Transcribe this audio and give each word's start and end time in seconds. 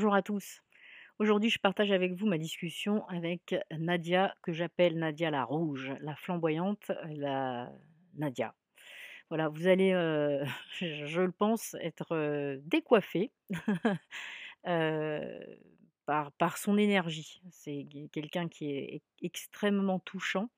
Bonjour 0.00 0.14
à 0.14 0.22
tous. 0.22 0.62
Aujourd'hui, 1.18 1.50
je 1.50 1.58
partage 1.58 1.92
avec 1.92 2.14
vous 2.14 2.26
ma 2.26 2.38
discussion 2.38 3.06
avec 3.08 3.54
Nadia, 3.70 4.34
que 4.40 4.50
j'appelle 4.50 4.96
Nadia 4.96 5.30
la 5.30 5.44
rouge, 5.44 5.92
la 6.00 6.16
flamboyante, 6.16 6.90
la 7.04 7.70
Nadia. 8.14 8.54
Voilà, 9.28 9.50
vous 9.50 9.66
allez, 9.66 9.92
euh, 9.92 10.42
je 10.80 11.20
le 11.20 11.32
pense, 11.32 11.76
être 11.82 12.12
euh, 12.12 12.56
décoiffé 12.62 13.30
euh, 14.66 15.38
par, 16.06 16.32
par 16.32 16.56
son 16.56 16.78
énergie. 16.78 17.42
C'est 17.50 17.86
quelqu'un 18.10 18.48
qui 18.48 18.70
est 18.70 19.02
extrêmement 19.20 19.98
touchant. 19.98 20.48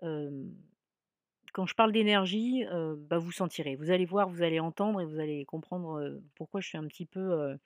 quand 0.00 1.66
je 1.66 1.74
parle 1.74 1.90
d'énergie, 1.90 2.64
bah, 3.08 3.18
vous 3.18 3.32
sentirez. 3.32 3.74
Vous 3.74 3.90
allez 3.90 4.06
voir, 4.06 4.28
vous 4.28 4.42
allez 4.42 4.60
entendre 4.60 5.00
et 5.00 5.04
vous 5.04 5.18
allez 5.18 5.44
comprendre 5.46 6.20
pourquoi 6.36 6.60
je 6.60 6.68
suis 6.68 6.78
un 6.78 6.86
petit 6.86 7.06
peu 7.06 7.58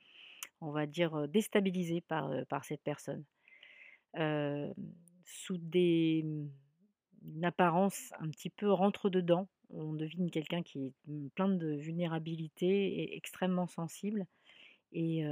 on 0.61 0.71
va 0.71 0.85
dire, 0.85 1.27
déstabilisé 1.27 2.01
par, 2.01 2.31
par 2.47 2.65
cette 2.65 2.81
personne. 2.81 3.23
sous 5.25 5.57
des, 5.57 6.23
mmh, 6.23 6.49
une 7.35 7.45
apparence 7.45 8.13
un 8.19 8.29
petit 8.29 8.49
peu 8.49 8.71
rentre-dedans, 8.71 9.47
on 9.69 9.93
devine 9.93 10.31
quelqu'un 10.31 10.63
qui 10.63 10.87
est 10.87 10.93
mmh, 11.07 11.29
plein 11.29 11.49
de 11.49 11.75
vulnérabilité 11.75 12.67
et 12.67 13.17
extrêmement 13.17 13.67
sensible 13.67 14.25
et, 14.93 15.25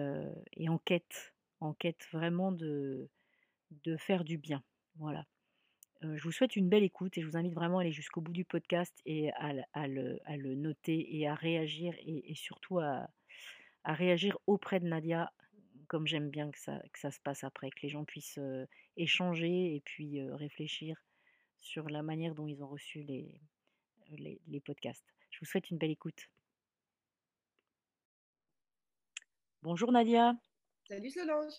en 0.67 0.77
quête, 0.79 1.33
en 1.59 1.73
quête 1.73 2.05
vraiment 2.11 2.51
de, 2.51 3.09
de 3.83 3.97
faire 3.97 4.23
du 4.23 4.37
bien. 4.37 4.61
Voilà. 4.97 5.25
je 6.01 6.21
vous 6.21 6.31
souhaite 6.31 6.55
une 6.55 6.69
belle 6.69 6.83
écoute 6.83 7.17
et 7.17 7.21
je 7.21 7.27
vous 7.27 7.37
invite 7.37 7.53
vraiment 7.53 7.79
à 7.79 7.81
aller 7.81 7.91
jusqu'au 7.91 8.21
bout 8.21 8.31
du 8.31 8.45
podcast 8.45 8.93
et 9.05 9.31
à, 9.33 9.87
le, 9.87 10.55
noter 10.55 11.17
et 11.17 11.27
à 11.27 11.35
réagir 11.35 11.95
et 11.99 12.35
surtout 12.35 12.79
à, 12.79 13.09
à 13.85 13.93
réagir 13.93 14.37
auprès 14.47 14.79
de 14.79 14.87
Nadia, 14.87 15.31
comme 15.87 16.07
j'aime 16.07 16.29
bien 16.29 16.51
que 16.51 16.59
ça, 16.59 16.79
que 16.91 16.99
ça 16.99 17.11
se 17.11 17.19
passe 17.19 17.43
après, 17.43 17.69
que 17.69 17.81
les 17.83 17.89
gens 17.89 18.03
puissent 18.03 18.39
échanger 18.97 19.75
et 19.75 19.81
puis 19.81 20.21
réfléchir 20.31 21.01
sur 21.59 21.87
la 21.89 22.01
manière 22.01 22.35
dont 22.35 22.47
ils 22.47 22.63
ont 22.63 22.67
reçu 22.67 23.03
les, 23.03 23.39
les, 24.09 24.59
podcasts. 24.59 25.05
Je 25.29 25.39
vous 25.39 25.45
souhaite 25.45 25.69
une 25.69 25.77
belle 25.77 25.91
écoute. 25.91 26.29
Bonjour 29.61 29.91
Nadia. 29.91 30.35
Salut 30.87 31.09
Solange. 31.09 31.53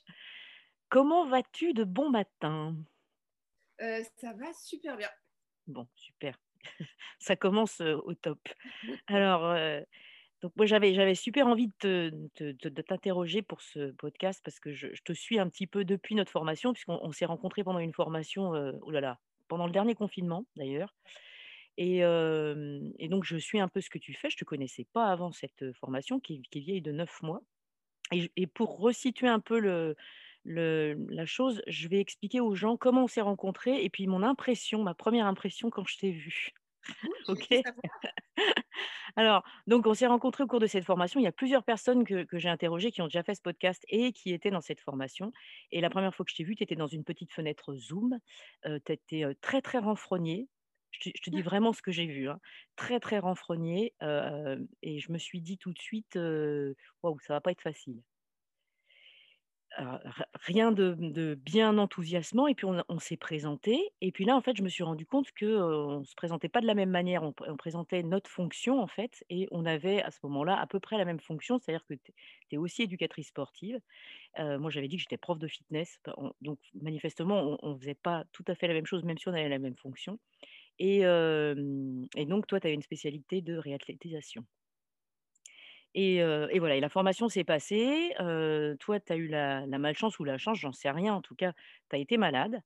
Comment 0.89 1.27
vas-tu 1.27 1.75
de 1.75 1.85
bon 1.85 2.11
matin? 2.11 2.77
Ça 3.79 4.33
va 4.35 4.53
super 4.53 4.97
bien. 4.97 5.11
Bon, 5.67 5.87
super. 5.95 6.39
ça 7.19 7.37
commence 7.37 7.81
au 7.81 8.15
top. 8.15 8.41
Alors, 9.07 9.85
donc 10.57 10.67
j'avais 10.67 11.15
super 11.15 11.47
envie 11.47 11.71
de 11.83 12.13
t'interroger 12.83 13.43
pour 13.43 13.63
ce 13.63 13.93
podcast 13.93 14.41
parce 14.45 14.61
que 14.61 14.73
je, 14.73 14.89
te 15.05 15.13
suis 15.13 15.39
un 15.39 15.49
petit 15.49 15.67
peu 15.67 15.85
depuis 15.85 16.15
notre 16.15 16.31
formation 16.31 16.73
puisqu'on 16.73 17.13
s'est 17.13 17.27
rencontrés 17.27 17.65
pendant 17.65 17.79
une 17.79 17.93
formation, 17.93 18.51
oh 18.83 18.91
là 18.91 19.01
là, 19.01 19.19
pendant 19.49 19.67
le 19.67 19.73
dernier 19.73 19.95
confinement 19.95 20.45
d'ailleurs. 20.57 20.95
Et, 21.79 22.01
donc 23.09 23.25
je 23.25 23.37
suis 23.37 23.61
un 23.61 23.69
peu 23.69 23.81
ce 23.81 23.91
que 23.91 23.99
tu 23.99 24.15
fais. 24.15 24.31
Je 24.31 24.37
te 24.37 24.45
connaissais 24.45 24.87
pas 24.93 25.07
avant 25.07 25.33
cette 25.33 25.73
formation 25.73 26.21
qui, 26.21 26.43
est 26.55 26.59
vieille 26.59 26.83
de 26.83 26.93
neuf 26.93 27.23
mois. 27.23 27.43
Et, 28.13 28.47
pour 28.47 28.79
resituer 28.79 29.29
un 29.29 29.41
peu 29.41 29.95
la 30.45 31.27
chose, 31.27 31.63
je 31.67 31.89
vais 31.89 32.01
expliquer 32.01 32.41
aux 32.41 32.55
gens 32.55 32.77
comment 32.77 33.05
on 33.05 33.09
s'est 33.09 33.21
rencontrés 33.21 33.85
et 33.85 33.91
puis 33.91 34.07
mon 34.07 34.23
impression, 34.23 34.83
ma 34.83 34.95
première 34.95 35.27
impression 35.27 35.71
quand 35.71 35.87
je 35.87 35.99
t'ai 35.99 36.13
vue. 36.13 36.53
Ok. 37.29 37.49
Alors, 39.17 39.43
donc 39.67 39.87
on 39.87 39.95
s'est 39.95 40.07
rencontrés 40.07 40.45
au 40.45 40.47
cours 40.47 40.61
de 40.61 40.67
cette 40.67 40.85
formation. 40.85 41.21
Il 41.21 41.23
y 41.23 41.29
a 41.29 41.33
plusieurs 41.33 41.65
personnes 41.65 42.05
que, 42.05 42.27
j'ai 42.33 42.49
interrogées 42.49 42.91
qui 42.91 43.03
ont 43.03 43.07
déjà 43.07 43.23
fait 43.23 43.35
ce 43.35 43.41
podcast 43.41 43.85
et 43.89 44.13
qui 44.13 44.33
étaient 44.33 44.51
dans 44.51 44.61
cette 44.61 44.81
formation. 44.81 45.33
Et 45.73 45.81
la 45.81 45.91
première 45.91 46.15
fois 46.15 46.25
que 46.25 46.31
je 46.31 46.37
t'ai 46.37 46.45
vu, 46.45 46.55
tu 46.55 46.63
étais 46.63 46.77
dans 46.77 46.87
une 46.87 47.05
petite 47.05 47.33
fenêtre 47.33 47.75
Zoom. 47.75 48.19
tu 48.65 48.93
étais 48.93 49.25
très, 49.41 49.63
très 49.63 49.79
renfrogné. 49.79 50.49
Je 50.93 51.11
te, 51.11 51.31
dis 51.31 51.43
vraiment 51.43 51.73
ce 51.73 51.83
que 51.83 51.93
j'ai 51.93 52.07
vu. 52.07 52.29
Hein. 52.29 52.39
Très, 52.77 53.01
très 53.01 53.19
renfrogné. 53.19 53.95
et 54.83 54.99
je 54.99 55.13
me 55.13 55.19
suis 55.19 55.41
dit 55.41 55.57
tout 55.57 55.73
de 55.73 55.81
suite, 55.81 56.19
waouh, 57.03 57.19
ça 57.21 57.33
va 57.35 57.41
pas 57.41 57.53
être 57.53 57.63
facile 57.63 58.03
rien 60.35 60.73
de, 60.73 61.35
bien 61.35 61.79
enthousiasmant. 61.79 62.47
Et 62.47 62.55
puis 62.55 62.67
on, 62.67 62.99
s'est 62.99 63.17
présenté. 63.17 63.81
Et 64.01 64.13
puis 64.13 64.25
là, 64.25 64.37
en 64.37 64.41
fait, 64.41 64.57
je 64.57 64.63
me 64.63 64.69
suis 64.69 64.83
rendu 64.83 65.07
compte 65.07 65.31
que 65.33 65.47
on 65.47 66.05
se 66.05 66.15
présentait 66.15 66.49
pas 66.49 66.61
de 66.61 66.67
la 66.67 66.75
même 66.75 66.91
manière. 66.91 67.23
On, 67.23 67.33
présentait 67.57 68.03
notre 68.03 68.31
fonction, 68.31 68.81
en 68.81 68.87
fait, 68.87 69.25
et 69.31 69.49
on 69.51 69.65
avait 69.67 70.03
à 70.03 70.11
ce 70.11 70.19
moment-là 70.25 70.59
à 70.59 70.67
peu 70.67 70.81
près 70.81 70.99
la 70.99 71.05
même 71.05 71.21
fonction, 71.21 71.59
c'est-à-dire 71.59 71.85
que 71.89 71.95
tu 71.95 72.13
es 72.53 72.57
aussi 72.57 72.83
éducatrice 72.83 73.29
sportive. 73.29 73.81
moi, 74.39 74.71
j'avais 74.71 74.89
dit 74.89 74.97
que 74.97 75.03
j'étais 75.03 75.19
prof 75.19 75.39
de 75.39 75.49
fitness. 75.49 76.01
donc, 76.41 76.59
manifestement, 76.81 77.59
on 77.63 77.75
ne 77.75 77.79
faisait 77.79 77.95
pas 77.95 78.25
tout 78.33 78.45
à 78.49 78.55
fait 78.55 78.69
la 78.69 78.75
même 78.75 78.87
chose, 78.87 79.05
même 79.05 79.19
si 79.19 79.29
on 79.29 79.33
avait 79.33 79.49
la 79.49 79.59
même 79.59 79.77
fonction. 79.77 80.19
Et, 80.79 81.01
et 81.01 82.27
donc, 82.27 82.47
toi, 82.47 82.61
tu 82.61 82.67
avais 82.67 82.75
une 82.75 82.83
spécialité 82.83 83.41
de 83.41 83.57
réathlétisation. 83.57 84.45
Et, 85.99 86.21
voilà, 86.59 86.77
et 86.77 86.81
la 86.81 86.91
formation 86.91 87.29
s'est 87.29 87.45
passée. 87.45 88.15
toi, 88.81 89.01
tu 89.01 89.13
as 89.13 89.17
eu 89.17 89.29
la, 89.29 89.67
malchance 89.67 90.19
ou 90.19 90.25
la 90.25 90.39
chance, 90.39 90.59
j'en 90.59 90.73
sais 90.73 90.91
rien. 90.91 91.15
En 91.15 91.23
tout 91.23 91.35
cas, 91.35 91.53
tu 91.91 91.97
as 91.97 91.99
été 91.99 92.19
malade. 92.19 92.61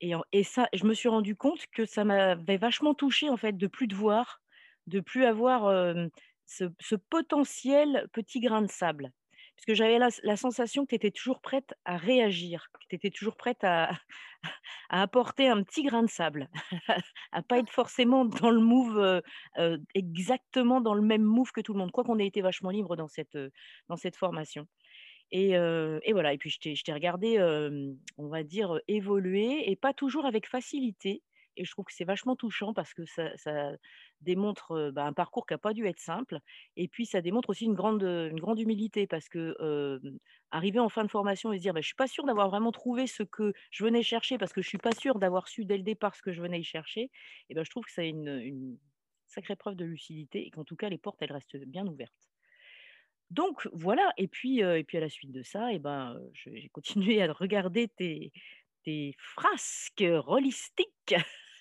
Et, 0.00 0.42
ça, 0.44 0.68
je 0.72 0.84
me 0.84 0.94
suis 0.94 1.08
rendu 1.08 1.36
compte 1.36 1.66
que 1.72 1.84
ça 1.84 2.04
m'avait 2.04 2.56
vachement 2.56 2.94
touché 2.94 3.28
en 3.28 3.36
fait 3.36 3.56
de 3.56 3.66
plus 3.66 3.86
te 3.86 3.94
voir, 3.94 4.42
de 4.86 5.00
plus 5.00 5.24
avoir 5.24 5.70
ce, 6.46 6.94
potentiel 7.10 8.08
petit 8.12 8.40
grain 8.40 8.62
de 8.62 8.70
sable 8.70 9.12
parce 9.56 9.66
que 9.66 9.74
j'avais 9.74 9.98
la, 9.98 10.36
sensation 10.36 10.84
que 10.84 10.90
tu 10.90 10.94
étais 10.96 11.10
toujours 11.10 11.40
prête 11.40 11.74
à 11.84 11.96
réagir, 11.96 12.68
que 12.72 12.86
tu 12.88 12.96
étais 12.96 13.10
toujours 13.10 13.36
prête 13.36 13.62
à, 13.62 13.90
apporter 14.90 15.48
un 15.48 15.62
petit 15.62 15.84
grain 15.84 16.02
de 16.02 16.10
sable, 16.10 16.48
à 17.32 17.42
pas 17.42 17.58
être 17.58 17.70
forcément 17.70 18.24
dans 18.24 18.50
le 18.50 18.60
move, 18.60 18.98
euh, 18.98 19.20
euh, 19.58 19.78
exactement 19.94 20.80
dans 20.80 20.94
le 20.94 21.02
même 21.02 21.22
move 21.22 21.52
que 21.52 21.60
tout 21.60 21.72
le 21.72 21.78
monde, 21.78 21.92
quoi 21.92 22.04
qu'on 22.04 22.18
ait 22.18 22.26
été 22.26 22.42
vachement 22.42 22.70
libre 22.70 22.96
dans 22.96 23.08
cette, 23.08 23.36
euh, 23.36 23.50
dans 23.88 23.96
cette 23.96 24.16
formation. 24.16 24.66
Et, 25.30 25.56
voilà, 26.12 26.32
et 26.32 26.38
puis 26.38 26.50
je 26.50 26.82
t'ai 26.82 26.92
regardé, 26.92 27.40
on 28.18 28.28
va 28.28 28.44
dire, 28.44 28.78
évoluer, 28.86 29.68
et 29.68 29.74
pas 29.74 29.92
toujours 29.92 30.26
avec 30.26 30.48
facilité, 30.48 31.22
et 31.56 31.64
je 31.64 31.70
trouve 31.70 31.84
que 31.84 31.92
c'est 31.92 32.04
vachement 32.04 32.36
touchant 32.36 32.72
parce 32.74 32.94
que 32.94 33.04
ça, 33.06 33.72
démontre 34.20 34.90
bah, 34.92 35.04
un 35.04 35.12
parcours 35.12 35.46
qui 35.46 35.52
n'a 35.52 35.58
pas 35.58 35.74
dû 35.74 35.86
être 35.86 36.00
simple. 36.00 36.38
Et 36.76 36.88
puis, 36.88 37.04
ça 37.04 37.20
démontre 37.20 37.50
aussi 37.50 37.64
une 37.64 37.74
grande, 37.74 38.02
une 38.02 38.40
grande 38.40 38.58
humilité 38.58 39.06
parce 39.06 39.28
que 39.28 39.54
arriver 40.50 40.78
en 40.78 40.88
fin 40.88 41.04
de 41.04 41.10
formation 41.10 41.52
et 41.52 41.58
se 41.58 41.62
dire 41.62 41.74
bah, 41.74 41.80
je 41.80 41.86
ne 41.86 41.88
suis 41.88 41.94
pas 41.94 42.06
sûre 42.06 42.24
d'avoir 42.24 42.48
vraiment 42.48 42.72
trouvé 42.72 43.06
ce 43.06 43.22
que 43.22 43.52
je 43.70 43.84
venais 43.84 44.02
chercher 44.02 44.38
parce 44.38 44.52
que 44.52 44.62
je 44.62 44.66
ne 44.66 44.70
suis 44.70 44.78
pas 44.78 44.92
sûre 44.92 45.18
d'avoir 45.18 45.48
su 45.48 45.64
dès 45.64 45.76
le 45.76 45.82
départ 45.82 46.14
ce 46.14 46.22
que 46.22 46.32
je 46.32 46.40
venais 46.40 46.60
y 46.60 46.64
chercher, 46.64 47.10
et 47.48 47.54
ben, 47.54 47.64
je 47.64 47.70
trouve 47.70 47.84
que 47.84 47.92
c'est 47.92 48.08
une, 48.08 48.78
sacrée 49.26 49.56
preuve 49.56 49.74
de 49.74 49.84
lucidité 49.84 50.46
et 50.46 50.50
qu'en 50.50 50.64
tout 50.64 50.76
cas, 50.76 50.88
les 50.88 50.98
portes, 50.98 51.20
elles 51.20 51.32
restent 51.32 51.56
bien 51.56 51.86
ouvertes. 51.86 52.30
Donc 53.30 53.68
voilà, 53.72 54.12
et 54.16 54.28
puis, 54.28 54.60
et 54.60 54.84
puis 54.84 54.96
à 54.96 55.00
la 55.00 55.08
suite 55.08 55.32
de 55.32 55.42
ça, 55.42 55.76
ben, 55.78 56.20
j'ai 56.34 56.68
continué 56.68 57.20
à 57.20 57.32
regarder 57.32 57.88
tes, 57.88 58.32
des 58.84 59.14
frasques 59.18 60.04
holistiques 60.26 61.14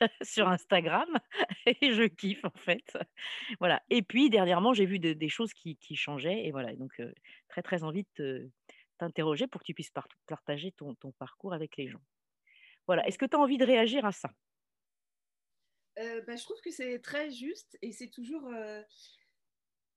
sur 0.22 0.48
Instagram 0.48 1.20
et 1.66 1.94
je 1.94 2.04
kiffe 2.04 2.46
en 2.46 2.58
fait. 2.58 2.98
Voilà. 3.60 3.82
Et 3.90 4.02
puis 4.02 4.30
dernièrement, 4.30 4.74
j'ai 4.74 4.86
vu 4.86 5.00
des 5.00 5.30
choses 5.30 5.54
qui, 5.54 5.78
changeaient 5.96 6.46
et 6.46 6.52
voilà. 6.52 6.76
Donc 6.76 7.02
très 7.50 7.62
très 7.62 7.84
envie 7.84 8.06
de 8.18 8.50
t'interroger 8.98 9.48
pour 9.48 9.62
que 9.62 9.66
tu 9.66 9.74
puisses 9.74 9.94
partager 10.28 10.72
ton, 10.72 10.96
parcours 11.18 11.54
avec 11.54 11.78
les 11.78 11.88
gens. 11.88 12.02
Voilà. 12.88 13.06
Est-ce 13.08 13.18
que 13.18 13.26
tu 13.26 13.36
as 13.36 13.40
envie 13.40 13.58
de 13.58 13.66
réagir 13.66 14.06
à 14.06 14.12
ça? 14.12 14.30
Bah, 15.96 16.36
Je 16.36 16.44
trouve 16.44 16.60
que 16.62 16.72
c'est 16.72 17.00
très 17.00 17.30
juste 17.32 17.78
et 17.82 17.92
c'est 17.92 18.10
toujours, 18.10 18.52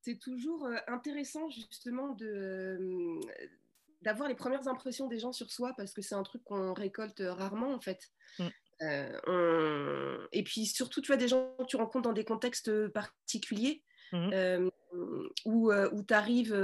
c'est 0.03 0.19
toujours 0.19 0.69
intéressant 0.87 1.49
justement 1.49 2.11
de 2.11 3.21
d'avoir 4.03 4.29
les 4.29 4.35
premières 4.35 4.69
impressions 4.69 5.09
des 5.09 5.19
gens 5.19 5.33
sur 5.33 5.51
soi 5.51 5.75
parce 5.77 5.93
que 5.93 6.03
c'est 6.03 6.15
un 6.15 6.23
truc 6.23 6.45
qu'on 6.45 6.75
récolte 6.75 7.23
rarement 7.25 7.73
en 7.73 7.81
fait. 7.81 8.13
Mmh. 8.39 8.49
Euh, 8.83 10.27
et 10.33 10.43
puis 10.43 10.67
surtout, 10.67 11.01
tu 11.01 11.09
vois, 11.09 11.17
des 11.17 11.29
gens 11.29 11.55
que 11.59 11.65
tu 11.65 11.77
rencontres 11.77 12.09
dans 12.09 12.13
des 12.13 12.25
contextes 12.25 12.89
particuliers 12.89 13.83
mmh 14.13 14.31
euh, 14.33 14.71
où, 15.45 15.73
euh, 15.73 15.91
où 15.93 16.03
tu 16.05 16.15
arrives, 16.15 16.55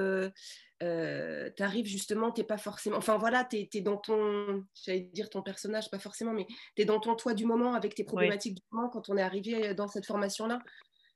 justement, 1.86 2.30
tu 2.30 2.44
pas 2.44 2.58
forcément. 2.58 2.96
Enfin 2.96 3.16
voilà, 3.18 3.44
tu 3.44 3.68
es, 3.72 3.80
dans 3.80 3.96
ton. 3.96 4.64
J'allais 4.84 5.00
dire 5.00 5.28
ton 5.28 5.42
personnage, 5.42 5.90
pas 5.90 5.98
forcément, 5.98 6.32
mais 6.32 6.46
tu 6.76 6.82
es 6.82 6.84
dans 6.84 7.00
ton 7.00 7.14
toi 7.14 7.34
du 7.34 7.44
moment 7.44 7.74
avec 7.74 7.94
tes 7.94 8.04
problématiques 8.04 8.54
du 8.54 8.62
moment. 8.70 8.88
Quand 8.88 9.08
on 9.08 9.16
est 9.16 9.22
arrivé 9.22 9.74
dans 9.74 9.88
cette 9.88 10.06
formation-là, 10.06 10.60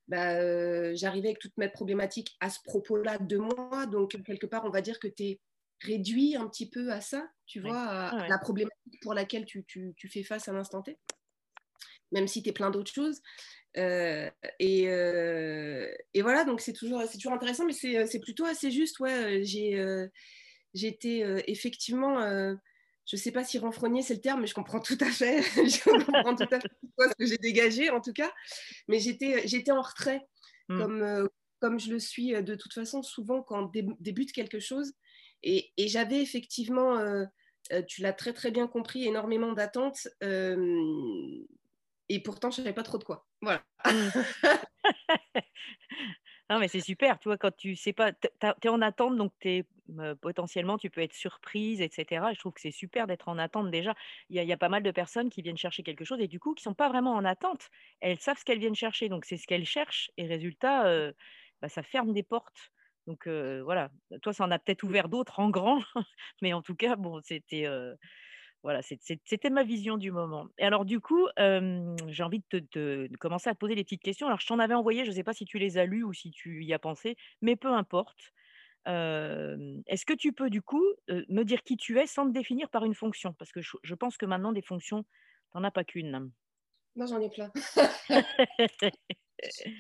bah, 0.09 0.95
j'arrivais 0.95 1.29
avec 1.29 1.39
toutes 1.39 1.57
mes 1.57 1.69
problématiques 1.69 2.37
à 2.41 2.51
ce 2.51 2.61
propos-là 2.65 3.19
de 3.19 3.39
moi. 3.39 3.87
Donc, 3.87 4.21
quelque 4.25 4.47
part, 4.47 4.65
on 4.65 4.71
va 4.71 4.81
dire 4.81 4.99
que 4.99 5.09
tu 5.09 5.23
es 5.25 5.41
réduit 5.81 6.37
un 6.37 6.49
petit 6.49 6.69
peu 6.69 6.91
à 6.93 7.01
ça, 7.01 7.29
tu 7.47 7.61
vois, 7.61 7.81
à, 7.81 8.29
la 8.29 8.39
problématique 8.39 9.01
pour 9.03 9.15
laquelle 9.15 9.45
tu, 9.45 9.65
tu, 9.65 9.95
tu, 9.97 10.09
fais 10.09 10.23
face 10.23 10.49
à 10.49 10.53
l'instant 10.53 10.83
T, 10.83 10.99
même 12.13 12.29
si 12.29 12.43
tu 12.43 12.49
es 12.49 12.53
plein 12.53 12.71
d'autres 12.71 12.93
choses. 12.93 13.21
Euh, 13.77 14.31
et, 14.59 14.89
euh, 14.89 15.87
et, 16.15 16.23
voilà, 16.23 16.45
donc 16.45 16.61
c'est 16.61 16.73
toujours, 16.73 17.03
toujours 17.11 17.33
intéressant, 17.33 17.67
mais 17.67 17.73
c'est 17.73 18.21
plutôt 18.21 18.45
assez 18.45 18.71
juste. 18.71 19.01
Ouais, 19.01 19.43
j'ai 19.45 19.79
euh, 19.79 20.09
été 20.75 21.21
effectivement, 21.47 22.21
je 22.21 23.17
ne 23.17 23.19
sais 23.19 23.33
pas 23.33 23.45
si 23.45 23.59
renfrogné 23.59 24.03
c'est 24.03 24.15
le 24.15 24.21
terme, 24.21 24.41
mais 24.41 24.47
je 24.47 24.55
comprends 24.55 24.81
tout 24.81 24.99
à 25.01 25.11
fait. 25.11 25.43
je 25.57 25.85
comprends 25.85 26.35
tout 26.35 26.55
à 26.55 26.61
fait 26.61 26.69
ce 26.99 27.15
que 27.19 27.27
j'ai 27.27 27.39
dégagé 27.39 27.91
en 27.91 28.01
tout 28.01 28.13
cas. 28.13 28.33
Mais 28.89 28.99
j'étais 28.99 29.73
en 29.73 29.83
retrait, 29.83 30.27
mmh. 30.69 30.79
comme, 30.79 31.29
comme 31.61 31.79
je 31.79 31.91
le 31.91 31.99
suis 31.99 32.33
de 32.43 32.55
toute 32.55 32.73
façon 32.73 33.03
souvent 33.03 33.43
quand 33.43 33.71
débute 34.01 34.33
quelque 34.33 34.59
chose 34.59 34.95
et, 35.43 35.73
j'avais 35.89 36.21
effectivement, 36.21 36.99
euh, 36.99 37.25
euh, 37.73 37.83
tu 37.83 38.03
l'as 38.03 38.13
très 38.13 38.33
très 38.33 38.51
bien 38.51 38.67
compris, 38.67 39.07
énormément 39.07 39.53
d'attentes. 39.53 40.09
Euh, 40.23 41.45
et 42.09 42.23
pourtant, 42.23 42.51
je 42.51 42.61
ne 42.61 42.65
savais 42.65 42.75
pas 42.75 42.83
trop 42.83 42.99
de 42.99 43.05
quoi. 43.05 43.27
Voilà. 43.43 43.63
non, 46.51 46.59
mais 46.59 46.69
c'est 46.69 46.81
super, 46.81 47.19
tu 47.19 47.29
vois, 47.29 47.37
quand 47.37 47.55
tu 47.57 47.77
sais 47.77 47.93
pas, 47.93 48.13
tu 48.13 48.29
es 48.65 48.69
en 48.69 48.83
attente, 48.83 49.17
donc 49.17 49.33
es, 49.45 49.65
potentiellement, 50.21 50.79
tu 50.79 50.91
peux 50.91 51.01
être 51.01 51.15
surprise, 51.15 51.81
etc. 51.81 52.33
je 52.33 52.39
trouve 52.39 52.53
que 52.53 52.61
c'est 52.61 52.71
super 52.71 53.07
d'être 53.07 53.29
en 53.29 53.39
attente 53.39 53.71
déjà. 53.71 53.95
Il 54.31 54.43
y, 54.43 54.53
a 54.53 54.57
pas 54.57 54.69
mal 54.69 54.83
de 54.83 54.91
personnes 54.91 55.31
qui 55.31 55.43
viennent 55.43 55.57
chercher 55.57 55.83
quelque 55.83 56.05
chose 56.05 56.21
et 56.21 56.29
du 56.29 56.41
coup, 56.41 56.55
qui 56.55 56.63
ne 56.63 56.71
sont 56.71 56.75
pas 56.75 56.89
vraiment 56.89 57.15
en 57.15 57.25
attente. 57.25 57.69
Elles 58.01 58.19
savent 58.21 58.39
ce 58.39 58.45
qu'elles 58.45 58.59
viennent 58.59 58.75
chercher, 58.75 59.09
donc 59.09 59.25
c'est 59.25 59.37
ce 59.37 59.47
qu'elles 59.47 59.67
cherchent. 59.67 60.11
Et 60.17 60.27
résultat, 60.27 61.13
bah, 61.61 61.69
ça 61.69 61.83
ferme 61.83 62.13
des 62.13 62.23
portes. 62.23 62.73
Donc 63.07 63.29
voilà, 63.29 63.91
toi, 64.23 64.33
ça 64.33 64.45
en 64.45 64.51
a 64.51 64.59
peut-être 64.59 64.83
ouvert 64.83 65.09
d'autres 65.09 65.41
en 65.41 65.51
grand, 65.51 65.81
mais 66.43 66.53
en 66.53 66.63
tout 66.63 66.75
cas, 66.75 66.97
bon, 66.97 67.21
c'était 67.23 67.67
voilà, 68.63 68.83
c'était 68.83 69.51
ma 69.51 69.63
vision 69.63 69.97
du 69.97 70.11
moment. 70.11 70.49
Et 70.59 70.65
alors, 70.65 70.85
du 70.85 70.99
coup, 70.99 71.29
j'ai 71.37 72.23
envie 72.25 72.43
de, 72.51 72.59
te, 72.59 73.17
commencer 73.19 73.49
à 73.49 73.55
te 73.55 73.59
poser 73.59 73.77
des 73.77 73.85
petites 73.85 74.03
questions. 74.03 74.27
Alors, 74.27 74.41
je 74.41 74.47
t'en 74.49 74.59
avais 74.59 74.75
envoyé, 74.75 75.05
je 75.05 75.11
ne 75.11 75.15
sais 75.15 75.23
pas 75.23 75.35
si 75.35 75.45
tu 75.45 75.59
les 75.59 75.79
as 75.79 75.85
lues 75.85 76.03
ou 76.03 76.13
si 76.13 76.33
tu 76.33 76.65
y 76.65 76.75
as 76.75 76.81
pensé, 76.81 77.17
mais 77.43 77.55
peu 77.55 77.73
importe. 77.73 78.33
Est-ce 78.87 80.05
que 80.05 80.15
tu 80.15 80.33
peux, 80.33 80.51
du 80.51 80.63
coup, 80.63 80.85
me 81.09 81.45
dire 81.45 81.63
qui 81.63 81.77
tu 81.77 81.99
es 82.01 82.07
sans 82.07 82.27
te 82.27 82.33
définir 82.33 82.69
par 82.69 82.85
une 82.85 82.95
fonction? 82.95 83.33
Parce 83.35 83.53
que 83.53 83.61
je, 83.61 83.95
pense 83.95 84.17
que 84.17 84.27
maintenant, 84.27 84.53
des 84.53 84.63
fonctions, 84.63 85.05
tu 85.05 85.09
n'en 85.55 85.63
as 85.63 85.71
pas 85.71 85.85
qu'une. 85.85 86.33
Non, 86.97 87.07
j'en 87.07 87.21
ai 87.21 87.31
plein. 87.31 87.53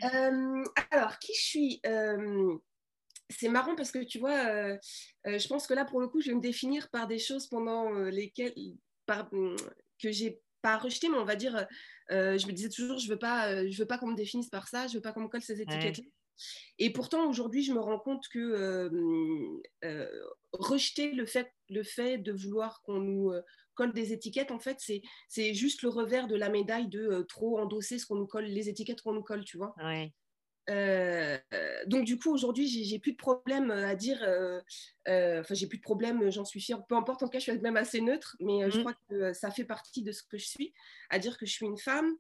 alors, 0.92 1.18
qui 1.18 1.34
je 1.34 1.42
suis? 1.42 1.80
C'est 3.30 3.48
marrant 3.48 3.74
parce 3.74 3.90
que 3.90 4.02
tu 4.04 4.18
vois, 4.18 4.46
euh, 4.46 4.76
euh, 5.26 5.38
je 5.38 5.48
pense 5.48 5.66
que 5.66 5.74
là, 5.74 5.84
pour 5.84 6.00
le 6.00 6.08
coup, 6.08 6.20
je 6.20 6.28
vais 6.28 6.36
me 6.36 6.40
définir 6.40 6.88
par 6.90 7.06
des 7.06 7.18
choses 7.18 7.48
pendant 7.48 7.92
euh, 7.94 8.10
lesquelles, 8.10 8.54
par, 9.04 9.32
mm, 9.32 9.56
que 10.02 10.12
j'ai 10.12 10.40
pas 10.62 10.78
rejeté, 10.78 11.08
mais 11.08 11.18
on 11.18 11.24
va 11.24 11.36
dire, 11.36 11.66
je 12.10 12.46
me 12.46 12.52
disais 12.52 12.68
toujours, 12.68 12.98
je 12.98 13.08
veux 13.08 13.18
pas, 13.18 13.68
je 13.68 13.78
veux 13.78 13.86
pas 13.86 13.98
qu'on 13.98 14.08
me 14.08 14.16
définisse 14.16 14.48
par 14.48 14.66
ça, 14.66 14.88
je 14.88 14.94
veux 14.94 15.00
pas 15.00 15.12
qu'on 15.12 15.20
me 15.20 15.28
colle 15.28 15.42
ces 15.42 15.60
étiquettes. 15.60 16.00
Et 16.78 16.92
pourtant, 16.92 17.28
aujourd'hui, 17.28 17.62
je 17.62 17.72
me 17.72 17.78
rends 17.78 18.00
compte 18.00 18.26
que 18.28 18.90
rejeter 20.52 21.12
le 21.12 21.24
fait, 21.24 21.52
le 21.68 21.84
fait 21.84 22.18
de 22.18 22.32
vouloir 22.32 22.82
qu'on 22.82 22.98
nous 22.98 23.32
colle 23.74 23.92
des 23.92 24.12
étiquettes, 24.12 24.50
en 24.50 24.58
fait, 24.58 24.82
c'est 25.28 25.54
juste 25.54 25.82
le 25.82 25.88
revers 25.88 26.26
de 26.26 26.34
la 26.34 26.48
médaille 26.48 26.88
de 26.88 27.24
trop 27.28 27.60
endosser 27.60 28.00
ce 28.00 28.06
qu'on 28.06 28.16
nous 28.16 28.26
colle, 28.26 28.46
les 28.46 28.68
étiquettes 28.68 29.02
qu'on 29.02 29.12
nous 29.12 29.22
colle, 29.22 29.44
tu 29.44 29.58
vois. 29.58 29.72
Ouais. 29.78 30.12
Euh, 30.68 31.38
donc 31.86 32.04
du 32.04 32.18
coup 32.18 32.32
aujourd'hui 32.32 32.66
j'ai 32.66 32.98
plus 32.98 33.12
de 33.12 33.16
problème 33.16 33.70
à 33.70 33.94
dire 33.94 34.20
euh, 34.24 34.60
euh, 35.06 35.40
enfin 35.40 35.54
j'ai 35.54 35.68
plus 35.68 35.78
de 35.78 35.82
problème 35.82 36.28
j'en 36.32 36.44
suis 36.44 36.60
fière 36.60 36.84
peu 36.86 36.96
importe 36.96 37.22
en 37.22 37.26
tout 37.26 37.32
cas 37.32 37.38
je 37.38 37.44
suis 37.44 37.58
même 37.60 37.76
assez 37.76 38.00
neutre 38.00 38.36
mais 38.40 38.68
je 38.68 38.78
mmh. 38.78 38.80
crois 38.80 38.94
que 39.08 39.32
ça 39.32 39.52
fait 39.52 39.64
partie 39.64 40.02
de 40.02 40.10
ce 40.10 40.24
que 40.24 40.38
je 40.38 40.46
suis 40.46 40.74
à 41.10 41.20
dire 41.20 41.38
que 41.38 41.46
je 41.46 41.52
suis 41.52 41.66
une 41.66 41.78
femme 41.78 42.12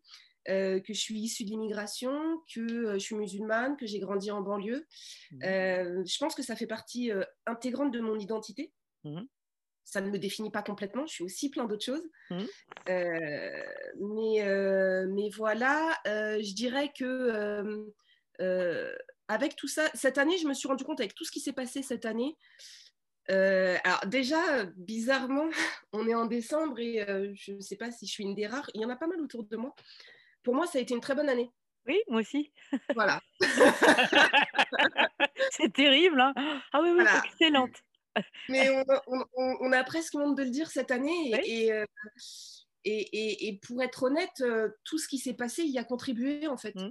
que 0.46 0.80
je 0.86 0.92
suis 0.92 1.18
issue 1.18 1.44
de 1.44 1.50
l'immigration 1.50 2.40
que 2.54 2.92
je 2.92 2.98
suis 2.98 3.16
musulmane 3.16 3.76
que 3.76 3.84
j'ai 3.84 3.98
grandi 3.98 4.30
en 4.30 4.42
banlieue 4.42 4.86
mmh. 5.32 5.40
je 5.42 6.18
pense 6.18 6.36
que 6.36 6.42
ça 6.44 6.54
fait 6.54 6.68
partie 6.68 7.10
intégrante 7.46 7.92
de 7.92 7.98
mon 7.98 8.16
identité 8.16 8.72
mmh. 9.02 9.22
ça 9.82 10.00
ne 10.00 10.08
me 10.08 10.20
définit 10.20 10.52
pas 10.52 10.62
complètement, 10.62 11.04
je 11.06 11.14
suis 11.14 11.24
aussi 11.24 11.50
plein 11.50 11.64
d'autres 11.64 11.84
choses. 11.84 12.08
mais, 12.30 12.46
mais 15.08 15.30
voilà, 15.30 15.98
je 16.04 16.54
dirais 16.54 16.92
que 16.96 17.04
euh, 17.04 17.86
avec 19.28 19.56
tout 19.56 19.68
ça, 19.68 19.88
cette 19.94 20.18
année, 20.18 20.38
je 20.38 20.46
me 20.46 20.54
suis 20.54 20.68
rendu 20.68 20.84
compte 20.84 21.00
avec 21.00 21.14
tout 21.14 21.24
ce 21.24 21.30
qui 21.30 21.40
s'est 21.40 21.52
passé 21.52 21.82
cette 21.82 22.04
année. 22.04 22.36
Euh, 23.30 23.76
alors 23.84 24.06
déjà, 24.06 24.64
bizarrement, 24.76 25.48
on 25.92 26.08
est 26.08 26.14
en 26.14 26.26
décembre 26.26 26.78
et 26.78 27.02
euh, 27.08 27.32
je 27.34 27.52
ne 27.52 27.60
sais 27.60 27.76
pas 27.76 27.90
si 27.90 28.06
je 28.06 28.12
suis 28.12 28.24
une 28.24 28.34
des 28.34 28.46
rares. 28.46 28.70
Il 28.74 28.80
y 28.80 28.84
en 28.84 28.90
a 28.90 28.96
pas 28.96 29.06
mal 29.06 29.20
autour 29.20 29.44
de 29.44 29.56
moi. 29.56 29.74
Pour 30.42 30.54
moi, 30.54 30.66
ça 30.66 30.78
a 30.78 30.80
été 30.80 30.94
une 30.94 31.00
très 31.00 31.14
bonne 31.14 31.28
année. 31.28 31.50
Oui, 31.86 32.00
moi 32.08 32.20
aussi. 32.20 32.52
Voilà. 32.94 33.20
c'est 35.50 35.72
terrible. 35.72 36.20
Hein 36.20 36.34
ah 36.72 36.80
oui, 36.82 36.90
oui, 36.96 37.04
excellente. 37.24 37.82
Mais 38.48 38.70
on, 39.06 39.72
a 39.72 39.84
presque 39.84 40.14
honte 40.14 40.36
de 40.36 40.42
le 40.42 40.50
dire 40.50 40.70
cette 40.70 40.90
année. 40.90 41.38
Et, 41.44 41.70
et, 42.84 43.48
et, 43.48 43.58
pour 43.58 43.82
être 43.82 44.04
honnête, 44.04 44.42
tout 44.84 44.98
ce 44.98 45.06
qui 45.06 45.18
s'est 45.18 45.34
passé 45.34 45.64
y 45.64 45.78
a 45.78 45.84
contribué 45.84 46.48
en 46.48 46.56
fait. 46.56 46.74
Mmh. 46.74 46.90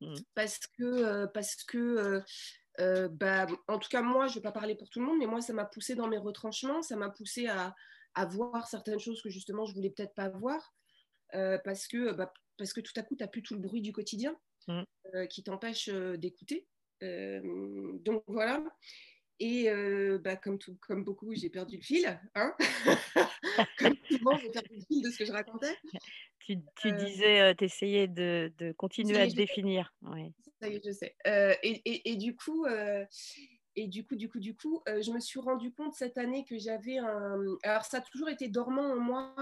Mmh. 0.00 0.14
Parce 0.34 0.58
que, 0.78 0.84
euh, 0.84 1.26
parce 1.26 1.56
que 1.64 1.78
euh, 1.78 2.20
euh, 2.80 3.08
bah, 3.08 3.46
en 3.68 3.78
tout 3.78 3.88
cas, 3.88 4.02
moi, 4.02 4.26
je 4.26 4.32
ne 4.32 4.34
vais 4.36 4.42
pas 4.42 4.52
parler 4.52 4.74
pour 4.74 4.90
tout 4.90 5.00
le 5.00 5.06
monde, 5.06 5.18
mais 5.18 5.26
moi, 5.26 5.40
ça 5.40 5.52
m'a 5.52 5.64
poussé 5.64 5.94
dans 5.94 6.08
mes 6.08 6.18
retranchements, 6.18 6.82
ça 6.82 6.96
m'a 6.96 7.10
poussé 7.10 7.46
à, 7.46 7.74
à, 8.14 8.26
voir 8.26 8.68
certaines 8.68 8.98
choses 8.98 9.22
que 9.22 9.30
justement, 9.30 9.64
je 9.64 9.72
ne 9.72 9.76
voulais 9.76 9.90
peut-être 9.90 10.14
pas 10.14 10.28
voir, 10.28 10.74
parce, 11.64 11.86
que, 11.86 12.12
bah, 12.12 12.32
parce 12.56 12.72
que 12.72 12.80
tout 12.80 12.92
à 12.96 13.02
coup, 13.02 13.16
tu 13.16 13.22
n'as 13.22 13.28
plus 13.28 13.42
tout 13.42 13.54
le 13.54 13.60
bruit 13.60 13.80
du 13.80 13.92
quotidien 13.92 14.36
mmh. 14.68 14.82
qui 15.28 15.42
t'empêche 15.42 15.88
d'écouter. 15.88 16.66
donc 17.00 18.22
voilà. 18.26 18.62
Et 19.38 19.70
bah, 20.22 20.36
comme, 20.36 20.58
tout, 20.58 20.76
comme 20.80 21.04
beaucoup, 21.04 21.34
j'ai 21.34 21.50
perdu 21.50 21.76
le 21.76 21.82
fil. 21.82 22.20
Hein 22.34 22.54
comme 23.78 23.96
souvent, 24.10 24.36
j'ai 24.38 24.50
perdu 24.50 24.74
le 24.74 24.84
fil 24.86 25.02
de 25.02 25.10
ce 25.10 25.18
que 25.18 25.24
je 25.24 25.32
racontais. 25.32 25.76
Tu, 26.46 26.58
tu 26.76 26.92
disais, 26.92 27.54
tu 27.56 27.64
essayais 27.64 28.06
de, 28.06 28.52
de, 28.58 28.70
continuer 28.70 29.18
à 29.18 29.26
te 29.26 29.34
définir. 29.34 29.92
Oui. 30.02 30.32
Ça 30.60 30.68
y 30.68 30.76
est, 30.76 30.82
je 30.84 30.92
sais. 30.92 31.16
Et, 31.24 31.82
et, 31.84 32.12
et, 32.12 32.16
du 32.16 32.36
coup, 32.36 32.66
et 33.74 33.88
du 33.88 34.06
coup, 34.06 34.14
du 34.14 34.28
coup, 34.28 34.38
du 34.38 34.56
coup, 34.56 34.80
je 34.86 35.10
me 35.10 35.18
suis 35.18 35.40
rendu 35.40 35.72
compte 35.72 35.94
cette 35.94 36.18
année 36.18 36.44
que 36.48 36.56
j'avais 36.56 36.98
un. 36.98 37.36
Alors, 37.64 37.84
ça 37.84 37.98
a 37.98 38.00
toujours 38.00 38.28
été 38.28 38.48
dormant 38.48 38.92
en 38.92 39.00
moi. 39.00 39.34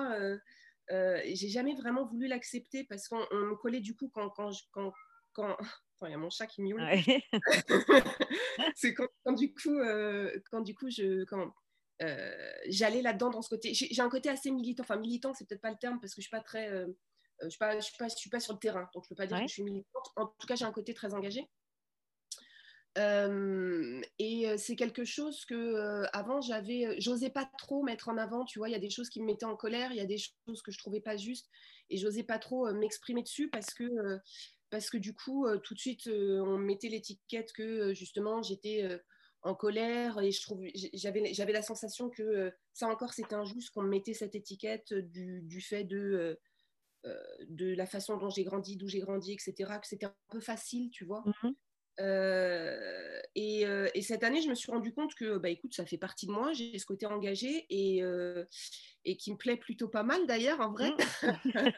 Euh, 0.90 1.20
j'ai 1.32 1.48
jamais 1.48 1.74
vraiment 1.74 2.04
voulu 2.04 2.26
l'accepter 2.26 2.84
parce 2.84 3.08
qu'on 3.08 3.26
me 3.32 3.56
collait 3.56 3.80
du 3.80 3.96
coup 3.96 4.08
quand, 4.08 4.28
quand, 4.30 4.50
quand, 4.72 4.92
quand 5.32 5.56
il 6.02 6.10
y 6.10 6.14
a 6.14 6.18
mon 6.18 6.30
chat 6.30 6.46
qui 6.46 6.62
miaule. 6.62 6.82
c'est 8.74 8.94
quand, 8.94 9.32
du 9.32 9.54
coup, 9.54 9.78
euh, 9.78 10.30
quand 10.50 10.60
du 10.60 10.74
coup, 10.74 10.90
je, 10.90 11.24
quand, 11.24 11.40
euh, 11.40 11.50
j'allais 12.00 13.02
là-dedans 13.02 13.30
dans 13.30 13.42
ce 13.42 13.48
côté. 13.48 13.72
J'ai 13.74 14.02
un 14.02 14.08
côté 14.08 14.28
assez 14.28 14.50
militant. 14.50 14.82
Enfin, 14.82 14.96
militant, 14.96 15.32
c'est 15.34 15.46
peut-être 15.46 15.60
pas 15.60 15.70
le 15.70 15.78
terme 15.78 16.00
parce 16.00 16.14
que 16.14 16.20
je 16.20 16.26
suis 16.26 16.30
pas 16.30 16.40
très, 16.40 16.68
euh, 16.70 16.86
je 17.42 17.48
suis 17.48 17.58
pas, 17.58 17.78
je 17.78 17.84
suis 17.84 17.96
pas, 17.96 18.08
je 18.08 18.16
suis 18.16 18.30
pas 18.30 18.40
sur 18.40 18.54
le 18.54 18.58
terrain, 18.58 18.88
donc 18.94 19.04
je 19.04 19.08
peux 19.08 19.14
pas 19.14 19.26
dire 19.26 19.38
que 19.38 19.46
je 19.46 19.52
suis 19.52 19.62
militante. 19.62 20.08
En 20.16 20.26
tout 20.26 20.46
cas, 20.46 20.56
j'ai 20.56 20.64
un 20.64 20.72
côté 20.72 20.94
très 20.94 21.14
engagé. 21.14 21.48
et 22.96 24.56
c'est 24.58 24.76
quelque 24.76 25.04
chose 25.04 25.44
que 25.44 26.04
avant 26.12 26.40
j'avais, 26.40 27.00
j'osais 27.00 27.30
pas 27.30 27.48
trop 27.58 27.82
mettre 27.82 28.08
en 28.08 28.16
avant. 28.18 28.44
Tu 28.44 28.58
vois, 28.58 28.68
il 28.68 28.72
y 28.72 28.76
a 28.76 28.80
des 28.80 28.90
choses 28.90 29.08
qui 29.08 29.20
me 29.20 29.26
mettaient 29.26 29.46
en 29.46 29.56
colère, 29.56 29.92
il 29.92 29.96
y 29.96 30.00
a 30.00 30.06
des 30.06 30.18
choses 30.18 30.62
que 30.62 30.72
je 30.72 30.78
trouvais 30.78 31.00
pas 31.00 31.16
justes, 31.16 31.48
et 31.90 31.96
j'osais 31.96 32.24
pas 32.24 32.38
trop 32.38 32.72
m'exprimer 32.72 33.22
dessus 33.22 33.50
parce 33.50 33.72
que 33.72 33.84
parce 34.70 34.90
que 34.90 34.96
du 34.96 35.14
coup, 35.14 35.46
tout 35.62 35.74
de 35.74 35.78
suite, 35.78 36.08
on 36.08 36.58
mettait 36.58 36.88
l'étiquette 36.88 37.52
que 37.52 37.94
justement 37.94 38.42
j'étais 38.42 39.00
en 39.44 39.54
colère 39.54 40.20
et 40.20 40.32
je 40.32 40.42
trouve 40.42 40.62
j'avais 40.94 41.32
j'avais 41.34 41.52
la 41.52 41.62
sensation 41.62 42.10
que 42.10 42.52
ça 42.72 42.88
encore 42.88 43.12
c'était 43.12 43.34
injuste 43.34 43.72
qu'on 43.72 43.82
me 43.82 43.88
mettait 43.88 44.14
cette 44.14 44.34
étiquette 44.34 44.92
du, 44.94 45.42
du 45.42 45.60
fait 45.60 45.84
de 45.84 46.38
de 47.48 47.74
la 47.74 47.86
façon 47.86 48.16
dont 48.16 48.30
j'ai 48.30 48.44
grandi, 48.44 48.76
d'où 48.76 48.88
j'ai 48.88 49.00
grandi, 49.00 49.32
etc. 49.32 49.54
Que 49.80 49.86
c'était 49.86 50.06
un 50.06 50.14
peu 50.30 50.40
facile, 50.40 50.90
tu 50.90 51.04
vois. 51.04 51.22
Euh, 52.00 53.20
euh, 53.36 53.88
et, 53.94 54.02
cette 54.02 54.24
année, 54.24 54.42
je 54.42 54.48
me 54.48 54.54
suis 54.54 54.70
rendu 54.70 54.92
compte 54.92 55.14
que, 55.14 55.38
bah, 55.38 55.48
écoute, 55.48 55.74
ça 55.74 55.86
fait 55.86 55.98
partie 55.98 56.26
de 56.26 56.32
moi, 56.32 56.52
j'ai 56.52 56.78
ce 56.78 56.86
côté 56.86 57.06
engagé 57.06 57.66
et, 57.70 58.02
euh, 58.02 58.44
et 59.04 59.16
qui 59.16 59.32
me 59.32 59.36
plaît 59.36 59.56
plutôt 59.56 59.88
pas 59.88 60.02
mal 60.02 60.26
d'ailleurs, 60.26 60.60
en 60.60 60.72
vrai. 60.72 60.90
Mmh. 60.90 61.70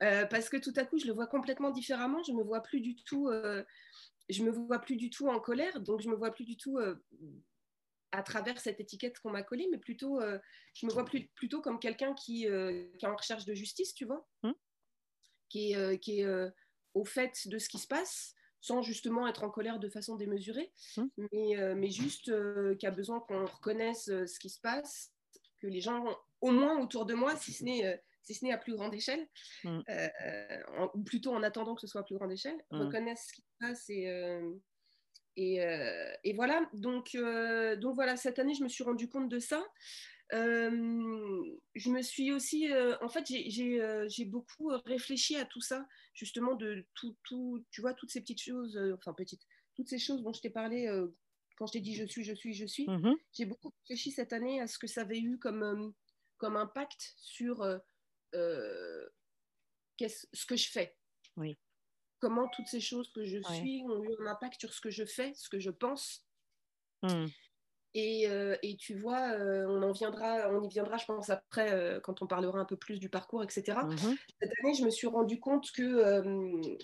parce 0.30 0.48
que 0.48 0.56
tout 0.56 0.72
à 0.76 0.84
coup, 0.84 0.98
je 0.98 1.06
le 1.06 1.12
vois 1.12 1.26
complètement 1.26 1.70
différemment. 1.70 2.22
Je 2.22 2.32
me 2.32 2.42
vois 2.42 2.60
plus 2.60 2.80
du 2.80 2.96
tout, 2.96 3.30
je 4.28 4.42
me 4.42 4.50
vois 4.50 4.78
plus 4.78 4.96
du 4.96 5.10
tout 5.10 5.28
en 5.28 5.40
colère, 5.40 5.80
donc 5.80 6.00
je 6.00 6.08
me 6.08 6.14
vois 6.14 6.32
plus 6.32 6.44
du 6.44 6.56
tout 6.56 6.78
à 8.12 8.22
travers 8.22 8.60
cette 8.60 8.80
étiquette 8.80 9.18
qu'on 9.20 9.30
m'a 9.30 9.42
collée, 9.42 9.68
mais 9.70 9.78
plutôt, 9.78 10.20
je 10.74 10.86
me 10.86 10.92
vois 10.92 11.04
plus, 11.04 11.28
plutôt 11.34 11.60
comme 11.60 11.78
quelqu'un 11.78 12.14
qui, 12.14 12.40
qui, 12.40 12.46
est 12.46 13.06
en 13.06 13.16
recherche 13.16 13.44
de 13.44 13.54
justice, 13.54 13.94
tu 13.94 14.04
vois, 14.04 14.26
mmh. 14.42 14.52
qui 15.48 15.72
est, 15.72 15.98
qui 15.98 16.20
est 16.20 16.50
au 16.94 17.04
fait 17.04 17.48
de 17.48 17.58
ce 17.58 17.68
qui 17.68 17.78
se 17.78 17.86
passe, 17.86 18.34
sans 18.62 18.80
justement 18.80 19.26
être 19.26 19.42
en 19.42 19.50
colère 19.50 19.78
de 19.78 19.88
façon 19.88 20.16
démesurée, 20.16 20.72
mmh. 20.96 21.02
mais, 21.32 21.58
euh, 21.58 21.74
mais, 21.74 21.90
juste 21.90 22.28
euh, 22.28 22.76
qui 22.76 22.86
a 22.86 22.90
besoin 22.90 23.20
qu'on 23.20 23.44
reconnaisse 23.44 24.08
euh, 24.08 24.26
ce 24.26 24.38
qui 24.38 24.48
se 24.48 24.60
passe, 24.60 25.12
que 25.58 25.66
les 25.66 25.80
gens, 25.80 26.04
au 26.40 26.52
moins 26.52 26.80
autour 26.80 27.04
de 27.04 27.14
moi, 27.14 27.36
si 27.36 27.52
ce 27.52 27.64
n'est 27.64 28.02
si 28.22 28.34
ce 28.34 28.44
n'est 28.44 28.52
à 28.52 28.58
plus 28.58 28.74
grande 28.74 28.94
échelle, 28.94 29.26
mmh. 29.64 29.80
ou 30.94 31.02
plutôt 31.02 31.32
en 31.32 31.42
attendant 31.42 31.74
que 31.74 31.80
ce 31.80 31.86
soit 31.86 32.02
à 32.02 32.04
plus 32.04 32.16
grande 32.16 32.32
échelle, 32.32 32.56
mmh. 32.70 32.80
reconnaissent 32.80 33.26
ce 33.28 33.32
qui 33.34 33.42
se 33.42 33.58
passe 33.58 33.90
et, 33.90 34.40
et, 35.36 35.58
et, 36.24 36.32
voilà. 36.34 36.68
Donc, 36.72 37.16
donc 37.80 37.94
voilà, 37.94 38.16
cette 38.16 38.38
année, 38.38 38.54
je 38.54 38.62
me 38.62 38.68
suis 38.68 38.84
rendu 38.84 39.08
compte 39.08 39.28
de 39.28 39.38
ça. 39.38 39.64
je 40.30 41.90
me 41.90 42.02
suis 42.02 42.32
aussi, 42.32 42.68
en 43.00 43.08
fait, 43.08 43.24
j'ai 43.26 44.24
beaucoup 44.24 44.70
réfléchi 44.86 45.36
à 45.36 45.44
tout 45.44 45.60
ça 45.60 45.86
justement 46.14 46.54
de 46.54 46.86
tout, 46.94 47.16
tout, 47.24 47.64
tu 47.70 47.80
vois, 47.80 47.94
toutes 47.94 48.10
ces 48.10 48.20
petites 48.20 48.40
choses, 48.42 48.76
euh, 48.76 48.94
enfin 48.94 49.12
petites, 49.12 49.42
toutes 49.74 49.88
ces 49.88 49.98
choses 49.98 50.22
dont 50.22 50.32
je 50.32 50.40
t'ai 50.40 50.50
parlé 50.50 50.86
euh, 50.86 51.08
quand 51.56 51.66
je 51.66 51.72
t'ai 51.72 51.80
dit 51.80 51.94
je 51.94 52.04
suis, 52.04 52.24
je 52.24 52.34
suis, 52.34 52.54
je 52.54 52.66
suis. 52.66 52.86
Mmh 52.88 53.14
j'ai 53.32 53.46
beaucoup 53.46 53.72
réfléchi 53.82 54.10
cette 54.10 54.32
année 54.32 54.60
à 54.60 54.66
ce 54.66 54.78
que 54.78 54.86
ça 54.86 55.02
avait 55.02 55.20
eu 55.20 55.38
comme, 55.38 55.62
euh, 55.62 55.90
comme 56.38 56.56
impact 56.56 57.14
sur 57.16 57.62
ce 58.32 59.08
que 60.46 60.56
je 60.56 60.70
fais. 60.70 60.96
Oui. 61.36 61.58
Comment 62.18 62.48
toutes 62.48 62.68
ces 62.68 62.80
choses 62.80 63.10
que 63.12 63.24
je 63.24 63.38
suis 63.54 63.84
ont 63.88 64.04
eu 64.04 64.14
un 64.20 64.26
impact 64.26 64.60
sur 64.60 64.72
ce 64.72 64.80
que 64.80 64.90
je 64.90 65.04
fais, 65.04 65.32
ce 65.34 65.48
que 65.48 65.58
je 65.58 65.70
pense. 65.70 66.24
Mmh. 67.02 67.26
Euh, 67.96 68.56
et, 68.62 68.76
tu 68.76 68.94
vois, 68.94 69.32
euh, 69.32 69.66
on 69.68 69.82
en 69.82 69.92
viendra, 69.92 70.48
on 70.50 70.62
y 70.62 70.68
viendra, 70.68 70.96
je 70.96 71.04
pense, 71.04 71.28
après, 71.28 71.72
euh, 71.72 72.00
quand 72.00 72.22
on 72.22 72.26
parlera 72.26 72.58
un 72.58 72.64
peu 72.64 72.76
plus 72.76 72.98
du 72.98 73.08
parcours, 73.08 73.42
etc. 73.42 73.78
Mmh 73.84 73.96
Cette 74.40 74.52
année, 74.62 74.74
je 74.74 74.84
me 74.84 74.90
suis 74.90 75.06
rendu 75.06 75.38
compte 75.38 75.70
que, 75.72 76.22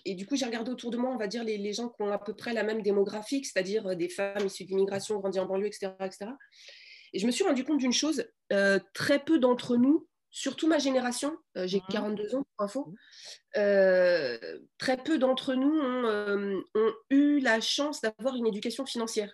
et 0.05 0.15
du 0.15 0.27
coup, 0.27 0.37
j'ai 0.37 0.45
regardé 0.45 0.71
autour 0.71 0.91
de 0.91 0.99
moi, 0.99 1.11
on 1.11 1.17
va 1.17 1.27
dire, 1.27 1.45
les, 1.45 1.73
gens 1.73 1.89
qui 1.89 2.03
ont 2.03 2.13
à 2.13 2.19
peu 2.19 2.35
près 2.35 2.53
la 2.53 2.63
même 2.63 2.83
démographie, 2.83 3.45
c'est-à-dire 3.45 3.97
des 3.97 4.09
femmes 4.09 4.47
issues 4.47 4.65
d'immigration, 4.65 5.19
grandies 5.19 5.41
en 5.41 5.47
banlieue, 5.47 5.67
etc., 5.67 5.93
etc. 6.01 6.31
Et 7.15 7.19
je 7.19 7.27
me 7.27 7.31
suis 7.31 7.45
rendu 7.45 7.65
compte 7.65 7.79
d'une 7.79 7.93
chose, 7.93 8.25
très 8.93 9.25
peu 9.25 9.39
d'entre 9.39 9.77
nous, 9.77 10.07
surtout 10.31 10.69
ma 10.69 10.79
génération, 10.79 11.37
j'ai 11.55 11.81
42 11.91 12.23
mmh 12.23 12.37
ans 12.37 12.45
pour 12.57 12.65
info, 12.65 12.95
très 13.55 14.97
peu 15.05 15.19
d'entre 15.19 15.55
nous 15.55 15.81
ont 16.75 16.93
eu 17.11 17.41
la 17.41 17.61
chance 17.61 18.01
d'avoir 18.01 18.37
une 18.37 18.47
éducation 18.47 18.87
financière. 18.87 19.33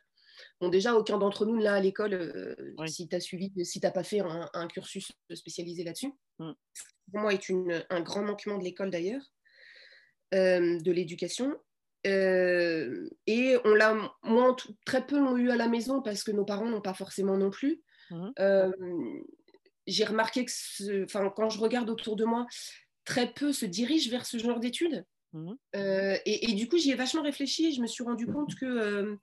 Bon, 0.60 0.68
déjà, 0.68 0.94
aucun 0.94 1.18
d'entre 1.18 1.46
nous, 1.46 1.56
là, 1.56 1.74
à 1.74 1.80
l'école, 1.80 2.14
euh, 2.14 2.86
si 2.86 3.08
tu 3.08 3.16
as 3.16 3.20
suivi, 3.20 3.52
si 3.64 3.80
tu 3.80 3.86
n'as 3.86 3.92
pas 3.92 4.04
fait 4.04 4.20
un, 4.20 4.68
cursus 4.68 5.12
spécialisé 5.32 5.84
là-dessus, 5.84 6.12
mmh. 6.38 6.52
pour 7.12 7.20
moi, 7.20 7.34
est 7.34 7.48
une, 7.48 7.84
un 7.90 8.00
grand 8.00 8.22
manquement 8.22 8.58
de 8.58 8.64
l'école 8.64 8.90
d'ailleurs, 8.90 9.22
euh, 10.34 10.78
de 10.80 10.92
l'éducation. 10.92 11.54
Euh, 12.06 13.08
et 13.26 13.56
on 13.64 13.74
l'a, 13.74 13.96
très 14.84 15.06
peu 15.06 15.18
l'ont 15.18 15.36
eu 15.36 15.50
à 15.50 15.56
la 15.56 15.68
maison 15.68 16.02
parce 16.02 16.22
que 16.22 16.32
nos 16.32 16.44
parents 16.44 16.68
n'ont 16.68 16.82
pas 16.82 16.94
forcément 16.94 17.36
non 17.36 17.50
plus. 17.50 17.82
Mmh. 18.10 18.30
J'ai 19.86 20.04
remarqué 20.04 20.44
que, 20.44 21.28
quand 21.28 21.50
je 21.50 21.58
regarde 21.58 21.90
autour 21.90 22.16
de 22.16 22.24
moi, 22.24 22.46
très 23.04 23.32
peu 23.32 23.52
se 23.52 23.66
dirigent 23.66 24.10
vers 24.10 24.26
ce 24.26 24.38
genre 24.38 24.60
d'études. 24.60 25.04
Mmh. 25.32 25.52
Et, 25.74 26.50
et, 26.50 26.54
du 26.54 26.68
coup, 26.68 26.78
j'y 26.78 26.92
ai 26.92 26.94
vachement 26.94 27.22
réfléchi 27.22 27.66
et 27.66 27.72
je 27.72 27.80
me 27.80 27.86
suis 27.86 28.04
rendu 28.04 28.26
compte 28.26 28.54
que 28.54 29.18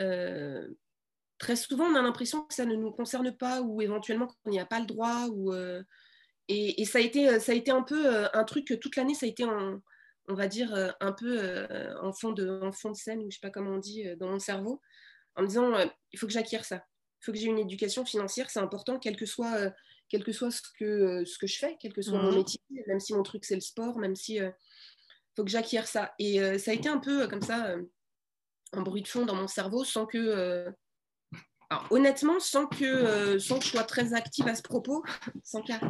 euh, 0.00 0.68
très 1.38 1.56
souvent, 1.56 1.84
on 1.86 1.94
a 1.94 2.02
l'impression 2.02 2.42
que 2.42 2.54
ça 2.54 2.64
ne 2.64 2.76
nous 2.76 2.90
concerne 2.90 3.36
pas 3.36 3.62
ou 3.62 3.82
éventuellement 3.82 4.26
qu'on 4.26 4.50
n'y 4.50 4.60
a 4.60 4.66
pas 4.66 4.80
le 4.80 4.86
droit. 4.86 5.26
Ou, 5.28 5.52
euh, 5.52 5.82
et, 6.48 6.84
ça, 6.84 6.98
a 6.98 7.02
été, 7.02 7.38
ça 7.40 7.52
a 7.52 7.54
été 7.54 7.70
un 7.70 7.82
peu 7.82 8.14
euh, 8.14 8.28
un 8.32 8.44
truc 8.44 8.66
que 8.66 8.74
toute 8.74 8.96
l'année, 8.96 9.14
ça 9.14 9.26
a 9.26 9.28
été, 9.28 9.44
en, 9.44 9.80
on 10.28 10.34
va 10.34 10.48
dire, 10.48 10.94
un 11.00 11.12
peu 11.12 11.66
en, 12.00 12.12
fond 12.12 12.32
de, 12.32 12.60
en 12.62 12.72
fond 12.72 12.90
de 12.90 12.96
scène, 12.96 13.20
ou 13.20 13.30
je 13.30 13.36
sais 13.36 13.40
pas 13.40 13.50
comment 13.50 13.72
on 13.72 13.78
dit, 13.78 14.04
dans 14.16 14.28
mon 14.28 14.38
cerveau, 14.38 14.80
en 15.36 15.42
me 15.42 15.48
disant, 15.48 15.72
il 16.12 16.18
faut 16.18 16.26
que 16.26 16.32
j'acquière 16.32 16.64
ça. 16.64 16.84
Il 17.20 17.24
faut 17.24 17.32
que 17.32 17.38
j'ai 17.38 17.46
une 17.46 17.58
éducation 17.58 18.04
financière, 18.04 18.50
c'est 18.50 18.60
important, 18.60 18.98
quel 18.98 19.16
que 19.16 19.26
soit, 19.26 19.72
quel 20.12 20.22
que 20.22 20.30
soit 20.30 20.52
ce, 20.52 20.62
que, 20.78 21.24
ce 21.24 21.38
que 21.38 21.48
je 21.48 21.58
fais, 21.58 21.76
quel 21.80 21.92
que 21.92 22.02
soit 22.02 22.22
mon 22.22 22.30
mmh. 22.30 22.36
métier, 22.36 22.60
même 22.86 23.00
si 23.00 23.14
mon 23.14 23.24
truc 23.24 23.44
c'est 23.44 23.56
le 23.56 23.60
sport, 23.60 23.98
même 23.98 24.14
si... 24.14 24.36
il 24.36 24.54
faut 25.34 25.42
que 25.42 25.50
j'acquière 25.50 25.88
ça. 25.88 26.14
Et 26.20 26.38
ça 26.58 26.70
a 26.70 26.74
été 26.74 26.88
un 26.88 26.98
peu 26.98 27.26
comme 27.26 27.42
ça 27.42 27.74
un 28.72 28.82
bruit 28.82 29.02
de 29.02 29.08
fond 29.08 29.24
dans 29.24 29.34
mon 29.34 29.48
cerveau 29.48 29.84
sans 29.84 30.06
que. 30.06 30.18
Euh, 30.18 30.70
honnêtement, 31.90 32.38
sans 32.38 32.66
que, 32.66 32.84
euh, 32.84 33.38
sans 33.38 33.58
que 33.58 33.64
je 33.64 33.70
sois 33.70 33.84
très 33.84 34.12
active 34.14 34.46
à 34.48 34.54
ce 34.54 34.62
propos, 34.62 35.02
sans 35.44 35.62
qu'à. 35.62 35.80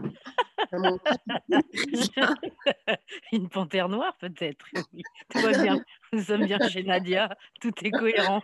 Une 3.32 3.48
panthère 3.48 3.88
noire, 3.88 4.16
peut-être. 4.18 4.64
Tout 5.30 5.40
va 5.40 5.62
bien. 5.62 5.84
Nous 6.12 6.22
sommes 6.22 6.46
bien 6.46 6.58
chez 6.68 6.82
Nadia. 6.82 7.36
Tout 7.60 7.72
est 7.82 7.90
cohérent. 7.90 8.42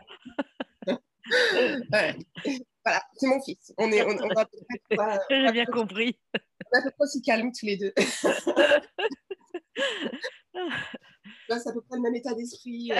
Voilà, 2.88 3.04
c'est 3.18 3.26
mon 3.26 3.42
fils. 3.42 3.74
On 3.76 3.92
est, 3.92 4.02
on, 4.02 4.16
J'ai 5.30 5.52
bien 5.52 5.66
compris. 5.66 6.18
On 6.34 6.78
est 6.78 6.80
à 6.80 6.82
peu 6.82 6.90
près 6.90 7.04
aussi 7.04 7.20
calme 7.20 7.52
tous 7.52 7.66
les 7.66 7.76
deux. 7.76 7.92
Là, 11.50 11.58
c'est 11.58 11.68
à 11.68 11.72
peu 11.74 11.82
près 11.82 11.96
le 11.96 12.02
même 12.02 12.14
état 12.14 12.32
d'esprit. 12.32 12.90
Euh, 12.92 12.98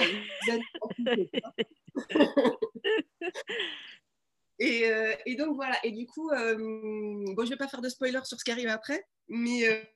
et, 4.59 4.91
euh, 4.91 5.15
et, 5.25 5.35
donc 5.35 5.55
voilà. 5.55 5.75
Et 5.83 5.91
du 5.91 6.05
coup, 6.05 6.29
euh, 6.29 6.55
bon, 6.55 7.45
je 7.45 7.49
vais 7.49 7.57
pas 7.57 7.67
faire 7.67 7.81
de 7.81 7.89
spoiler 7.89 8.19
sur 8.25 8.37
ce 8.39 8.43
qui 8.43 8.51
arrive 8.51 8.69
après, 8.69 9.03
mais 9.27 9.89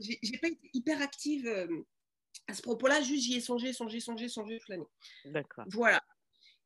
j'ai 0.00 0.38
pas 0.40 0.48
été 0.48 0.68
hyper 0.72 1.00
active 1.00 1.48
à 2.48 2.54
ce 2.54 2.62
propos-là. 2.62 3.02
Juste, 3.02 3.22
j'y 3.22 3.36
ai 3.36 3.40
songé, 3.40 3.72
songé, 3.72 4.00
songé, 4.00 4.28
songé 4.28 4.58
toute 4.58 4.68
l'année. 4.68 4.88
D'accord. 5.26 5.64
Voilà. 5.68 6.02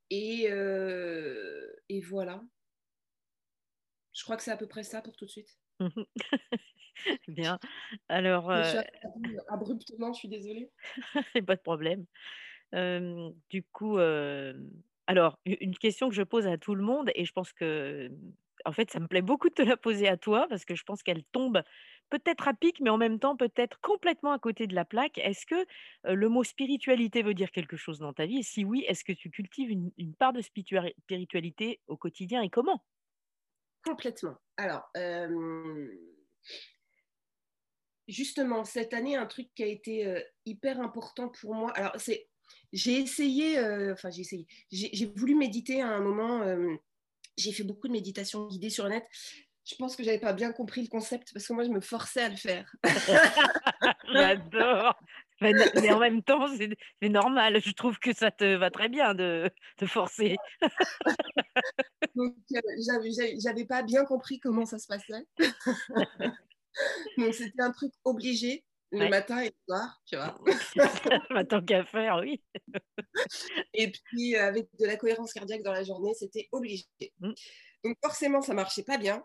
Et, 0.08 0.44
et 1.88 2.00
voilà. 2.00 2.42
Je 4.12 4.22
crois 4.24 4.36
que 4.36 4.42
c'est 4.42 4.50
à 4.50 4.56
peu 4.56 4.66
près 4.66 4.82
ça 4.82 5.02
pour 5.02 5.16
tout 5.16 5.24
de 5.24 5.30
suite. 5.30 5.58
Bien. 7.28 7.58
Alors, 8.08 8.50
euh 8.50 8.80
abruptement, 9.48 10.12
je 10.12 10.18
suis 10.18 10.28
désolée. 10.28 10.70
pas 11.46 11.56
de 11.56 11.60
problème. 11.62 12.04
du 13.50 13.62
coup, 13.72 13.98
alors, 15.06 15.38
une 15.44 15.76
question 15.76 16.08
que 16.08 16.14
je 16.14 16.22
pose 16.22 16.46
à 16.46 16.58
tout 16.58 16.74
le 16.74 16.82
monde, 16.82 17.10
et 17.14 17.24
je 17.24 17.32
pense 17.32 17.52
que, 17.52 18.10
en 18.64 18.72
fait, 18.72 18.90
ça 18.90 19.00
me 19.00 19.08
plaît 19.08 19.22
beaucoup 19.22 19.48
de 19.48 19.54
te 19.54 19.62
la 19.62 19.76
poser 19.76 20.08
à 20.08 20.16
toi, 20.16 20.46
parce 20.48 20.64
que 20.64 20.74
je 20.74 20.84
pense 20.84 21.02
qu'elle 21.02 21.24
tombe 21.24 21.62
peut-être 22.10 22.46
à 22.46 22.52
pic, 22.52 22.78
mais 22.80 22.90
en 22.90 22.98
même 22.98 23.18
temps 23.18 23.36
peut-être 23.36 23.80
complètement 23.80 24.32
à 24.32 24.38
côté 24.38 24.66
de 24.66 24.74
la 24.74 24.84
plaque. 24.84 25.16
Est-ce 25.18 25.46
que 25.46 25.64
le 26.04 26.28
mot 26.28 26.44
spiritualité 26.44 27.22
veut 27.22 27.34
dire 27.34 27.50
quelque 27.50 27.76
chose 27.76 27.98
dans 27.98 28.12
ta 28.12 28.26
vie? 28.26 28.38
Et 28.40 28.42
si 28.42 28.64
oui, 28.64 28.84
est-ce 28.86 29.02
que 29.02 29.12
tu 29.12 29.30
cultives 29.30 29.70
une, 29.70 29.90
une 29.96 30.14
part 30.14 30.34
de 30.34 30.42
spiritualité 30.42 31.80
au 31.86 31.96
quotidien 31.96 32.42
et 32.42 32.50
comment? 32.50 32.84
Complètement. 33.84 34.36
Alors, 34.56 34.88
justement, 38.08 38.64
cette 38.64 38.94
année, 38.94 39.16
un 39.16 39.26
truc 39.26 39.48
qui 39.54 39.62
a 39.62 39.66
été 39.66 40.06
euh, 40.06 40.20
hyper 40.44 40.80
important 40.80 41.28
pour 41.28 41.54
moi. 41.54 41.72
Alors, 41.72 41.92
c'est, 41.98 42.28
j'ai 42.72 43.00
essayé, 43.00 43.58
euh, 43.58 43.92
enfin, 43.92 44.10
j'ai 44.10 44.22
essayé, 44.22 44.46
j'ai, 44.70 45.06
voulu 45.16 45.34
méditer 45.34 45.82
à 45.82 45.88
un 45.88 46.00
moment. 46.00 46.42
Euh, 46.42 46.74
j'ai 47.36 47.52
fait 47.52 47.64
beaucoup 47.64 47.88
de 47.88 47.92
méditation 47.92 48.46
guidée 48.46 48.70
sur 48.70 48.84
le 48.84 48.90
net. 48.90 49.04
Je 49.64 49.76
pense 49.76 49.94
que 49.94 50.02
j'avais 50.02 50.18
pas 50.18 50.32
bien 50.32 50.52
compris 50.52 50.82
le 50.82 50.88
concept 50.88 51.32
parce 51.32 51.46
que 51.46 51.52
moi, 51.52 51.64
je 51.64 51.70
me 51.70 51.80
forçais 51.80 52.22
à 52.22 52.28
le 52.28 52.36
faire. 52.36 52.74
J'adore. 54.12 54.98
Mais 55.42 55.92
en 55.92 55.98
même 55.98 56.22
temps, 56.22 56.46
c'est 56.56 57.08
normal. 57.08 57.60
Je 57.60 57.72
trouve 57.72 57.98
que 57.98 58.14
ça 58.14 58.30
te 58.30 58.56
va 58.56 58.70
très 58.70 58.88
bien 58.88 59.14
de 59.14 59.50
te 59.76 59.86
forcer. 59.86 60.36
Donc, 62.14 62.36
euh, 62.54 62.60
j'avais 63.38 63.64
pas 63.64 63.82
bien 63.82 64.04
compris 64.04 64.38
comment 64.40 64.66
ça 64.66 64.78
se 64.78 64.86
passait. 64.86 65.26
Donc, 67.18 67.34
c'était 67.34 67.62
un 67.62 67.72
truc 67.72 67.92
obligé 68.04 68.64
le 68.90 69.08
matin 69.08 69.40
et 69.40 69.46
le 69.46 69.54
soir, 69.66 70.02
tu 70.06 70.16
vois. 70.16 70.38
Tant 71.48 71.64
qu'à 71.64 71.84
faire, 71.84 72.18
oui. 72.20 72.42
et 73.72 73.90
puis, 73.90 74.36
euh, 74.36 74.46
avec 74.46 74.68
de 74.78 74.86
la 74.86 74.96
cohérence 74.96 75.32
cardiaque 75.32 75.62
dans 75.62 75.72
la 75.72 75.82
journée, 75.82 76.12
c'était 76.14 76.48
obligé. 76.52 76.84
Mmh. 77.20 77.32
Donc, 77.84 77.96
forcément, 78.04 78.42
ça 78.42 78.52
marchait 78.52 78.82
pas 78.82 78.98
bien. 78.98 79.24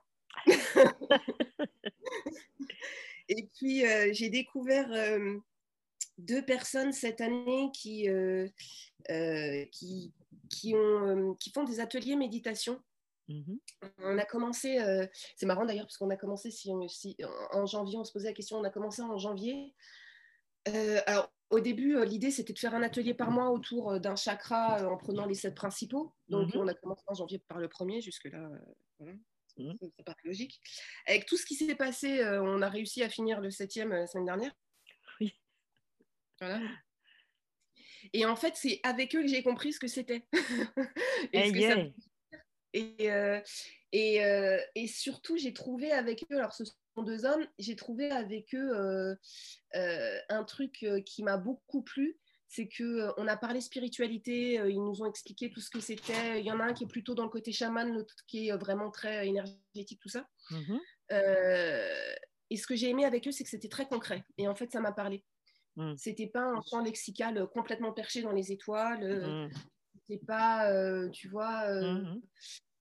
et 3.28 3.50
puis, 3.58 3.86
euh, 3.86 4.10
j'ai 4.14 4.30
découvert 4.30 4.90
deux 6.18 6.44
personnes 6.44 6.92
cette 6.92 7.22
année 7.22 7.70
qui, 7.74 8.10
euh, 8.10 8.48
euh, 9.10 9.66
qui, 9.72 10.14
qui, 10.50 10.74
ont, 10.76 11.32
euh, 11.32 11.34
qui 11.40 11.52
font 11.52 11.64
des 11.64 11.80
ateliers 11.80 12.16
méditation. 12.16 12.82
Mmh 13.28 13.56
on 14.00 14.18
a 14.18 14.24
commencé, 14.24 14.80
c'est 15.36 15.46
marrant 15.46 15.66
d'ailleurs, 15.66 15.86
parce 15.86 15.98
qu'on 15.98 16.10
a 16.10 16.16
commencé 16.16 16.50
si, 16.50 16.72
en 17.52 17.66
janvier, 17.66 17.98
on 17.98 18.06
se 18.06 18.14
posait 18.14 18.30
la 18.30 18.34
question, 18.34 18.58
on 18.58 18.64
a 18.64 18.70
commencé 18.70 19.02
en 19.02 19.18
janvier. 19.18 19.76
alors, 21.06 21.30
au 21.50 21.60
début, 21.60 22.04
l'idée 22.06 22.32
c'était 22.32 22.54
de 22.54 22.60
faire 22.60 22.74
un 22.74 22.84
atelier 22.84 23.14
par 23.14 23.32
mois 23.32 23.50
autour 23.50 24.00
d'un 24.00 24.16
chakra 24.16 24.90
en 24.90 24.96
prenant 24.96 25.26
les 25.26 25.36
sept 25.36 25.56
principaux. 25.56 26.14
Donc, 26.30 26.56
mmh 26.56 26.58
on 26.58 26.68
a 26.70 26.74
commencé 26.74 27.04
en 27.08 27.16
janvier 27.16 27.40
par 27.50 27.60
le 27.60 27.68
premier, 27.68 28.00
jusque-là, 28.00 28.50
voilà. 28.98 29.14
Mmh 29.58 29.74
ça, 29.98 30.04
paraît 30.06 30.18
logique. 30.24 30.62
Avec 31.06 31.26
tout 31.26 31.36
ce 31.36 31.46
qui 31.46 31.56
s'est 31.56 31.76
passé, 31.76 32.24
on 32.24 32.62
a 32.62 32.70
réussi 32.70 33.04
à 33.04 33.10
finir 33.10 33.42
le 33.42 33.50
septième 33.52 33.90
la 33.90 34.08
semaine 34.08 34.26
dernière. 34.26 34.54
Et 38.14 38.26
en 38.26 38.36
fait, 38.36 38.56
c'est 38.56 38.80
avec 38.84 39.16
eux 39.16 39.22
que 39.22 39.28
j'ai 39.28 39.44
compris 39.44 39.74
ce 39.74 39.80
que 39.80 39.88
c'était. 39.88 40.26
et, 41.34 41.92
et, 42.74 43.12
euh, 43.12 43.40
euh, 43.96 44.60
et, 44.76 44.88
surtout, 44.88 45.38
j'ai 45.38 45.54
trouvé 45.54 45.92
avec 45.92 46.26
eux, 46.32 46.38
alors 46.38 46.54
ce 46.54 46.66
sont 46.66 47.04
deux 47.04 47.26
hommes, 47.26 47.46
j'ai 47.58 47.76
trouvé 47.76 48.12
avec 48.12 48.54
eux 48.54 48.72
euh, 49.74 50.20
un 50.30 50.44
truc 50.44 50.86
qui 51.06 51.24
m'a 51.24 51.38
beaucoup 51.38 51.82
plu. 51.82 52.18
C'est 52.50 52.70
que 52.70 53.12
on 53.18 53.28
a 53.28 53.36
parlé 53.36 53.60
spiritualité, 53.60 54.54
ils 54.54 54.82
nous 54.82 55.02
ont 55.02 55.06
expliqué 55.06 55.50
tout 55.50 55.60
ce 55.60 55.70
que 55.70 55.82
c'était. 55.82 56.40
Il 56.40 56.46
y 56.46 56.52
en 56.52 56.62
a 56.62 56.64
un 56.64 56.74
qui 56.74 56.86
est 56.86 56.88
plutôt 56.88 57.14
dans 57.14 57.24
le 57.24 57.30
côté 57.30 57.52
chaman, 57.52 57.92
l'autre 57.92 58.16
qui 58.26 58.48
est 58.48 58.56
vraiment 58.56 58.90
très 58.90 59.28
énergétique, 59.28 60.00
tout 60.02 60.10
ça. 60.10 60.28
Mmh 60.52 60.78
et 62.50 62.56
ce 62.56 62.66
que 62.66 62.78
j'ai 62.78 62.90
aimé 62.90 63.04
avec 63.04 63.28
eux, 63.28 63.32
c'est 63.34 63.44
que 63.44 63.50
c'était 63.50 63.68
très 63.68 63.88
concret. 63.88 64.24
Et 64.38 64.48
en 64.48 64.56
fait, 64.56 64.72
ça 64.72 64.80
m'a 64.80 64.94
parlé. 64.94 65.26
Mmh. 65.78 65.94
C'était 65.96 66.28
pas 66.28 66.42
un 66.42 66.62
champ 66.64 66.82
lexical 66.82 67.38
euh, 67.38 67.46
complètement 67.46 67.94
perché 67.94 68.24
dans 68.24 68.32
les 68.32 68.52
étoiles. 68.52 69.04
Euh, 69.04 69.48
mmh. 69.48 69.52
C'était 69.94 70.26
pas, 70.26 70.72
euh, 70.72 71.10
tu 71.10 71.30
vois. 71.30 71.70
Mmh 71.82 72.22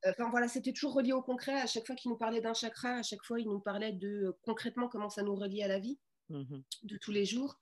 enfin 0.09 0.31
voilà, 0.31 0.47
c'était 0.47 0.73
toujours 0.73 0.95
relié 0.95 1.13
au 1.13 1.23
concret. 1.23 1.55
À 1.55 1.67
chaque 1.67 1.85
fois 1.85 1.97
qu'il 1.97 2.13
nous 2.13 2.17
parlait 2.17 2.41
d'un 2.41 2.55
chakra, 2.55 2.91
à 2.91 3.03
chaque 3.03 3.25
fois 3.25 3.41
il 3.41 3.49
nous 3.49 3.59
parlait 3.59 3.91
de 3.91 4.37
concrètement 4.43 4.89
comment 4.89 5.09
ça 5.11 5.25
nous 5.25 5.35
relie 5.35 5.65
à 5.65 5.69
la 5.69 5.81
vie 5.81 5.99
de 6.31 6.97
tous 6.99 7.11
les 7.11 7.25
jours. 7.25 7.59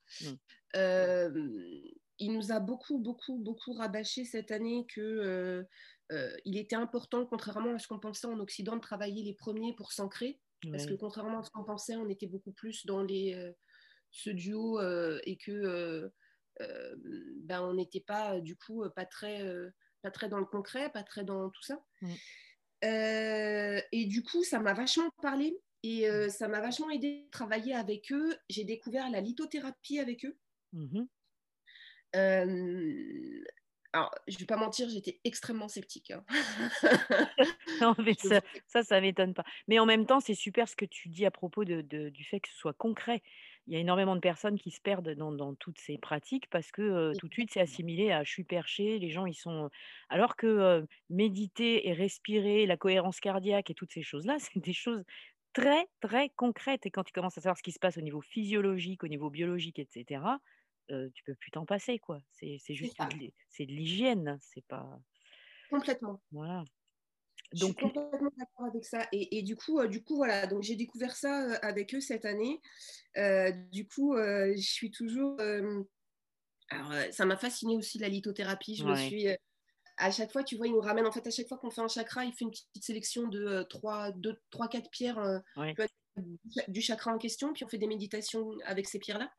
il 0.75 2.31
nous 2.31 2.51
a 2.51 2.59
beaucoup, 2.59 2.99
beaucoup, 2.99 3.39
beaucoup 3.39 3.73
rabâché 3.73 4.25
cette 4.25 4.51
année 4.51 4.85
que 4.93 5.65
il 6.45 6.57
était 6.59 6.75
important, 6.75 7.25
contrairement 7.25 7.73
à 7.73 7.79
ce 7.79 7.87
qu'on 7.87 7.99
pensait 7.99 8.27
en 8.27 8.39
Occident, 8.39 8.75
de 8.75 8.81
travailler 8.81 9.23
les 9.23 9.33
premiers 9.33 9.73
pour 9.73 9.91
s'ancrer. 9.91 10.39
Parce 10.69 10.85
que 10.85 10.93
contrairement 10.93 11.39
à 11.39 11.43
ce 11.43 11.49
qu'on 11.49 11.63
pensait, 11.63 11.95
on 11.95 12.09
était 12.09 12.27
beaucoup 12.27 12.51
plus 12.51 12.85
dans 12.85 13.01
les, 13.01 13.55
ce 14.11 14.29
duo 14.29 14.79
euh, 14.79 15.19
et 15.23 15.35
que 15.37 15.51
euh, 15.51 16.09
euh, 16.61 16.95
ben, 17.43 17.61
on 17.61 17.73
n'était 17.73 17.99
pas 17.99 18.39
du 18.39 18.55
coup 18.55 18.83
pas 18.95 19.05
très, 19.05 19.43
pas 20.01 20.11
très 20.11 20.29
dans 20.29 20.39
le 20.39 20.45
concret, 20.45 20.89
pas 20.91 21.03
très 21.03 21.23
dans 21.23 21.49
tout 21.49 21.63
ça. 21.63 21.83
Mm. 22.01 22.13
et 23.91 24.05
du 24.05 24.23
coup, 24.23 24.43
ça 24.43 24.59
m'a 24.59 24.73
vachement 24.73 25.09
parlé 25.21 25.57
et 25.83 26.07
ça 26.29 26.47
m'a 26.47 26.61
vachement 26.61 26.89
aidé 26.89 27.25
à 27.27 27.31
travailler 27.31 27.75
avec 27.75 28.11
eux. 28.11 28.37
J'ai 28.49 28.63
découvert 28.63 29.09
la 29.09 29.21
lithothérapie 29.21 29.99
avec 29.99 30.25
eux. 30.25 30.37
Mm-hmm. 30.73 31.07
alors, 33.93 34.15
je 34.27 34.35
ne 34.35 34.39
vais 34.39 34.45
pas 34.45 34.57
mentir, 34.57 34.89
j'étais 34.89 35.19
extrêmement 35.23 35.67
sceptique. 35.67 36.11
Hein. 36.11 36.25
non, 37.81 37.95
mais 37.99 38.13
ça, 38.19 38.41
ça, 38.67 38.83
ça 38.83 39.01
m'étonne 39.01 39.33
pas. 39.33 39.45
Mais 39.67 39.79
en 39.79 39.85
même 39.85 40.05
temps, 40.05 40.19
c'est 40.21 40.35
super 40.35 40.69
ce 40.69 40.75
que 40.75 40.85
tu 40.85 41.09
dis 41.09 41.25
à 41.25 41.31
propos 41.31 41.65
de, 41.65 41.81
du 41.81 42.23
fait 42.23 42.39
que 42.39 42.49
ce 42.49 42.55
soit 42.55 42.73
concret 42.73 43.21
il 43.67 43.73
y 43.73 43.77
a 43.77 43.79
énormément 43.79 44.15
de 44.15 44.19
personnes 44.19 44.59
qui 44.59 44.71
se 44.71 44.79
perdent 44.79 45.15
dans, 45.15 45.55
toutes 45.55 45.79
ces 45.79 45.97
pratiques 45.97 46.47
parce 46.49 46.71
que 46.71 47.13
tout 47.17 47.27
de 47.27 47.33
suite 47.33 47.49
c'est 47.51 47.61
assimilé 47.61 48.11
à 48.11 48.23
je 48.23 48.31
suis 48.31 48.43
perché, 48.43 48.99
les 48.99 49.09
gens 49.09 49.25
ils 49.25 49.35
sont. 49.35 49.69
Alors 50.09 50.35
que 50.35 50.85
méditer 51.09 51.87
et 51.87 51.93
respirer, 51.93 52.65
la 52.65 52.77
cohérence 52.77 53.19
cardiaque 53.19 53.69
et 53.71 53.73
toutes 53.73 53.91
ces 53.91 54.03
choses-là, 54.03 54.37
c'est 54.39 54.59
des 54.59 54.73
choses 54.73 55.03
très 55.53 55.87
très 56.01 56.29
concrètes. 56.35 56.85
Et 56.85 56.91
quand 56.91 57.03
tu 57.03 57.13
commences 57.13 57.37
à 57.37 57.41
savoir 57.41 57.57
ce 57.57 57.63
qui 57.63 57.71
se 57.71 57.79
passe 57.79 57.97
au 57.97 58.01
niveau 58.01 58.21
physiologique, 58.21 59.03
au 59.03 59.07
niveau 59.07 59.29
biologique, 59.29 59.79
etc., 59.79 60.21
euh, 60.91 61.09
tu 61.15 61.23
peux 61.23 61.33
plus 61.33 61.49
t'en 61.49 61.65
passer 61.65 61.97
quoi. 61.97 62.21
C'est 62.31 62.59
juste 62.69 62.95
c'est 63.49 63.65
de 63.65 63.71
l'hygiène, 63.71 64.37
c'est 64.41 64.65
pas. 64.67 64.99
Complètement. 65.69 66.21
Voilà. 66.31 66.63
Je 67.55 67.65
suis 67.65 67.75
complètement 67.75 68.31
d'accord 68.37 68.65
avec 68.65 68.85
ça. 68.85 69.07
Et, 69.11 69.41
du, 69.41 69.55
coup, 69.55 69.79
euh, 69.79 69.87
du 69.87 70.03
coup, 70.03 70.15
voilà, 70.15 70.45
donc 70.47 70.63
j'ai 70.63 70.75
découvert 70.75 71.15
ça 71.15 71.43
euh, 71.43 71.57
avec 71.61 71.93
eux 71.95 72.01
cette 72.01 72.25
année. 72.25 72.61
Euh, 73.17 73.51
du 73.71 73.87
coup, 73.87 74.15
je 74.15 74.53
suis 74.57 74.91
toujours. 74.91 75.39
alors, 76.69 76.91
ça 77.11 77.25
m'a 77.25 77.37
fasciné 77.37 77.77
aussi 77.77 77.97
la 77.97 78.09
lithothérapie. 78.09 78.75
Je 78.75 78.85
me 78.85 78.95
suis. 78.95 79.27
à 79.97 80.11
chaque 80.11 80.31
fois, 80.31 80.43
tu 80.43 80.57
vois, 80.57 80.67
ils 80.67 80.73
nous 80.73 80.81
ramènent. 80.81 81.07
En 81.07 81.11
fait, 81.11 81.25
à 81.25 81.31
chaque 81.31 81.47
fois 81.47 81.57
qu'on 81.57 81.71
fait 81.71 81.81
un 81.81 81.87
chakra, 81.87 82.25
il 82.25 82.33
fait 82.33 82.45
une 82.45 82.51
petite 82.51 82.83
sélection 82.83 83.27
de 83.27 83.63
3, 83.69 84.11
2, 84.11 84.37
3 84.49 84.67
4 84.67 84.89
pierres 84.89 85.41
du 86.67 86.81
chakra 86.81 87.13
en 87.13 87.17
question. 87.17 87.53
Puis 87.53 87.63
on 87.63 87.69
fait 87.69 87.77
des 87.77 87.87
méditations 87.87 88.51
avec 88.65 88.87
ces 88.89 88.99
pierres-là. 88.99 89.31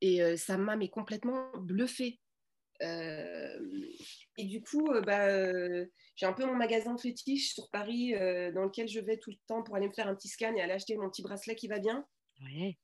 Et 0.00 0.36
ça 0.36 0.56
m'a 0.56 0.76
mais 0.76 0.88
complètement 0.88 1.50
bluffé. 1.56 2.20
Et 2.80 4.44
du 4.44 4.62
coup, 4.62 4.88
bah 5.06 5.28
j'ai 6.16 6.26
un 6.26 6.32
peu 6.32 6.44
mon 6.44 6.54
magasin 6.54 6.96
fétiche 6.96 7.54
sur 7.54 7.68
Paris 7.70 8.14
euh, 8.14 8.52
dans 8.52 8.64
lequel 8.64 8.88
je 8.88 9.00
vais 9.00 9.18
tout 9.18 9.30
le 9.30 9.36
temps 9.48 9.62
pour 9.62 9.76
aller 9.76 9.88
me 9.88 9.92
faire 9.92 10.08
un 10.08 10.14
petit 10.14 10.28
scan 10.28 10.54
et 10.54 10.60
aller 10.60 10.72
acheter 10.72 10.96
mon 10.96 11.10
petit 11.10 11.22
bracelet 11.22 11.56
qui 11.56 11.66
va 11.66 11.78
bien. 11.78 12.06
Oui. 12.42 12.78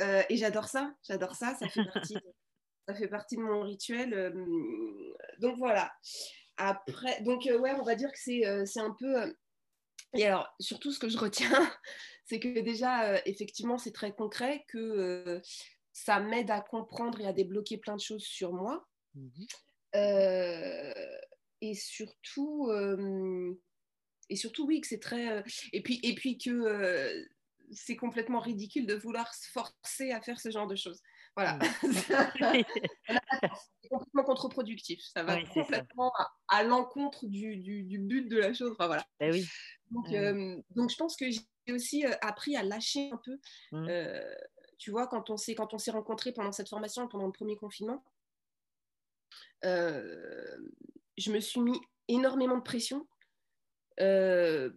Euh, 0.00 0.22
et 0.28 0.36
j'adore 0.36 0.68
ça, 0.68 0.94
j'adore 1.08 1.34
ça, 1.34 1.54
ça 1.54 1.68
fait 1.68 1.84
partie, 1.92 2.14
de, 2.14 2.20
ça 2.88 2.94
fait 2.94 3.08
partie 3.08 3.36
de 3.36 3.42
mon 3.42 3.62
rituel. 3.62 4.12
Euh, 4.12 5.14
donc 5.38 5.56
voilà. 5.58 5.92
Après, 6.58 7.22
donc 7.22 7.44
ouais, 7.44 7.72
on 7.72 7.84
va 7.84 7.94
dire 7.94 8.10
que 8.12 8.18
c'est, 8.18 8.42
c'est 8.66 8.80
un 8.80 8.94
peu. 8.98 9.34
et 10.14 10.26
alors, 10.26 10.52
surtout 10.60 10.92
ce 10.92 10.98
que 10.98 11.08
je 11.08 11.16
retiens, 11.16 11.48
c'est 12.26 12.40
que 12.40 12.60
déjà, 12.60 13.22
effectivement, 13.26 13.78
c'est 13.78 13.92
très 13.92 14.12
concret, 14.12 14.64
que 14.68 15.40
ça 15.92 16.20
m'aide 16.20 16.50
à 16.50 16.60
comprendre 16.60 17.20
et 17.20 17.26
à 17.26 17.32
débloquer 17.32 17.78
plein 17.78 17.94
de 17.94 18.00
choses 18.00 18.24
sur 18.24 18.52
moi. 18.52 18.86
Mmh 19.18 19.44
et 21.60 21.74
surtout, 21.74 22.70
et 24.28 24.36
surtout, 24.36 24.66
oui, 24.66 24.80
que 24.80 24.86
c'est 24.86 25.00
très. 25.00 25.42
et, 25.72 25.82
puis, 25.82 25.98
et 26.02 26.14
puis 26.14 26.38
que 26.38 27.26
c'est 27.72 27.96
complètement 27.96 28.40
ridicule 28.40 28.86
de 28.86 28.94
vouloir 28.94 29.32
se 29.34 29.50
forcer 29.50 30.12
à 30.12 30.20
faire 30.20 30.40
ce 30.40 30.50
genre 30.50 30.66
de 30.66 30.76
choses. 30.76 31.00
Voilà. 31.36 31.58
Mmh. 33.10 33.12
c'est 33.80 33.88
complètement 33.88 34.24
contre-productif. 34.24 35.00
Ça 35.14 35.22
va 35.22 35.42
complètement 35.44 36.12
à, 36.48 36.62
l'encontre 36.62 37.26
du, 37.26 37.56
du, 37.56 37.98
but 37.98 38.28
de 38.28 38.36
la 38.36 38.52
chose. 38.52 38.72
Enfin, 38.72 38.86
voilà. 38.86 39.06
Ben 39.20 39.32
oui. 39.32 39.46
donc, 39.90 40.10
donc, 40.74 40.90
je 40.90 40.96
pense 40.96 41.16
que 41.16 41.26
j'ai 41.30 41.72
aussi 41.72 42.04
appris 42.20 42.56
à 42.56 42.62
lâcher 42.62 43.10
un 43.12 43.20
peu. 43.24 43.38
Mmh. 43.72 43.88
tu 44.78 44.90
vois, 44.90 45.06
quand 45.06 45.30
on 45.30 45.36
s'est 45.36 45.56
rencontrés 45.90 46.32
pendant 46.32 46.52
cette 46.52 46.68
formation, 46.68 47.08
pendant 47.08 47.26
le 47.26 47.32
premier 47.32 47.56
confinement, 47.56 48.04
je 49.62 51.32
me 51.32 51.40
suis 51.40 51.60
mis 51.60 51.78
énormément 52.08 52.56
de 52.56 52.62
pression 52.62 53.06
euh, 54.00 54.70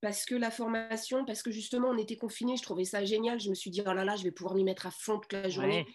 parce 0.00 0.26
que 0.26 0.34
la 0.34 0.50
formation, 0.50 1.24
parce 1.24 1.42
que 1.42 1.50
justement 1.50 1.88
on 1.88 1.98
était 1.98 2.16
confinés, 2.16 2.56
je 2.56 2.62
trouvais 2.62 2.84
ça 2.84 3.04
génial. 3.04 3.40
Je 3.40 3.48
me 3.48 3.54
suis 3.54 3.70
dit, 3.70 3.82
oh 3.86 3.92
là 3.92 4.04
là, 4.04 4.16
je 4.16 4.24
vais 4.24 4.30
pouvoir 4.30 4.54
m'y 4.54 4.64
mettre 4.64 4.86
à 4.86 4.90
fond 4.90 5.18
toute 5.18 5.32
la 5.32 5.48
journée. 5.48 5.86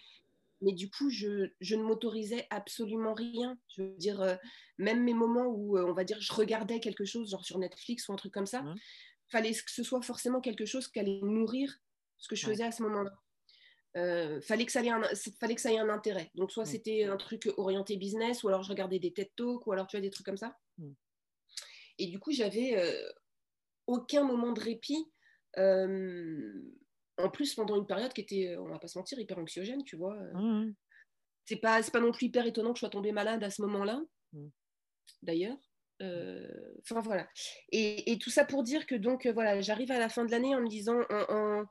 Mais 0.62 0.72
du 0.72 0.90
coup, 0.90 1.08
je, 1.10 1.48
ne 1.60 1.82
m'autorisais 1.82 2.46
absolument 2.50 3.14
rien. 3.14 3.56
Je 3.68 3.82
veux 3.82 3.96
dire, 3.96 4.20
euh, 4.20 4.34
même 4.78 5.02
mes 5.04 5.14
moments 5.14 5.46
où, 5.46 5.78
euh, 5.78 5.86
on 5.86 5.92
va 5.92 6.04
dire, 6.04 6.20
je 6.20 6.32
regardais 6.32 6.80
quelque 6.80 7.04
chose, 7.04 7.30
genre 7.30 7.44
sur 7.44 7.58
Netflix 7.58 8.08
ou 8.08 8.12
un 8.12 8.16
truc 8.16 8.34
comme 8.34 8.46
ça, 8.46 8.62
il 8.66 9.30
fallait 9.30 9.52
que 9.52 9.70
ce 9.70 9.82
soit 9.82 10.02
forcément 10.02 10.40
quelque 10.40 10.66
chose 10.66 10.88
qui 10.88 10.98
allait 10.98 11.20
nourrir 11.22 11.78
ce 12.18 12.28
que 12.28 12.36
je 12.36 12.44
faisais 12.44 12.64
à 12.64 12.72
ce 12.72 12.82
moment-là. 12.82 13.12
Euh, 13.96 14.40
fallait, 14.40 14.66
que 14.66 14.72
ça 14.72 14.84
ait 14.84 14.88
un, 14.88 15.02
fallait 15.40 15.56
que 15.56 15.60
ça 15.60 15.72
ait 15.72 15.78
un 15.78 15.88
intérêt. 15.88 16.30
Donc, 16.34 16.52
soit 16.52 16.62
mm. 16.62 16.66
c'était 16.66 17.04
un 17.04 17.16
truc 17.16 17.48
orienté 17.56 17.96
business, 17.96 18.42
ou 18.42 18.48
alors 18.48 18.62
je 18.62 18.68
regardais 18.68 19.00
des 19.00 19.12
TED 19.12 19.30
Talks, 19.36 19.66
ou 19.66 19.72
alors 19.72 19.86
tu 19.86 19.96
as 19.96 20.00
des 20.00 20.10
trucs 20.10 20.26
comme 20.26 20.36
ça. 20.36 20.56
Mm. 20.78 20.92
Et 21.98 22.06
du 22.06 22.18
coup, 22.18 22.30
j'avais 22.30 22.76
euh, 22.76 23.12
aucun 23.86 24.24
moment 24.24 24.52
de 24.52 24.60
répit. 24.60 25.10
Euh, 25.58 26.62
en 27.18 27.28
plus 27.28 27.54
pendant 27.54 27.76
une 27.76 27.86
période 27.86 28.12
qui 28.12 28.22
était, 28.22 28.56
on 28.56 28.68
va 28.68 28.78
pas 28.78 28.86
se 28.86 28.96
mentir, 28.96 29.18
hyper 29.18 29.38
anxiogène, 29.38 29.84
tu 29.84 29.96
vois. 29.96 30.14
Mmh. 30.32 30.74
C'est 31.44 31.56
pas, 31.56 31.82
pas 31.82 32.00
non 32.00 32.12
plus 32.12 32.26
hyper 32.26 32.46
étonnant 32.46 32.72
que 32.72 32.76
je 32.76 32.80
sois 32.80 32.88
tombée 32.88 33.12
malade 33.12 33.42
à 33.44 33.50
ce 33.50 33.60
moment-là, 33.62 34.00
mmh. 34.32 34.46
d'ailleurs. 35.22 35.58
Enfin 36.00 37.00
voilà. 37.00 37.28
Et, 37.72 38.16
tout 38.22 38.30
ça 38.30 38.46
pour 38.46 38.62
dire 38.62 38.86
que 38.86 38.94
donc 38.94 39.26
voilà, 39.26 39.60
j'arrive 39.60 39.90
à 39.90 39.98
la 39.98 40.08
fin 40.08 40.24
de 40.24 40.30
l'année 40.30 40.54
en 40.54 40.62
me 40.62 40.68
disant, 40.68 41.02
en, 41.10 41.24
en 41.28 41.64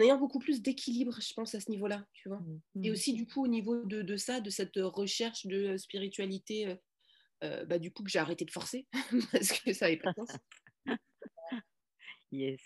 ayant 0.00 0.18
beaucoup 0.18 0.38
plus 0.38 0.62
d'équilibre, 0.62 1.18
je 1.20 1.32
pense, 1.34 1.54
à 1.54 1.60
ce 1.60 1.70
niveau-là, 1.70 2.04
tu 2.12 2.28
vois. 2.28 2.40
Et 2.82 2.90
aussi, 2.90 3.12
du 3.12 3.26
coup, 3.26 3.44
au 3.44 3.48
niveau 3.48 3.84
de, 3.84 4.02
de, 4.02 4.16
ça, 4.16 4.40
de 4.40 4.50
cette 4.50 4.76
recherche 4.76 5.46
de 5.46 5.76
spiritualité, 5.76 6.76
bah, 7.40 7.78
du 7.78 7.92
coup, 7.92 8.02
que 8.02 8.10
j'ai 8.10 8.18
arrêté 8.18 8.44
de 8.44 8.50
forcer, 8.50 8.86
parce 9.32 9.52
que 9.52 9.72
ça 9.72 9.86
n'avait 9.86 9.98
pas 9.98 10.12
de 10.12 10.16
sens. 10.16 10.36
yes. 12.32 12.60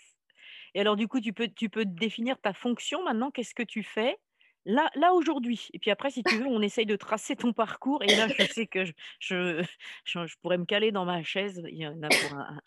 Et 0.73 0.79
alors, 0.79 0.95
du 0.95 1.07
coup, 1.07 1.19
tu 1.19 1.33
peux, 1.33 1.47
tu 1.47 1.69
peux 1.69 1.85
définir 1.85 2.39
ta 2.39 2.53
fonction 2.53 3.03
maintenant? 3.03 3.31
Qu'est-ce 3.31 3.55
que 3.55 3.63
tu 3.63 3.83
fais? 3.83 4.17
Là, 4.65 4.91
là 4.95 5.13
aujourd'hui 5.13 5.69
Et 5.73 5.79
puis 5.79 5.91
après, 5.91 6.11
si 6.11 6.23
tu 6.23 6.35
veux, 6.35 6.45
on 6.45 6.61
essaye 6.61 6.85
de 6.85 6.95
tracer 6.95 7.35
ton 7.35 7.53
parcours. 7.53 8.03
Et 8.03 8.15
là, 8.15 8.27
je 8.27 8.43
sais 8.43 8.67
que 8.67 8.85
je, 8.85 8.93
je, 9.19 9.63
je, 10.05 10.35
pourrais 10.41 10.57
me 10.57 10.65
caler 10.65 10.91
dans 10.91 11.05
ma 11.05 11.23
chaise. 11.23 11.63
Il 11.69 11.77
y 11.77 11.87
en 11.87 12.01
a 12.03 12.09
pour 12.09 12.37
un, 12.37 12.59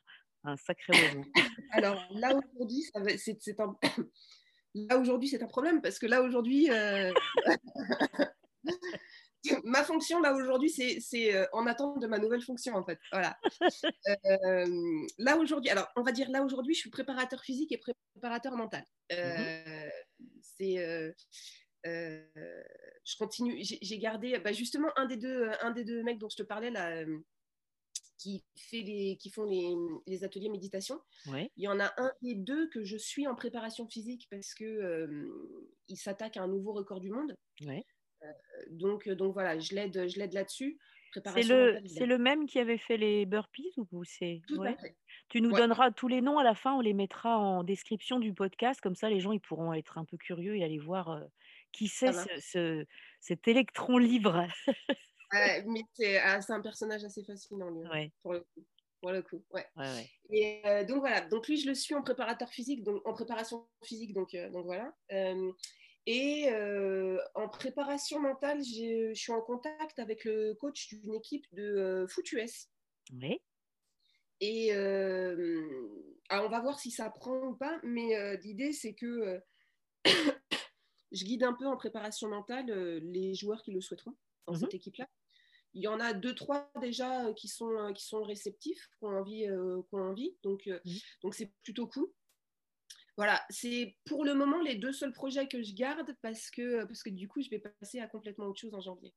un 0.44 0.56
sacré 0.56 0.92
moment. 1.08 1.26
Alors, 1.72 2.02
là, 2.12 2.34
aujourd'hui, 2.34 2.82
c'est 3.16 3.60
un... 3.60 3.76
Là, 4.74 4.98
aujourd'hui, 4.98 5.28
c'est 5.28 5.42
un 5.42 5.48
problème 5.48 5.82
parce 5.82 5.98
que 5.98 6.06
là, 6.06 6.22
aujourd'hui, 6.22 6.70
euh, 6.70 7.12
ma 9.64 9.82
fonction, 9.82 10.20
là, 10.20 10.34
aujourd'hui, 10.34 10.70
c'est 10.70 11.34
euh, 11.34 11.46
en 11.52 11.66
attente 11.66 12.00
de 12.00 12.06
ma 12.06 12.18
nouvelle 12.18 12.42
fonction, 12.42 12.74
en 12.74 12.84
fait. 12.84 12.98
Voilà. 13.10 13.36
Euh, 14.26 14.66
là, 15.18 15.36
aujourd'hui, 15.38 15.70
alors, 15.70 15.88
on 15.96 16.02
va 16.02 16.12
dire, 16.12 16.30
là, 16.30 16.44
aujourd'hui, 16.44 16.74
je 16.74 16.80
suis 16.80 16.90
préparateur 16.90 17.42
physique 17.42 17.72
et 17.72 17.80
préparateur 18.14 18.56
mental. 18.56 18.84
Mhm. 19.10 19.90
C'est. 20.42 21.14
je 21.84 23.16
continue, 23.18 23.58
j'ai 23.60 23.98
gardé 23.98 24.38
bah, 24.38 24.52
justement 24.52 24.90
un 24.96 25.06
des, 25.06 25.16
deux, 25.16 25.50
un 25.62 25.72
des 25.72 25.84
deux 25.84 26.02
mecs 26.04 26.18
dont 26.18 26.28
je 26.28 26.36
te 26.36 26.42
parlais 26.42 26.70
là, 26.70 27.02
qui, 28.20 28.44
fait 28.56 28.82
les, 28.82 29.16
qui 29.16 29.30
font 29.30 29.44
les, 29.44 29.74
les 30.06 30.24
ateliers 30.24 30.50
méditation. 30.50 31.00
Il 31.26 31.48
y 31.56 31.68
en 31.68 31.80
a 31.80 31.92
un 31.96 32.12
et 32.22 32.34
deux 32.34 32.68
que 32.68 32.84
je 32.84 32.96
suis 32.96 33.26
en 33.26 33.34
préparation 33.34 33.88
physique 33.88 34.28
parce 34.30 34.54
que 34.54 34.64
euh, 34.64 35.66
il 35.88 35.96
s'attaque 35.96 36.36
à 36.36 36.42
un 36.42 36.48
nouveau 36.48 36.72
record 36.72 37.00
du 37.00 37.10
monde. 37.10 37.34
Euh, 37.66 38.26
donc, 38.70 39.08
donc 39.08 39.32
voilà, 39.32 39.58
je 39.58 39.74
l'aide, 39.74 40.08
je 40.08 40.18
l'aide 40.18 40.34
là-dessus. 40.34 40.78
C'est 41.12 41.42
le, 41.42 41.80
c'est 41.86 42.06
le 42.06 42.18
même 42.18 42.46
qui 42.46 42.60
avait 42.60 42.78
fait 42.78 42.96
les 42.96 43.26
burpees 43.26 43.74
ou 43.90 44.04
c'est 44.04 44.42
Tu 45.28 45.40
nous 45.40 45.50
donneras 45.50 45.90
tous 45.90 46.06
les 46.06 46.20
noms 46.20 46.38
à 46.38 46.44
la 46.44 46.54
fin, 46.54 46.74
on 46.74 46.80
les 46.80 46.92
mettra 46.92 47.36
en 47.36 47.64
description 47.64 48.20
du 48.20 48.32
podcast, 48.32 48.80
comme 48.80 48.94
ça 48.94 49.08
les 49.08 49.18
gens 49.18 49.32
ils 49.32 49.40
pourront 49.40 49.72
être 49.72 49.98
un 49.98 50.04
peu 50.04 50.16
curieux 50.16 50.56
et 50.56 50.62
aller 50.62 50.78
voir 50.78 51.10
euh, 51.10 51.24
qui 51.72 51.88
c'est 51.88 52.12
ce, 52.40 52.86
cet 53.18 53.48
électron 53.48 53.98
libre. 53.98 54.46
mais 55.32 55.84
ah, 56.22 56.40
c'est 56.40 56.52
un 56.52 56.60
personnage 56.60 57.04
assez 57.04 57.24
fascinant, 57.24 57.70
lui, 57.70 58.12
pour 58.22 58.32
le 58.32 58.40
coup. 58.40 58.64
Pour 59.00 59.12
le 59.12 59.22
coup, 59.22 59.42
ouais. 59.50 59.66
Et 60.28 60.60
euh, 60.66 60.84
donc 60.84 60.98
voilà, 60.98 61.22
donc 61.22 61.48
lui, 61.48 61.56
je 61.56 61.66
le 61.66 61.74
suis 61.74 61.94
en 61.94 62.02
préparateur 62.02 62.50
physique, 62.50 62.82
donc 62.82 63.06
en 63.06 63.14
préparation 63.14 63.66
physique, 63.82 64.12
donc, 64.12 64.34
euh, 64.34 64.50
donc 64.50 64.66
voilà. 64.66 64.94
Euh, 65.12 65.52
et 66.06 66.50
en 67.34 67.48
préparation 67.48 68.20
mentale, 68.20 68.62
je 68.62 69.12
suis 69.14 69.32
en 69.32 69.40
contact 69.40 69.98
avec 69.98 70.24
le 70.24 70.54
coach 70.54 70.88
d'une 70.88 71.14
équipe 71.14 71.46
de 71.52 72.04
foot 72.08 72.30
US. 72.32 72.68
Oui. 73.12 73.40
Et 74.40 74.72
alors 74.72 76.46
on 76.46 76.50
va 76.50 76.60
voir 76.60 76.78
si 76.78 76.90
ça 76.90 77.08
prend 77.10 77.38
ou 77.46 77.54
pas, 77.54 77.78
mais 77.82 78.36
l'idée, 78.38 78.72
c'est 78.72 78.94
que 78.94 79.40
je 81.12 81.24
guide 81.24 81.44
un 81.44 81.54
peu 81.54 81.66
en 81.66 81.76
préparation 81.76 82.28
mentale 82.28 82.66
les 83.02 83.34
joueurs 83.34 83.62
qui 83.62 83.70
le 83.70 83.80
souhaiteront 83.80 84.16
dans 84.46 84.54
mmh 84.54 84.56
cette 84.56 84.74
équipe-là. 84.74 85.08
Il 85.74 85.82
y 85.82 85.88
en 85.88 86.00
a 86.00 86.12
deux, 86.12 86.34
trois 86.34 86.70
déjà 86.80 87.26
euh, 87.26 87.32
qui 87.34 87.48
sont, 87.48 87.70
euh, 87.70 87.92
qui 87.92 88.04
sont 88.04 88.22
réceptifs, 88.22 88.88
qui 88.98 89.04
ont 89.04 89.18
envie. 89.18 89.48
Euh, 89.48 89.82
envie. 89.92 90.36
Donc, 90.42 90.66
mmh. 90.66 90.90
donc 91.22 91.34
c'est 91.34 91.52
plutôt 91.62 91.86
cool. 91.86 92.08
Voilà, 93.16 93.44
c'est 93.50 93.96
pour 94.06 94.24
le 94.24 94.34
moment 94.34 94.60
les 94.62 94.76
deux 94.76 94.92
seuls 94.92 95.12
projets 95.12 95.46
que 95.46 95.62
je 95.62 95.74
garde 95.74 96.16
parce 96.22 96.50
que, 96.50 96.84
parce 96.84 97.02
que 97.02 97.10
du 97.10 97.28
coup, 97.28 97.42
je 97.42 97.50
vais 97.50 97.58
passer 97.58 98.00
à 98.00 98.06
complètement 98.06 98.46
autre 98.46 98.60
chose 98.60 98.74
en 98.74 98.80
janvier. 98.80 99.12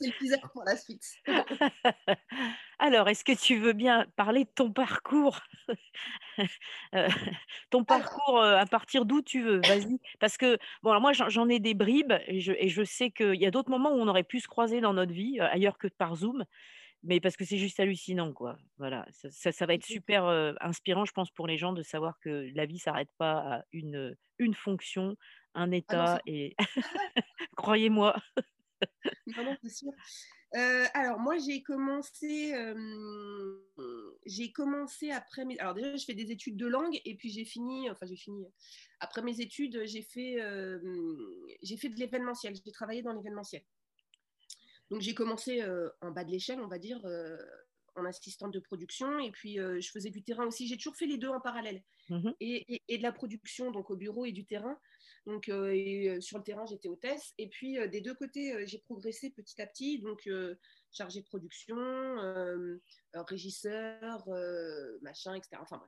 C'est 0.00 0.40
pour 0.52 0.64
la 0.64 0.76
suite. 0.76 1.04
Alors, 2.78 3.08
est-ce 3.08 3.24
que 3.24 3.36
tu 3.38 3.56
veux 3.56 3.72
bien 3.72 4.06
parler 4.16 4.44
de 4.44 4.50
ton 4.54 4.72
parcours? 4.72 5.40
Euh, 6.94 7.08
Ton 7.68 7.84
parcours 7.84 8.40
euh, 8.40 8.56
à 8.56 8.64
partir 8.64 9.04
d'où 9.04 9.20
tu 9.20 9.42
veux, 9.42 9.60
vas-y. 9.60 10.00
Parce 10.20 10.38
que, 10.38 10.56
bon, 10.82 10.98
moi, 10.98 11.12
j'en 11.12 11.48
ai 11.50 11.60
des 11.60 11.74
bribes 11.74 12.14
et 12.26 12.40
je, 12.40 12.52
et 12.52 12.68
je 12.70 12.82
sais 12.82 13.10
qu'il 13.10 13.34
y 13.34 13.44
a 13.44 13.50
d'autres 13.50 13.68
moments 13.68 13.90
où 13.90 14.00
on 14.00 14.08
aurait 14.08 14.24
pu 14.24 14.40
se 14.40 14.48
croiser 14.48 14.80
dans 14.80 14.94
notre 14.94 15.12
vie, 15.12 15.38
euh, 15.38 15.46
ailleurs 15.50 15.76
que 15.76 15.88
par 15.88 16.16
Zoom 16.16 16.44
mais 17.02 17.20
parce 17.20 17.36
que 17.36 17.44
c'est 17.44 17.56
juste 17.56 17.80
hallucinant, 17.80 18.32
quoi. 18.32 18.58
Voilà, 18.78 19.06
ça, 19.10 19.52
ça, 19.52 19.66
va 19.66 19.72
être 19.72 19.86
super 19.86 20.26
inspirant, 20.60 21.06
je 21.06 21.12
pense, 21.12 21.30
pour 21.30 21.46
les 21.46 21.56
gens 21.56 21.72
de 21.72 21.82
savoir 21.82 22.18
que 22.20 22.50
la 22.54 22.66
vie 22.66 22.78
s'arrête 22.78 23.08
pas 23.16 23.38
à 23.38 23.64
une, 23.72 24.14
une 24.38 24.54
fonction, 24.54 25.16
un 25.54 25.72
ah 25.72 25.76
état 25.76 26.20
et 26.26 26.56
croyez-moi. 27.56 28.16
non, 29.26 29.56
c'est 29.62 29.70
sûr. 29.70 29.92
Euh, 30.56 30.84
alors 30.94 31.20
moi 31.20 31.38
j'ai 31.38 31.62
commencé, 31.62 32.52
j'ai 34.26 34.50
commencé 34.50 35.12
après 35.12 35.44
mes, 35.44 35.56
alors 35.60 35.74
déjà 35.74 35.94
je 35.94 36.04
fais 36.04 36.14
des 36.14 36.32
études 36.32 36.56
de 36.56 36.66
langue 36.66 37.00
et 37.04 37.14
puis 37.14 37.30
j'ai 37.30 37.44
fini, 37.44 37.88
enfin 37.88 38.04
j'ai 38.04 38.16
fini 38.16 38.44
après 38.98 39.22
mes 39.22 39.40
études 39.40 39.82
j'ai 39.84 40.02
fait, 40.02 40.38
j'ai 41.62 41.76
fait 41.76 41.88
de 41.88 41.96
l'événementiel, 41.96 42.54
j'ai 42.56 42.72
travaillé 42.72 43.02
dans 43.02 43.12
l'événementiel. 43.12 43.62
Donc 44.90 45.02
j'ai 45.02 45.14
commencé 45.14 45.64
en 46.00 46.10
bas 46.10 46.24
de 46.24 46.32
l'échelle 46.32 46.60
on 46.60 46.66
va 46.66 46.78
dire 46.78 47.00
en 47.94 48.04
assistante 48.04 48.52
de 48.52 48.60
production 48.60 49.20
et 49.20 49.30
puis 49.30 49.54
je 49.54 49.90
faisais 49.92 50.10
du 50.10 50.24
terrain 50.24 50.46
aussi. 50.46 50.66
J'ai 50.66 50.76
toujours 50.76 50.96
fait 50.96 51.06
les 51.06 51.18
deux 51.18 51.28
en 51.28 51.40
parallèle 51.40 51.80
mmh 52.08 52.30
et, 52.40 52.82
et, 52.88 52.98
de 52.98 53.04
la 53.04 53.12
production 53.12 53.70
donc 53.70 53.90
au 53.90 53.96
bureau 53.96 54.24
et 54.24 54.32
du 54.32 54.44
terrain. 54.44 54.76
Donc, 55.26 55.48
euh, 55.48 55.74
euh, 55.74 56.20
sur 56.20 56.38
le 56.38 56.44
terrain, 56.44 56.64
j'étais 56.66 56.88
hôtesse. 56.88 57.34
Et 57.38 57.48
puis, 57.48 57.78
euh, 57.78 57.86
des 57.88 58.00
deux 58.00 58.14
côtés, 58.14 58.66
j'ai 58.66 58.78
progressé 58.78 59.30
petit 59.30 59.60
à 59.60 59.66
petit. 59.66 60.00
Donc, 60.00 60.28
chargé 60.92 61.20
de 61.20 61.26
production, 61.26 61.76
régisseur, 63.14 64.28
machin, 65.02 65.34
etc. 65.34 65.56
Enfin. 65.60 65.82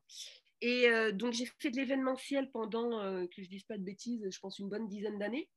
Et 0.60 0.86
donc, 1.12 1.32
j'ai 1.32 1.46
fait 1.58 1.70
de 1.70 1.76
l'événementiel 1.76 2.50
pendant, 2.52 3.26
que 3.26 3.36
je 3.38 3.42
ne 3.42 3.48
dise 3.48 3.64
pas 3.64 3.78
de 3.78 3.82
bêtises, 3.82 4.28
je 4.30 4.38
pense 4.38 4.58
une 4.58 4.68
bonne 4.68 4.86
dizaine 4.88 5.18
d'années. 5.18 5.50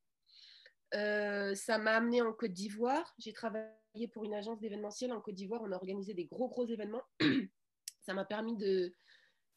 ça 0.91 1.77
m'a 1.77 1.91
amené 1.91 2.21
en 2.21 2.33
Côte 2.33 2.53
d'Ivoire. 2.53 3.13
J'ai 3.19 3.33
travaillé 3.33 4.07
pour 4.11 4.23
une 4.23 4.33
agence 4.33 4.59
d'événementiel 4.59 5.11
en 5.11 5.21
Côte 5.21 5.35
d'Ivoire. 5.35 5.61
On 5.63 5.71
a 5.71 5.75
organisé 5.75 6.15
des 6.15 6.25
gros, 6.25 6.47
gros 6.47 6.65
événements. 6.65 7.03
ça 8.01 8.15
m'a 8.15 8.25
permis 8.25 8.55
de, 8.57 8.91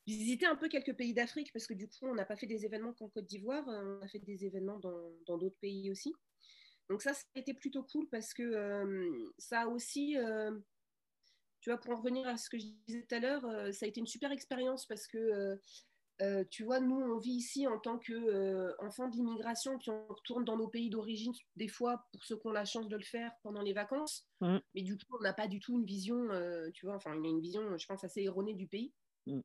visiter 0.08 0.46
un 0.46 0.56
peu 0.56 0.68
quelques 0.68 0.94
pays 0.94 1.12
d'Afrique 1.12 1.52
parce 1.52 1.66
que 1.66 1.74
du 1.74 1.86
coup, 1.86 2.06
on 2.06 2.14
n'a 2.14 2.24
pas 2.24 2.36
fait 2.36 2.46
des 2.46 2.64
événements 2.64 2.92
qu'en 2.94 3.08
Côte 3.08 3.26
d'Ivoire, 3.26 3.68
euh, 3.68 3.98
on 4.00 4.04
a 4.04 4.08
fait 4.08 4.18
des 4.18 4.44
événements 4.44 4.78
dans 4.78 5.38
d'autres 5.38 5.58
pays 5.60 5.90
aussi. 5.90 6.14
Donc 6.88 7.02
ça, 7.02 7.12
ça 7.12 7.24
a 7.36 7.40
été 7.40 7.52
plutôt 7.52 7.82
cool 7.82 8.08
parce 8.08 8.32
que 8.32 8.42
euh, 8.42 9.32
ça 9.36 9.62
a 9.62 9.66
aussi, 9.66 10.16
euh, 10.16 10.58
tu 11.60 11.70
vois, 11.70 11.78
pour 11.78 11.92
en 11.92 11.96
revenir 11.96 12.26
à 12.26 12.38
ce 12.38 12.48
que 12.48 12.58
je 12.58 12.66
disais 12.86 13.02
tout 13.02 13.14
à 13.14 13.18
l'heure, 13.18 13.42
ça 13.74 13.84
a 13.84 13.88
été 13.88 14.00
une 14.00 14.06
super 14.06 14.32
expérience 14.32 14.86
parce 14.86 15.06
que, 15.06 15.58
tu 16.50 16.64
vois, 16.64 16.80
nous, 16.80 16.96
on 16.96 17.18
vit 17.18 17.32
ici 17.34 17.66
en 17.66 17.78
tant 17.78 17.98
qu'enfants 17.98 19.08
de 19.08 19.16
l'immigration, 19.16 19.76
puis 19.78 19.90
on 19.90 20.06
retourne 20.08 20.44
dans 20.46 20.56
nos 20.56 20.68
pays 20.68 20.88
d'origine, 20.88 21.32
des 21.56 21.68
fois, 21.68 22.06
pour 22.12 22.24
ceux 22.24 22.38
qui 22.38 22.46
ont 22.46 22.52
la 22.52 22.64
chance 22.64 22.88
de 22.88 22.96
le 22.96 23.04
faire 23.04 23.32
pendant 23.42 23.60
les 23.60 23.74
vacances. 23.74 24.26
Mmh. 24.40 24.58
Mais 24.74 24.82
du 24.82 24.96
coup, 24.96 25.18
on 25.18 25.22
n'a 25.22 25.34
pas 25.34 25.48
du 25.48 25.60
tout 25.60 25.78
une 25.78 25.84
vision, 25.84 26.28
tu 26.72 26.86
vois, 26.86 26.94
enfin, 26.94 27.14
y 27.14 27.26
a 27.26 27.30
une 27.30 27.42
vision, 27.42 27.76
je 27.76 27.86
pense, 27.86 28.02
assez 28.04 28.22
erronée 28.22 28.54
du 28.54 28.66
pays. 28.66 28.94
Mmh. 29.26 29.40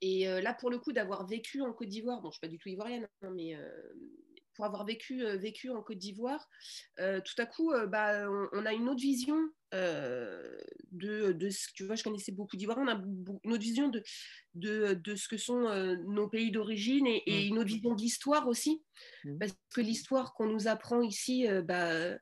Et 0.00 0.28
euh, 0.28 0.40
là, 0.40 0.54
pour 0.54 0.70
le 0.70 0.78
coup, 0.78 0.92
d'avoir 0.92 1.26
vécu 1.26 1.60
en 1.60 1.72
Côte 1.72 1.88
d'Ivoire, 1.88 2.20
bon, 2.20 2.24
je 2.24 2.28
ne 2.28 2.32
suis 2.32 2.40
pas 2.40 2.48
du 2.48 2.58
tout 2.58 2.68
ivoirienne, 2.68 3.08
hein, 3.22 3.30
mais 3.34 3.56
euh, 3.56 3.68
pour 4.54 4.64
avoir 4.64 4.84
vécu, 4.84 5.24
euh, 5.24 5.36
vécu 5.36 5.70
en 5.70 5.82
Côte 5.82 5.98
d'Ivoire, 5.98 6.48
tout 6.96 7.34
à 7.38 7.46
coup, 7.46 7.72
bah, 7.88 8.28
on, 8.52 8.66
a 8.66 8.72
une 8.72 8.88
autre 8.88 9.00
vision 9.00 9.38
de, 9.72 11.32
de, 11.32 11.50
ce 11.50 11.68
tu 11.74 11.84
vois, 11.84 11.96
je 11.96 12.02
connaissais 12.02 12.32
beaucoup 12.32 12.56
d'Ivoiriens, 12.56 12.84
on 12.84 12.88
a 12.88 13.38
une 13.44 13.52
autre 13.52 13.62
vision 13.62 13.88
de, 13.88 14.02
de, 14.54 14.94
de 14.94 15.14
ce 15.14 15.28
que 15.28 15.36
sont 15.36 15.96
nos 16.06 16.28
pays 16.28 16.50
d'origine 16.50 17.06
et, 17.06 17.22
et, 17.26 17.44
mmh. 17.44 17.48
une 17.48 17.58
autre 17.58 17.68
vision 17.68 17.94
de 17.94 18.00
l'histoire 18.00 18.48
aussi. 18.48 18.82
Mmh. 19.24 19.38
Parce 19.38 19.52
que 19.74 19.80
l'histoire 19.80 20.34
qu'on 20.34 20.46
nous 20.46 20.68
apprend 20.68 21.02
ici, 21.02 21.46
bah, 21.64 22.16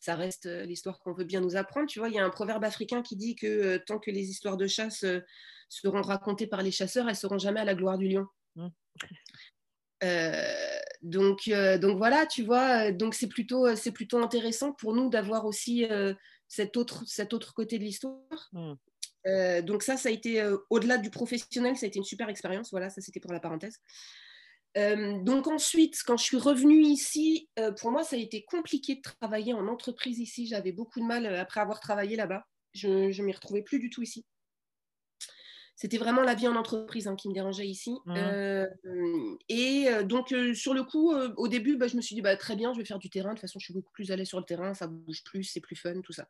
ça 0.00 0.16
reste 0.16 0.46
l'histoire 0.46 0.98
qu'on 0.98 1.12
veut 1.12 1.24
bien 1.24 1.40
nous 1.40 1.56
apprendre. 1.56 1.88
Tu 1.88 1.98
vois, 1.98 2.08
il 2.08 2.14
y 2.14 2.18
a 2.18 2.24
un 2.24 2.30
proverbe 2.30 2.64
africain 2.64 3.02
qui 3.02 3.16
dit 3.16 3.36
que 3.36 3.78
tant 3.78 3.98
que 3.98 4.10
les 4.10 4.30
histoires 4.30 4.56
de 4.56 4.66
chasse 4.66 5.04
seront 5.68 6.02
racontées 6.02 6.46
par 6.46 6.62
les 6.62 6.70
chasseurs, 6.70 7.08
elles 7.08 7.16
seront 7.16 7.38
jamais 7.38 7.60
à 7.60 7.64
la 7.64 7.74
gloire 7.74 7.98
du 7.98 8.08
lion. 8.08 8.26
Mmh. 8.56 8.68
Euh, 10.02 10.78
donc, 11.02 11.48
euh, 11.48 11.78
donc 11.78 11.96
voilà, 11.96 12.26
tu 12.26 12.42
vois, 12.42 12.92
donc 12.92 13.14
c'est 13.14 13.28
plutôt, 13.28 13.74
c'est 13.76 13.92
plutôt 13.92 14.18
intéressant 14.18 14.72
pour 14.72 14.94
nous 14.94 15.08
d'avoir 15.08 15.46
aussi 15.46 15.86
cet, 16.48 16.76
autre, 16.76 17.04
cet 17.06 17.32
autre 17.32 17.54
côté 17.54 17.78
de 17.78 17.84
l'histoire. 17.84 18.50
Mmh. 18.52 19.62
donc 19.62 19.82
ça, 19.82 19.96
ça 19.96 20.08
a 20.08 20.12
été, 20.12 20.42
au-delà 20.70 20.98
du 20.98 21.10
professionnel, 21.10 21.76
ça 21.76 21.86
a 21.86 21.88
été 21.88 21.98
une 21.98 22.04
super 22.04 22.28
expérience. 22.28 22.70
Voilà, 22.70 22.90
ça 22.90 23.00
c'était 23.00 23.20
pour 23.20 23.32
la 23.32 23.40
parenthèse. 23.40 23.78
donc 24.76 25.46
ensuite, 25.46 26.02
quand 26.06 26.16
je 26.16 26.24
suis 26.24 26.38
revenue 26.38 26.82
ici, 26.82 27.48
pour 27.80 27.90
moi, 27.90 28.02
ça 28.02 28.16
a 28.16 28.18
été 28.18 28.44
compliqué 28.44 28.96
de 28.96 29.02
travailler 29.02 29.54
en 29.54 29.66
entreprise 29.68 30.18
ici. 30.18 30.46
J'avais 30.46 30.72
beaucoup 30.72 31.00
de 31.00 31.06
mal 31.06 31.26
après 31.36 31.60
avoir 31.60 31.80
travaillé 31.80 32.16
là-bas. 32.16 32.44
Je 32.72 32.88
ne 32.88 33.22
m'y 33.22 33.32
retrouvais 33.32 33.62
plus 33.62 33.78
du 33.78 33.88
tout 33.88 34.02
ici. 34.02 34.24
C'était 35.76 35.98
vraiment 35.98 36.22
la 36.22 36.34
vie 36.34 36.46
en 36.46 36.54
entreprise 36.54 37.08
hein, 37.08 37.16
qui 37.16 37.28
me 37.28 37.34
dérangeait 37.34 37.66
ici. 37.66 37.96
Mmh. 38.06 38.14
Euh, 38.16 38.66
et 39.48 39.86
euh, 39.88 40.04
donc, 40.04 40.32
euh, 40.32 40.54
sur 40.54 40.72
le 40.72 40.84
coup, 40.84 41.12
au 41.12 41.48
début, 41.48 41.76
bah, 41.76 41.88
je 41.88 41.96
me 41.96 42.00
suis 42.00 42.14
dit, 42.14 42.22
bah, 42.22 42.36
très 42.36 42.54
bien, 42.54 42.72
je 42.72 42.78
vais 42.78 42.84
faire 42.84 43.00
du 43.00 43.10
terrain. 43.10 43.30
De 43.30 43.34
toute 43.34 43.40
façon, 43.40 43.58
je 43.58 43.64
suis 43.64 43.74
beaucoup 43.74 43.90
plus 43.92 44.12
allée 44.12 44.24
sur 44.24 44.38
le 44.38 44.44
terrain, 44.44 44.72
ça 44.74 44.86
bouge 44.86 45.24
plus, 45.24 45.42
c'est 45.42 45.60
plus 45.60 45.76
fun, 45.76 46.00
tout 46.00 46.12
ça. 46.12 46.28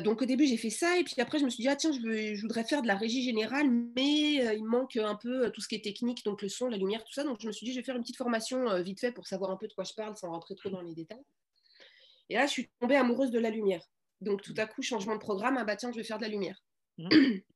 donc 0.00 0.22
au 0.22 0.24
début 0.24 0.46
j'ai 0.46 0.56
fait 0.56 0.70
ça 0.70 1.00
et 1.00 1.02
puis 1.02 1.16
après 1.18 1.40
je 1.40 1.44
me 1.44 1.50
suis 1.50 1.62
dit 1.62 1.68
ah 1.68 1.74
tiens 1.74 1.90
je, 1.90 2.40
voudrais 2.40 2.62
faire 2.62 2.80
de 2.80 2.86
la 2.86 2.94
régie 2.94 3.24
générale 3.24 3.68
mais 3.96 4.56
il 4.56 4.64
manque 4.64 4.96
un 4.96 5.16
peu 5.16 5.50
tout 5.50 5.60
ce 5.60 5.66
qui 5.66 5.74
est 5.74 5.82
technique 5.82 6.24
donc 6.24 6.42
le 6.42 6.48
son, 6.48 6.68
la 6.68 6.76
lumière, 6.76 7.02
tout 7.02 7.12
ça 7.12 7.24
donc 7.24 7.38
je 7.40 7.48
me 7.48 7.52
suis 7.52 7.66
dit 7.66 7.72
je 7.72 7.80
vais 7.80 7.84
faire 7.84 7.96
une 7.96 8.02
petite 8.02 8.16
formation 8.16 8.80
vite 8.82 9.00
fait 9.00 9.10
pour 9.10 9.26
savoir 9.26 9.50
un 9.50 9.56
peu 9.56 9.66
de 9.66 9.72
quoi 9.72 9.82
je 9.82 9.92
parle 9.94 10.16
sans 10.16 10.30
rentrer 10.30 10.54
trop 10.54 10.70
dans 10.70 10.80
les 10.80 10.94
détails. 10.94 11.24
Et 12.28 12.34
là 12.34 12.46
je 12.46 12.52
suis 12.52 12.70
tombée 12.78 12.94
amoureuse 12.94 13.32
de 13.32 13.40
la 13.40 13.50
lumière 13.50 13.84
donc 14.20 14.42
tout 14.42 14.54
à 14.58 14.66
coup 14.66 14.80
changement 14.80 15.14
de 15.14 15.20
programme 15.20 15.56
ah 15.58 15.64
bah 15.64 15.74
tiens 15.74 15.90
je 15.90 15.96
vais 15.96 16.04
faire 16.04 16.18
de 16.18 16.22
la 16.22 16.28
lumière. 16.28 16.62
Mmh. 16.98 17.08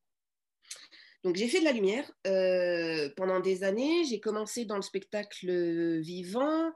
Donc 1.25 1.37
j'ai 1.37 1.49
fait 1.49 1.61
de 1.61 1.65
la 1.65 1.73
lumière 1.73 2.11
euh, 2.27 3.11
pendant 3.17 3.41
des 3.41 3.65
années. 3.65 4.05
J'ai 4.05 4.21
commencé 4.21 4.65
dans 4.65 4.77
le 4.77 4.83
spectacle 4.83 6.01
vivant. 6.01 6.71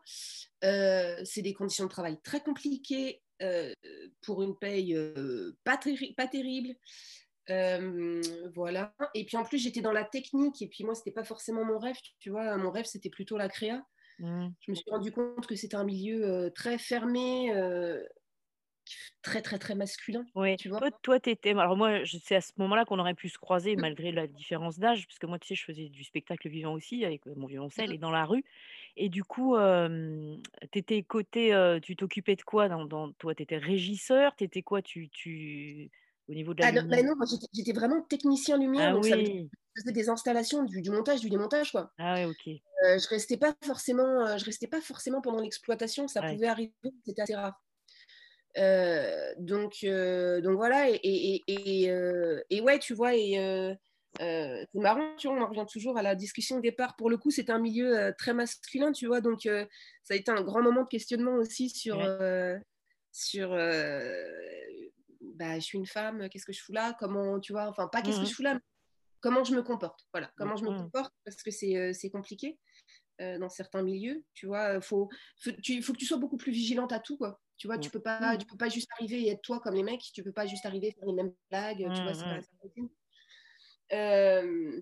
Euh, 0.65 1.17
c'est 1.25 1.43
des 1.43 1.55
conditions 1.55 1.85
de 1.85 1.91
travail 1.91 2.19
très 2.23 2.41
compliquées 2.41 3.23
euh, 3.41 3.73
pour 4.23 4.43
une 4.43 4.57
paye 4.57 4.97
pas, 5.65 5.79
pas, 6.17 6.27
terrible. 6.27 6.75
voilà. 8.55 8.95
Et 9.15 9.25
puis 9.25 9.37
en 9.37 9.45
plus 9.45 9.59
j'étais 9.59 9.81
dans 9.81 9.93
la 9.93 10.05
technique 10.05 10.61
et 10.61 10.69
puis 10.69 10.85
moi 10.85 10.95
c'était 10.95 11.13
pas 11.13 11.25
forcément 11.25 11.65
mon 11.65 11.79
rêve. 11.79 11.97
Tu 12.19 12.31
vois, 12.31 12.57
mon 12.57 12.71
rêve 12.71 12.87
c'était 12.87 13.11
plutôt 13.11 13.37
la 13.37 13.49
créa. 13.49 13.85
Mmh. 14.19 14.49
Je 14.61 14.71
me 14.71 14.77
suis 14.77 14.91
rendu 14.91 15.13
compte 15.13 15.47
que 15.47 15.57
c'était 15.57 15.77
un 15.77 15.85
milieu 15.85 16.51
très 16.55 16.79
fermé 16.79 17.53
très 19.23 19.43
très 19.43 19.59
très 19.59 19.75
masculin. 19.75 20.25
Oui, 20.35 20.57
tu 20.57 20.69
vois? 20.69 20.79
Toi, 20.81 20.91
toi 21.03 21.17
étais. 21.17 21.51
Alors 21.51 21.77
moi, 21.77 22.01
c'est 22.05 22.37
à 22.37 22.41
ce 22.41 22.53
moment-là 22.59 22.85
qu'on 22.85 22.99
aurait 22.99 23.15
pu 23.15 23.29
se 23.29 23.39
croiser 23.39 23.77
malgré 23.77 24.13
la 24.13 24.27
différence 24.27 24.79
d'âge, 24.79 25.07
puisque 25.07 25.25
moi, 25.25 25.39
tu 25.39 25.49
sais, 25.49 25.55
je 25.55 25.65
faisais 25.65 25.89
du 25.89 26.05
spectacle 26.05 26.49
vivant 26.49 26.73
aussi 26.73 27.05
avec 27.05 27.27
mon 27.27 27.47
violoncelle 27.47 27.93
et 27.93 27.99
dans 27.99 28.11
la 28.11 28.25
rue. 28.25 28.45
Et 28.97 29.09
du 29.09 29.25
coup, 29.25 29.57
tu 29.57 30.79
étais 30.79 31.03
côté, 31.03 31.79
tu 31.83 31.97
t'occupais 31.97 32.37
de 32.37 32.43
quoi 32.43 32.69
dans, 32.69 32.85
dans... 32.85 33.13
Toi, 33.13 33.35
tu 33.35 33.43
étais 33.43 33.59
régisseur, 33.59 34.35
tu 34.37 34.45
étais 34.45 34.63
quoi? 34.63 34.83
Tu, 34.83 35.09
tu... 35.09 35.91
Au 36.29 36.35
niveau 36.35 36.55
de 36.55 36.63
la 36.63 36.69
ah, 36.69 36.73
non, 36.73 36.83
bah 36.85 37.03
non, 37.03 37.15
j'étais 37.53 37.73
vraiment 37.73 38.01
technicien 38.03 38.57
lumière, 38.57 38.91
ah, 38.91 38.93
donc 38.93 39.03
oui. 39.03 39.11
ça 39.11 39.17
je 39.75 39.83
faisais 39.83 39.93
des 39.93 40.09
installations, 40.09 40.63
du, 40.65 40.83
du, 40.83 40.91
montage, 40.91 41.21
du 41.21 41.31
démontage, 41.31 41.73
quoi. 41.73 41.91
Ah 41.99 42.15
ouais, 42.15 42.25
ok. 42.27 42.49
Euh, 42.49 42.99
je 42.99 43.09
restais 43.09 43.37
pas 43.37 43.55
forcément, 43.65 44.37
je 44.37 44.45
restais 44.45 44.67
pas 44.67 44.81
forcément 44.81 45.21
pendant 45.21 45.41
l'exploitation, 45.41 46.09
ça 46.09 46.23
pouvait 46.23 46.47
arriver, 46.47 46.73
c'était 47.05 47.23
assez 47.23 47.35
rare. 47.35 47.61
Euh, 48.59 49.33
donc, 49.39 49.79
euh, 49.85 50.41
donc 50.41 50.57
voilà, 50.57 50.91
et, 50.91 51.01
et, 51.03 51.43
et, 51.47 51.91
euh, 51.91 52.41
et, 52.51 52.61
ouais, 52.61 52.79
tu 52.79 52.95
vois, 52.95 53.15
et 53.15 53.77
c'est 54.19 54.67
marrant, 54.75 55.17
tu 55.17 55.29
vois, 55.29 55.37
on 55.37 55.47
revient 55.47 55.67
toujours 55.71 55.97
à 55.97 56.03
la 56.03 56.15
discussion 56.15 56.57
de 56.57 56.63
départ. 56.63 56.97
Pour 56.97 57.09
le 57.09 57.17
coup, 57.17 57.31
c'est 57.31 57.51
un 57.51 57.59
milieu 57.59 58.13
très 58.19 58.35
masculin, 58.35 58.93
tu 58.93 59.07
vois, 59.07 59.21
donc 59.21 59.43
ça 59.43 60.15
a 60.15 60.15
été 60.15 60.31
un 60.31 60.43
grand 60.43 60.63
moment 60.63 60.83
de 60.83 60.89
questionnement 60.89 61.35
aussi 61.35 61.71
sur, 61.71 61.97
sur 63.11 63.51
bah, 63.51 65.55
je 65.55 65.61
suis 65.61 65.79
une 65.79 65.87
femme, 65.87 66.29
qu'est-ce 66.29 66.45
que 66.45 66.53
je 66.53 66.63
fous 66.63 66.73
là 66.73 66.95
Comment, 66.99 67.41
tu 67.41 67.53
vois, 67.53 67.69
enfin, 67.69 67.89
pas 67.89 68.03
qu'est-ce 68.03 68.19
que 68.19 68.23
mmh 68.23 68.27
je 68.27 68.35
fous 68.35 68.43
là, 68.43 68.55
mais 68.55 68.61
comment 69.21 69.45
je 69.45 69.55
me 69.55 69.63
comporte, 69.63 70.07
voilà, 70.13 70.31
comment 70.37 70.57
je 70.57 70.65
me 70.65 70.71
mmh 70.71 70.79
comporte, 70.79 71.15
parce 71.25 71.43
que 71.43 71.51
c'est 71.51 72.11
compliqué. 72.11 72.59
Dans 73.39 73.49
certains 73.49 73.83
milieux, 73.83 74.25
tu 74.35 74.47
vois, 74.47 74.75
il 74.75 74.83
faut, 74.83 75.09
faut, 75.39 75.51
faut 75.51 75.93
que 75.93 75.99
tu 75.99 76.07
sois 76.07 76.19
beaucoup 76.19 76.37
plus 76.37 76.53
vigilante 76.53 76.93
à 76.93 76.99
tout, 76.99 77.17
quoi. 77.17 77.41
Tu 77.63 77.69
vois, 77.69 77.79
tu 77.79 77.91
peux 77.91 78.01
pas, 78.01 78.37
tu 78.37 78.45
peux 78.45 78.57
pas 78.57 78.69
juste 78.69 78.89
arriver 78.99 79.23
et 79.23 79.31
être 79.31 79.43
toi 79.43 79.61
comme 79.61 79.77
les 79.77 79.85
mecs. 79.85 80.03
Tu 80.13 80.25
peux 80.25 80.33
pas 80.33 80.47
juste 80.47 80.67
arriver 80.67 80.89
et 80.89 80.93
faire 80.93 81.07
les 81.07 81.13
mêmes 81.13 81.33
blagues. 81.49 81.79
tu 81.95 82.03
vois, 82.03 82.13
c'est 82.13 82.25
pas, 82.25 82.41
euh, 83.93 84.81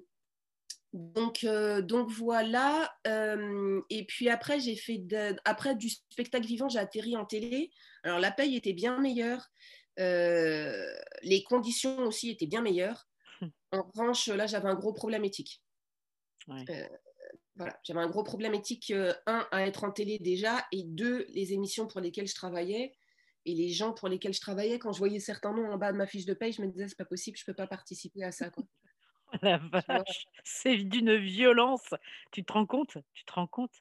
donc, 0.92 1.44
euh, 1.44 1.82
donc 1.82 2.10
voilà. 2.10 2.90
Euh, 3.06 3.82
et 3.90 4.06
puis 4.06 4.28
après, 4.28 4.60
j'ai 4.60 4.76
fait 4.76 5.04
après 5.44 5.74
du 5.74 5.90
spectacle 5.90 6.46
vivant, 6.46 6.68
j'ai 6.68 6.78
atterri 6.78 7.16
en 7.16 7.26
télé. 7.26 7.70
Alors 8.02 8.18
la 8.18 8.30
paye 8.30 8.56
était 8.56 8.72
bien 8.72 8.98
meilleure. 8.98 9.50
les 9.98 11.44
conditions 11.46 11.98
aussi 12.04 12.30
étaient 12.30 12.46
bien 12.46 12.62
meilleures. 12.62 13.08
Hum. 13.42 13.50
En 13.72 13.82
revanche, 13.82 14.28
là, 14.28 14.46
j'avais 14.46 14.68
un 14.68 14.74
gros 14.74 14.92
problème 14.92 15.24
éthique. 15.24 15.62
Ouais 16.48 16.64
j'avais 17.84 18.00
un 18.00 18.08
gros 18.08 18.24
problème 18.24 18.54
éthique, 18.54 18.90
euh, 18.90 19.12
un, 19.26 19.46
à 19.50 19.66
être 19.66 19.84
en 19.84 19.90
télé 19.90 20.18
déjà, 20.18 20.66
et 20.72 20.84
deux, 20.84 21.26
les 21.30 21.52
émissions 21.52 21.86
pour 21.86 22.00
lesquelles 22.00 22.28
je 22.28 22.34
travaillais 22.34 22.94
et 23.46 23.54
les 23.54 23.68
gens 23.70 23.92
pour 23.92 24.08
lesquels 24.08 24.34
je 24.34 24.40
travaillais. 24.40 24.78
Quand 24.78 24.92
je 24.92 24.98
voyais 24.98 25.20
certains 25.20 25.52
noms 25.52 25.70
en 25.70 25.78
bas 25.78 25.92
de 25.92 25.96
ma 25.98 26.06
fiche 26.06 26.26
de 26.26 26.34
paye, 26.34 26.52
je 26.52 26.62
me 26.62 26.68
disais, 26.68 26.88
c'est 26.88 26.98
pas 26.98 27.04
possible, 27.04 27.36
je 27.38 27.44
peux 27.44 27.54
pas 27.54 27.66
participer 27.66 28.24
à 28.24 28.32
ça. 28.32 28.50
Quoi. 28.50 28.64
La 29.42 29.58
vache, 29.58 30.26
c'est 30.44 30.76
d'une 30.76 31.16
violence. 31.16 31.94
Tu 32.32 32.44
te 32.44 32.52
rends 32.52 32.66
compte? 32.66 32.98
Tu 33.14 33.24
te 33.24 33.32
rends 33.32 33.46
compte? 33.46 33.72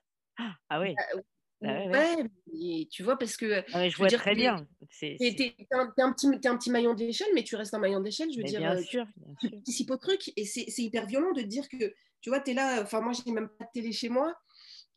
Ah 0.70 0.80
oui. 0.80 0.96
Bah, 0.98 1.22
bah 1.62 1.88
ouais, 1.88 2.88
tu 2.90 3.04
vois, 3.04 3.18
parce 3.18 3.36
que. 3.36 3.64
Ah 3.74 3.90
je, 3.90 3.98
vois 3.98 4.08
très 4.08 4.34
bien. 4.34 4.66
Tu 4.90 5.06
es, 5.06 5.68
un, 5.72 6.14
petit 6.14 6.72
maillon 6.72 6.94
d'échelle, 6.94 7.28
mais 7.36 7.44
tu 7.44 7.56
restes 7.56 7.74
un 7.74 7.80
maillon 7.80 8.00
d'échelle. 8.00 8.30
Je 8.32 8.38
veux 8.38 8.44
dire, 8.44 8.60
bien 8.60 8.78
euh, 8.78 8.82
sûr, 8.82 9.06
tu, 9.42 9.50
participes 9.50 9.92
au 9.92 9.98
truc. 9.98 10.32
Et 10.38 10.46
c'est 10.46 10.66
hyper 10.78 11.06
violent 11.06 11.34
de 11.34 11.42
te 11.42 11.48
dire 11.48 11.68
que 11.68 11.94
tu 12.22 12.30
vois, 12.30 12.40
tu 12.40 12.52
es 12.52 12.54
là, 12.54 12.82
enfin 12.82 13.02
moi, 13.02 13.14
je 13.14 13.22
n'ai 13.26 13.34
même 13.34 13.50
pas 13.50 13.66
de 13.66 13.70
télé 13.74 13.92
chez 13.92 14.10
moi. 14.10 14.36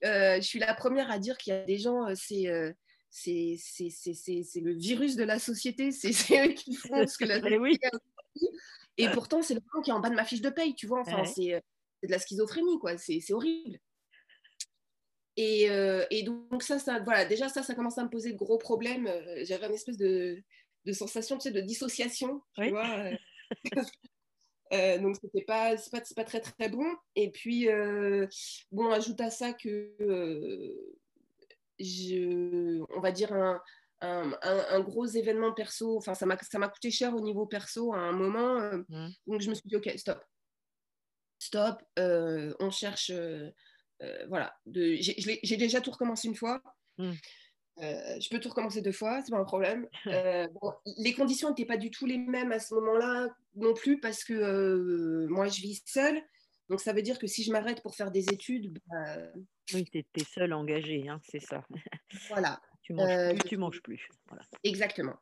Euh, 0.05 0.37
je 0.37 0.47
suis 0.47 0.59
la 0.59 0.75
première 0.75 1.11
à 1.11 1.19
dire 1.19 1.39
qu'il 1.39 1.53
y 1.53 1.57
a 1.57 1.65
des 1.65 1.79
gens, 1.79 2.09
euh, 2.09 2.15
euh, 2.33 2.73
c'est 3.11 3.57
c'est 3.59 4.61
le 4.61 4.73
virus 4.73 5.15
de 5.17 5.23
la 5.23 5.39
société, 5.39 5.93
c'est 5.93 6.11
eux 6.49 6.53
qui 6.53 6.75
font 6.75 7.07
ce 7.07 7.19
que 7.19 7.25
la 7.25 7.41
société 7.41 7.79
Et 8.97 9.09
pourtant, 9.11 9.43
c'est 9.43 9.55
le 9.55 9.61
nom 9.75 9.83
qui 9.83 9.91
est 9.91 9.93
en 9.93 10.01
bas 10.01 10.11
de 10.11 10.17
ma 10.17 10.25
fiche 10.25 10.41
de 10.41 10.51
paye, 10.51 10.75
tu 10.75 10.87
vois. 10.87 11.01
Enfin, 11.01 11.25
c'est 11.25 11.63
de 12.03 12.11
la 12.11 12.19
schizophrénie, 12.19 12.79
quoi. 12.81 12.99
C'est 12.99 13.33
horrible. 13.33 13.79
Et, 15.37 15.69
et, 16.11 16.23
donc, 16.25 16.63
ça, 16.63 16.79
ça, 16.79 17.01
voilà, 17.01 17.25
déjà, 17.25 17.49
ça, 17.49 17.63
ça 17.63 17.75
commence 17.75 17.99
à 17.99 18.05
me 18.05 18.11
poser 18.11 18.33
de 18.33 18.37
gros 18.37 18.59
problèmes. 18.59 19.11
J'avais 19.45 19.67
une 19.67 19.75
espèce 19.75 19.97
de, 19.97 20.43
de, 20.85 20.93
sensation, 20.93 21.39
tu 21.39 21.45
sais, 21.45 21.51
de 21.51 21.61
dissociation, 21.61 22.43
tu 22.55 22.71
vois. 22.71 23.11
Euh, 24.73 24.99
donc 24.99 25.17
c'était 25.21 25.45
pas 25.45 25.75
pas, 25.91 26.01
pas 26.17 26.25
très 26.25 26.41
très 26.41 26.69
bon 26.71 26.87
et 27.15 27.31
puis 27.31 27.69
euh, 27.69 28.27
bon 28.71 28.91
ajoute 28.91 29.21
à 29.21 29.29
ça 29.29 29.53
que 29.53 29.95
euh, 30.01 30.97
je 31.79 32.81
on 32.97 33.01
va 33.01 33.13
dire 33.13 33.35
un, 33.35 33.61
un, 34.01 34.33
un, 34.43 34.81
gros 34.81 35.05
événement 35.05 35.53
perso 35.53 35.99
enfin 35.99 36.15
ça 36.15 36.25
m'a 36.25 36.39
ça 36.39 36.59
m'a 36.59 36.69
coûté 36.69 36.91
cher 36.91 37.15
au 37.15 37.21
niveau 37.21 37.45
perso 37.45 37.93
à 37.93 37.99
un 37.99 38.13
moment 38.13 38.61
mmh. 38.89 39.11
donc 39.27 39.43
je 39.43 39.51
me 39.51 39.55
suis 39.55 39.69
dit 39.69 39.77
ok 39.77 39.93
stop 39.99 40.25
stop 41.39 41.83
on 41.99 42.71
cherche 42.71 43.13
voilà 44.29 44.55
j'ai 44.67 45.57
déjà 45.57 45.81
tout 45.81 45.91
recommencé 45.91 46.29
une 46.29 46.35
fois 46.35 46.63
mmh. 46.99 47.13
Euh, 47.79 48.21
je 48.21 48.29
peux 48.29 48.39
tout 48.39 48.51
recommencer 48.51 48.83
deux 48.83 48.93
fois, 48.93 49.23
c'est 49.23 49.31
pas 49.31 49.39
un 49.39 49.45
problème. 49.45 49.89
Euh, 50.07 50.47
les 50.99 51.15
conditions 51.15 51.49
n'étaient 51.49 51.65
pas 51.65 51.77
du 51.77 51.91
tout 51.91 52.07
les 52.07 52.19
mêmes 52.19 52.53
à 52.53 52.59
ce 52.59 52.75
moment-là 52.75 53.29
non 53.55 53.73
plus 53.73 53.99
parce 53.99 54.25
que 54.25 54.35
euh, 54.35 55.27
moi 55.29 55.49
je 55.49 55.61
vis 55.61 55.83
seule. 55.87 56.21
Donc 56.69 56.81
ça 56.81 56.93
veut 56.93 57.03
dire 57.03 57.19
que 57.19 57.27
si 57.27 57.43
je 57.45 57.53
m'arrête 57.53 57.83
pour 57.83 57.95
faire 57.95 58.11
des 58.11 58.29
études. 58.29 58.79
Bah, 58.87 59.17
oui, 59.73 59.85
tu 59.85 59.99
es, 59.99 60.25
seule 60.25 60.53
engagée, 60.53 61.09
hein, 61.09 61.21
c'est 61.31 61.41
ça. 61.41 61.65
Voilà. 62.29 62.61
tu 62.83 62.93
manges 62.93 63.39
plus, 63.39 63.49
tu 63.49 63.57
manges 63.57 63.83
plus. 63.83 64.09
Voilà. 64.27 64.45
Exactement. 64.65 65.17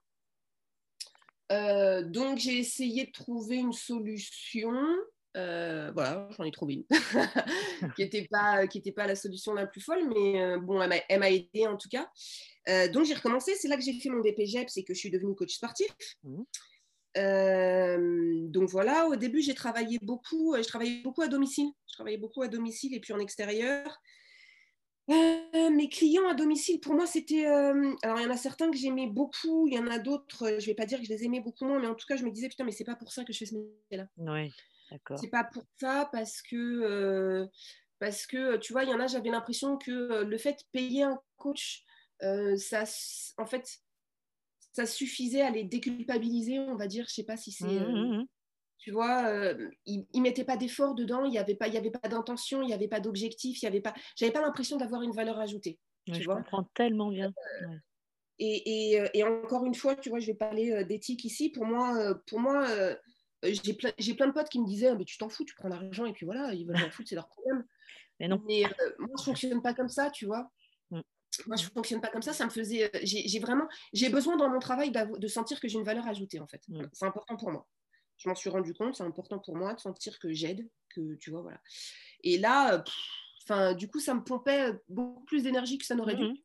donc 2.10 2.38
j'ai 2.38 2.58
essayé 2.58 3.06
de 3.06 3.12
trouver 3.12 3.56
une 3.56 3.72
solution. 3.72 4.74
Euh, 5.36 5.92
voilà, 5.92 6.28
j'en 6.36 6.44
ai 6.44 6.50
trouvé 6.50 6.74
une 6.74 6.84
qui 7.94 8.02
n'était 8.02 8.26
pas, 8.28 8.66
qui 8.66 8.80
pas 8.92 9.06
la 9.06 9.14
solution 9.14 9.54
la 9.54 9.66
plus 9.66 9.80
folle, 9.80 10.08
mais 10.08 10.42
euh, 10.42 10.58
bon, 10.58 10.80
elle 10.82 11.20
m'a 11.20 11.30
aidé 11.30 11.66
en 11.66 11.76
tout 11.76 11.88
cas. 11.88 12.10
Euh, 12.68 12.88
donc 12.88 13.04
j'ai 13.04 13.14
recommencé, 13.14 13.54
c'est 13.54 13.68
là 13.68 13.76
que 13.76 13.82
j'ai 13.82 13.92
fait 13.92 14.08
mon 14.08 14.20
BPGEP, 14.20 14.68
c'est 14.68 14.82
que 14.82 14.92
je 14.92 14.98
suis 14.98 15.10
devenue 15.10 15.34
coach 15.36 15.54
sportif. 15.54 15.94
Mmh. 16.24 16.42
donc 18.50 18.68
voilà, 18.68 19.06
au 19.06 19.16
début 19.16 19.40
j'ai 19.40 19.54
travaillé 19.54 19.98
beaucoup, 20.02 20.56
je 20.56 20.66
travaillais 20.66 21.00
beaucoup 21.02 21.22
à 21.22 21.28
domicile, 21.28 21.68
je 21.88 21.94
travaillais 21.94 22.18
beaucoup 22.18 22.42
à 22.42 22.48
domicile 22.48 22.94
et 22.94 23.00
puis 23.00 23.12
en 23.12 23.20
extérieur. 23.20 24.00
mes 25.08 25.88
clients 25.88 26.28
à 26.28 26.34
domicile, 26.34 26.80
pour 26.80 26.94
moi, 26.94 27.06
c'était. 27.06 27.46
alors, 27.46 28.18
il 28.18 28.22
y 28.22 28.26
en 28.26 28.30
a 28.30 28.36
certains 28.36 28.68
que 28.70 28.76
j'aimais 28.76 29.06
beaucoup, 29.06 29.68
il 29.68 29.74
y 29.74 29.78
en 29.78 29.86
a 29.86 30.00
d'autres, 30.00 30.56
je 30.58 30.66
vais 30.66 30.74
pas 30.74 30.86
dire 30.86 30.98
que 30.98 31.04
je 31.04 31.10
les 31.10 31.24
aimais 31.24 31.40
beaucoup 31.40 31.66
moins, 31.66 31.78
mais 31.78 31.86
en 31.86 31.94
tout 31.94 32.06
cas, 32.08 32.16
je 32.16 32.24
me 32.24 32.32
disais, 32.32 32.48
putain, 32.48 32.64
mais 32.64 32.72
c'est 32.72 32.84
pas 32.84 32.96
pour 32.96 33.12
ça 33.12 33.24
que 33.24 33.32
je 33.32 33.38
fais 33.38 33.46
ce 33.46 33.54
métier-là. 33.54 34.08
Ouais. 34.18 34.50
C'est 35.16 35.28
pas 35.28 35.44
pour 35.44 35.64
ça 35.80 36.08
parce 36.12 36.42
que, 36.42 36.56
euh, 36.56 37.46
parce 37.98 38.26
que 38.26 38.56
tu 38.56 38.72
vois, 38.72 38.84
il 38.84 38.90
y 38.90 38.94
en 38.94 39.00
a, 39.00 39.06
j'avais 39.06 39.30
l'impression 39.30 39.76
que 39.76 39.90
euh, 39.90 40.24
le 40.24 40.38
fait 40.38 40.52
de 40.52 40.64
payer 40.72 41.02
un 41.02 41.18
coach, 41.36 41.84
euh, 42.22 42.56
ça, 42.56 42.84
en 43.38 43.46
fait, 43.46 43.80
ça 44.72 44.86
suffisait 44.86 45.42
à 45.42 45.50
les 45.50 45.64
déculpabiliser, 45.64 46.58
on 46.58 46.76
va 46.76 46.86
dire. 46.86 47.06
Je 47.08 47.14
sais 47.14 47.24
pas 47.24 47.36
si 47.36 47.52
c'est. 47.52 47.64
Mmh, 47.64 47.92
mmh, 47.92 48.18
mmh. 48.18 48.26
Tu 48.78 48.92
vois, 48.92 49.30
ils, 49.84 50.06
ne 50.14 50.20
mettaient 50.22 50.44
pas 50.44 50.56
d'effort 50.56 50.94
dedans, 50.94 51.26
il 51.26 51.32
n'y 51.32 51.38
avait 51.38 51.54
pas, 51.54 51.68
il 51.68 51.74
y 51.74 51.76
avait 51.76 51.90
pas 51.90 52.08
d'intention, 52.08 52.62
il 52.62 52.66
n'y 52.66 52.72
avait 52.72 52.88
pas 52.88 53.00
d'objectif, 53.00 53.60
il 53.60 53.66
y 53.66 53.68
avait 53.68 53.82
pas. 53.82 53.92
J'avais 54.16 54.32
pas 54.32 54.40
l'impression 54.40 54.78
d'avoir 54.78 55.02
une 55.02 55.12
valeur 55.12 55.38
ajoutée. 55.38 55.78
je 56.06 56.24
comprends 56.24 56.64
tellement 56.72 57.10
bien. 57.10 57.30
Et, 58.38 58.94
et, 58.94 59.10
et, 59.12 59.22
encore 59.22 59.66
une 59.66 59.74
fois, 59.74 59.96
tu 59.96 60.08
vois, 60.08 60.18
je 60.18 60.28
vais 60.28 60.34
parler 60.34 60.82
d'éthique 60.86 61.26
ici. 61.26 61.50
Pour 61.50 61.66
moi, 61.66 62.14
pour 62.26 62.40
moi 62.40 62.66
j'ai 63.42 63.74
plein, 63.74 63.90
plein, 63.92 64.26
de 64.26 64.32
potes 64.32 64.48
qui 64.48 64.60
me 64.60 64.66
disaient 64.66 64.88
«Ah, 64.88 64.94
mais 64.94 65.04
Tu 65.04 65.18
t'en 65.18 65.28
fous, 65.28 65.44
tu 65.44 65.54
prends 65.54 65.68
l'argent 65.68 66.06
et 66.06 66.12
puis 66.12 66.26
voilà, 66.26 66.52
ils 66.54 66.66
veulent 66.66 66.78
s'en 66.78 66.90
foutre, 66.90 67.08
c'est 67.08 67.14
leur 67.14 67.28
problème. 67.28 67.64
Mais 68.18 68.28
non. 68.28 68.42
Mais 68.46 68.62
moi, 68.98 69.08
je 69.16 69.22
ne 69.22 69.24
fonctionne 69.24 69.62
pas 69.62 69.74
comme 69.74 69.88
ça, 69.88 70.10
tu 70.10 70.26
vois. 70.26 70.50
Mmh. 70.90 71.00
Moi, 71.46 71.56
je 71.56 71.64
ne 71.64 71.70
fonctionne 71.70 72.00
pas 72.00 72.08
comme 72.08 72.22
ça. 72.22 72.32
Ça 72.32 72.44
me 72.44 72.50
faisait. 72.50 72.90
J'ai 73.02 73.38
vraiment. 73.38 73.66
J'ai 73.92 74.10
besoin 74.10 74.36
dans 74.36 74.48
mon 74.50 74.58
travail 74.58 74.92
de 74.92 75.28
sentir 75.28 75.60
que 75.60 75.68
j'ai 75.68 75.78
une 75.78 75.84
valeur 75.84 76.06
ajoutée, 76.06 76.40
en 76.40 76.46
fait. 76.46 76.62
Mmh. 76.68 76.82
C'est 76.92 77.06
important 77.06 77.36
pour 77.36 77.50
moi. 77.50 77.66
Je 78.18 78.28
m'en 78.28 78.34
suis 78.34 78.50
rendu 78.50 78.74
compte, 78.74 78.96
c'est 78.96 79.02
important 79.02 79.38
pour 79.38 79.56
moi 79.56 79.72
de 79.72 79.80
sentir 79.80 80.18
que 80.18 80.30
j'aide, 80.30 80.68
que 80.94 81.14
tu 81.14 81.30
vois, 81.30 81.40
voilà. 81.40 81.58
Et 82.22 82.36
là, 82.36 82.84
enfin, 83.44 83.72
du 83.72 83.88
coup, 83.88 83.98
ça 83.98 84.12
me 84.12 84.22
pompait 84.22 84.74
beaucoup 84.90 85.24
plus 85.24 85.44
d'énergie 85.44 85.78
que 85.78 85.86
ça 85.86 85.94
n'aurait 85.94 86.16
dû. 86.16 86.24
Mmh 86.24 86.34
Mmh. 86.34 86.36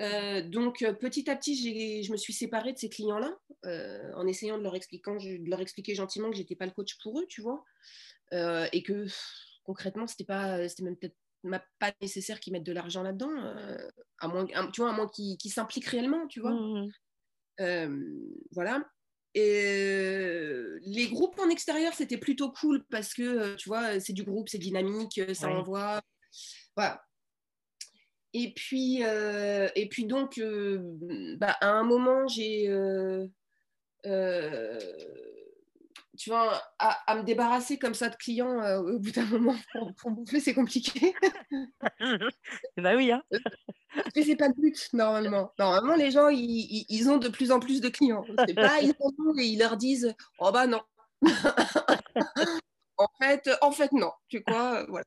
Euh, 0.00 0.42
donc 0.42 0.82
euh, 0.82 0.92
petit 0.92 1.28
à 1.30 1.36
petit, 1.36 2.02
je 2.02 2.12
me 2.12 2.16
suis 2.16 2.32
séparée 2.32 2.72
de 2.72 2.78
ces 2.78 2.88
clients-là 2.88 3.36
euh, 3.66 4.12
en 4.14 4.26
essayant 4.26 4.58
de 4.58 4.62
leur, 4.62 4.72
de 4.72 5.50
leur 5.50 5.60
expliquer 5.60 5.94
gentiment 5.94 6.30
que 6.30 6.36
j'étais 6.36 6.56
pas 6.56 6.66
le 6.66 6.72
coach 6.72 6.96
pour 7.02 7.20
eux, 7.20 7.26
tu 7.28 7.42
vois, 7.42 7.64
et 8.32 8.82
que 8.82 9.06
concrètement, 9.64 10.06
c'était 10.06 10.24
pas, 10.24 10.68
c'était 10.68 10.84
même 10.84 10.96
peut-être 10.96 11.16
pas 11.78 11.92
nécessaire 12.00 12.40
qu'ils 12.40 12.52
mettent 12.52 12.64
de 12.64 12.72
l'argent 12.72 13.02
là-dedans, 13.02 13.30
à 14.18 14.28
moins, 14.28 14.46
tu 14.72 14.80
vois, 14.80 14.90
à 14.90 14.94
moins 14.94 15.08
qu'ils, 15.08 15.38
s'impliquent 15.50 15.86
réellement, 15.86 16.26
tu 16.26 16.40
vois. 16.40 16.52
Mmh 16.52 16.90
voilà. 18.52 18.82
Et 19.34 20.78
les 20.80 21.08
groupes 21.08 21.38
en 21.38 21.50
extérieur, 21.50 21.92
c'était 21.92 22.16
plutôt 22.16 22.50
cool 22.50 22.84
parce 22.86 23.12
que, 23.12 23.54
tu 23.56 23.68
vois, 23.68 24.00
c'est 24.00 24.14
du 24.14 24.24
groupe, 24.24 24.48
c'est 24.48 24.56
dynamique, 24.56 25.20
ça 25.34 25.48
envoie. 25.48 26.00
Voilà. 26.74 27.02
Et 28.32 28.52
puis, 28.54 29.02
euh, 29.02 29.68
et 29.74 29.88
puis 29.88 30.04
donc, 30.04 30.38
euh, 30.38 30.78
bah, 31.38 31.56
à 31.60 31.70
un 31.70 31.82
moment, 31.82 32.28
j'ai, 32.28 32.68
euh, 32.68 33.26
tu 36.16 36.30
vois, 36.30 36.62
à, 36.78 37.16
me 37.16 37.24
débarrasser 37.24 37.78
comme 37.78 37.94
ça 37.94 38.08
de 38.08 38.14
clients 38.14 38.78
au 38.78 38.98
bout 39.00 39.10
d'un 39.10 39.24
moment 39.24 39.56
pour, 39.98 40.12
bouffer, 40.12 40.38
c'est 40.38 40.54
compliqué. 40.54 41.12
bah 42.76 42.94
oui. 42.94 43.10
Hein. 43.10 43.22
Mais 44.14 44.22
c'est 44.22 44.36
pas 44.36 44.46
le 44.46 44.54
but 44.54 44.88
normalement. 44.92 45.52
Normalement, 45.58 45.96
les 45.96 46.12
gens, 46.12 46.28
ils, 46.28 46.86
ils, 46.88 47.10
ont 47.10 47.16
de 47.16 47.28
plus 47.28 47.50
en 47.50 47.58
plus 47.58 47.80
de 47.80 47.88
clients. 47.88 48.24
C'est 48.46 48.54
pas 48.54 48.80
ils 48.80 48.94
ont 49.00 49.38
et 49.38 49.46
ils 49.46 49.58
leur 49.58 49.76
disent, 49.76 50.14
oh 50.38 50.52
bah 50.52 50.68
non. 50.68 50.80
en 52.96 53.08
fait, 53.20 53.50
en 53.60 53.72
fait 53.72 53.90
non. 53.90 54.12
Tu 54.28 54.44
vois, 54.46 54.86
voilà 54.88 55.04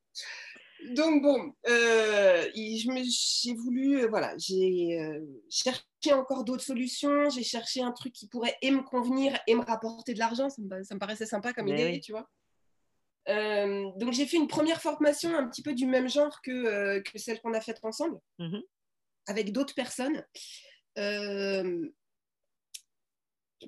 donc 0.91 1.22
bon, 1.22 1.54
euh, 1.67 2.50
j'ai 2.54 3.54
voulu, 3.54 4.02
euh, 4.02 4.08
voilà, 4.08 4.34
j'ai 4.38 5.00
euh, 5.00 5.22
cherché 5.50 5.84
encore 6.13 6.43
d'autres 6.43 6.63
solutions, 6.63 7.30
j'ai 7.30 7.43
cherché 7.43 7.82
un 7.82 7.91
truc 7.91 8.13
qui 8.13 8.28
pourrait 8.28 8.58
et 8.62 8.72
me 8.72 8.82
convenir 8.82 9.38
et 9.48 9.56
me 9.56 9.63
rapporter 9.63 10.13
de 10.13 10.19
l'argent, 10.19 10.50
ça, 10.50 10.62
me, 10.62 10.98
paraissait 11.00 11.26
sympa 11.26 11.54
comme 11.54 11.67
idée, 11.67 12.00
tu 12.02 12.12
vois. 12.12 12.30
donc 13.28 14.13
j'ai 14.13 14.26
fait 14.26 14.38
une 14.38 14.48
première 14.48 14.82
formation 14.82 15.36
un 15.36 15.48
petit 15.48 15.62
peu 15.62 15.74
du 15.74 15.86
même 15.86 16.10
genre 16.10 16.41
que, 16.41 17.00
que 17.00 17.17
celle 17.17 17.41
qu'on 17.41 17.54
a 17.54 17.62
faite 17.62 17.80
ensemble, 17.84 18.19
mmh 18.39 18.60
avec 19.26 19.54
d'autres 19.54 19.74
personnes. 19.74 20.22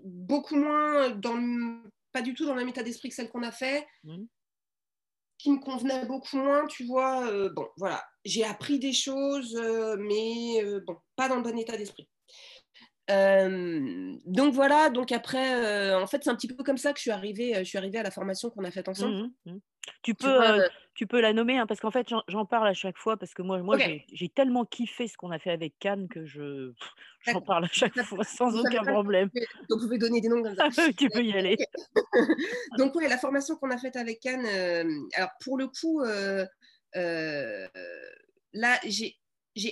beaucoup 0.04 0.58
moins 0.58 1.12
dans 1.12 1.82
pas 2.12 2.22
du 2.22 2.34
tout 2.34 2.46
dans 2.46 2.54
le 2.54 2.60
même 2.60 2.70
état 2.70 2.84
d'esprit 2.84 3.08
que 3.08 3.16
celle 3.16 3.30
qu'on 3.30 3.44
a 3.44 3.54
fait. 3.54 3.88
Mmh 4.04 4.26
me 5.52 5.60
convenait 5.60 6.06
beaucoup 6.06 6.38
moins, 6.38 6.66
tu 6.68 6.86
vois. 6.86 7.28
Euh, 7.28 7.50
bon, 7.54 7.68
voilà, 7.78 8.04
j'ai 8.24 8.44
appris 8.44 8.80
des 8.80 8.94
choses, 8.94 9.56
euh, 9.56 9.96
mais 10.00 10.64
euh, 10.64 10.82
bon, 10.86 10.98
pas 11.16 11.30
dans 11.30 11.38
le 11.38 11.44
bon 11.44 11.58
état 11.58 11.78
d'esprit. 11.78 12.08
Donc 13.08 14.54
voilà, 14.54 14.90
donc 14.90 15.12
après, 15.12 15.94
en 15.94 16.08
fait, 16.08 16.24
c'est 16.24 16.30
un 16.30 16.36
petit 16.36 16.48
peu 16.48 16.64
comme 16.64 16.78
ça 16.78 16.92
que 16.92 16.98
je 16.98 17.04
suis 17.04 17.12
arrivée, 17.12 17.54
je 17.60 17.64
suis 17.64 17.78
arrivée 17.78 18.00
à 18.00 18.04
la 18.04 18.12
formation 18.12 18.50
qu'on 18.50 18.64
a 18.64 18.72
faite 18.72 18.90
ensemble. 18.90 19.30
Mmh 19.46 19.52
mmh. 19.52 19.60
Tu 20.02 20.14
peux, 20.14 20.44
euh, 20.44 20.68
tu 20.94 21.08
peux 21.08 21.20
la 21.20 21.34
nommer, 21.34 21.58
hein, 21.58 21.66
parce 21.68 21.80
qu'en 21.80 21.92
fait, 21.92 22.08
j'en 22.28 22.46
parle 22.46 22.68
à 22.68 22.74
chaque 22.74 22.98
fois, 22.98 23.18
parce 23.18 23.34
que 23.34 23.42
moi, 23.42 23.62
moi 23.62 23.78
j'ai 24.12 24.30
tellement 24.30 24.66
kiffé 24.66 25.08
ce 25.08 25.18
qu'on 25.18 25.32
a 25.32 25.40
fait 25.40 25.52
avec 25.52 25.78
Cannes 25.80 26.08
que 26.08 26.26
je 26.26 26.72
j'en 27.28 27.42
parle 27.42 27.66
à 27.66 27.70
chaque 27.72 28.00
fois 28.04 28.24
sans 28.24 28.58
aucun 28.58 28.84
problème. 28.84 29.30
Donc, 29.70 29.80
vous 29.80 29.88
pouvez 29.88 29.98
donner 29.98 30.22
des 30.22 30.30
noms 30.30 30.44
comme 30.44 30.56
ça. 30.56 30.70
tu 30.98 31.10
peux 31.10 31.24
y 31.24 31.34
aller. 31.34 31.58
Donc, 32.78 32.96
oui, 32.96 33.08
la 33.10 33.18
formation 33.18 33.56
qu'on 33.56 33.72
a 33.72 33.78
faite 33.78 33.96
avec 33.96 34.20
Cannes, 34.20 34.46
alors 35.16 35.32
pour 35.44 35.58
le 35.58 35.68
coup, 35.68 36.02
là, 38.54 38.80
j'ai 38.86 39.18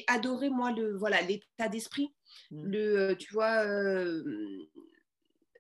adoré, 0.08 0.50
moi, 0.50 0.72
le 0.72 0.98
voilà 0.98 1.22
l'état 1.22 1.70
d'esprit. 1.70 2.14
Mmh. 2.52 2.64
Le, 2.66 3.14
tu 3.16 3.34
vois, 3.34 3.66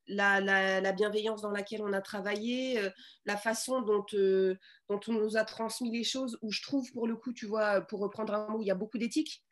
la, 0.08 0.92
bienveillance 0.92 1.42
dans 1.42 1.52
laquelle 1.52 1.82
on 1.82 1.94
a 1.94 2.02
travaillé, 2.02 2.80
euh, 2.80 2.90
la 3.26 3.38
façon 3.38 3.82
dont, 3.82 4.06
euh, 4.14 4.56
dont 4.90 5.00
on 5.08 5.14
nous 5.14 5.38
a 5.38 5.44
transmis 5.44 5.92
les 5.92 6.04
choses, 6.04 6.38
où 6.42 6.52
je 6.52 6.62
trouve 6.62 6.92
pour 6.92 7.08
le 7.08 7.16
coup, 7.16 7.34
tu 7.34 7.46
vois, 7.46 7.82
pour 7.82 8.00
reprendre 8.00 8.34
un 8.34 8.48
mot, 8.48 8.62
il 8.62 8.68
y 8.68 8.72
a 8.72 8.76
beaucoup 8.76 8.98
d'éthique. 8.98 9.44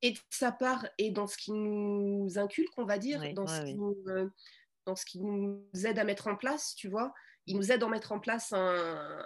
Et 0.00 0.12
de 0.12 0.18
sa 0.30 0.52
part, 0.52 0.86
et 0.98 1.10
dans 1.10 1.26
ce 1.26 1.36
qui 1.36 1.50
nous 1.52 2.28
inculque, 2.36 2.72
on 2.76 2.84
va 2.84 2.98
dire, 2.98 3.20
dans, 3.34 3.46
ce 3.46 3.62
qui 3.62 3.74
nous, 3.74 3.96
euh, 4.06 4.28
dans 4.86 4.94
ce 4.94 5.04
qui 5.04 5.20
nous 5.20 5.66
aide 5.84 5.98
à 5.98 6.04
mettre 6.04 6.28
en 6.28 6.36
place, 6.36 6.74
tu 6.76 6.88
vois, 6.88 7.12
il 7.46 7.56
nous 7.56 7.72
aide 7.72 7.82
à 7.82 7.88
mettre 7.88 8.12
en 8.12 8.20
place 8.20 8.52
un, 8.52 9.24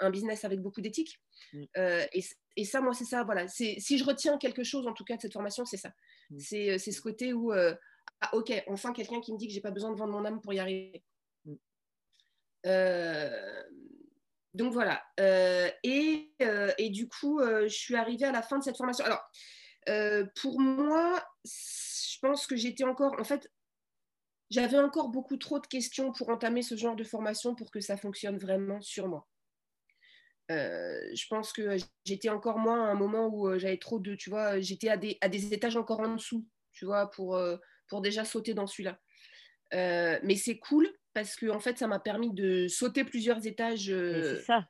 un 0.00 0.10
business 0.10 0.44
avec 0.44 0.60
beaucoup 0.60 0.80
d'éthique. 0.80 1.20
Mm. 1.52 1.64
et, 2.12 2.24
et, 2.56 2.64
ça, 2.64 2.80
moi, 2.80 2.94
c'est 2.94 3.04
ça, 3.04 3.24
voilà. 3.24 3.48
Si 3.48 3.98
je 3.98 4.04
retiens 4.04 4.38
quelque 4.38 4.64
chose, 4.64 4.86
en 4.86 4.92
tout 4.92 5.04
cas, 5.04 5.16
de 5.16 5.22
cette 5.22 5.32
formation, 5.32 5.64
c'est 5.64 5.76
ça. 5.76 5.92
Mm. 6.30 6.38
C'est 6.38 6.78
ce 6.78 7.00
côté 7.00 7.32
où 7.32 7.52
ah, 8.20 8.34
ok, 8.34 8.64
enfin 8.68 8.92
quelqu'un 8.92 9.20
qui 9.20 9.32
me 9.32 9.38
dit 9.38 9.46
que 9.46 9.52
j'ai 9.52 9.60
pas 9.60 9.70
besoin 9.70 9.92
de 9.92 9.98
vendre 9.98 10.12
mon 10.12 10.24
âme 10.24 10.40
pour 10.40 10.52
y 10.54 10.58
arriver. 10.58 11.04
Mm. 11.44 11.54
Euh, 12.66 13.62
donc 14.54 14.72
voilà. 14.72 15.02
Euh, 15.20 15.70
et, 15.82 16.32
euh, 16.42 16.72
et, 16.78 16.90
du 16.90 17.08
coup, 17.08 17.40
je 17.40 17.68
suis 17.68 17.94
arrivée 17.94 18.24
à 18.24 18.32
la 18.32 18.42
fin 18.42 18.58
de 18.58 18.64
cette 18.64 18.76
formation. 18.76 19.04
Alors, 19.04 19.22
pour 20.36 20.60
moi, 20.60 21.22
je 21.44 22.18
pense 22.20 22.46
que 22.46 22.56
j'étais 22.56 22.84
encore, 22.84 23.14
en 23.20 23.24
fait, 23.24 23.50
j'avais 24.50 24.78
encore 24.78 25.08
beaucoup 25.08 25.36
trop 25.36 25.58
de 25.58 25.66
questions 25.66 26.12
pour 26.12 26.30
entamer 26.30 26.62
ce 26.62 26.76
genre 26.76 26.96
de 26.96 27.04
formation 27.04 27.54
pour 27.54 27.70
que 27.70 27.80
ça 27.80 27.96
fonctionne 27.96 28.38
vraiment 28.38 28.80
sur 28.80 29.08
moi. 29.08 29.26
Je 30.48 31.26
pense 31.28 31.52
que 31.52 31.76
j'étais 32.04 32.28
encore 32.28 32.58
moins 32.58 32.84
à 32.84 32.90
un 32.90 32.94
moment 32.94 33.28
où 33.32 33.58
j'avais 33.58 33.78
trop 33.78 33.98
de, 33.98 34.14
tu 34.14 34.30
vois, 34.30 34.60
j'étais 34.60 34.88
à 34.88 34.96
des, 34.96 35.18
à 35.20 35.28
des 35.28 35.52
étages 35.52 35.76
encore 35.76 36.00
en 36.00 36.14
dessous, 36.14 36.46
tu 36.72 36.84
vois, 36.84 37.10
pour, 37.10 37.40
pour 37.88 38.00
déjà 38.00 38.24
sauter 38.24 38.54
dans 38.54 38.66
celui-là. 38.66 38.98
Euh, 39.74 40.18
mais 40.22 40.36
c'est 40.36 40.58
cool 40.58 40.88
parce 41.12 41.36
que 41.36 41.46
en 41.50 41.60
fait, 41.60 41.78
ça 41.78 41.86
m'a 41.86 41.98
permis 41.98 42.32
de 42.32 42.68
sauter 42.68 43.04
plusieurs 43.04 43.46
étages. 43.46 43.90
Euh, 43.90 44.36
c'est 44.36 44.42
ça. 44.42 44.68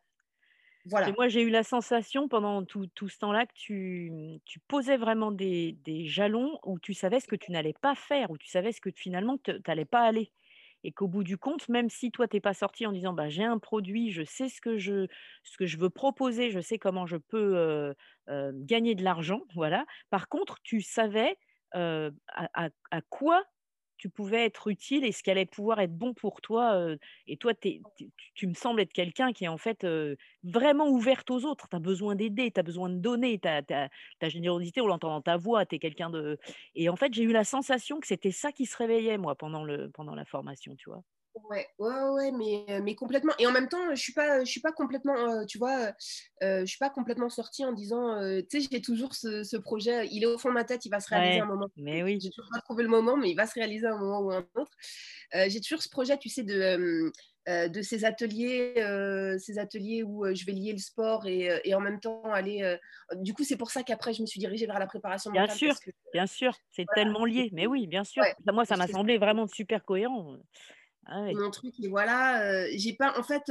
Voilà. 0.86 1.08
Et 1.08 1.12
moi, 1.12 1.26
j'ai 1.26 1.42
eu 1.42 1.50
la 1.50 1.64
sensation 1.64 2.28
pendant 2.28 2.64
tout, 2.64 2.86
tout 2.94 3.08
ce 3.08 3.18
temps-là 3.18 3.46
que 3.46 3.52
tu, 3.54 4.12
tu, 4.44 4.60
posais 4.60 4.96
vraiment 4.96 5.32
des, 5.32 5.72
des, 5.84 6.06
jalons 6.06 6.60
où 6.64 6.78
tu 6.78 6.94
savais 6.94 7.18
ce 7.18 7.26
que 7.26 7.34
tu 7.34 7.50
n'allais 7.50 7.72
pas 7.72 7.96
faire, 7.96 8.30
où 8.30 8.38
tu 8.38 8.46
savais 8.46 8.70
ce 8.70 8.80
que 8.80 8.90
finalement 8.94 9.36
tu 9.38 9.50
n'allais 9.66 9.84
pas 9.84 10.02
aller. 10.02 10.30
Et 10.86 10.92
qu'au 10.92 11.08
bout 11.08 11.24
du 11.24 11.36
compte, 11.36 11.68
même 11.68 11.90
si 11.90 12.12
toi, 12.12 12.28
tu 12.28 12.36
n'es 12.36 12.40
pas 12.40 12.54
sorti 12.54 12.86
en 12.86 12.92
disant 12.92 13.12
bah, 13.12 13.28
j'ai 13.28 13.42
un 13.42 13.58
produit, 13.58 14.12
je 14.12 14.22
sais 14.22 14.48
ce 14.48 14.60
que 14.60 14.78
je, 14.78 15.08
ce 15.42 15.56
que 15.56 15.66
je 15.66 15.78
veux 15.78 15.90
proposer, 15.90 16.50
je 16.50 16.60
sais 16.60 16.78
comment 16.78 17.06
je 17.06 17.16
peux 17.16 17.92
gagner 18.28 18.94
de 18.94 19.02
l'argent, 19.02 19.42
voilà. 19.54 19.84
Par 20.10 20.28
contre, 20.28 20.58
tu 20.62 20.80
savais 20.80 21.36
à, 21.72 22.70
quoi 23.10 23.42
tu 23.96 24.08
pouvais 24.08 24.44
être 24.44 24.68
utile 24.68 25.04
et 25.04 25.12
ce 25.12 25.22
qui 25.22 25.30
allait 25.30 25.46
pouvoir 25.46 25.80
être 25.80 25.96
bon 25.96 26.14
pour 26.14 26.40
toi. 26.40 26.96
et 27.26 27.36
toi, 27.36 27.52
tu 27.54 28.46
me 28.46 28.54
sembles 28.54 28.80
être 28.80 28.92
quelqu'un 28.92 29.32
qui 29.32 29.44
est 29.44 29.48
en 29.48 29.58
fait 29.58 29.86
vraiment 30.44 30.88
ouverte 30.88 31.30
aux 31.30 31.44
autres. 31.44 31.68
Tu 31.68 31.76
as 31.76 31.80
besoin 31.80 32.14
d'aider, 32.14 32.50
tu 32.50 32.60
as 32.60 32.62
besoin 32.62 32.88
de 32.88 32.96
donner, 32.96 33.38
ta, 33.38 33.62
ta, 33.62 33.88
générosité, 34.28 34.80
on 34.80 34.86
l'entend 34.86 35.08
dans 35.10 35.22
ta 35.22 35.36
voix, 35.36 35.66
tu 35.66 35.76
es 35.76 35.78
quelqu'un 35.78 36.10
de... 36.10 36.38
Et 36.74 36.88
en 36.88 36.96
fait, 36.96 37.12
j'ai 37.14 37.22
eu 37.22 37.32
la 37.32 37.44
sensation 37.44 38.00
que 38.00 38.06
c'était 38.06 38.32
ça 38.32 38.52
qui 38.52 38.66
se 38.66 38.76
réveillait, 38.76 39.18
moi, 39.18 39.34
pendant, 39.34 39.64
le, 39.64 39.90
pendant 39.90 40.14
la 40.14 40.24
formation, 40.24 40.74
tu 40.76 40.90
vois. 40.90 41.02
Ouais, 41.50 41.68
ouais, 41.78 42.02
ouais, 42.14 42.32
mais, 42.32 42.64
euh, 42.70 42.80
mais 42.82 42.94
complètement. 42.94 43.32
Et 43.38 43.46
en 43.46 43.52
même 43.52 43.68
temps, 43.68 43.94
je 43.94 44.00
suis 44.00 44.12
pas, 44.12 44.40
je 44.40 44.50
suis 44.50 44.60
pas 44.60 44.72
complètement, 44.72 45.16
euh, 45.16 45.44
tu 45.44 45.58
vois, 45.58 45.92
euh, 46.42 46.60
je 46.60 46.64
suis 46.64 46.78
pas 46.78 46.88
complètement 46.88 47.28
sortie 47.28 47.64
en 47.64 47.72
disant, 47.72 48.18
tu 48.48 48.62
sais, 48.62 48.68
j'ai 48.70 48.80
toujours 48.80 49.14
ce, 49.14 49.56
projet, 49.56 50.08
il 50.10 50.22
est 50.22 50.26
au 50.26 50.38
fond 50.38 50.48
de 50.48 50.54
ma 50.54 50.64
tête, 50.64 50.86
il 50.86 50.90
va 50.90 51.00
se 51.00 51.08
réaliser 51.08 51.40
un 51.40 51.46
moment. 51.46 51.68
Mais 51.76 52.02
oui. 52.02 52.18
J'ai 52.20 52.30
toujours 52.30 52.50
pas 52.52 52.60
trouvé 52.60 52.82
le 52.82 52.88
moment, 52.88 53.16
mais 53.16 53.30
il 53.30 53.34
va 53.34 53.46
se 53.46 53.54
réaliser 53.54 53.86
un 53.86 53.98
moment 53.98 54.20
ou 54.20 54.32
un 54.32 54.46
autre. 54.54 54.72
j'ai 55.32 55.60
toujours 55.60 55.82
ce 55.82 55.88
projet, 55.88 56.16
tu 56.18 56.28
sais, 56.28 56.42
de 56.42 57.12
de 57.46 57.80
ces 57.80 58.04
ateliers, 58.04 58.74
ces 59.38 59.58
ateliers 59.58 60.02
où 60.02 60.26
je 60.34 60.44
vais 60.46 60.52
lier 60.52 60.72
le 60.72 60.78
sport 60.78 61.26
et, 61.26 61.74
en 61.74 61.80
même 61.80 62.00
temps 62.00 62.24
aller. 62.24 62.78
du 63.16 63.34
coup, 63.34 63.44
c'est 63.44 63.56
pour 63.56 63.70
ça 63.70 63.82
qu'après, 63.82 64.14
je 64.14 64.22
me 64.22 64.26
suis 64.26 64.40
dirigée 64.40 64.66
vers 64.66 64.78
la 64.78 64.86
préparation 64.86 65.30
bien 65.30 65.46
Sûr, 65.48 65.74
bien 66.12 66.26
sûr, 66.26 66.56
c'est 66.70 66.86
tellement 66.94 67.24
lié. 67.24 67.50
Mais 67.52 67.66
oui, 67.66 67.86
bien 67.86 68.04
sûr. 68.04 68.24
Moi, 68.50 68.64
ça 68.64 68.76
m'a 68.76 68.86
semblé 68.86 69.18
vraiment 69.18 69.46
super 69.46 69.84
cohérent. 69.84 70.38
Ah 71.08 71.22
mon 71.34 71.50
truc 71.50 71.74
et 71.82 71.88
voilà 71.88 72.68
j'ai 72.76 72.94
pas 72.94 73.18
en 73.18 73.22
fait 73.22 73.44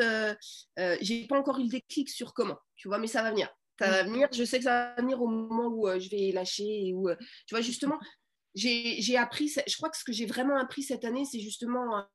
j'ai 1.01 1.25
pas 1.27 1.39
encore 1.39 1.59
eu 1.59 1.63
le 1.63 1.69
déclic 1.69 2.09
sur 2.09 2.33
comment 2.33 2.57
tu 2.75 2.87
vois 2.87 2.97
mais 2.97 3.07
ça 3.07 3.23
va 3.23 3.31
venir. 3.31 3.49
Ça 3.79 3.89
va 3.89 4.03
mmh. 4.03 4.07
venir 4.07 4.27
je 4.33 4.43
sais 4.43 4.57
que 4.57 4.63
ça 4.65 4.93
va 4.95 5.01
venir 5.01 5.21
au 5.21 5.27
moment 5.27 5.67
où 5.67 5.87
je 5.99 6.09
vais 6.09 6.31
lâcher 6.31 6.87
et 6.87 6.93
où 6.93 7.09
tu 7.45 7.55
vois 7.55 7.61
justement 7.61 7.99
j'ai 8.53 9.17
appris 9.17 9.53
je 9.67 9.75
crois 9.77 9.89
que 9.89 9.97
ce 9.97 10.03
que 10.03 10.13
j'ai 10.13 10.25
vraiment 10.25 10.57
appris 10.57 10.83
cette 10.83 11.05
année 11.05 11.25
c'est 11.25 11.39
justement 11.39 12.05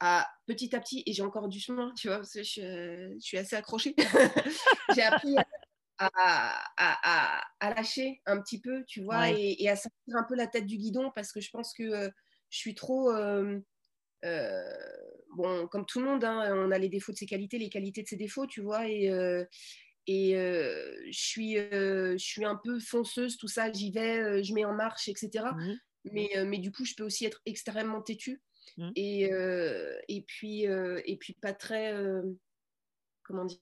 à 0.00 0.26
petit 0.46 0.74
à 0.74 0.80
petit 0.80 1.02
et 1.06 1.12
j'ai 1.12 1.22
encore 1.22 1.48
du 1.48 1.60
chemin 1.60 1.92
tu 1.96 2.08
vois 2.08 2.16
parce 2.18 2.32
que 2.32 2.42
je, 2.42 3.16
suis 3.20 3.36
assez 3.38 3.54
accrochée. 3.54 3.94
J'ai 4.94 5.02
appris 5.02 5.36
à, 5.98 6.10
à, 6.78 7.42
à, 7.60 7.74
lâcher 7.74 8.22
un 8.24 8.40
petit 8.40 8.58
peu 8.58 8.82
tu 8.86 9.02
vois 9.02 9.30
et, 9.30 9.56
et, 9.58 9.68
à 9.68 9.76
sortir 9.76 10.16
un 10.16 10.24
peu 10.24 10.34
la 10.34 10.46
tête 10.46 10.66
du 10.66 10.78
guidon 10.78 11.12
parce 11.14 11.30
que 11.30 11.40
je 11.40 11.50
pense 11.50 11.74
que 11.74 12.10
je 12.48 12.58
suis 12.58 12.74
trop 12.74 13.12
euh, 13.12 13.60
bon, 14.22 15.66
comme 15.68 15.86
tout 15.86 16.00
le 16.00 16.06
monde, 16.06 16.24
hein, 16.24 16.52
on 16.54 16.70
a 16.70 16.78
les 16.78 16.88
défauts 16.88 17.12
de 17.12 17.16
ses 17.16 17.26
qualités, 17.26 17.58
les 17.58 17.70
qualités 17.70 18.02
de 18.02 18.08
ses 18.08 18.16
défauts, 18.16 18.46
tu 18.46 18.60
vois, 18.60 18.88
et, 18.88 19.10
euh, 19.10 19.44
et 20.06 20.36
euh, 20.36 20.94
je, 21.10 21.18
suis, 21.18 21.56
je 21.56 22.16
suis 22.18 22.44
un 22.44 22.56
peu 22.56 22.78
fonceuse, 22.80 23.36
tout 23.36 23.48
ça, 23.48 23.72
j'y 23.72 23.90
vais, 23.90 24.42
je 24.42 24.52
mets 24.54 24.64
en 24.64 24.74
marche, 24.74 25.08
etc. 25.08 25.44
Mmh. 25.54 25.72
Mais, 26.12 26.30
mais 26.46 26.58
du 26.58 26.72
coup, 26.72 26.84
je 26.84 26.94
peux 26.94 27.04
aussi 27.04 27.26
être 27.26 27.40
extrêmement 27.46 28.02
têtue. 28.02 28.42
Mmh. 28.76 28.90
Et, 28.96 29.30
et, 30.08 30.22
puis, 30.22 30.62
et 30.62 31.16
puis 31.18 31.34
pas 31.34 31.52
très, 31.52 31.94
comment 33.22 33.44
dire, 33.44 33.58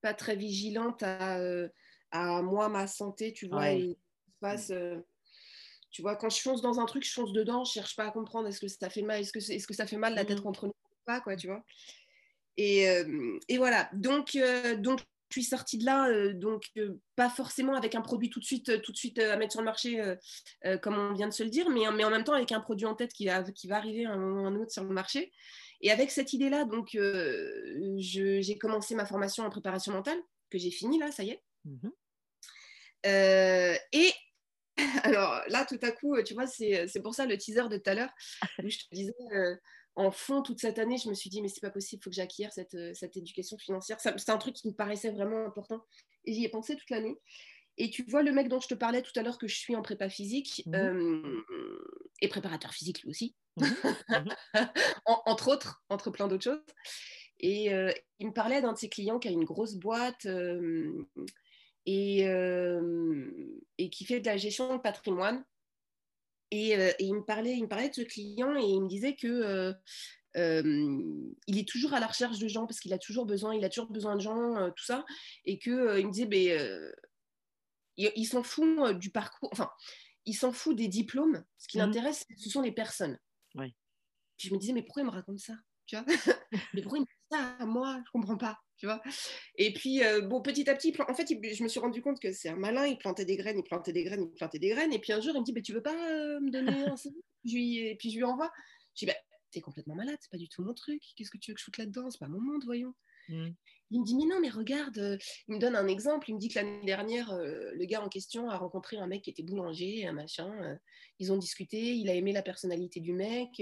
pas 0.00 0.14
très 0.14 0.36
vigilante 0.36 1.02
à, 1.02 1.38
à 2.10 2.42
moi, 2.42 2.68
ma 2.68 2.86
santé, 2.86 3.32
tu 3.32 3.48
vois, 3.48 3.72
et 3.72 3.98
passe, 4.40 4.72
tu 5.90 6.02
vois, 6.02 6.16
quand 6.16 6.28
je 6.28 6.40
fonce 6.40 6.60
dans 6.60 6.80
un 6.80 6.86
truc, 6.86 7.04
je 7.04 7.12
fonce 7.12 7.32
dedans, 7.32 7.64
je 7.64 7.72
cherche 7.72 7.96
pas 7.96 8.04
à 8.04 8.10
comprendre 8.10 8.48
est-ce 8.48 8.60
que 8.60 8.68
ça 8.68 8.90
fait 8.90 9.02
mal, 9.02 9.20
est-ce 9.20 9.32
que, 9.32 9.74
ça 9.74 9.86
fait 9.86 9.96
mal 9.96 10.14
la 10.14 10.24
tête 10.24 10.38
mmh. 10.40 10.42
contre 10.42 10.66
nous 10.66 10.72
ou 10.72 11.04
pas, 11.06 11.20
quoi, 11.20 11.36
tu 11.36 11.46
vois. 11.46 11.64
Et, 12.58 12.90
euh, 12.90 13.38
et, 13.48 13.56
voilà, 13.56 13.88
donc, 13.94 14.34
euh, 14.34 14.76
donc 14.76 15.00
je 15.30 15.40
suis 15.40 15.44
sortie 15.44 15.78
de 15.78 15.84
là, 15.84 16.08
euh, 16.08 16.34
donc 16.34 16.64
pas 17.14 17.30
forcément 17.30 17.74
avec 17.74 17.94
un 17.94 18.00
produit 18.00 18.30
tout 18.30 18.40
de 18.40 18.44
suite, 18.44 18.82
tout 18.82 18.92
de 18.92 18.96
suite 18.96 19.18
à 19.18 19.36
mettre 19.36 19.52
sur 19.52 19.60
le 19.60 19.66
marché, 19.66 20.02
comme 20.82 20.98
on 20.98 21.12
vient 21.14 21.28
de 21.28 21.32
se 21.32 21.44
le 21.44 21.50
dire, 21.50 21.70
mais, 21.70 21.90
mais 21.92 22.04
en 22.04 22.10
même 22.10 22.24
temps 22.24 22.34
avec 22.34 22.50
un 22.52 22.60
produit 22.60 22.86
en 22.86 22.94
tête 22.94 23.12
qui 23.12 23.26
va, 23.26 23.42
qui 23.44 23.68
va 23.68 23.76
arriver 23.76 24.06
un 24.06 24.16
moment 24.16 24.42
ou 24.42 24.46
un 24.46 24.56
autre 24.56 24.72
sur 24.72 24.84
le 24.84 24.92
marché. 24.92 25.32
Et 25.80 25.92
avec 25.92 26.10
cette 26.10 26.32
idée-là, 26.32 26.64
donc 26.64 26.98
j'ai 27.96 28.58
commencé 28.58 28.96
ma 28.96 29.06
formation 29.06 29.44
en 29.44 29.50
préparation 29.50 29.92
mentale, 29.92 30.18
que 30.50 30.58
j'ai 30.58 30.72
fini 30.72 30.98
là, 30.98 31.12
ça 31.12 31.22
y 31.22 31.30
est. 31.30 31.42
Mmh 31.64 31.88
et 33.04 34.12
Alors 35.04 35.40
là, 35.48 35.64
tout 35.64 35.78
à 35.82 35.90
coup, 35.90 36.20
tu 36.22 36.34
vois, 36.34 36.46
c'est 36.46 37.02
pour 37.02 37.14
ça 37.14 37.26
le 37.26 37.36
teaser 37.36 37.68
de 37.68 37.76
tout 37.76 37.90
à 37.90 37.94
l'heure, 37.94 38.10
où 38.64 38.68
je 38.68 38.78
te 38.78 38.94
disais, 38.94 39.14
euh, 39.32 39.56
en 39.96 40.10
fond, 40.10 40.42
toute 40.42 40.60
cette 40.60 40.78
année, 40.78 40.96
je 40.96 41.08
me 41.08 41.14
suis 41.14 41.30
dit, 41.30 41.42
mais 41.42 41.48
c'est 41.48 41.60
pas 41.60 41.70
possible, 41.70 42.00
il 42.00 42.04
faut 42.04 42.10
que 42.10 42.16
j'acquière 42.16 42.52
cette, 42.52 42.74
euh, 42.74 42.92
cette, 42.94 43.16
éducation 43.16 43.58
financière. 43.58 43.98
C'est 44.00 44.30
un 44.30 44.38
truc 44.38 44.54
qui 44.54 44.68
me 44.68 44.74
paraissait 44.74 45.10
vraiment 45.10 45.44
important. 45.44 45.84
Et 46.24 46.32
j'y 46.32 46.44
ai 46.44 46.48
pensé 46.48 46.76
toute 46.76 46.90
l'année. 46.90 47.16
Et 47.76 47.90
tu 47.90 48.04
vois, 48.08 48.22
le 48.22 48.32
mec 48.32 48.48
dont 48.48 48.60
je 48.60 48.68
te 48.68 48.74
parlais 48.74 49.02
tout 49.02 49.12
à 49.16 49.22
l'heure, 49.22 49.38
que 49.38 49.48
je 49.48 49.56
suis 49.56 49.76
en 49.76 49.82
prépa 49.82 50.08
physique, 50.08 50.62
mmh 50.66 50.74
euh, 50.74 51.44
et 52.20 52.28
préparateur 52.28 52.72
physique 52.72 53.02
lui 53.02 53.10
aussi, 53.10 53.36
mmh 53.56 53.66
mmh 54.08 54.24
entre 55.06 55.48
autres, 55.48 55.82
entre 55.88 56.10
plein 56.10 56.26
d'autres 56.26 56.44
choses. 56.44 56.64
Et 57.40 57.66
il 58.18 58.26
me 58.26 58.32
parlait 58.32 58.60
d'un 58.60 58.72
de 58.72 58.78
ses 58.78 58.88
clients 58.88 59.20
qui 59.20 59.28
a 59.28 59.30
une 59.30 59.44
grosse 59.44 59.76
boîte 59.76 60.26
et, 61.86 62.20
et, 63.78 63.90
qui 63.90 64.04
fait 64.04 64.20
de 64.20 64.26
la 64.26 64.36
gestion 64.36 64.76
de 64.76 64.80
patrimoine. 64.80 65.44
Et, 66.50 66.74
il, 66.98 67.14
me 67.14 67.24
parlait, 67.24 67.56
il 67.56 67.62
me 67.62 67.68
parlait 67.68 67.90
de 67.90 67.94
ce 67.94 68.02
client 68.02 68.56
et 68.56 68.64
il 68.64 68.82
me 68.82 68.88
disait 68.88 69.14
que 69.14 69.74
il 70.34 71.58
est 71.58 71.68
toujours 71.68 71.94
à 71.94 72.00
la 72.00 72.06
recherche 72.06 72.38
de 72.38 72.48
gens 72.48 72.66
parce 72.66 72.80
qu'il 72.80 72.92
a 72.92 72.98
toujours 72.98 73.26
besoin, 73.26 73.54
il 73.54 73.64
a 73.64 73.68
toujours 73.68 73.90
besoin 73.90 74.16
de 74.16 74.20
gens, 74.20 74.70
tout 74.70 74.84
ça, 74.84 75.04
et 75.44 75.58
que 75.58 75.98
il 75.98 76.06
me 76.06 76.12
disait, 76.12 76.26
ben, 76.26 76.92
il, 77.96 78.26
s'en 78.26 78.42
fout 78.42 78.96
du 78.98 79.10
parcours, 79.10 79.48
enfin, 79.52 79.70
il 80.24 80.34
s'en 80.34 80.52
fout 80.52 80.76
des 80.76 80.88
diplômes. 80.88 81.44
Ce 81.58 81.68
qui 81.68 81.78
mmh 81.78 81.80
l'intéresse, 81.80 82.24
ce 82.36 82.50
sont 82.50 82.62
les 82.62 82.72
personnes. 82.72 83.18
Ouais. 83.54 83.74
Puis 84.36 84.48
je 84.48 84.54
me 84.54 84.58
disais, 84.58 84.72
mais 84.72 84.82
pourquoi 84.82 85.02
il 85.02 85.06
me 85.06 85.10
raconte 85.10 85.40
ça? 85.40 85.54
Tu 85.86 85.96
vois? 85.96 86.04
Mais 86.74 86.82
pourquoi 86.82 86.98
il 86.98 87.02
me 87.02 87.06
dit 87.06 87.17
ça 87.30 87.56
à 87.58 87.66
moi 87.66 88.00
Je 88.06 88.10
comprends 88.10 88.36
pas 88.36 88.58
tu 88.78 88.86
vois. 88.86 89.02
Et 89.56 89.72
puis, 89.72 90.04
euh, 90.04 90.22
bon, 90.22 90.40
petit 90.40 90.70
à 90.70 90.74
petit, 90.74 90.94
en 91.06 91.14
fait, 91.14 91.28
je 91.28 91.62
me 91.62 91.68
suis 91.68 91.80
rendu 91.80 92.00
compte 92.00 92.20
que 92.20 92.32
c'est 92.32 92.48
un 92.48 92.56
malin, 92.56 92.86
il 92.86 92.96
plantait 92.96 93.24
des 93.24 93.36
graines, 93.36 93.58
il 93.58 93.64
plantait 93.64 93.92
des 93.92 94.04
graines, 94.04 94.22
il 94.22 94.30
plantait 94.30 94.58
des 94.58 94.70
graines. 94.70 94.92
Et 94.92 94.98
puis 94.98 95.12
un 95.12 95.20
jour, 95.20 95.34
il 95.34 95.40
me 95.40 95.44
dit, 95.44 95.52
bah, 95.52 95.60
tu 95.60 95.72
veux 95.72 95.82
pas 95.82 96.10
euh, 96.10 96.40
me 96.40 96.50
donner 96.50 96.84
un 96.84 96.94
Et 96.94 97.96
puis 97.98 98.10
je 98.10 98.16
lui 98.16 98.24
envoie. 98.24 98.50
Je 98.94 99.04
dis, 99.04 99.06
bah, 99.06 99.18
t'es 99.50 99.60
complètement 99.60 99.96
malade, 99.96 100.16
c'est 100.20 100.30
pas 100.30 100.38
du 100.38 100.48
tout 100.48 100.62
mon 100.62 100.74
truc. 100.74 101.02
Qu'est-ce 101.16 101.30
que 101.30 101.38
tu 101.38 101.50
veux 101.50 101.54
que 101.54 101.60
je 101.60 101.64
foute 101.64 101.78
là-dedans? 101.78 102.10
C'est 102.10 102.20
pas 102.20 102.28
mon 102.28 102.40
monde, 102.40 102.62
voyons. 102.64 102.94
Mmh. 103.28 103.48
Il 103.90 104.00
me 104.00 104.04
dit, 104.04 104.14
mais 104.16 104.26
non, 104.26 104.40
mais 104.40 104.50
regarde, 104.50 104.98
euh, 104.98 105.18
il 105.48 105.56
me 105.56 105.60
donne 105.60 105.74
un 105.74 105.88
exemple. 105.88 106.30
Il 106.30 106.34
me 106.34 106.38
dit 106.38 106.48
que 106.48 106.56
l'année 106.56 106.84
dernière, 106.84 107.34
le 107.34 107.84
gars 107.84 108.02
en 108.02 108.08
question 108.08 108.48
a 108.48 108.56
rencontré 108.56 108.96
un 108.96 109.08
mec 109.08 109.22
qui 109.22 109.30
était 109.30 109.42
boulanger, 109.42 110.06
un 110.06 110.12
machin. 110.12 110.78
ils 111.18 111.32
ont 111.32 111.36
discuté, 111.36 111.94
il 111.94 112.08
a 112.10 112.14
aimé 112.14 112.32
la 112.32 112.42
personnalité 112.42 113.00
du 113.00 113.12
mec. 113.12 113.60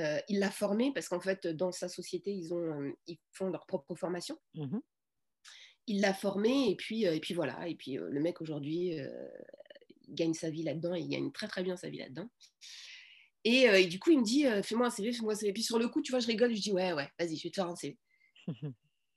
Euh, 0.00 0.18
il 0.28 0.38
l'a 0.38 0.50
formé 0.50 0.92
parce 0.92 1.08
qu'en 1.08 1.20
fait, 1.20 1.46
dans 1.46 1.72
sa 1.72 1.88
société, 1.88 2.32
ils, 2.32 2.54
ont, 2.54 2.80
euh, 2.80 2.90
ils 3.06 3.18
font 3.32 3.48
leur 3.48 3.66
propre 3.66 3.94
formation. 3.94 4.38
Mmh 4.54 4.78
il 5.86 6.02
l'a 6.02 6.14
formé 6.14 6.70
et 6.70 6.76
puis, 6.76 7.04
euh, 7.04 7.14
et 7.14 7.20
puis 7.20 7.34
voilà. 7.34 7.66
Et 7.66 7.74
puis 7.74 7.94
le 7.94 8.20
mec 8.20 8.40
aujourd'hui 8.40 8.92
il 10.06 10.14
gagne 10.14 10.34
sa 10.34 10.48
vie 10.48 10.62
là-dedans 10.62 10.94
et 10.94 11.00
il 11.00 11.08
gagne 11.08 11.32
très 11.32 11.48
très 11.48 11.64
bien 11.64 11.76
sa 11.76 11.88
vie 11.88 11.98
là-dedans. 11.98 12.30
Et, 13.42 13.86
du 13.86 13.98
coup, 13.98 14.10
il 14.12 14.20
me 14.20 14.24
dit 14.24 14.44
Fais-moi 14.62 14.86
un 14.86 14.90
CV, 14.90 15.12
fais-moi 15.12 15.32
un 15.32 15.36
CV. 15.36 15.48
Et 15.48 15.52
puis 15.52 15.64
sur 15.64 15.80
le 15.80 15.88
coup, 15.88 16.00
tu 16.00 16.12
vois, 16.12 16.20
je 16.20 16.28
rigole, 16.28 16.54
je 16.54 16.60
dis 16.60 16.70
Ouais, 16.70 16.92
ouais, 16.92 17.08
vas-y, 17.18 17.36
je 17.36 17.42
vais 17.42 17.50
te 17.50 17.56
faire 17.56 17.66
un 17.66 17.74
CV. 17.74 17.98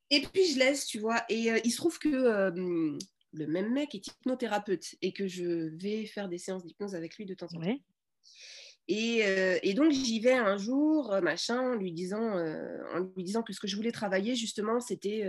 et 0.10 0.22
puis 0.22 0.46
je 0.52 0.58
laisse, 0.58 0.88
tu 0.88 0.98
vois. 0.98 1.24
Et 1.30 1.52
il 1.64 1.72
se 1.72 1.78
trouve 1.78 2.00
que 2.00 2.10
le 2.10 3.48
même 3.48 3.72
mec 3.72 3.94
est 3.94 4.08
hypnothérapeute 4.08 4.96
et 5.04 5.14
que 5.14 5.28
je 5.28 5.76
vais 5.78 6.08
faire 6.08 6.28
des 6.28 6.40
séances 6.40 6.64
d'hypnose 6.64 6.96
avec 6.96 7.18
lui 7.18 7.28
de 7.28 7.36
temps 7.36 7.54
en 7.54 7.62
temps. 7.62 7.78
Euh, 8.92 9.60
et, 9.64 9.74
donc 9.74 9.92
j'y 9.92 10.20
vais 10.20 10.34
un 10.34 10.58
jour, 10.58 11.14
euh, 11.14 11.22
machin, 11.22 11.60
en 11.60 11.76
lui 11.76 11.92
disant, 11.92 12.38
euh, 12.38 12.84
en 12.94 13.00
lui 13.00 13.24
disant 13.24 13.42
que 13.42 13.54
ce 13.54 13.60
que 13.60 13.68
je 13.68 13.76
voulais 13.76 13.92
travailler 13.92 14.36
justement, 14.36 14.80
c'était 14.80 15.26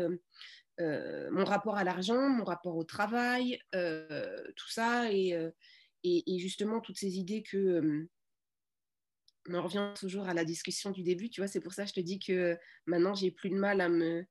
mon 0.79 1.45
rapport 1.45 1.77
à 1.77 1.85
l'argent, 1.85 2.29
mon 2.29 2.45
rapport 2.45 2.77
au 2.77 2.85
travail, 2.85 3.59
tout 3.73 4.71
ça, 4.71 5.13
et, 5.13 5.37
et, 6.03 6.39
justement 6.39 6.81
toutes 6.81 6.99
ces 6.99 7.19
idées 7.19 7.43
que 7.43 8.09
on 9.51 9.63
revient 9.63 9.93
toujours 9.95 10.27
à 10.27 10.33
la 10.33 10.45
discussion 10.45 10.91
du 10.91 11.03
début, 11.03 11.29
tu 11.29 11.43
vois, 11.43 11.49
c'est 11.49 11.61
pour 11.61 11.75
ça 11.75 11.83
que 11.83 11.91
je 11.91 11.95
te 11.95 12.01
dis 12.01 12.19
que 12.19 12.59
maintenant 12.87 13.15
j'ai 13.15 13.31
plus 13.31 13.51
de 13.51 13.57
mal 13.57 13.83
à 13.83 13.91
me, 13.91 14.25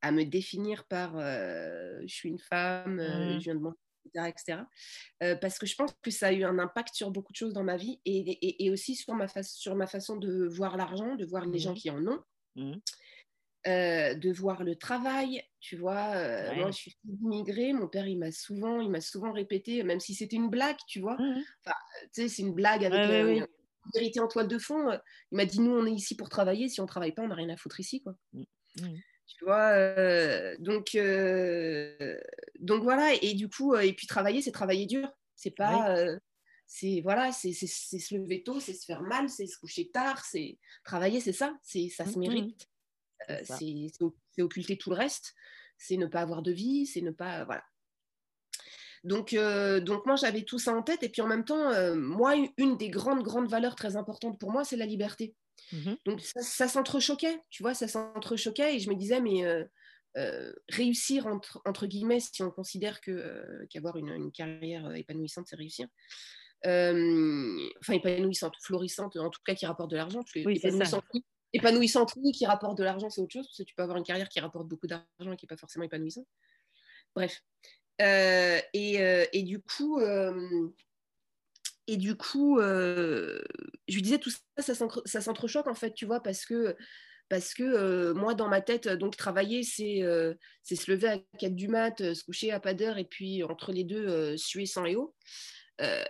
à 0.00 0.12
me 0.12 0.24
définir 0.24 0.86
par 0.86 1.18
je 1.20 2.06
suis 2.06 2.30
une 2.30 2.38
femme, 2.38 2.96
mmh. 2.96 3.40
je 3.40 3.44
viens 3.44 3.56
de 3.56 3.60
etc. 4.14 4.62
Euh, 5.22 5.36
parce 5.36 5.58
que 5.58 5.66
je 5.66 5.74
pense 5.76 5.92
que 6.02 6.10
ça 6.10 6.28
a 6.28 6.32
eu 6.32 6.44
un 6.44 6.58
impact 6.58 6.94
sur 6.94 7.10
beaucoup 7.10 7.32
de 7.32 7.36
choses 7.36 7.52
dans 7.52 7.64
ma 7.64 7.76
vie 7.76 8.00
et, 8.04 8.64
et, 8.64 8.70
aussi 8.70 8.94
sur 8.94 9.14
ma, 9.14 9.26
sur 9.42 9.74
ma 9.76 9.86
façon 9.86 10.16
de 10.16 10.46
voir 10.46 10.76
l'argent, 10.76 11.14
de 11.14 11.24
voir 11.24 11.46
les 11.46 11.58
gens 11.58 11.72
mmh. 11.72 11.76
qui 11.76 11.90
en 11.90 12.06
ont. 12.06 12.20
Mmh. 12.56 12.74
Euh, 13.66 14.14
de 14.14 14.32
voir 14.32 14.64
le 14.64 14.74
travail, 14.74 15.44
tu 15.60 15.76
vois. 15.76 16.14
Euh, 16.14 16.54
moi, 16.54 16.70
je 16.70 16.76
suis 16.76 16.96
immigrée. 17.04 17.74
Mon 17.74 17.88
père, 17.88 18.06
il 18.06 18.18
m'a 18.18 18.32
souvent, 18.32 18.80
il 18.80 18.90
m'a 18.90 19.02
souvent 19.02 19.32
répété, 19.32 19.82
même 19.82 20.00
si 20.00 20.14
c'était 20.14 20.36
une 20.36 20.48
blague, 20.48 20.78
tu 20.88 21.00
vois. 21.00 21.16
Mmh. 21.18 21.42
Enfin, 21.64 21.76
tu 22.14 22.22
sais, 22.22 22.28
c'est 22.28 22.42
une 22.42 22.54
blague 22.54 22.84
avec 22.86 22.98
la, 22.98 23.46
vérité 23.94 24.20
en 24.20 24.28
toile 24.28 24.48
de 24.48 24.58
fond. 24.58 24.90
Il 25.30 25.36
m'a 25.36 25.44
dit, 25.44 25.60
nous, 25.60 25.72
on 25.72 25.84
est 25.84 25.92
ici 25.92 26.16
pour 26.16 26.30
travailler. 26.30 26.68
Si 26.68 26.80
on 26.80 26.86
travaille 26.86 27.12
pas, 27.12 27.22
on 27.22 27.28
n'a 27.28 27.34
rien 27.34 27.50
à 27.50 27.56
foutre 27.56 27.80
ici, 27.80 28.02
quoi. 28.02 28.14
Tu 29.36 29.44
vois, 29.44 29.70
euh, 29.70 30.56
donc, 30.58 30.94
euh, 30.96 32.18
donc 32.58 32.82
voilà, 32.82 33.12
et 33.22 33.34
du 33.34 33.48
coup, 33.48 33.74
euh, 33.74 33.80
et 33.80 33.92
puis 33.92 34.06
travailler, 34.06 34.42
c'est 34.42 34.50
travailler 34.50 34.86
dur. 34.86 35.08
C'est 35.36 35.52
pas, 35.52 35.96
c'est 36.66 37.00
voilà, 37.00 37.32
c'est 37.32 37.52
se 37.52 38.14
lever 38.14 38.42
tôt, 38.42 38.60
c'est 38.60 38.74
se 38.74 38.84
faire 38.84 39.02
mal, 39.02 39.30
c'est 39.30 39.46
se 39.46 39.56
coucher 39.56 39.88
tard, 39.90 40.22
c'est 40.24 40.58
travailler, 40.84 41.20
c'est 41.20 41.32
ça, 41.32 41.56
c'est 41.62 41.88
ça 41.88 42.04
se 42.04 42.18
mérite. 42.18 42.68
c'est 43.44 44.42
occulter 44.42 44.76
tout 44.76 44.90
le 44.90 44.96
reste, 44.96 45.34
c'est 45.78 45.96
ne 45.96 46.06
pas 46.06 46.20
avoir 46.20 46.42
de 46.42 46.52
vie, 46.52 46.86
c'est 46.86 47.00
ne 47.00 47.10
pas, 47.10 47.44
voilà. 47.44 47.64
Donc, 49.02 49.34
donc 49.34 50.04
moi, 50.04 50.16
j'avais 50.16 50.42
tout 50.42 50.58
ça 50.58 50.74
en 50.74 50.82
tête, 50.82 51.02
et 51.02 51.08
puis 51.08 51.22
en 51.22 51.26
même 51.26 51.44
temps, 51.44 51.72
moi, 51.96 52.34
une 52.58 52.76
des 52.76 52.90
grandes, 52.90 53.22
grandes 53.22 53.48
valeurs 53.48 53.76
très 53.76 53.96
importantes 53.96 54.38
pour 54.38 54.50
moi, 54.50 54.64
c'est 54.64 54.76
la 54.76 54.86
liberté. 54.86 55.34
Mmh 55.72 55.94
Donc 56.04 56.20
ça, 56.20 56.40
ça 56.42 56.68
s'entrechoquait, 56.68 57.40
tu 57.50 57.62
vois, 57.62 57.74
ça 57.74 57.88
s'entrechoquait 57.88 58.76
et 58.76 58.78
je 58.80 58.90
me 58.90 58.94
disais, 58.94 59.20
mais 59.20 59.44
euh, 59.44 59.64
euh, 60.16 60.52
réussir 60.68 61.26
entre, 61.26 61.60
entre, 61.64 61.86
guillemets, 61.86 62.20
si 62.20 62.42
on 62.42 62.50
considère 62.50 63.00
que, 63.00 63.10
euh, 63.10 63.66
qu'avoir 63.70 63.96
une, 63.96 64.32
carrière 64.32 64.92
épanouissante, 64.94 65.46
c'est 65.48 65.56
réussir, 65.56 65.86
enfin 66.64 67.94
épanouissante, 67.94 68.54
florissante, 68.62 69.16
en 69.16 69.30
tout 69.30 69.40
cas 69.44 69.54
qui 69.54 69.66
rapporte 69.66 69.90
de 69.90 69.96
l'argent. 69.96 70.20
Oui, 70.34 70.56
épanouissante, 70.56 71.04
épanouissante, 71.52 72.12
oui, 72.16 72.32
qui 72.32 72.46
rapporte 72.46 72.76
de 72.78 72.84
l'argent, 72.84 73.10
c'est 73.10 73.20
autre 73.20 73.32
chose, 73.32 73.46
parce 73.46 73.58
que 73.58 73.62
tu 73.62 73.74
peux 73.74 73.82
avoir 73.82 73.98
une 73.98 74.04
carrière 74.04 74.28
qui 74.28 74.40
rapporte 74.40 74.68
beaucoup 74.68 74.86
d'argent 74.86 75.32
et 75.32 75.36
qui 75.36 75.44
n'est 75.44 75.48
pas 75.48 75.56
forcément 75.56 75.84
épanouissante. 75.84 76.26
Bref. 77.14 77.42
et, 78.00 79.28
et, 79.32 79.42
du 79.42 79.60
coup, 79.60 80.00
et 81.90 81.96
du 81.96 82.16
coup, 82.16 82.60
je 82.60 83.42
lui 83.88 84.02
disais 84.02 84.18
tout 84.18 84.30
ça, 84.30 84.74
ça 85.04 85.20
s'entrechoque 85.20 85.66
en 85.66 85.74
fait, 85.74 85.92
tu 85.92 86.06
vois, 86.06 86.22
parce 86.22 86.44
que 86.44 86.76
parce 87.28 87.52
que 87.52 88.12
moi, 88.12 88.34
dans 88.34 88.48
ma 88.48 88.60
tête, 88.60 88.88
donc 88.88 89.16
travailler, 89.16 89.64
c'est 89.64 90.02
se 90.64 90.90
lever 90.90 91.08
à 91.08 91.18
4 91.38 91.54
du 91.54 91.66
mat, 91.66 92.14
se 92.14 92.24
coucher 92.24 92.52
à 92.52 92.60
pas 92.60 92.74
d'heure, 92.74 92.98
et 92.98 93.04
puis 93.04 93.42
entre 93.42 93.72
les 93.72 93.82
deux, 93.82 94.36
suer 94.36 94.66
sans 94.66 94.84
et 94.84 94.94
eau. 94.94 95.14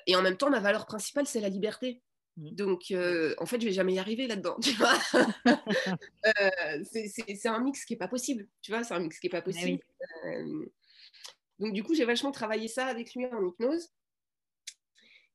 et 0.06 0.16
en 0.16 0.22
même 0.22 0.36
temps, 0.36 0.50
ma 0.50 0.60
valeur 0.60 0.84
principale, 0.84 1.26
c'est 1.26 1.40
la 1.40 1.48
liberté. 1.48 2.02
Mmh. 2.36 2.50
Donc, 2.54 2.92
en 3.38 3.46
fait, 3.46 3.60
je 3.60 3.66
vais 3.66 3.72
jamais 3.72 3.94
y 3.94 3.98
arriver 3.98 4.26
là-dedans, 4.26 4.58
tu 4.62 4.72
vois. 4.72 4.98
c'est 6.84 7.48
un 7.48 7.60
mix 7.60 7.86
qui 7.86 7.94
est 7.94 7.98
pas 7.98 8.08
possible, 8.08 8.46
tu 8.60 8.70
vois, 8.70 8.84
c'est 8.84 8.94
un 8.94 9.00
mix 9.00 9.18
qui 9.18 9.28
est 9.28 9.30
pas 9.30 9.42
possible. 9.42 9.82
donc, 11.58 11.72
du 11.72 11.82
coup, 11.82 11.94
j'ai 11.94 12.04
vachement 12.04 12.32
travaillé 12.32 12.68
ça 12.68 12.84
avec 12.84 13.14
lui 13.14 13.24
en 13.24 13.46
hypnose. 13.46 13.90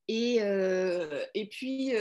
Et, 0.07 0.37
et 1.33 1.45
puis, 1.47 1.93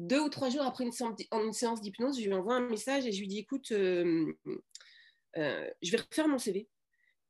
deux 0.00 0.20
ou 0.20 0.28
trois 0.30 0.48
jours 0.48 0.62
après 0.62 0.84
une 0.84 0.92
séance, 0.92 1.80
d'hypnose, 1.82 2.18
je 2.18 2.26
lui 2.26 2.32
envoie 2.32 2.54
un 2.54 2.66
message 2.68 3.06
et 3.06 3.12
je 3.12 3.20
lui 3.20 3.28
dis 3.28 3.38
écoute, 3.38 3.70
euh, 3.72 4.32
euh, 5.36 5.70
je 5.82 5.90
vais 5.90 5.98
refaire 5.98 6.26
mon 6.26 6.38
CV. 6.38 6.68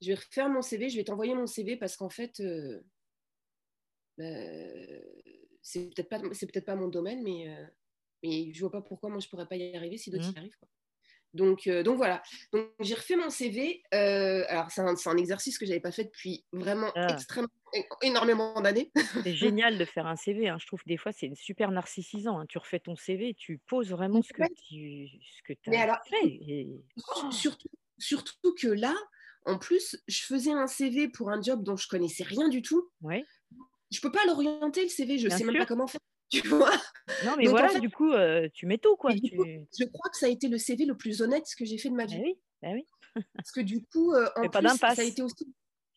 Je 0.01 0.09
vais 0.09 0.15
refaire 0.15 0.49
mon 0.49 0.63
CV, 0.63 0.89
je 0.89 0.97
vais 0.97 1.05
t'envoyer 1.05 1.35
mon 1.35 1.47
CV 1.47 1.77
parce 1.77 1.97
qu'en 1.97 2.09
fait, 2.09 2.41
euh, 2.41 2.81
c'est 5.63 5.93
peut-être 5.95 6.09
pas, 6.09 6.21
peut 6.21 6.61
pas 6.61 6.77
mon 6.77 6.89
domaine, 6.89 7.23
mais, 7.25 7.49
mais 8.23 8.53
je 8.53 8.61
vois 8.61 8.71
pas 8.71 8.83
pourquoi 8.83 9.11
moi 9.11 9.19
je 9.19 9.29
pourrais 9.29 9.49
pas 9.49 9.57
y 9.57 9.77
arriver 9.77 9.99
si 9.99 10.11
d'autres 10.11 10.31
y 10.31 10.33
mmh. 10.33 10.39
arrivent. 10.39 10.57
Donc, 11.35 11.69
donc 11.69 11.97
voilà. 11.97 12.23
Donc 12.53 12.69
j'ai 12.81 12.95
refait 12.95 13.17
mon 13.17 13.31
CV. 13.31 13.83
alors 13.93 14.71
c'est 14.71 14.81
un, 14.81 14.95
un, 15.07 15.17
exercice 15.17 15.59
que 15.59 15.67
j'avais 15.67 15.81
pas 15.81 15.93
fait 15.93 16.05
depuis 16.05 16.45
vraiment 16.53 16.91
ah. 16.97 17.09
extrêmement 17.13 17.49
énormément 18.03 18.61
d'années. 18.61 18.91
C'est 19.25 19.35
génial 19.35 19.79
de 19.79 19.85
faire 19.85 20.07
un 20.07 20.17
CV. 20.17 20.49
Hein. 20.49 20.59
Je 20.61 20.67
trouve 20.67 20.83
que 20.83 20.89
des 20.89 20.97
fois, 20.97 21.13
c'est 21.13 21.31
super 21.35 21.71
narcissisant. 21.71 22.41
Hein. 22.41 22.47
Tu 22.49 22.59
refais 22.59 22.81
ton 22.81 22.97
CV, 22.97 23.35
tu 23.35 23.59
poses 23.67 23.91
vraiment 23.91 24.23
ce 24.23 24.33
que 24.33 24.43
tu 24.69 25.09
ce 25.09 25.43
que 25.53 25.77
as 25.77 25.81
alors, 25.81 25.99
fait. 26.09 26.41
Surtout, 27.31 27.69
surtout 27.99 28.55
que 28.55 28.69
là, 28.69 28.95
en 29.47 29.59
plus, 29.59 29.97
je 30.09 30.23
faisais 30.23 30.53
un 30.53 30.67
CV 30.67 31.09
pour 31.09 31.31
un 31.31 31.41
job 31.41 31.63
dont 31.63 31.77
je 31.77 31.89
connaissais 31.89 32.25
rien 32.25 32.49
du 32.49 32.63
tout. 32.63 32.91
Ouais. 33.03 33.25
Je 33.91 34.01
peux 34.01 34.13
pas 34.13 34.25
l'orienter 34.27 34.83
le 34.85 34.89
CV, 34.89 35.19
je 35.19 35.29
ne 35.29 35.37
sais 35.37 35.45
même 35.45 35.59
pas 35.59 35.67
comment 35.67 35.87
faire. 35.87 36.01
Tu 36.43 36.47
vois? 36.47 36.71
Non, 37.25 37.35
mais 37.37 37.47
voilà, 37.47 37.79
du 37.81 37.91
coup, 37.91 38.13
euh, 38.13 38.49
tu 38.55 38.67
mets 38.67 38.79
tout. 38.79 38.97
Quoi. 38.97 39.11
je 39.11 39.85
crois 39.87 40.11
que 40.11 40.17
ça 40.17 40.27
a 40.27 40.29
été 40.29 40.49
le 40.49 40.59
CV 40.59 40.85
le 40.85 40.97
plus 40.97 41.23
honnête 41.23 41.45
que 41.59 41.65
j'ai 41.65 41.77
fait 41.77 41.91
de 41.91 41.95
ma 41.95 42.07
bah 42.07 42.13
vie. 42.13 42.21
oui, 42.23 42.39
bah 42.63 42.69
oui. 42.73 42.87
Parce 43.35 43.51
que 43.51 43.61
du 43.61 43.85
coup, 43.85 44.13
euh, 44.13 44.29
en 44.37 44.49
plus, 44.49 44.79
ça 44.79 44.95
a 44.97 45.03
été 45.03 45.23
aussi. 45.23 45.53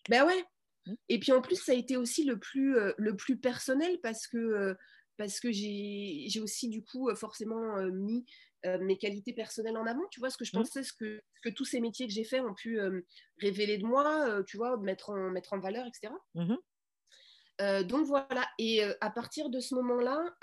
Ben 0.10 0.26
ouais, 0.26 0.44
Mmh. 0.86 0.94
Et 1.10 1.20
puis 1.20 1.32
en 1.32 1.42
plus, 1.42 1.56
ça 1.56 1.72
a 1.72 1.76
été 1.76 1.98
aussi 1.98 2.24
le 2.24 2.38
plus, 2.38 2.78
euh, 2.78 2.94
le 2.98 3.16
plus 3.16 3.38
personnel 3.38 4.00
parce 4.02 4.28
que, 4.28 4.76
parce 5.18 5.40
que 5.40 5.52
j'ai 5.52 6.40
aussi 6.42 6.70
du 6.70 6.84
coup 6.84 7.14
forcément 7.16 7.78
mis 7.92 8.26
mes 8.82 8.98
qualités 8.98 9.34
personnelles 9.34 9.78
en 9.78 9.86
avant. 9.86 10.06
Tu 10.10 10.20
vois, 10.20 10.30
ce 10.30 10.38
que 10.38 10.46
je 10.46 10.52
mmh. 10.54 10.60
pensais, 10.60 10.84
ce 10.84 10.94
que, 10.94 11.22
que 11.44 11.50
tous 11.50 11.66
ces 11.66 11.82
métiers 11.82 12.08
que 12.08 12.14
j'ai 12.14 12.24
faits 12.24 12.42
ont 12.42 12.54
pu 12.54 12.80
révéler 13.40 13.78
de 13.78 13.86
moi, 13.86 14.42
tu 14.48 14.58
vois, 14.58 14.78
mettre 14.78 15.12
en, 15.12 15.30
mettre 15.30 15.54
en 15.54 15.60
valeur, 15.60 15.86
etc. 15.86 16.14
Mmh 17.60 17.84
donc 17.84 18.08
voilà, 18.08 18.48
et 18.58 18.84
à 19.00 19.10
partir 19.10 19.50
de 19.50 19.60
ce 19.60 19.76
moment-là, 19.76 20.36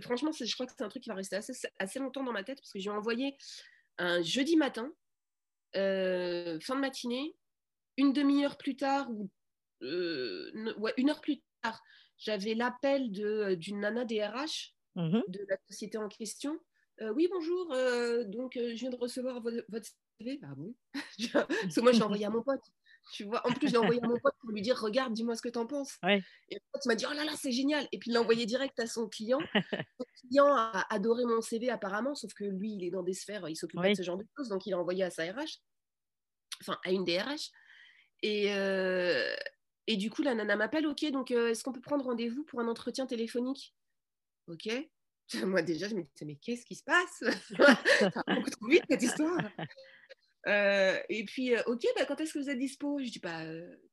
franchement, 0.00 0.30
je 0.32 0.54
crois 0.54 0.66
que 0.66 0.72
c'est 0.76 0.84
un 0.84 0.88
truc 0.88 1.02
qui 1.02 1.08
va 1.08 1.16
rester 1.16 1.36
assez, 1.36 1.52
assez 1.78 1.98
longtemps 1.98 2.22
dans 2.22 2.32
ma 2.32 2.44
tête 2.44 2.58
parce 2.58 2.72
que 2.72 2.78
j'ai 2.78 2.90
envoyé 2.90 3.36
un 3.98 4.22
jeudi 4.22 4.56
matin, 4.56 4.92
fin 5.74 5.80
de 5.80 6.80
matinée, 6.80 7.34
une 7.96 8.12
demi-heure 8.12 8.56
plus 8.56 8.76
tard, 8.76 9.10
ou 9.10 9.30
euh, 9.82 10.50
une 10.96 11.10
heure 11.10 11.20
plus 11.20 11.42
tard, 11.62 11.82
j'avais 12.18 12.54
l'appel 12.54 13.10
euh, 13.18 13.56
d'une 13.56 13.80
nana 13.80 14.04
DRH 14.04 14.74
mmh 14.94 15.20
de 15.28 15.46
la 15.48 15.56
société 15.68 15.98
en 15.98 16.08
question. 16.08 16.58
Euh, 17.02 17.12
oui, 17.12 17.28
bonjour, 17.30 17.68
donc 18.26 18.52
je 18.54 18.72
viens 18.72 18.88
de 18.88 18.96
recevoir 18.96 19.42
votre 19.42 19.86
CV. 20.18 20.40
Ah 20.42 20.54
bon? 20.56 20.74
Parce 21.32 21.74
que 21.74 21.80
moi, 21.80 21.92
j'ai 21.92 22.02
envoyé 22.02 22.24
à 22.24 22.30
mon 22.30 22.42
pote. 22.42 22.64
Tu 23.12 23.24
vois, 23.24 23.46
en 23.46 23.52
plus, 23.52 23.68
j'ai 23.68 23.76
envoyé 23.76 24.02
à 24.02 24.06
mon 24.06 24.18
pote 24.18 24.34
pour 24.40 24.50
lui 24.50 24.62
dire 24.62 24.78
Regarde, 24.78 25.12
dis-moi 25.12 25.36
ce 25.36 25.42
que 25.42 25.48
tu 25.48 25.58
en 25.58 25.66
penses. 25.66 25.96
Et 26.48 26.56
mon 26.56 26.68
pote 26.72 26.86
m'a 26.86 26.94
dit 26.94 27.04
Oh 27.08 27.14
là 27.14 27.24
là, 27.24 27.32
c'est 27.36 27.52
génial. 27.52 27.86
Et 27.92 27.98
puis, 27.98 28.10
il 28.10 28.14
l'a 28.14 28.20
envoyé 28.20 28.46
direct 28.46 28.78
à 28.80 28.86
son 28.86 29.08
client. 29.08 29.38
Son 29.98 30.28
client 30.28 30.54
a 30.54 30.84
adoré 30.90 31.24
mon 31.24 31.40
CV, 31.40 31.70
apparemment, 31.70 32.14
sauf 32.14 32.32
que 32.34 32.44
lui, 32.44 32.72
il 32.72 32.84
est 32.84 32.90
dans 32.90 33.02
des 33.02 33.12
sphères, 33.12 33.48
il 33.48 33.54
s'occupe 33.56 33.80
de 33.80 33.94
ce 33.94 34.02
genre 34.02 34.16
de 34.16 34.26
choses. 34.36 34.48
Donc, 34.48 34.66
il 34.66 34.74
a 34.74 34.78
envoyé 34.78 35.04
à 35.04 35.10
sa 35.10 35.22
RH, 35.24 35.60
enfin, 36.60 36.78
à 36.84 36.90
une 36.90 37.04
DRH. 37.04 37.50
Et, 38.22 38.52
euh, 38.54 39.36
et 39.86 39.96
du 39.96 40.10
coup, 40.10 40.22
la 40.22 40.34
nana 40.34 40.56
m'appelle, 40.56 40.86
ok, 40.86 41.04
donc 41.12 41.30
euh, 41.30 41.50
est-ce 41.50 41.62
qu'on 41.62 41.72
peut 41.72 41.80
prendre 41.80 42.04
rendez-vous 42.04 42.44
pour 42.44 42.60
un 42.60 42.68
entretien 42.68 43.06
téléphonique? 43.06 43.74
Ok. 44.48 44.68
Moi 45.44 45.62
déjà, 45.62 45.88
je 45.88 45.94
me 45.94 46.02
disais, 46.02 46.24
mais 46.24 46.36
qu'est-ce 46.36 46.64
qui 46.64 46.74
se 46.74 46.84
passe? 46.84 47.24
Ça 47.98 48.10
va 48.26 48.34
beaucoup 48.34 48.50
trop 48.50 48.66
vite 48.66 48.84
cette 48.88 49.02
histoire. 49.02 49.38
Euh, 50.46 50.98
et 51.08 51.24
puis, 51.24 51.56
ok, 51.66 51.84
bah, 51.96 52.04
quand 52.06 52.20
est-ce 52.20 52.34
que 52.34 52.38
vous 52.38 52.50
êtes 52.50 52.58
dispo? 52.58 52.98
Je 53.00 53.10
dis, 53.10 53.18
bah, 53.18 53.44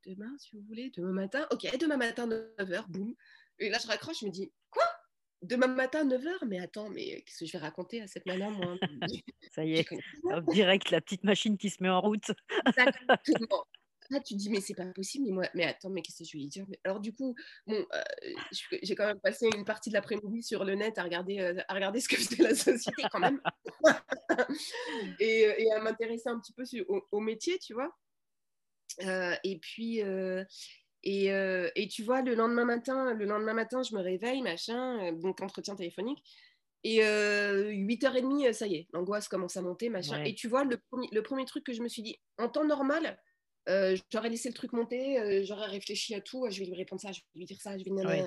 demain, 0.06 0.32
si 0.38 0.56
vous 0.56 0.62
voulez, 0.68 0.91
demain 0.95 1.12
matin. 1.12 1.47
Ok, 1.51 1.66
demain 1.78 1.97
matin, 1.97 2.28
9h, 2.28 2.88
boum. 2.89 3.14
Et 3.60 3.70
là, 3.70 3.78
je 3.82 3.88
raccroche, 3.88 4.20
je 4.22 4.26
me 4.26 4.32
dis, 4.32 4.51
quoi? 4.70 4.84
Demain 5.41 5.68
matin, 5.68 6.06
9h 6.06 6.45
Mais 6.47 6.60
attends, 6.60 6.89
mais 6.89 7.24
qu'est-ce 7.24 7.39
que 7.39 7.45
je 7.45 7.51
vais 7.54 7.64
raconter 7.64 8.01
à 8.01 8.08
cette 8.08 8.26
nana, 8.26 8.49
moi? 8.49 8.78
Ça 9.51 9.66
y 9.66 9.76
est, 9.76 9.88
direct, 10.51 10.91
la 10.91 11.01
petite 11.01 11.24
machine 11.24 11.58
qui 11.58 11.70
se 11.70 11.82
met 11.82 11.89
en 11.89 12.01
route. 12.01 12.32
Exactement 12.68 13.66
tu 14.10 14.34
te 14.34 14.39
dis, 14.39 14.49
mais 14.49 14.62
c'est 14.62 14.74
pas 14.74 14.86
possible, 14.86 15.26
mais 15.26 15.32
moi, 15.32 15.45
mais 15.54 15.66
attends, 15.66 15.89
mais 15.89 16.01
qu'est-ce 16.01 16.20
que 16.20 16.30
je 16.30 16.38
vais 16.38 16.45
dire? 16.45 16.66
Alors, 16.84 16.99
du 16.99 17.14
coup, 17.14 17.36
bon, 17.68 17.86
euh, 17.93 18.01
j'ai 18.82 18.95
quand 18.95 19.06
même 19.06 19.20
passé 19.20 19.49
une 19.56 19.66
partie 19.66 19.89
de 19.89 19.95
l'après-midi 19.95 20.43
sur 20.43 20.64
le 20.64 20.76
net 20.76 20.97
à 20.97 21.04
regarder, 21.04 21.39
euh, 21.39 21.62
à 21.68 21.74
regarder 21.74 21.99
ce 21.99 22.10
que 22.10 22.16
faisait 22.16 22.43
la 22.43 22.56
société 22.56 23.04
quand 23.12 23.20
même, 23.20 23.41
et, 25.20 25.41
et, 25.58 25.72
à 25.72 25.80
m'intéresser 25.82 26.30
un 26.30 26.39
petit 26.39 26.54
peu 26.54 26.64
au, 27.12 27.20
métier, 27.20 27.60
tu 27.60 27.74
vois? 27.74 27.95
Euh, 29.01 29.36
et 29.43 29.58
puis, 29.60 29.99
et, 31.04 31.26
et, 31.76 31.88
tu 31.88 32.04
vois, 32.04 32.22
le 32.22 32.36
lendemain 32.36 32.66
matin, 32.66 33.14
le 33.14 33.26
lendemain 33.26 33.54
matin, 33.54 33.84
je 33.84 33.95
me 33.95 34.01
réveille, 34.01 34.41
machin, 34.41 35.12
donc 35.14 35.41
entretien 35.41 35.76
téléphonique. 35.76 36.24
Et 36.86 36.99
8h30, 36.99 38.51
ça 38.51 38.68
y 38.68 38.76
est, 38.76 38.88
l'angoisse 38.93 39.28
commence 39.28 39.58
à 39.58 39.62
monter, 39.62 39.89
machin. 39.89 40.24
Et 40.24 40.36
tu 40.36 40.47
vois, 40.47 40.64
le 40.64 40.78
premier, 40.78 41.08
le 41.12 41.22
premier 41.22 41.45
truc 41.45 41.64
que 41.64 41.74
je 41.74 41.82
me 41.82 41.88
suis 41.88 42.01
dit, 42.01 42.18
en 42.38 42.49
temps 42.49 42.66
normal, 42.66 43.18
euh, 43.70 43.95
j'aurais 44.11 44.30
laissé 44.30 44.49
le 44.49 44.53
truc 44.53 44.74
monter, 44.74 45.20
euh, 45.20 45.43
j'aurais 45.43 45.68
réfléchi 45.68 46.16
à 46.16 46.22
tout, 46.22 46.45
je 46.49 46.59
vais 46.59 46.66
lui 46.66 46.76
répondre 46.76 47.01
ça, 47.01 47.11
je 47.11 47.20
vais 47.20 47.39
lui 47.39 47.45
dire 47.45 47.61
ça, 47.61 47.78
je 47.78 47.84
vais 47.84 47.91
lui 47.91 48.24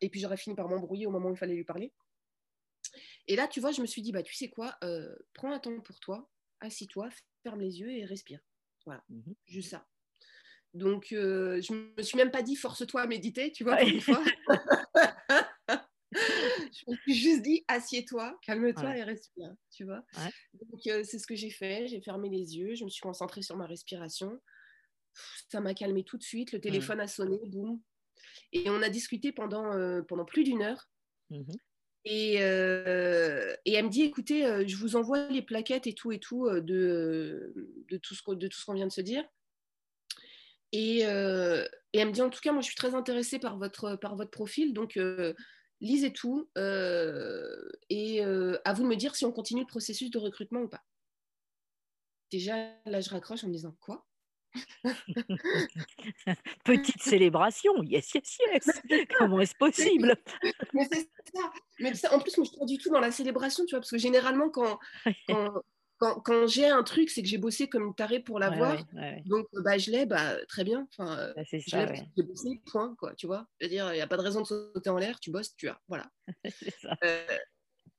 et 0.00 0.08
puis 0.10 0.20
j'aurais 0.20 0.36
fini 0.36 0.54
par 0.54 0.68
m'embrouiller 0.68 1.06
au 1.06 1.10
moment 1.10 1.28
où 1.28 1.34
il 1.34 1.38
fallait 1.38 1.54
lui 1.54 1.64
parler. 1.64 1.92
Et 3.26 3.34
là, 3.34 3.48
tu 3.48 3.60
vois, 3.60 3.72
je 3.72 3.80
me 3.80 3.86
suis 3.86 4.00
dit, 4.00 4.12
bah 4.12 4.22
tu 4.22 4.34
sais 4.34 4.48
quoi, 4.48 4.76
euh, 4.84 5.12
prends 5.34 5.52
un 5.52 5.58
temps 5.58 5.80
pour 5.80 5.98
toi, 5.98 6.30
assis-toi, 6.60 7.08
ferme 7.42 7.60
les 7.60 7.80
yeux 7.80 7.90
et 7.90 8.04
respire. 8.04 8.40
Voilà, 8.86 9.02
mmh 9.08 9.32
juste 9.46 9.70
ça. 9.70 9.86
Donc, 10.74 11.06
je 11.10 11.72
me 11.72 12.02
suis 12.02 12.16
même 12.16 12.30
pas 12.30 12.42
dit, 12.42 12.54
force-toi 12.54 13.00
à 13.00 13.06
méditer, 13.06 13.50
tu 13.50 13.64
vois, 13.64 13.82
une 13.82 14.00
fois. 14.00 14.22
suis 16.96 17.14
juste 17.14 17.42
dit, 17.42 17.64
assieds-toi, 17.68 18.38
calme-toi 18.42 18.96
et 18.96 19.02
respire, 19.02 19.54
tu 19.70 19.84
vois. 19.84 20.02
Donc, 20.54 20.86
euh, 20.86 21.02
c'est 21.04 21.18
ce 21.18 21.26
que 21.26 21.34
j'ai 21.34 21.50
fait. 21.50 21.86
J'ai 21.88 22.00
fermé 22.00 22.28
les 22.28 22.56
yeux, 22.56 22.74
je 22.74 22.84
me 22.84 22.90
suis 22.90 23.00
concentrée 23.00 23.42
sur 23.42 23.56
ma 23.56 23.66
respiration. 23.66 24.40
Ça 25.48 25.60
m'a 25.60 25.74
calmé 25.74 26.04
tout 26.04 26.16
de 26.16 26.22
suite. 26.22 26.52
Le 26.52 26.60
téléphone 26.60 27.00
a 27.00 27.06
sonné, 27.06 27.38
boum. 27.46 27.80
Et 28.52 28.70
on 28.70 28.82
a 28.82 28.88
discuté 28.88 29.32
pendant, 29.32 29.72
euh, 29.72 30.02
pendant 30.02 30.24
plus 30.24 30.44
d'une 30.44 30.62
heure. 30.62 30.88
Mmh 31.30 31.52
et, 32.04 32.36
euh, 32.40 33.54
et, 33.66 33.74
elle 33.74 33.84
me 33.84 33.90
dit, 33.90 34.02
écoutez, 34.02 34.66
je 34.66 34.76
vous 34.76 34.96
envoie 34.96 35.28
les 35.28 35.42
plaquettes 35.42 35.86
et 35.86 35.92
tout 35.92 36.10
et 36.10 36.18
tout 36.18 36.48
de, 36.48 37.52
de 37.90 37.98
tout 37.98 38.14
ce 38.14 38.22
qu'on 38.22 38.72
vient 38.72 38.86
de 38.86 38.92
se 38.92 39.02
dire. 39.02 39.24
Et, 40.72 41.00
et, 41.00 41.04
elle 41.92 42.08
me 42.08 42.12
dit, 42.12 42.22
en 42.22 42.30
tout 42.30 42.40
cas, 42.40 42.52
moi, 42.52 42.62
je 42.62 42.68
suis 42.68 42.76
très 42.76 42.94
intéressée 42.94 43.38
par 43.38 43.58
votre, 43.58 43.96
par 43.96 44.16
votre 44.16 44.30
profil. 44.30 44.72
Donc, 44.72 44.96
lisez 45.80 46.12
tout 46.12 46.48
euh, 46.58 47.70
et 47.88 48.24
euh, 48.24 48.58
à 48.64 48.72
vous 48.72 48.82
de 48.82 48.88
me 48.88 48.96
dire 48.96 49.14
si 49.14 49.24
on 49.24 49.32
continue 49.32 49.60
le 49.60 49.66
processus 49.66 50.10
de 50.10 50.18
recrutement 50.18 50.60
ou 50.60 50.68
pas. 50.68 50.82
Déjà, 52.30 52.54
là, 52.84 53.00
je 53.00 53.10
raccroche 53.10 53.44
en 53.44 53.48
me 53.48 53.52
disant 53.52 53.74
quoi? 53.80 54.04
Petite 56.64 57.02
célébration, 57.02 57.82
yes, 57.82 58.12
yes, 58.14 58.38
yes. 58.52 58.82
Comment 59.18 59.40
est-ce 59.40 59.54
possible? 59.54 60.16
Mais 60.72 60.88
c'est 60.90 61.08
ça. 61.34 61.52
Mais 61.78 61.92
en 62.10 62.18
plus, 62.18 62.36
moi, 62.36 62.44
je 62.44 62.50
suis 62.50 62.58
pas 62.58 62.66
du 62.66 62.78
tout 62.78 62.90
dans 62.90 63.00
la 63.00 63.10
célébration, 63.10 63.64
tu 63.64 63.70
vois, 63.70 63.80
parce 63.80 63.90
que 63.90 63.98
généralement, 63.98 64.50
quand, 64.50 64.78
quand, 65.26 65.62
quand 65.98 66.46
j'ai 66.46 66.66
un 66.66 66.82
truc, 66.82 67.10
c'est 67.10 67.22
que 67.22 67.28
j'ai 67.28 67.38
bossé 67.38 67.68
comme 67.68 67.86
une 67.86 67.94
tarée 67.94 68.20
pour 68.20 68.38
l'avoir. 68.38 68.84
Donc, 69.26 69.46
bah, 69.52 69.78
je 69.78 69.90
l'ai, 69.90 70.06
bah, 70.06 70.36
très 70.46 70.64
bien. 70.64 70.86
Enfin, 70.92 71.32
bah, 71.34 71.42
c'est 71.48 71.60
ça. 71.60 71.92
J'ai 72.16 72.22
bossé, 72.22 72.60
point, 72.66 72.94
quoi, 72.98 73.14
tu 73.14 73.26
vois. 73.26 73.46
C'est-à-dire, 73.58 73.92
il 73.92 73.96
n'y 73.96 74.00
a 74.00 74.06
pas 74.06 74.16
de 74.16 74.22
raison 74.22 74.40
de 74.40 74.46
sauter 74.46 74.90
en 74.90 74.98
l'air, 74.98 75.18
tu 75.20 75.30
bosses, 75.30 75.54
tu 75.56 75.68
as. 75.68 75.80
Voilà. 75.88 76.10
ça. 76.82 76.96
Euh, 77.04 77.38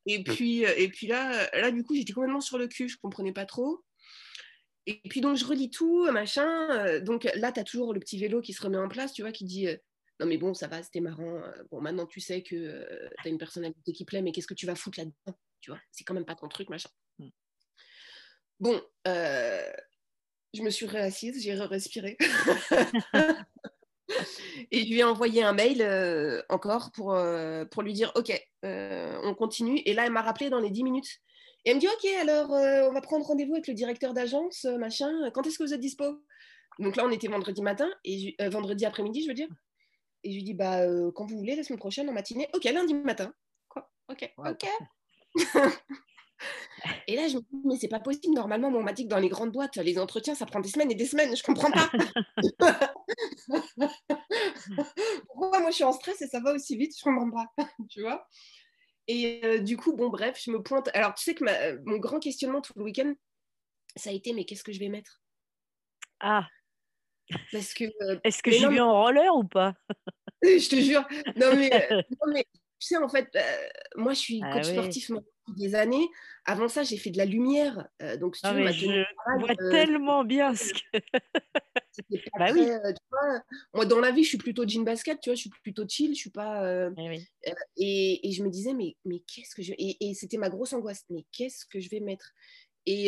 et, 0.06 0.24
puis, 0.24 0.66
euh, 0.66 0.74
et 0.78 0.88
puis 0.88 1.08
là, 1.08 1.50
là, 1.54 1.72
du 1.72 1.84
coup, 1.84 1.96
j'étais 1.96 2.14
complètement 2.14 2.42
sur 2.42 2.58
le 2.58 2.68
cul, 2.68 2.88
je 2.88 2.96
ne 2.96 3.02
comprenais 3.02 3.34
pas 3.34 3.46
trop. 3.46 3.84
Et 4.86 5.02
puis, 5.10 5.22
donc, 5.22 5.36
je 5.36 5.46
relis 5.46 5.70
tout, 5.70 6.10
machin. 6.12 6.70
Euh, 6.72 7.02
donc, 7.02 7.30
là, 7.36 7.52
tu 7.52 7.60
as 7.60 7.64
toujours 7.64 7.94
le 7.94 8.00
petit 8.00 8.18
vélo 8.18 8.42
qui 8.42 8.54
se 8.54 8.62
remet 8.62 8.78
en 8.78 8.88
place, 8.88 9.14
tu 9.14 9.22
vois, 9.22 9.32
qui 9.32 9.44
dit 9.44 9.68
non 10.22 10.28
mais 10.28 10.38
bon, 10.38 10.54
ça 10.54 10.68
va, 10.68 10.84
c'était 10.84 11.00
marrant. 11.00 11.42
Bon, 11.72 11.80
maintenant 11.80 12.06
tu 12.06 12.20
sais 12.20 12.44
que 12.44 12.86
tu 13.22 13.28
as 13.28 13.30
une 13.30 13.38
personnalité 13.38 13.94
qui 13.94 14.04
plaît, 14.04 14.22
mais 14.22 14.34
qu'est-ce 14.34 14.48
que 14.48 14.54
tu 14.54 14.66
vas 14.66 14.76
foutre 14.76 15.00
là-dedans 15.00 15.40
Tu 15.62 15.72
vois, 15.72 15.80
c'est 15.92 16.04
quand 16.04 16.14
même 16.14 16.26
pas 16.26 16.36
ton 16.36 16.50
truc, 16.50 16.70
machin. 16.70 16.90
Mmh. 17.20 17.30
Bon, 18.60 18.82
euh, 19.08 19.72
je 20.54 20.62
me 20.62 20.70
suis 20.70 20.86
réassise, 20.86 21.42
j'ai 21.42 21.54
respiré. 21.54 22.18
et 24.72 24.84
je 24.84 24.90
lui 24.90 25.00
ai 25.00 25.04
envoyé 25.04 25.44
un 25.44 25.54
mail 25.54 25.82
euh, 25.82 26.42
encore 26.50 26.92
pour, 26.92 27.14
euh, 27.14 27.64
pour 27.66 27.84
lui 27.84 27.94
dire 27.94 28.12
Ok, 28.16 28.32
on 28.64 29.34
continue. 29.38 29.82
Et 29.86 29.94
là, 29.94 30.06
elle 30.06 30.12
m'a 30.12 30.22
rappelé 30.22 30.50
dans 30.50 30.60
les 30.60 30.72
10 30.72 30.84
minutes. 30.84 31.20
Et 31.64 31.70
elle 31.70 31.76
me 31.76 31.82
dit 31.82 31.88
Ok, 31.88 32.06
alors 32.20 32.50
on 32.52 32.92
va 32.92 33.02
prendre 33.02 33.26
rendez-vous 33.26 33.54
avec 33.54 33.68
le 33.68 33.74
directeur 33.74 34.14
d'agence, 34.14 34.66
machin. 34.66 35.32
Quand 35.34 35.48
est-ce 35.48 35.58
que 35.58 35.64
vous 35.64 35.74
êtes 35.74 35.80
dispo? 35.80 36.22
Donc 36.80 36.96
là, 36.96 37.06
on 37.06 37.12
était 37.12 37.28
vendredi 37.28 37.62
matin, 37.62 37.90
et 38.04 38.36
vendredi 38.50 38.86
après-midi, 38.86 39.24
je 39.24 39.28
veux 39.28 39.34
dire. 39.34 39.50
Et 40.24 40.32
je 40.32 40.36
lui 40.36 40.44
dis 40.44 40.54
Bah, 40.54 40.82
quand 41.16 41.26
vous 41.26 41.38
voulez, 41.38 41.56
la 41.56 41.64
semaine 41.64 41.80
prochaine, 41.80 42.10
en 42.10 42.14
matinée. 42.14 42.50
Ok, 42.54 42.66
lundi 42.66 42.94
matin. 42.94 43.34
Quoi? 43.70 43.90
Ok, 44.10 44.30
ok. 44.38 44.66
Et 47.08 47.16
là, 47.16 47.28
je 47.28 47.38
me 47.38 47.42
dis, 47.42 47.62
mais 47.66 47.78
c'est 47.78 47.88
pas 47.88 48.00
possible. 48.00 48.36
Normalement, 48.36 48.70
on 48.70 48.84
m'a 48.84 48.94
dit 48.94 49.04
que 49.04 49.10
dans 49.10 49.20
les 49.20 49.30
grandes 49.30 49.52
boîtes, 49.52 49.76
les 49.78 49.98
entretiens, 49.98 50.36
ça 50.36 50.46
prend 50.46 50.60
des 50.60 50.70
semaines 50.70 50.92
et 50.92 50.96
des 50.96 51.06
semaines. 51.06 51.36
Je 51.36 51.44
comprends 51.44 51.72
pas. 51.72 51.90
Pourquoi 55.28 55.60
moi, 55.60 55.72
je 55.72 55.76
suis 55.76 55.84
en 55.84 55.92
stress 55.92 56.22
et 56.22 56.28
ça 56.28 56.40
va 56.40 56.54
aussi 56.54 56.78
vite? 56.78 56.98
Je 56.98 57.04
comprends 57.04 57.30
pas. 57.32 57.48
tu 57.90 58.02
vois? 58.02 58.28
Et 59.08 59.42
euh, 59.44 59.58
du 59.60 59.76
coup, 59.76 59.96
bon, 59.96 60.10
bref, 60.10 60.40
je 60.44 60.52
me 60.52 60.62
pointe. 60.62 60.90
Alors, 60.94 61.16
tu 61.16 61.24
sais 61.24 61.34
que 61.34 61.44
mon 61.86 61.98
grand 61.98 62.20
questionnement 62.20 62.62
tout 62.62 62.74
le 62.76 62.84
week-end, 62.84 63.14
ça 63.96 64.12
a 64.12 64.14
été, 64.14 64.34
mais 64.34 64.46
qu'est-ce 64.46 64.64
que 64.64 64.72
je 64.72 64.80
vais 64.80 64.90
mettre? 64.90 65.22
Ah 66.20 66.48
Parce 67.52 67.74
que. 67.74 67.86
Euh, 67.86 68.20
Est-ce 68.24 68.44
que 68.44 68.52
j'y 68.52 68.66
vais 68.66 68.80
en 68.80 69.02
roller 69.02 69.36
ou 69.36 69.44
pas? 69.44 69.74
Je 70.44 70.70
te 70.70 70.76
jure. 70.76 71.06
Non, 71.36 71.56
mais, 71.56 71.74
euh, 71.92 72.02
non, 72.12 72.34
mais 72.34 72.46
tu 72.80 72.88
sais, 72.88 72.98
en 72.98 73.10
fait, 73.10 73.28
moi, 73.96 74.14
je 74.14 74.20
suis 74.20 74.42
ah 74.42 74.54
coach 74.54 74.68
sportif 74.68 75.12
des 75.56 75.76
années. 75.76 76.10
Avant 76.46 76.68
ça, 76.68 76.84
j'ai 76.84 76.98
fait 76.98 77.12
de 77.12 77.18
la 77.18 77.26
lumière. 77.26 77.88
Euh, 78.02 78.18
donc, 78.18 78.36
tu 78.36 78.42
je 78.48 79.04
vois 79.40 79.52
euh, 79.52 79.72
tellement 79.72 80.24
bien 80.24 80.56
ce 80.56 80.74
que. 80.74 80.80
bah 82.40 82.52
oui. 82.54 82.70
Euh, 82.70 82.94
moi, 83.74 83.86
dans 83.86 84.00
la 84.00 84.12
vie, 84.12 84.24
je 84.24 84.30
suis 84.30 84.38
plutôt 84.38 84.68
jean 84.68 84.84
basket, 84.84 85.20
tu 85.22 85.30
vois, 85.30 85.36
je 85.36 85.42
suis 85.42 85.50
plutôt 85.50 85.88
chill, 85.88 86.16
je 86.16 86.20
suis 86.20 86.30
pas. 86.30 86.90
Eh 86.98 87.22
et, 87.78 88.30
et, 88.30 88.32
je 88.32 88.44
me 88.44 88.50
disais, 88.50 88.74
mais, 88.74 88.96
mais 89.06 89.20
qu'est-ce 89.20 89.56
que 89.56 89.62
je. 89.62 89.74
Et, 89.78 90.10
et 90.10 90.14
c'était 90.14 90.38
ma 90.38 90.50
grosse 90.50 90.74
angoisse, 90.74 91.06
mais 91.10 91.26
qu'est-ce 91.32 91.66
que 91.66 91.80
je 91.80 91.90
vais 91.90 92.00
mettre? 92.00 92.32
Et, 92.86 93.08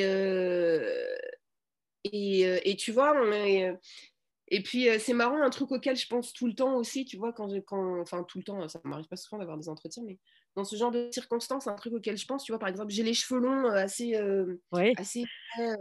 et, 2.03 2.69
et, 2.69 2.75
tu 2.75 2.91
vois, 2.91 3.13
on 3.15 3.31
est, 3.31 3.73
et 4.49 4.61
puis, 4.61 4.87
c'est 4.99 5.13
marrant, 5.13 5.41
un 5.41 5.49
truc 5.49 5.71
auquel 5.71 5.95
je 5.95 6.07
pense 6.07 6.33
tout 6.33 6.45
le 6.45 6.53
temps 6.53 6.75
aussi, 6.75 7.05
tu 7.05 7.17
vois, 7.17 7.31
quand, 7.31 7.49
quand 7.65 8.01
enfin, 8.01 8.23
tout 8.23 8.37
le 8.37 8.43
temps, 8.43 8.67
ça 8.67 8.81
m'arrive 8.83 9.07
pas 9.07 9.15
souvent 9.15 9.39
d'avoir 9.39 9.57
des 9.57 9.69
entretiens, 9.69 10.03
mais 10.05 10.19
dans 10.55 10.63
ce 10.63 10.75
genre 10.75 10.91
de 10.91 11.09
circonstances, 11.11 11.67
un 11.67 11.75
truc 11.75 11.93
auquel 11.93 12.17
je 12.17 12.25
pense, 12.25 12.43
tu 12.43 12.51
vois, 12.51 12.59
par 12.59 12.69
exemple, 12.69 12.91
j'ai 12.91 13.03
les 13.03 13.13
cheveux 13.13 13.39
longs 13.39 13.65
assez. 13.69 14.19
oui. 14.71 14.93
assez 14.97 15.25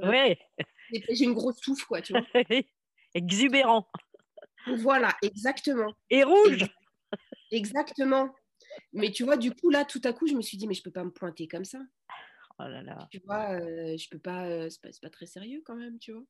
ouais. 0.03 0.39
J'ai 1.11 1.25
une 1.25 1.35
grosse 1.35 1.57
touffe, 1.61 1.85
quoi, 1.85 2.03
tu 2.03 2.13
vois. 2.13 2.25
Exubérant. 3.15 3.87
Voilà, 4.67 5.17
exactement. 5.23 5.93
Et 6.11 6.23
rouge. 6.23 6.67
Exactement. 7.51 8.35
Mais 8.93 9.11
tu 9.11 9.25
vois, 9.25 9.37
du 9.37 9.53
coup, 9.53 9.71
là, 9.71 9.85
tout 9.85 10.01
à 10.05 10.13
coup, 10.13 10.27
je 10.27 10.35
me 10.35 10.43
suis 10.43 10.57
dit, 10.57 10.69
mais 10.69 10.75
je 10.75 10.83
peux 10.83 10.91
pas 10.91 11.05
me 11.05 11.11
pointer 11.11 11.49
comme 11.49 11.65
ça. 11.65 11.81
Oh 12.59 12.69
là 12.69 12.83
là. 12.83 13.09
Tu 13.11 13.21
vois, 13.25 13.59
je 13.59 14.09
peux 14.11 14.19
pas, 14.19 14.69
c'est 14.69 14.81
pas, 14.81 14.91
pas, 15.03 15.11
très 15.11 15.27
sérieux 15.27 15.63
quand 15.65 15.77
même, 15.77 15.99
tu 15.99 16.13
vois. 16.13 16.23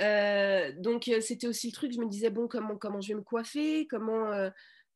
Euh, 0.00 0.72
donc 0.78 1.08
euh, 1.08 1.20
c'était 1.20 1.46
aussi 1.46 1.66
le 1.66 1.72
truc, 1.72 1.92
je 1.92 2.00
me 2.00 2.08
disais, 2.08 2.30
bon, 2.30 2.48
comment, 2.48 2.76
comment 2.76 3.00
je 3.00 3.08
vais 3.08 3.14
me 3.14 3.22
coiffer, 3.22 3.86
comment... 3.86 4.50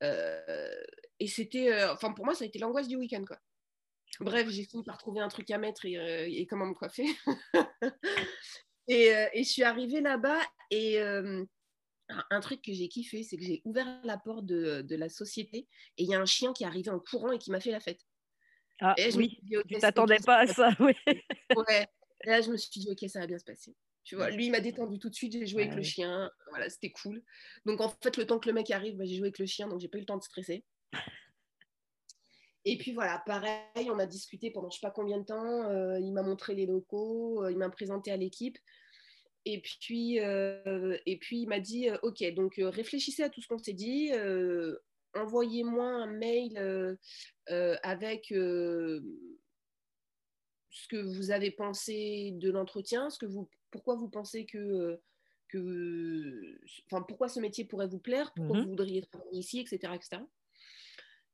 Euh, 0.05 0.83
et 1.21 1.27
c'était, 1.27 1.85
enfin 1.87 2.13
pour 2.13 2.25
moi, 2.25 2.35
ça 2.35 2.45
a 2.45 2.47
été 2.47 2.59
l'angoisse 2.59 2.89
du 2.89 2.97
week-end, 2.97 3.25
quoi. 3.25 3.39
Bref, 4.21 4.49
j'ai 4.49 4.65
fini 4.65 4.85
par 4.85 4.99
trouver 4.99 5.21
un 5.21 5.29
truc 5.29 5.51
à 5.51 5.59
mettre 5.59 5.87
et, 5.87 6.47
comment 6.49 6.67
me 6.67 6.75
coiffer. 6.75 7.07
et, 8.89 9.07
et, 9.33 9.43
je 9.43 9.49
suis 9.49 9.65
arrivée 9.65 10.01
là-bas 10.01 10.41
et 10.71 11.01
un 11.01 12.41
truc 12.41 12.63
que 12.63 12.73
j'ai 12.73 12.89
kiffé, 12.89 13.23
c'est 13.23 13.37
que 13.37 13.43
j'ai 13.45 13.63
ouvert 13.65 13.87
la 14.05 14.19
porte 14.19 14.47
de, 14.47 14.83
de, 14.83 14.97
la 14.97 15.09
société 15.09 15.67
et 15.97 16.05
il 16.05 16.09
y 16.09 16.15
a 16.15 16.21
un 16.21 16.27
chien 16.27 16.53
qui 16.53 16.65
est 16.65 16.67
arrivé 16.67 16.91
en 16.91 17.01
courant 17.01 17.33
et 17.33 17.39
qui 17.39 17.51
m'a 17.51 17.61
fait 17.61 17.73
la 17.73 17.81
fête. 17.81 18.01
Ah 18.81 18.95
oui, 19.17 19.39
tu 19.69 19.79
t'attendais 19.79 20.19
pas 20.25 20.41
à 20.41 20.47
ça, 20.47 20.71
oui. 20.81 20.95
ouais. 21.07 21.87
Et 22.25 22.29
là, 22.29 22.41
je 22.41 22.51
me 22.51 22.57
suis 22.57 22.81
dit, 22.81 22.89
ok, 22.91 23.09
ça 23.09 23.21
va 23.21 23.27
bien 23.27 23.39
se 23.39 23.45
passer. 23.45 23.75
Tu 24.05 24.17
vois, 24.17 24.31
lui, 24.31 24.47
il 24.47 24.51
m'a 24.51 24.61
détendu 24.61 24.99
tout 24.99 25.09
de 25.09 25.15
suite, 25.15 25.33
j'ai 25.33 25.47
joué 25.47 25.63
avec 25.63 25.75
le 25.75 25.83
chien, 25.83 26.31
voilà, 26.51 26.69
c'était 26.69 26.91
cool. 26.91 27.23
Donc 27.65 27.81
en 27.81 27.89
fait, 28.03 28.17
le 28.19 28.27
temps 28.27 28.39
que 28.39 28.49
le 28.49 28.55
mec 28.55 28.71
arrive, 28.71 28.97
bah, 28.97 29.05
j'ai 29.07 29.17
joué 29.17 29.29
avec 29.29 29.39
le 29.39 29.47
chien, 29.47 29.67
donc 29.67 29.81
j'ai 29.81 29.89
pas 29.89 29.97
eu 29.97 30.03
le 30.03 30.07
temps 30.07 30.19
de 30.19 30.23
stresser. 30.23 30.63
Et 32.67 32.79
puis 32.79 32.93
voilà, 32.93 33.23
pareil, 33.27 33.91
on 33.91 33.99
a 33.99 34.07
discuté 34.07 34.51
pendant 34.51 34.71
je 34.71 34.79
sais 34.79 34.87
pas 34.87 34.91
combien 34.91 35.19
de 35.19 35.25
temps, 35.25 35.71
euh, 35.71 35.99
il 36.01 36.13
m'a 36.13 36.23
montré 36.23 36.55
les 36.55 36.67
locaux, 36.67 37.45
euh, 37.45 37.53
il 37.53 37.59
m'a 37.59 37.69
présenté 37.69 38.11
à 38.11 38.17
l'équipe. 38.17 38.59
Et 39.45 39.61
puis, 39.61 40.21
euh, 40.21 40.97
et 41.05 41.19
puis 41.19 41.41
il 41.43 41.49
m'a 41.49 41.61
dit, 41.61 41.89
ok, 42.03 42.25
donc 42.33 42.55
réfléchissez 42.59 43.23
à 43.23 43.29
tout 43.29 43.43
ce 43.43 43.49
qu'on 43.49 43.59
s'est 43.59 43.75
dit, 43.75 44.11
envoyez-moi 45.15 45.85
un 45.87 46.07
mail 46.07 46.99
avec 47.47 48.29
ce 48.31 49.03
que 50.89 50.97
vous 50.97 51.31
avez 51.31 51.51
pensé 51.51 52.33
de 52.37 52.51
l'entretien, 52.51 53.11
ce 53.11 53.19
que 53.19 53.27
vous 53.27 53.51
pourquoi 53.75 53.97
vous 53.97 54.09
pensez 54.09 54.47
que, 54.47 54.57
euh, 54.57 55.03
que 55.49 56.61
enfin, 56.87 57.03
pourquoi 57.03 57.29
ce 57.29 57.41
métier 57.41 57.65
pourrait 57.65 57.89
vous 57.89 57.99
plaire, 57.99 58.33
pourquoi 58.37 58.61
vous 58.61 58.69
voudriez 58.69 59.03
travailler 59.03 59.41
ici, 59.41 59.59
etc. 59.59 59.93
etc. 59.93 60.23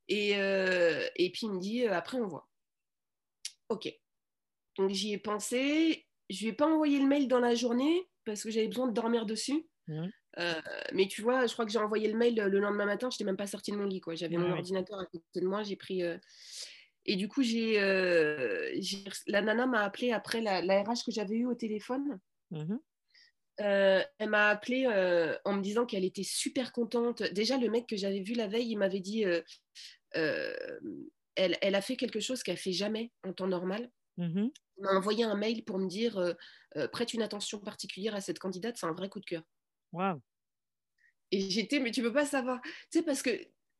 Et, 0.09 0.39
euh, 0.39 1.07
et 1.17 1.31
puis 1.31 1.43
il 1.49 1.53
me 1.53 1.61
dit, 1.61 1.87
euh, 1.87 1.93
après 1.93 2.19
on 2.19 2.27
voit. 2.27 2.49
Ok. 3.69 3.95
Donc 4.79 4.89
j'y 4.89 5.13
ai 5.13 5.19
pensé. 5.19 6.07
Je 6.31 6.41
lui 6.41 6.49
ai 6.49 6.53
pas 6.55 6.67
envoyé 6.67 6.99
le 6.99 7.07
mail 7.07 7.29
dans 7.29 7.41
la 7.41 7.55
journée 7.55 8.09
parce 8.25 8.43
que 8.43 8.51
j'avais 8.51 8.69
besoin 8.69 8.89
de 8.89 8.95
dormir 8.95 9.27
dessus. 9.27 9.67
Mmh. 9.87 10.07
mais 10.93 11.09
tu 11.09 11.21
vois, 11.21 11.47
je 11.47 11.53
crois 11.53 11.67
que 11.67 11.73
j'ai 11.73 11.81
envoyé 11.81 12.07
le 12.07 12.17
mail 12.17 12.37
le 12.37 12.61
lendemain 12.61 12.87
matin, 12.87 13.11
je 13.11 13.17
n'étais 13.17 13.25
même 13.25 13.37
pas 13.37 13.49
sortie 13.49 13.73
de 13.73 13.77
mon 13.77 13.85
lit. 13.85 14.01
J'avais 14.13 14.37
mon 14.39 14.53
ordinateur 14.53 14.99
à 14.99 15.05
côté 15.05 15.41
de 15.41 15.47
moi, 15.47 15.63
j'ai 15.63 15.77
pris. 15.77 16.03
Et 17.05 17.17
du 17.17 17.29
coup, 17.29 17.43
j'ai, 17.43 17.75
la 19.27 19.43
nana 19.43 19.67
m'a 19.67 19.81
appelé 19.81 20.13
après 20.13 20.41
la, 20.41 20.63
la 20.63 20.83
RH 20.83 21.05
que 21.05 21.13
j'avais 21.13 21.35
eue 21.35 21.47
au 21.47 21.55
téléphone. 21.55 22.19
Mmh 22.51 22.77
euh, 23.61 24.03
elle 24.19 24.31
m'a 24.31 24.49
appelé 24.49 24.87
euh, 24.87 25.37
en 25.45 25.53
me 25.53 25.61
disant 25.61 25.85
qu'elle 25.85 26.05
était 26.05 26.23
super 26.23 26.73
contente. 26.73 27.23
Déjà, 27.35 27.59
le 27.59 27.69
mec 27.69 27.87
que 27.87 27.97
j'avais 27.97 28.21
vu 28.21 28.33
la 28.33 28.47
veille, 28.47 28.71
il 28.71 28.79
m'avait 28.79 29.01
dit 29.01 29.27
euh, 29.27 29.43
elle, 31.35 31.59
elle, 31.61 31.75
a 31.75 31.83
fait 31.83 31.97
quelque 31.97 32.21
chose 32.21 32.43
qu'elle 32.43 32.57
fait 32.57 32.73
jamais 32.73 33.13
en 33.23 33.33
temps 33.33 33.49
normal. 33.49 33.91
Mmh 34.17 34.49
il 34.79 34.85
m'a 34.85 34.93
envoyé 34.93 35.25
un 35.25 35.35
mail 35.35 35.63
pour 35.63 35.79
me 35.79 35.89
dire 35.89 36.35
prête 36.91 37.13
une 37.13 37.21
attention 37.21 37.59
particulière 37.59 38.15
à 38.15 38.23
cette 38.23 38.39
candidate, 38.39 38.79
c'est 38.79 38.87
un 38.87 38.95
vrai 38.95 39.11
coup 39.11 39.21
de 39.21 39.27
cœur. 39.27 39.43
Waouh 39.93 40.23
Et 41.33 41.51
j'étais, 41.51 41.81
mais 41.81 41.91
tu 41.91 42.01
peux 42.01 42.15
pas 42.15 42.25
savoir. 42.25 42.63
Tu 42.63 42.99
sais, 42.99 43.03
parce 43.03 43.21
que 43.21 43.31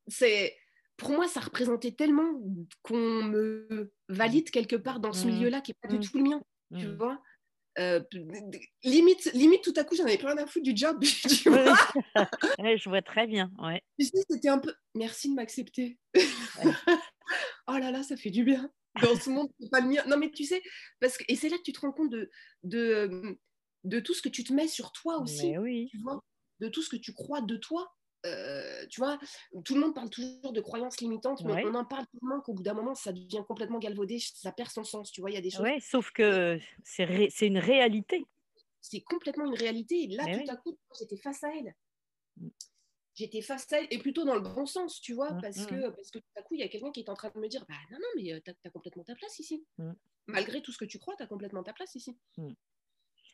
c'est. 0.09 0.55
Pour 0.99 1.13
moi, 1.13 1.27
ça 1.27 1.41
représentait 1.41 1.93
tellement 1.93 2.39
qu'on 2.83 3.23
me 3.23 3.91
valide 4.11 4.51
quelque 4.51 4.77
part 4.77 5.01
dans 5.01 5.15
ce 5.15 5.27
mmh. 5.27 5.31
milieu-là 5.31 5.61
qui 5.63 5.71
n'est 5.71 5.89
pas 5.89 5.97
du 5.97 6.07
tout 6.07 6.19
le 6.19 6.25
mien. 6.25 6.43
Tu 6.79 6.87
vois 6.87 7.23
euh, 7.79 8.01
limite, 8.83 9.33
limite, 9.33 9.63
tout 9.63 9.75
à 9.77 9.85
coup, 9.85 9.95
j'en 9.95 10.05
avais 10.05 10.19
plein 10.19 10.37
à 10.37 10.47
foutre 10.47 10.65
du 10.65 10.77
job. 10.77 11.03
je 11.05 12.89
vois 12.89 13.03
très 13.03 13.27
bien. 13.27 13.51
Ouais. 13.59 13.83
c'était 13.99 14.49
un 14.49 14.59
peu 14.59 14.75
merci 14.95 15.31
de 15.31 15.35
m'accepter. 15.35 15.99
oh 17.69 17.79
là 17.79 17.91
là, 17.91 18.03
ça 18.03 18.17
fait 18.17 18.31
du 18.31 18.45
bien. 18.45 18.71
Dans 19.03 19.15
ce 19.15 19.31
monde, 19.31 19.49
c'est 19.61 19.71
pas 19.71 19.81
le 19.81 19.89
mien. 19.89 20.03
Non, 20.09 20.17
mais 20.17 20.31
tu 20.31 20.45
sais, 20.45 20.61
parce 21.01 21.17
que, 21.17 21.25
et 21.29 21.37
c'est 21.37 21.49
là 21.49 21.57
que 21.57 21.63
tu 21.63 21.73
te 21.73 21.81
rends 21.81 21.93
compte 21.93 22.11
de, 22.11 22.29
de, 22.65 23.39
de 23.85 24.01
tout 24.01 24.15
ce 24.15 24.23
que 24.23 24.29
tu 24.29 24.43
te 24.43 24.53
mets 24.53 24.69
sur 24.69 24.91
toi 24.93 25.19
aussi. 25.21 25.57
Oui. 25.59 25.89
Tu 25.91 25.99
vois 26.03 26.21
de 26.61 26.69
tout 26.69 26.83
ce 26.83 26.91
que 26.91 26.97
tu 26.97 27.13
crois 27.13 27.41
de 27.41 27.57
toi. 27.57 27.93
Euh, 28.27 28.87
tu 28.89 29.01
vois, 29.01 29.19
tout 29.65 29.75
le 29.75 29.81
monde 29.81 29.95
parle 29.95 30.11
toujours 30.11 30.53
de 30.53 30.61
croyances 30.61 31.01
limitantes, 31.01 31.43
mais 31.45 31.65
on 31.65 31.75
en 31.75 31.85
parle 31.85 32.07
tellement 32.13 32.41
qu'au 32.41 32.53
bout 32.53 32.63
d'un 32.63 32.75
moment, 32.75 32.95
ça 32.95 33.13
devient 33.13 33.43
complètement 33.47 33.79
galvaudé, 33.79 34.19
ça 34.19 34.53
perd 34.53 34.71
son 34.71 34.85
sens. 34.85 35.11
Tu 35.11 35.21
vois, 35.21 35.31
il 35.31 35.35
y 35.35 35.39
a 35.39 35.41
des 35.41 35.51
choses. 35.51 35.63
Ouais, 35.63 35.79
sauf 35.81 36.11
que 36.11 36.59
c'est 36.85 37.47
une 37.47 37.59
réalité. 37.59 38.25
C'est 38.81 39.01
complètement 39.01 39.47
une 39.47 39.55
réalité. 39.55 40.05
Et 40.05 40.09
là, 40.09 40.25
tout 40.25 40.51
à 40.51 40.57
coup, 40.57 40.79
j'étais 40.99 41.17
face 41.17 41.43
à 41.45 41.49
elle. 41.55 41.75
Mmh. 42.37 42.49
J'étais 43.15 43.43
face 43.43 43.71
à 43.73 43.81
elle, 43.81 43.89
et 43.91 43.99
plutôt 43.99 44.25
dans 44.25 44.35
le 44.35 44.41
bon 44.41 44.65
sens, 44.65 45.01
tu 45.01 45.13
vois, 45.13 45.33
mmh, 45.33 45.41
parce, 45.43 45.59
mmh. 45.59 45.67
Que, 45.67 45.89
parce 45.91 46.11
que 46.11 46.19
tout 46.19 46.33
à 46.37 46.43
coup, 46.43 46.55
il 46.55 46.61
y 46.61 46.63
a 46.63 46.69
quelqu'un 46.69 46.91
qui 46.91 47.01
est 47.01 47.11
en 47.11 47.15
train 47.15 47.31
de 47.35 47.39
me 47.39 47.49
dire 47.49 47.65
Bah 47.69 47.75
non, 47.91 47.99
non, 47.99 48.09
mais 48.17 48.41
tu 48.41 48.51
as, 48.51 48.71
complètement 48.71 49.05
ta 49.05 49.15
place 49.15 49.39
ici. 49.39 49.65
malgré 50.27 50.63
tout 50.63 50.73
ce 50.73 50.79
que 50.79 50.85
tu 50.85 50.99
crois, 50.99 51.17
tu 51.17 51.23
as 51.23 51.27
complètement 51.27 51.63
ta 51.63 51.73
place 51.73 51.95
ici. 51.95 52.17
Mm. 52.39 52.53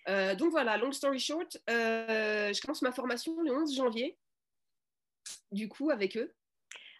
Euh, 0.09 0.35
donc 0.37 0.51
voilà, 0.51 0.77
long 0.77 0.93
story 0.93 1.19
short, 1.19 1.57
euh, 1.69 2.53
je 2.53 2.61
commence 2.61 2.83
ma 2.83 2.93
formation 2.93 3.41
le 3.43 3.53
11 3.53 3.75
janvier, 3.75 4.17
du 5.53 5.69
coup, 5.69 5.91
avec 5.91 6.17
eux? 6.17 6.35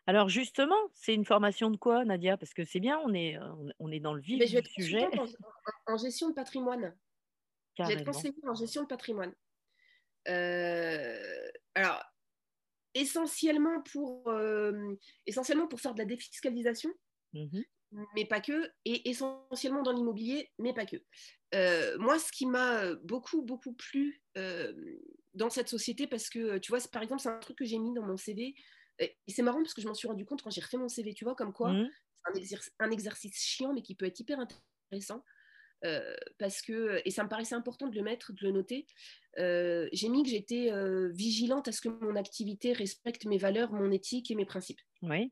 Alors 0.07 0.29
justement, 0.29 0.77
c'est 0.93 1.15
une 1.15 1.25
formation 1.25 1.71
de 1.71 1.77
quoi, 1.77 2.05
Nadia? 2.05 2.37
Parce 2.37 2.55
que 2.55 2.65
c'est 2.65 2.81
bien, 2.81 3.01
on 3.05 3.13
est, 3.13 3.37
on 3.81 3.91
est 3.91 3.99
dans 3.99 4.15
le 4.15 4.21
vif 4.21 4.39
du 4.39 4.63
sujet. 4.71 5.07
En, 5.19 5.95
en, 5.95 5.97
gestion 5.97 6.29
de 6.29 6.35
patrimoine. 6.35 6.97
Je 7.79 7.85
vais 7.85 7.95
être 7.95 8.05
conseillère 8.05 8.35
en 8.47 8.55
gestion 8.55 8.83
de 8.83 8.87
patrimoine. 8.87 9.35
Euh, 10.29 11.51
alors, 11.75 12.03
essentiellement 12.95 13.83
pour, 13.83 14.33
essentiellement 15.27 15.67
pour 15.67 15.81
faire 15.81 15.95
de 15.95 15.99
la 15.99 16.07
défiscalisation. 16.07 16.91
Mmh 17.33 17.63
mais 18.15 18.25
pas 18.25 18.41
que, 18.41 18.71
et 18.85 19.09
essentiellement 19.09 19.83
dans 19.83 19.93
l'immobilier, 19.93 20.51
mais 20.59 20.75
pas 20.75 20.87
que. 20.87 20.97
Euh, 21.55 21.97
moi, 21.99 22.19
ce 22.19 22.33
qui 22.33 22.47
m'a 22.47 22.95
beaucoup, 22.97 23.43
beaucoup 23.43 23.75
plu 23.75 24.23
euh, 24.37 24.73
dans 25.37 25.51
cette 25.51 25.69
société, 25.69 26.07
parce 26.07 26.29
que, 26.29 26.59
tu 26.59 26.73
vois, 26.73 26.81
par 26.91 27.03
exemple, 27.03 27.23
c'est 27.23 27.29
un 27.29 27.39
truc 27.39 27.59
que 27.59 27.65
j'ai 27.65 27.79
mis 27.79 27.95
dans 27.95 28.03
mon 28.03 28.17
CV, 28.17 28.55
et 28.99 29.15
c'est 29.29 29.43
marrant 29.43 29.63
parce 29.63 29.75
que 29.75 29.83
je 29.83 29.87
m'en 29.87 29.95
suis 29.95 30.09
rendu 30.09 30.25
compte 30.25 30.43
quand 30.43 30.51
j'ai 30.51 30.61
refait 30.61 30.79
mon 30.79 30.89
CV, 30.89 31.15
tu 31.15 31.25
vois, 31.25 31.35
comme 31.35 31.53
quoi 31.53 31.73
mmh. 31.73 31.91
c'est 32.43 32.59
un, 32.79 32.91
exercice 32.91 33.37
chiant, 33.37 33.73
mais 33.73 33.83
qui 33.83 33.95
peut 33.95 34.07
être 34.07 34.19
hyper 34.19 34.39
intéressant. 34.41 35.23
Euh, 35.85 36.17
parce 36.39 36.63
que, 36.63 37.03
et 37.05 37.11
ça 37.11 37.23
me 37.23 37.29
paraissait 37.29 37.55
important 37.55 37.87
de 37.87 37.95
le 37.95 38.03
mettre, 38.03 38.33
de 38.33 38.39
le 38.43 38.51
noter, 38.51 38.87
j'ai 39.37 40.09
mis 40.09 40.23
que 40.23 40.31
j'étais 40.31 40.71
vigilante 41.13 41.69
à 41.69 41.73
ce 41.73 41.81
que 41.81 41.89
mon 41.89 42.17
activité 42.17 42.73
respecte 42.73 43.27
mes 43.27 43.39
valeurs, 43.39 43.73
mon 43.73 43.91
éthique 43.91 44.31
et 44.31 44.35
mes 44.35 44.47
principes. 44.47 44.81
Oui. 45.03 45.31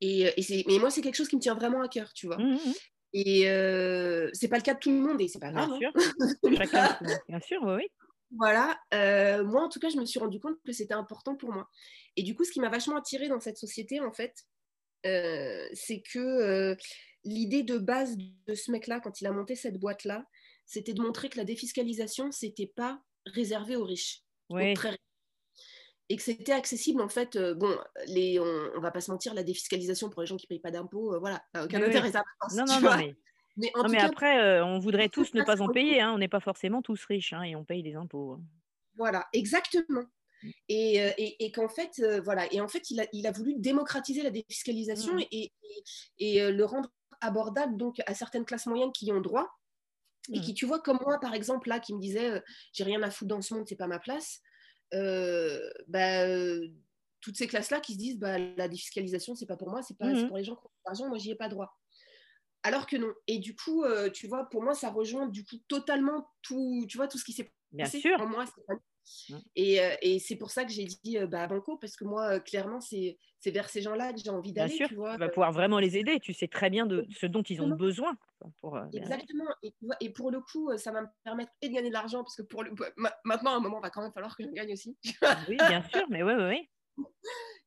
Et, 0.00 0.22
et 0.22 0.64
mais 0.66 0.78
moi, 0.78 0.90
c'est 0.90 1.02
quelque 1.02 1.16
chose 1.16 1.28
qui 1.28 1.36
me 1.36 1.42
tient 1.42 1.54
vraiment 1.54 1.82
à 1.82 1.88
cœur, 1.88 2.12
tu 2.14 2.26
vois. 2.26 2.38
Mmh, 2.38 2.54
mmh. 2.54 2.74
Et 3.12 3.50
euh, 3.50 4.30
c'est 4.32 4.48
pas 4.48 4.56
le 4.56 4.62
cas 4.62 4.74
de 4.74 4.78
tout 4.78 4.90
le 4.90 5.00
monde 5.00 5.20
et 5.20 5.28
c'est 5.28 5.40
pas 5.40 5.50
grave. 5.50 5.78
Bien 5.78 5.90
hein. 5.94 6.00
sûr, 6.00 6.98
bien 7.28 7.40
sûr, 7.40 7.62
oui. 7.64 7.88
Voilà, 8.36 8.78
euh, 8.94 9.44
moi 9.44 9.62
en 9.64 9.68
tout 9.68 9.80
cas, 9.80 9.88
je 9.88 9.96
me 9.96 10.04
suis 10.04 10.20
rendu 10.20 10.38
compte 10.38 10.56
que 10.64 10.72
c'était 10.72 10.94
important 10.94 11.34
pour 11.34 11.52
moi. 11.52 11.68
Et 12.16 12.22
du 12.22 12.34
coup, 12.36 12.44
ce 12.44 12.52
qui 12.52 12.60
m'a 12.60 12.68
vachement 12.68 12.96
attirée 12.96 13.28
dans 13.28 13.40
cette 13.40 13.58
société, 13.58 14.00
en 14.00 14.12
fait, 14.12 14.34
euh, 15.06 15.66
c'est 15.72 16.00
que 16.00 16.18
euh, 16.18 16.76
l'idée 17.24 17.64
de 17.64 17.78
base 17.78 18.16
de 18.16 18.54
ce 18.54 18.70
mec-là, 18.70 19.00
quand 19.00 19.20
il 19.20 19.26
a 19.26 19.32
monté 19.32 19.56
cette 19.56 19.78
boîte-là, 19.78 20.24
c'était 20.64 20.94
de 20.94 21.02
montrer 21.02 21.28
que 21.28 21.38
la 21.38 21.44
défiscalisation, 21.44 22.30
c'était 22.30 22.68
pas 22.68 23.02
réservé 23.26 23.74
aux 23.74 23.84
riches, 23.84 24.22
oui. 24.50 24.74
très 24.74 24.90
riches 24.90 24.98
et 26.08 26.16
que 26.16 26.22
c'était 26.22 26.52
accessible 26.52 27.00
en 27.02 27.08
fait. 27.08 27.38
Bon, 27.38 27.76
les, 28.06 28.38
on, 28.40 28.70
on, 28.76 28.80
va 28.80 28.90
pas 28.90 29.00
se 29.00 29.10
mentir, 29.10 29.32
la 29.34 29.44
défiscalisation 29.44 30.10
pour 30.10 30.22
les 30.22 30.26
gens 30.26 30.36
qui 30.36 30.48
payent 30.48 30.60
pas 30.60 30.72
d'impôts, 30.72 31.18
voilà, 31.20 31.42
aucun 31.54 31.82
intérêt 31.82 32.12
ça. 32.12 32.24
Non, 32.56 32.64
non, 32.64 32.80
non, 32.80 32.96
mais, 32.96 33.16
mais, 33.60 33.72
non, 33.76 33.88
mais 33.88 33.98
après, 33.98 34.40
euh, 34.40 34.64
on 34.64 34.78
voudrait 34.78 35.08
tous 35.08 35.34
ne 35.34 35.42
pas 35.42 35.60
en 35.60 35.68
payer. 35.68 36.00
Hein, 36.00 36.12
on 36.12 36.18
n'est 36.18 36.28
pas 36.28 36.40
forcément 36.40 36.82
tous 36.82 37.04
riches 37.04 37.32
hein, 37.32 37.42
et 37.42 37.56
on 37.56 37.64
paye 37.64 37.82
des 37.82 37.94
impôts. 37.94 38.32
Hein. 38.32 38.42
Voilà, 38.96 39.28
exactement. 39.32 40.04
Mm. 40.42 40.50
Et, 40.68 40.96
et, 40.96 41.44
et 41.44 41.52
qu'en 41.52 41.68
fait, 41.68 42.02
voilà, 42.24 42.52
et 42.52 42.60
en 42.60 42.68
fait, 42.68 42.90
il 42.90 43.00
a, 43.00 43.06
il 43.12 43.26
a 43.26 43.32
voulu 43.32 43.54
démocratiser 43.56 44.22
la 44.22 44.30
défiscalisation 44.30 45.14
mm. 45.14 45.24
et, 45.32 45.52
et, 46.18 46.50
le 46.50 46.64
rendre 46.64 46.90
abordable 47.20 47.76
donc 47.76 48.00
à 48.06 48.14
certaines 48.14 48.44
classes 48.44 48.66
moyennes 48.66 48.92
qui 48.92 49.06
y 49.06 49.12
ont 49.12 49.20
droit 49.20 49.50
et 50.32 50.38
mm. 50.38 50.42
qui, 50.42 50.54
tu 50.54 50.66
vois, 50.66 50.80
comme 50.80 50.98
moi, 51.04 51.18
par 51.20 51.34
exemple, 51.34 51.68
là, 51.68 51.80
qui 51.80 51.94
me 51.94 52.00
disait, 52.00 52.42
j'ai 52.72 52.84
rien 52.84 53.02
à 53.02 53.10
foutre 53.10 53.28
dans 53.28 53.42
ce 53.42 53.54
monde, 53.54 53.66
c'est 53.68 53.76
pas 53.76 53.86
ma 53.86 53.98
place. 53.98 54.40
Euh, 54.92 55.70
bah, 55.86 56.26
euh, 56.26 56.68
toutes 57.20 57.36
ces 57.36 57.46
classes-là 57.46 57.80
qui 57.80 57.94
se 57.94 57.98
disent 57.98 58.18
bah, 58.18 58.38
la 58.38 58.68
défiscalisation, 58.68 59.34
c'est 59.34 59.46
pas 59.46 59.56
pour 59.56 59.70
moi, 59.70 59.82
c'est 59.82 59.96
pas 59.96 60.06
mmh 60.06 60.28
pour 60.28 60.36
les 60.36 60.44
gens 60.44 60.56
qui 60.56 60.66
ont 60.66 60.70
de 60.70 60.84
l'argent, 60.86 61.08
moi 61.08 61.18
j'y 61.18 61.30
ai 61.30 61.34
pas 61.34 61.48
droit. 61.48 61.78
Alors 62.62 62.86
que 62.86 62.96
non. 62.96 63.12
Et 63.26 63.38
du 63.38 63.56
coup, 63.56 63.84
euh, 63.84 64.10
tu 64.10 64.26
vois, 64.26 64.44
pour 64.50 64.62
moi, 64.62 64.74
ça 64.74 64.90
rejoint 64.90 65.26
du 65.26 65.44
coup 65.44 65.56
totalement 65.68 66.28
tout, 66.42 66.84
tu 66.88 66.96
vois, 66.96 67.08
tout 67.08 67.18
ce 67.18 67.24
qui 67.24 67.32
s'est 67.32 67.44
passé. 67.44 67.54
Bien 67.72 67.86
sûr. 67.86 68.28
moi, 68.28 68.44
mmh. 69.28 69.36
et, 69.56 69.80
et 70.02 70.18
c'est 70.18 70.36
pour 70.36 70.50
ça 70.50 70.64
que 70.64 70.72
j'ai 70.72 70.84
dit 70.84 71.18
bah, 71.28 71.46
Banco, 71.46 71.76
parce 71.76 71.96
que 71.96 72.04
moi, 72.04 72.40
clairement, 72.40 72.80
c'est 72.80 73.16
vers 73.46 73.70
ces 73.70 73.80
gens-là 73.80 74.12
que 74.12 74.20
j'ai 74.22 74.30
envie 74.30 74.52
d'aller. 74.52 74.68
Bien 74.68 74.76
sûr, 74.76 74.88
tu, 74.88 74.94
vois, 74.96 75.14
tu 75.14 75.20
vas 75.20 75.28
pouvoir 75.28 75.52
vraiment 75.52 75.78
les 75.78 75.96
aider. 75.96 76.20
Tu 76.20 76.34
sais 76.34 76.48
très 76.48 76.68
bien 76.68 76.84
de 76.84 77.06
ce 77.10 77.24
dont 77.26 77.42
ils 77.42 77.62
ont 77.62 77.70
besoin. 77.70 78.14
Euh, 78.64 78.84
Exactement. 78.92 79.48
Et, 80.00 80.10
pour 80.10 80.30
le 80.30 80.40
coup, 80.40 80.70
euh, 80.70 80.76
ça 80.76 80.92
va 80.92 81.02
me 81.02 81.06
permettre 81.24 81.52
de 81.62 81.68
gagner 81.68 81.88
de 81.88 81.94
l'argent 81.94 82.22
parce 82.22 82.36
que 82.36 82.42
pour 82.42 82.62
le, 82.62 82.72
maintenant, 83.24 83.52
à 83.52 83.56
un 83.56 83.60
moment, 83.60 83.78
il 83.78 83.82
va 83.82 83.90
quand 83.90 84.02
même 84.02 84.12
falloir 84.12 84.36
que 84.36 84.44
je 84.44 84.50
gagne 84.50 84.72
aussi. 84.72 84.96
oui, 85.48 85.56
bien 85.56 85.82
sûr, 85.82 86.06
mais 86.10 86.22
oui, 86.22 86.32
oui. 86.38 87.04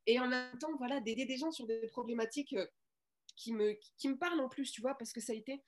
Et 0.05 0.19
en 0.19 0.27
même 0.27 0.57
temps, 0.59 0.75
voilà, 0.77 0.99
d'aider 0.99 1.25
des 1.25 1.37
gens 1.37 1.51
sur 1.51 1.65
des 1.65 1.87
problématiques 1.87 2.53
euh, 2.53 2.67
qui 3.36 3.53
me, 3.53 3.77
qui 3.97 4.09
me 4.09 4.17
parlent 4.17 4.39
en 4.39 4.49
plus, 4.49 4.71
tu 4.71 4.81
vois, 4.81 4.95
parce 4.97 5.13
que 5.13 5.21
ça 5.21 5.34
a 5.34 5.36
été. 5.36 5.63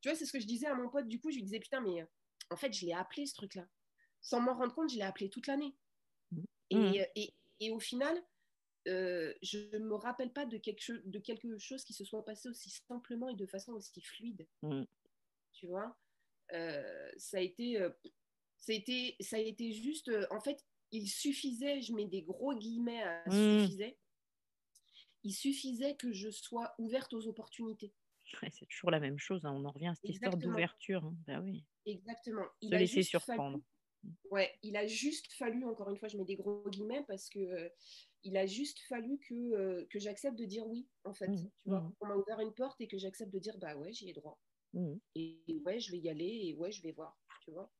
Tu 0.00 0.08
vois, 0.08 0.16
c'est 0.16 0.26
ce 0.26 0.32
que 0.32 0.40
je 0.40 0.46
disais 0.46 0.66
à 0.66 0.74
mon 0.74 0.88
pote, 0.88 1.08
du 1.08 1.20
coup, 1.20 1.30
je 1.30 1.36
lui 1.36 1.44
disais, 1.44 1.60
putain, 1.60 1.80
mais 1.80 2.06
en 2.50 2.56
fait, 2.56 2.72
je 2.72 2.86
l'ai 2.86 2.92
appelé 2.92 3.26
ce 3.26 3.34
truc-là. 3.34 3.66
Sans 4.22 4.40
m'en 4.40 4.54
rendre 4.54 4.74
compte, 4.74 4.90
je 4.90 4.96
l'ai 4.96 5.02
appelé 5.02 5.28
toute 5.28 5.46
l'année. 5.46 5.76
Mmh. 6.32 6.44
Et, 6.70 7.06
et, 7.16 7.34
et, 7.60 7.70
au 7.70 7.80
final, 7.80 8.22
euh, 8.88 9.34
je 9.42 9.58
ne 9.76 9.84
me 9.84 9.94
rappelle 9.94 10.32
pas 10.32 10.46
de 10.46 10.56
quelque, 10.56 10.92
de 11.04 11.18
quelque 11.18 11.58
chose 11.58 11.84
qui 11.84 11.92
se 11.92 12.04
soit 12.04 12.24
passé 12.24 12.48
aussi 12.48 12.70
simplement 12.70 13.28
et 13.28 13.36
de 13.36 13.46
façon 13.46 13.72
aussi 13.72 14.00
fluide. 14.00 14.46
Mm. 14.62 14.84
Tu 15.52 15.66
vois 15.66 15.96
euh, 16.52 17.10
ça, 17.16 17.36
a 17.36 17.40
été, 17.40 17.80
euh, 17.80 17.90
ça, 18.56 18.72
a 18.72 18.74
été, 18.74 19.16
ça 19.20 19.36
a 19.36 19.40
été 19.40 19.72
juste. 19.72 20.10
en 20.30 20.40
fait, 20.40 20.64
il 20.92 21.08
suffisait, 21.08 21.82
je 21.82 21.92
mets 21.92 22.06
des 22.06 22.22
gros 22.22 22.54
guillemets 22.54 23.02
à 23.02 23.22
mm. 23.26 23.60
suffisait, 23.60 23.98
il 25.22 25.32
suffisait 25.32 25.96
que 25.96 26.12
je 26.12 26.30
sois 26.30 26.74
ouverte 26.78 27.12
aux 27.12 27.26
opportunités. 27.26 27.92
c'est 28.50 28.66
toujours 28.66 28.90
la 28.90 29.00
même 29.00 29.18
chose, 29.18 29.44
hein. 29.44 29.52
on 29.52 29.64
en 29.64 29.70
revient 29.70 29.88
à 29.88 29.94
cette 29.94 30.10
histoire 30.10 30.36
d'ouverture. 30.36 31.04
Hein. 31.04 31.16
Ben 31.26 31.42
oui. 31.42 31.64
Exactement. 31.86 32.46
Il 32.60 32.70
Se 32.70 32.76
laisser 32.76 33.02
surprendre. 33.02 33.60
Ouais, 34.30 34.50
il 34.62 34.76
a 34.76 34.86
juste 34.86 35.30
fallu, 35.34 35.64
encore 35.64 35.90
une 35.90 35.98
fois, 35.98 36.08
je 36.08 36.16
mets 36.16 36.24
des 36.24 36.36
gros 36.36 36.68
guillemets 36.70 37.04
parce 37.06 37.28
que 37.28 37.70
il 38.22 38.36
a 38.36 38.46
juste 38.46 38.78
fallu 38.88 39.18
que, 39.18 39.34
euh, 39.34 39.86
que 39.90 39.98
j'accepte 39.98 40.38
de 40.38 40.44
dire 40.44 40.66
oui, 40.66 40.86
en 41.04 41.14
fait. 41.14 41.28
Mmh, 41.28 41.50
tu 41.62 41.70
vois, 41.70 41.80
mmh. 41.80 41.94
on 42.00 42.06
m'a 42.06 42.16
ouvert 42.16 42.40
une 42.40 42.52
porte 42.52 42.80
et 42.80 42.88
que 42.88 42.98
j'accepte 42.98 43.32
de 43.32 43.38
dire 43.38 43.56
bah 43.58 43.76
ouais, 43.76 43.92
j'y 43.92 44.08
ai 44.10 44.12
droit. 44.12 44.38
Mmh. 44.74 44.94
Et, 45.16 45.62
ouais, 45.64 45.80
je 45.80 45.92
vais 45.92 45.98
y 45.98 46.08
aller 46.08 46.40
et 46.44 46.54
ouais, 46.54 46.70
je 46.70 46.82
vais 46.82 46.92
voir, 46.92 47.18
tu 47.42 47.50
vois. 47.50 47.70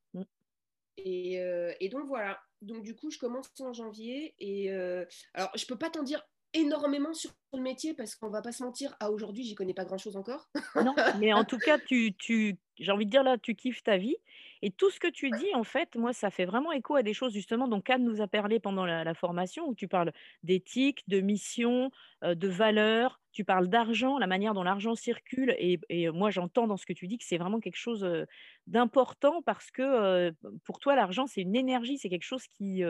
Et, 0.96 1.40
euh, 1.40 1.72
et, 1.80 1.88
donc 1.88 2.06
voilà. 2.06 2.42
Donc 2.60 2.82
du 2.82 2.94
coup, 2.94 3.10
je 3.10 3.18
commence 3.18 3.48
en 3.60 3.72
janvier 3.72 4.34
et 4.38 4.70
euh, 4.70 5.06
alors 5.32 5.50
je 5.56 5.64
peux 5.64 5.78
pas 5.78 5.88
t'en 5.88 6.02
dire 6.02 6.22
énormément 6.54 7.12
sur 7.14 7.30
le 7.52 7.60
métier 7.60 7.94
parce 7.94 8.14
qu'on 8.14 8.30
va 8.30 8.42
pas 8.42 8.52
se 8.52 8.62
mentir, 8.62 8.96
à 9.00 9.10
aujourd'hui, 9.10 9.44
j'y 9.44 9.54
connais 9.54 9.74
pas 9.74 9.84
grand 9.84 9.98
chose 9.98 10.16
encore. 10.16 10.48
non, 10.76 10.94
mais 11.18 11.32
en 11.32 11.44
tout 11.44 11.58
cas, 11.58 11.78
tu, 11.86 12.14
tu 12.14 12.56
j'ai 12.80 12.92
envie 12.92 13.04
de 13.04 13.10
dire 13.10 13.22
là, 13.22 13.38
tu 13.38 13.54
kiffes 13.54 13.82
ta 13.82 13.96
vie. 13.98 14.16
Et 14.62 14.70
tout 14.70 14.90
ce 14.90 15.00
que 15.00 15.08
tu 15.08 15.30
dis, 15.30 15.54
en 15.54 15.64
fait, 15.64 15.96
moi, 15.96 16.12
ça 16.12 16.30
fait 16.30 16.44
vraiment 16.44 16.72
écho 16.72 16.94
à 16.94 17.02
des 17.02 17.14
choses 17.14 17.32
justement 17.32 17.68
dont 17.68 17.82
Anne 17.88 18.04
nous 18.04 18.20
a 18.20 18.26
parlé 18.26 18.60
pendant 18.60 18.84
la, 18.84 19.14
formation, 19.14 19.68
où 19.68 19.74
tu 19.74 19.88
parles 19.88 20.12
d'éthique, 20.42 21.02
de 21.08 21.20
mission, 21.20 21.90
euh, 22.24 22.34
de 22.34 22.48
valeur, 22.48 23.20
tu 23.32 23.44
parles 23.44 23.68
d'argent, 23.68 24.18
la 24.18 24.26
manière 24.26 24.54
dont 24.54 24.62
l'argent 24.62 24.94
circule. 24.94 25.54
Et, 25.58 26.10
moi, 26.10 26.30
j'entends 26.30 26.66
dans 26.66 26.76
ce 26.76 26.86
que 26.86 26.92
tu 26.92 27.06
dis 27.06 27.18
que 27.18 27.24
c'est 27.24 27.38
vraiment 27.38 27.60
quelque 27.60 27.76
chose 27.76 28.04
euh, 28.04 28.24
d'important 28.66 29.42
parce 29.42 29.70
que 29.70 29.82
euh, 29.82 30.30
pour 30.64 30.78
toi, 30.78 30.94
l'argent, 30.94 31.26
c'est 31.26 31.42
une 31.42 31.56
énergie, 31.56 31.98
c'est 31.98 32.08
quelque 32.08 32.24
chose 32.24 32.46
qui, 32.48 32.82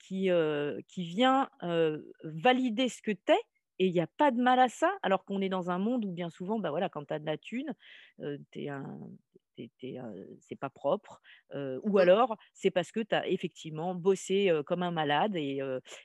qui, 0.00 0.28
qui 0.88 1.04
vient 1.04 1.48
valider 2.24 2.88
ce 2.88 3.02
que 3.02 3.12
tu 3.12 3.32
es. 3.32 3.40
Et 3.78 3.86
il 3.86 3.92
n'y 3.94 4.00
a 4.00 4.06
pas 4.06 4.30
de 4.30 4.40
mal 4.40 4.58
à 4.60 4.68
ça, 4.68 4.92
alors 5.02 5.24
qu'on 5.24 5.40
est 5.40 5.48
dans 5.48 5.70
un 5.70 5.78
monde 5.78 6.04
où 6.04 6.12
bien 6.12 6.28
souvent, 6.28 6.58
bah 6.58 6.68
voilà, 6.68 6.90
quand 6.90 7.06
tu 7.06 7.14
as 7.14 7.18
de 7.18 7.24
la 7.24 7.38
thune, 7.38 7.74
tu 8.18 8.64
es 8.64 8.68
un, 8.68 9.00
c'est 10.40 10.56
pas 10.56 10.70
propre, 10.70 11.20
ou 11.54 11.98
alors 11.98 12.36
c'est 12.52 12.70
parce 12.70 12.92
que 12.92 13.00
tu 13.00 13.14
as 13.14 13.26
effectivement 13.28 13.94
bossé 13.94 14.52
comme 14.66 14.82
un 14.82 14.90
malade 14.90 15.34
et, 15.36 15.60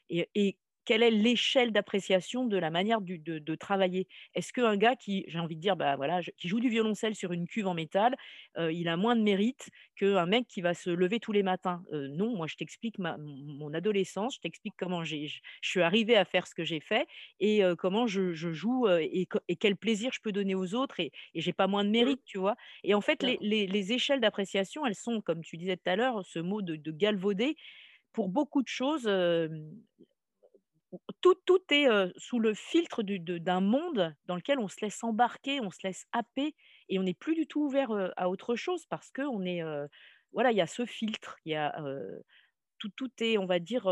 et, 0.10 0.58
quelle 0.86 1.04
est 1.04 1.12
l'échelle 1.12 1.72
d'appréciation 1.72 2.46
de 2.46 2.58
la 2.58 2.70
manière 2.70 3.02
de, 3.02 3.56
travailler? 3.56 4.08
Est-ce 4.36 4.54
qu'un 4.54 4.78
gars 4.78 4.96
qui, 4.96 5.26
j'ai 5.28 5.40
envie 5.40 5.56
de 5.56 5.62
dire, 5.62 5.76
bah, 5.76 5.96
voilà, 5.96 6.22
qui 6.38 6.48
joue 6.48 6.60
du 6.60 6.70
violoncelle 6.70 7.16
sur 7.16 7.32
une 7.32 7.48
cuve 7.48 7.68
en 7.68 7.74
métal, 7.74 8.16
euh, 8.58 8.72
il 8.72 8.88
a 8.88 8.98
moins 8.98 9.16
de 9.16 9.22
mérite 9.22 9.70
qu'un 9.96 10.26
mec 10.26 10.48
qui 10.48 10.62
va 10.62 10.74
se 10.74 10.90
lever 10.90 11.20
tous 11.20 11.32
les 11.32 11.44
matins? 11.44 11.84
Euh, 11.92 12.08
Non, 12.10 12.36
moi 12.36 12.48
je 12.48 12.56
t'explique 12.56 13.00
mon 13.00 13.74
adolescence, 13.74 14.36
je 14.36 14.40
t'explique 14.42 14.76
comment 14.78 15.04
je 15.04 15.28
suis 15.62 15.82
arrivée 15.82 16.16
à 16.16 16.26
faire 16.26 16.48
ce 16.48 16.54
que 16.54 16.64
j'ai 16.64 16.80
fait 16.80 17.08
et 17.40 17.64
euh, 17.64 17.76
comment 17.76 18.08
je, 18.08 18.34
joue 18.34 18.88
et, 18.88 19.28
quel 19.60 19.76
plaisir 19.76 20.12
je 20.14 20.20
peux 20.22 20.32
donner 20.32 20.56
aux 20.56 20.76
autres 20.76 21.00
et, 21.00 21.12
et 21.34 21.42
j'ai 21.42 21.54
pas 21.54 21.68
moins 21.68 21.84
de 21.84 21.90
mérite, 21.90 22.22
tu 22.26 22.38
vois? 22.38 22.56
Et 22.84 22.94
en 22.94 23.02
fait, 23.02 23.24
les, 23.24 23.92
échelles 23.92 24.20
d'appréciation, 24.20 24.86
elles 24.86 24.96
sont, 24.96 25.22
comme 25.22 25.42
tu 25.42 25.58
disais 25.58 25.78
tout 25.78 25.90
à 25.90 25.96
l'heure, 25.96 26.26
ce 26.26 26.40
mot 26.40 26.62
de, 26.62 26.76
de 26.76 26.92
galvauder. 26.92 27.56
Pour 28.14 28.30
beaucoup 28.30 28.64
de 28.64 28.68
choses 28.68 29.10
tout, 31.22 31.36
tout 31.46 31.62
est 31.72 31.88
sous 32.18 32.40
le 32.40 32.54
filtre 32.54 33.04
d'un 33.04 33.62
monde 33.62 34.16
dans 34.26 34.36
lequel 34.36 34.60
on 34.60 34.68
se 34.68 34.78
laisse 34.82 35.04
embarquer, 35.04 35.62
on 35.62 35.72
se 35.72 35.80
laisse 35.84 36.06
happer 36.12 36.56
et 36.90 37.00
on 37.00 37.04
n'est 37.04 37.14
plus 37.14 37.36
du 37.36 37.48
tout 37.48 37.62
ouvert 37.62 37.92
à 38.18 38.30
autre 38.30 38.56
chose 38.56 38.86
parce 38.88 39.12
que 39.12 39.22
on 39.22 39.44
est, 39.44 39.62
voilà, 40.32 40.52
il 40.52 40.58
y 40.58 40.62
a 40.62 40.68
ce 40.68 40.86
filtre, 40.86 41.38
il 41.46 41.54
y 41.54 41.56
a 41.56 41.76
tout, 42.80 42.90
tout 42.90 43.12
est, 43.20 43.38
on 43.38 43.46
va 43.46 43.60
dire, 43.60 43.88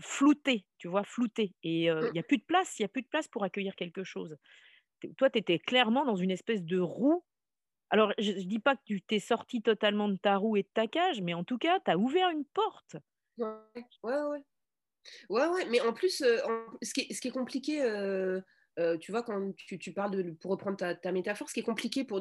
flouté, 0.00 0.66
tu 0.78 0.88
vois, 0.88 1.04
flouté. 1.04 1.54
Et 1.62 1.84
il 1.84 2.10
n'y 2.12 2.18
a 2.18 2.24
plus 2.24 2.38
de 2.38 2.44
place, 2.44 2.78
il 2.78 2.82
y 2.82 2.84
a 2.84 2.88
plus 2.88 3.02
de 3.02 3.08
place 3.08 3.28
pour 3.28 3.44
accueillir 3.44 3.74
quelque 3.76 4.04
chose. 4.04 4.36
toi, 5.16 5.30
tu 5.30 5.38
étais 5.38 5.58
clairement 5.58 6.04
dans 6.04 6.16
une 6.16 6.30
espèce 6.30 6.62
de 6.62 6.78
roue. 6.78 7.24
Alors, 7.90 8.12
je 8.18 8.32
ne 8.32 8.42
dis 8.42 8.60
pas 8.60 8.76
que 8.76 8.82
tu 8.84 9.02
t'es 9.02 9.18
sorti 9.18 9.62
totalement 9.62 10.08
de 10.08 10.16
ta 10.16 10.36
roue 10.36 10.56
et 10.56 10.62
de 10.62 10.68
ta 10.72 10.86
cage, 10.86 11.20
mais 11.22 11.34
en 11.34 11.42
tout 11.42 11.58
cas, 11.58 11.80
tu 11.80 11.90
as 11.90 11.98
ouvert 11.98 12.30
une 12.30 12.44
porte. 12.44 12.96
Ouais, 13.40 13.84
ouais, 14.02 14.22
ouais. 14.22 14.44
Ouais, 15.28 15.46
ouais, 15.46 15.66
mais 15.70 15.80
en 15.80 15.92
plus, 15.92 16.22
euh, 16.22 16.38
ce, 16.82 16.92
qui 16.92 17.00
est, 17.00 17.14
ce, 17.14 17.20
qui 17.20 17.28
est, 17.28 17.32
compliqué, 17.32 17.82
euh, 17.82 18.40
euh, 18.78 18.98
tu 18.98 19.12
vois, 19.12 19.22
quand 19.22 19.54
tu, 19.56 19.92
parles 19.92 20.10
de, 20.10 20.30
pour 20.32 20.50
reprendre 20.50 20.76
ta, 20.76 21.12
métaphore, 21.12 21.48
ce 21.48 21.54
qui 21.54 21.60
est 21.60 21.64
compliqué 21.64 22.04
pour, 22.04 22.20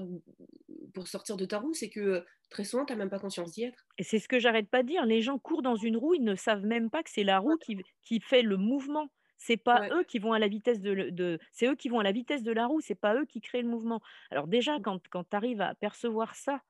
pour 0.94 1.08
sortir 1.08 1.38
de 1.38 1.46
ta 1.46 1.60
roue, 1.60 1.74
c'est 1.74 1.90
que 1.90 2.26
très 2.50 2.64
souvent, 2.64 2.86
tu 2.86 2.94
n'as 2.94 3.00
même 3.00 3.10
pas 3.10 3.20
conscience 3.20 3.52
d'y 3.52 3.64
être. 3.64 3.86
Et 3.98 4.04
c'est 4.04 4.20
ce 4.20 4.28
que 4.28 4.40
j'arrête 4.40 4.70
pas 4.70 4.84
de 4.84 4.88
dire. 4.88 5.06
Les 5.06 5.22
gens 5.22 5.38
courent 5.38 5.62
dans 5.62 5.76
une 5.76 5.98
roue, 5.98 6.16
ils 6.16 6.24
ne 6.24 6.36
savent 6.36 6.66
même 6.66 6.90
pas 6.90 7.04
que 7.04 7.10
c'est 7.10 7.24
la 7.24 7.40
roue 7.40 7.58
qui, 7.58 7.78
qui 8.02 8.20
fait 8.22 8.42
le 8.42 8.58
mouvement. 8.58 9.10
C'est 9.38 9.58
pas 9.58 9.88
eux 9.90 10.04
qui 10.04 10.20
vont 10.20 10.34
à 10.34 10.40
la 10.40 10.50
vitesse 10.50 10.82
de, 10.82 11.12
de 11.12 11.40
c'est 11.54 11.68
eux 11.68 11.76
qui 11.76 11.88
vont 11.88 12.00
à 12.00 12.04
la 12.04 12.12
vitesse 12.12 12.44
de 12.44 12.52
la 12.52 12.68
roue, 12.68 12.82
c'est 12.82 12.94
pas 12.94 13.16
eux 13.16 13.26
qui 13.26 13.40
créent 13.40 13.62
le 13.62 13.70
mouvement. 13.70 14.02
Alors 14.32 14.48
déjà, 14.48 14.80
quand, 14.84 15.00
quand 15.10 15.30
tu 15.30 15.36
arrives 15.36 15.62
à 15.62 15.76
percevoir 15.76 16.36
ça, 16.36 16.62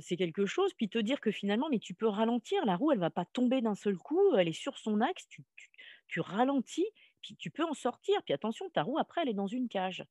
c'est 0.00 0.16
quelque 0.16 0.46
chose, 0.46 0.72
puis 0.74 0.88
te 0.88 0.98
dire 0.98 1.20
que 1.20 1.30
finalement, 1.30 1.68
mais 1.70 1.78
tu 1.78 1.94
peux 1.94 2.08
ralentir, 2.08 2.64
la 2.64 2.76
roue, 2.76 2.92
elle 2.92 2.98
va 2.98 3.10
pas 3.10 3.24
tomber 3.24 3.60
d'un 3.60 3.74
seul 3.74 3.96
coup, 3.96 4.34
elle 4.36 4.48
est 4.48 4.52
sur 4.52 4.78
son 4.78 5.00
axe, 5.00 5.26
tu, 5.28 5.44
tu, 5.56 5.70
tu 6.08 6.20
ralentis, 6.20 6.86
puis 7.22 7.36
tu 7.36 7.50
peux 7.50 7.64
en 7.64 7.74
sortir. 7.74 8.22
Puis 8.24 8.34
attention, 8.34 8.68
ta 8.70 8.82
roue, 8.82 8.98
après, 8.98 9.22
elle 9.22 9.28
est 9.28 9.34
dans 9.34 9.46
une 9.46 9.68
cage. 9.68 10.04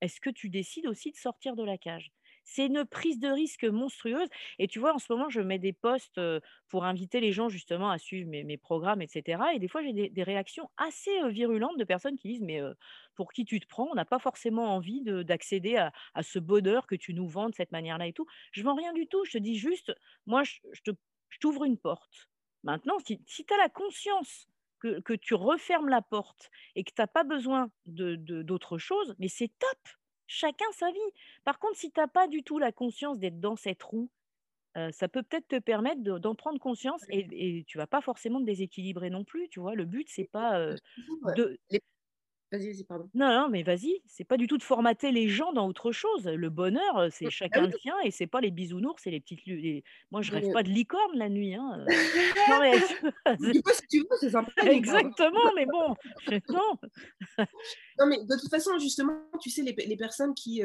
Est-ce 0.00 0.20
que 0.20 0.30
tu 0.30 0.50
décides 0.50 0.86
aussi 0.86 1.12
de 1.12 1.16
sortir 1.16 1.56
de 1.56 1.62
la 1.62 1.78
cage? 1.78 2.12
C'est 2.44 2.66
une 2.66 2.84
prise 2.84 3.18
de 3.18 3.28
risque 3.28 3.64
monstrueuse. 3.64 4.28
Et 4.58 4.68
tu 4.68 4.78
vois, 4.78 4.94
en 4.94 4.98
ce 4.98 5.12
moment, 5.12 5.28
je 5.28 5.40
mets 5.40 5.58
des 5.58 5.72
posts 5.72 6.20
pour 6.68 6.84
inviter 6.84 7.20
les 7.20 7.32
gens 7.32 7.48
justement 7.48 7.90
à 7.90 7.98
suivre 7.98 8.28
mes, 8.28 8.56
programmes, 8.56 9.02
etc. 9.02 9.42
Et 9.54 9.58
des 9.58 9.68
fois, 9.68 9.82
j'ai 9.82 9.92
des, 9.92 10.22
réactions 10.22 10.70
assez 10.76 11.10
virulentes 11.30 11.78
de 11.78 11.84
personnes 11.84 12.16
qui 12.16 12.28
disent, 12.28 12.42
mais 12.42 12.60
pour 13.14 13.32
qui 13.32 13.44
tu 13.44 13.60
te 13.60 13.66
prends? 13.66 13.88
On 13.90 13.94
n'a 13.94 14.04
pas 14.04 14.18
forcément 14.18 14.74
envie 14.74 15.02
d'accéder 15.02 15.76
à, 15.76 16.22
ce 16.22 16.38
bonheur 16.38 16.86
que 16.86 16.94
tu 16.94 17.14
nous 17.14 17.28
vends 17.28 17.48
de 17.48 17.54
cette 17.54 17.72
manière-là 17.72 18.06
et 18.06 18.12
tout. 18.12 18.26
Je 18.52 18.62
vends 18.62 18.74
rien 18.74 18.92
du 18.92 19.06
tout. 19.06 19.24
Je 19.24 19.32
te 19.32 19.38
dis 19.38 19.56
juste, 19.56 19.92
moi, 20.26 20.42
je, 20.44 20.92
t'ouvre 21.40 21.64
une 21.64 21.78
porte. 21.78 22.28
Maintenant, 22.62 22.98
si, 23.00 23.18
tu 23.26 23.54
as 23.54 23.56
la 23.56 23.68
conscience 23.68 24.48
que, 24.80 25.14
tu 25.14 25.34
refermes 25.34 25.88
la 25.88 26.02
porte 26.02 26.50
et 26.74 26.84
que 26.84 26.92
tu 26.94 27.00
n'as 27.00 27.06
pas 27.06 27.24
besoin 27.24 27.70
d'autre 27.86 28.76
de, 28.76 28.80
chose, 28.80 29.14
mais 29.18 29.28
c'est 29.28 29.50
top 29.58 29.78
chacun 30.32 30.70
sa 30.72 30.90
vie. 30.90 30.98
Par 31.44 31.58
contre, 31.58 31.76
si 31.76 31.90
tu 31.92 32.00
n'as 32.00 32.08
pas 32.08 32.28
du 32.28 32.42
tout 32.42 32.58
la 32.58 32.72
conscience 32.72 33.18
d'être 33.18 33.40
dans 33.40 33.56
cette 33.56 33.82
roue, 33.82 34.10
ça 34.92 35.08
peut 35.08 35.22
peut-être 35.22 35.48
te 35.48 35.58
permettre 35.58 36.02
d'en 36.02 36.34
prendre 36.34 36.58
conscience 36.58 37.04
et, 37.10 37.26
et 37.32 37.64
tu 37.64 37.78
vas 37.78 37.86
pas 37.86 38.00
forcément 38.00 38.40
te 38.40 38.46
déséquilibrer 38.46 39.10
non 39.10 39.24
plus, 39.24 39.48
tu 39.50 39.60
vois. 39.60 39.74
Le 39.74 39.84
but, 39.84 40.08
c'est 40.10 40.24
pas 40.24 40.74
de... 41.24 41.58
Vas-y, 42.52 42.84
pardon. 42.84 43.08
Non, 43.14 43.28
non, 43.28 43.48
mais 43.48 43.62
vas-y, 43.62 44.02
c'est 44.06 44.24
pas 44.24 44.36
du 44.36 44.46
tout 44.46 44.58
de 44.58 44.62
formater 44.62 45.10
les 45.10 45.26
gens 45.26 45.54
dans 45.54 45.66
autre 45.66 45.90
chose. 45.90 46.26
Le 46.26 46.50
bonheur, 46.50 47.08
c'est 47.10 47.26
mmh, 47.26 47.30
chacun 47.30 47.66
le 47.66 47.72
sien 47.78 47.94
et 48.04 48.10
c'est 48.10 48.26
pas 48.26 48.42
les 48.42 48.50
bisounours, 48.50 49.00
c'est 49.02 49.10
les 49.10 49.20
petites. 49.20 49.46
Les... 49.46 49.82
Moi, 50.10 50.20
je 50.20 50.32
rêve 50.32 50.52
pas 50.52 50.62
de 50.62 50.68
licorne 50.68 51.16
la 51.16 51.30
nuit. 51.30 51.54
Hein. 51.54 51.86
non, 52.50 52.60
mais. 52.60 52.78
du 53.52 53.62
coup, 53.62 53.70
si 53.72 53.86
tu 53.88 53.98
veux, 54.00 54.16
c'est 54.20 54.30
sympa. 54.30 54.52
Exactement, 54.66 55.50
mais 55.56 55.64
bon, 55.64 55.94
non. 56.50 56.78
non, 57.98 58.06
mais 58.06 58.22
de 58.22 58.38
toute 58.38 58.50
façon, 58.50 58.78
justement, 58.78 59.18
tu 59.40 59.48
sais, 59.48 59.62
les, 59.62 59.72
les 59.72 59.96
personnes 59.96 60.34
qui, 60.34 60.62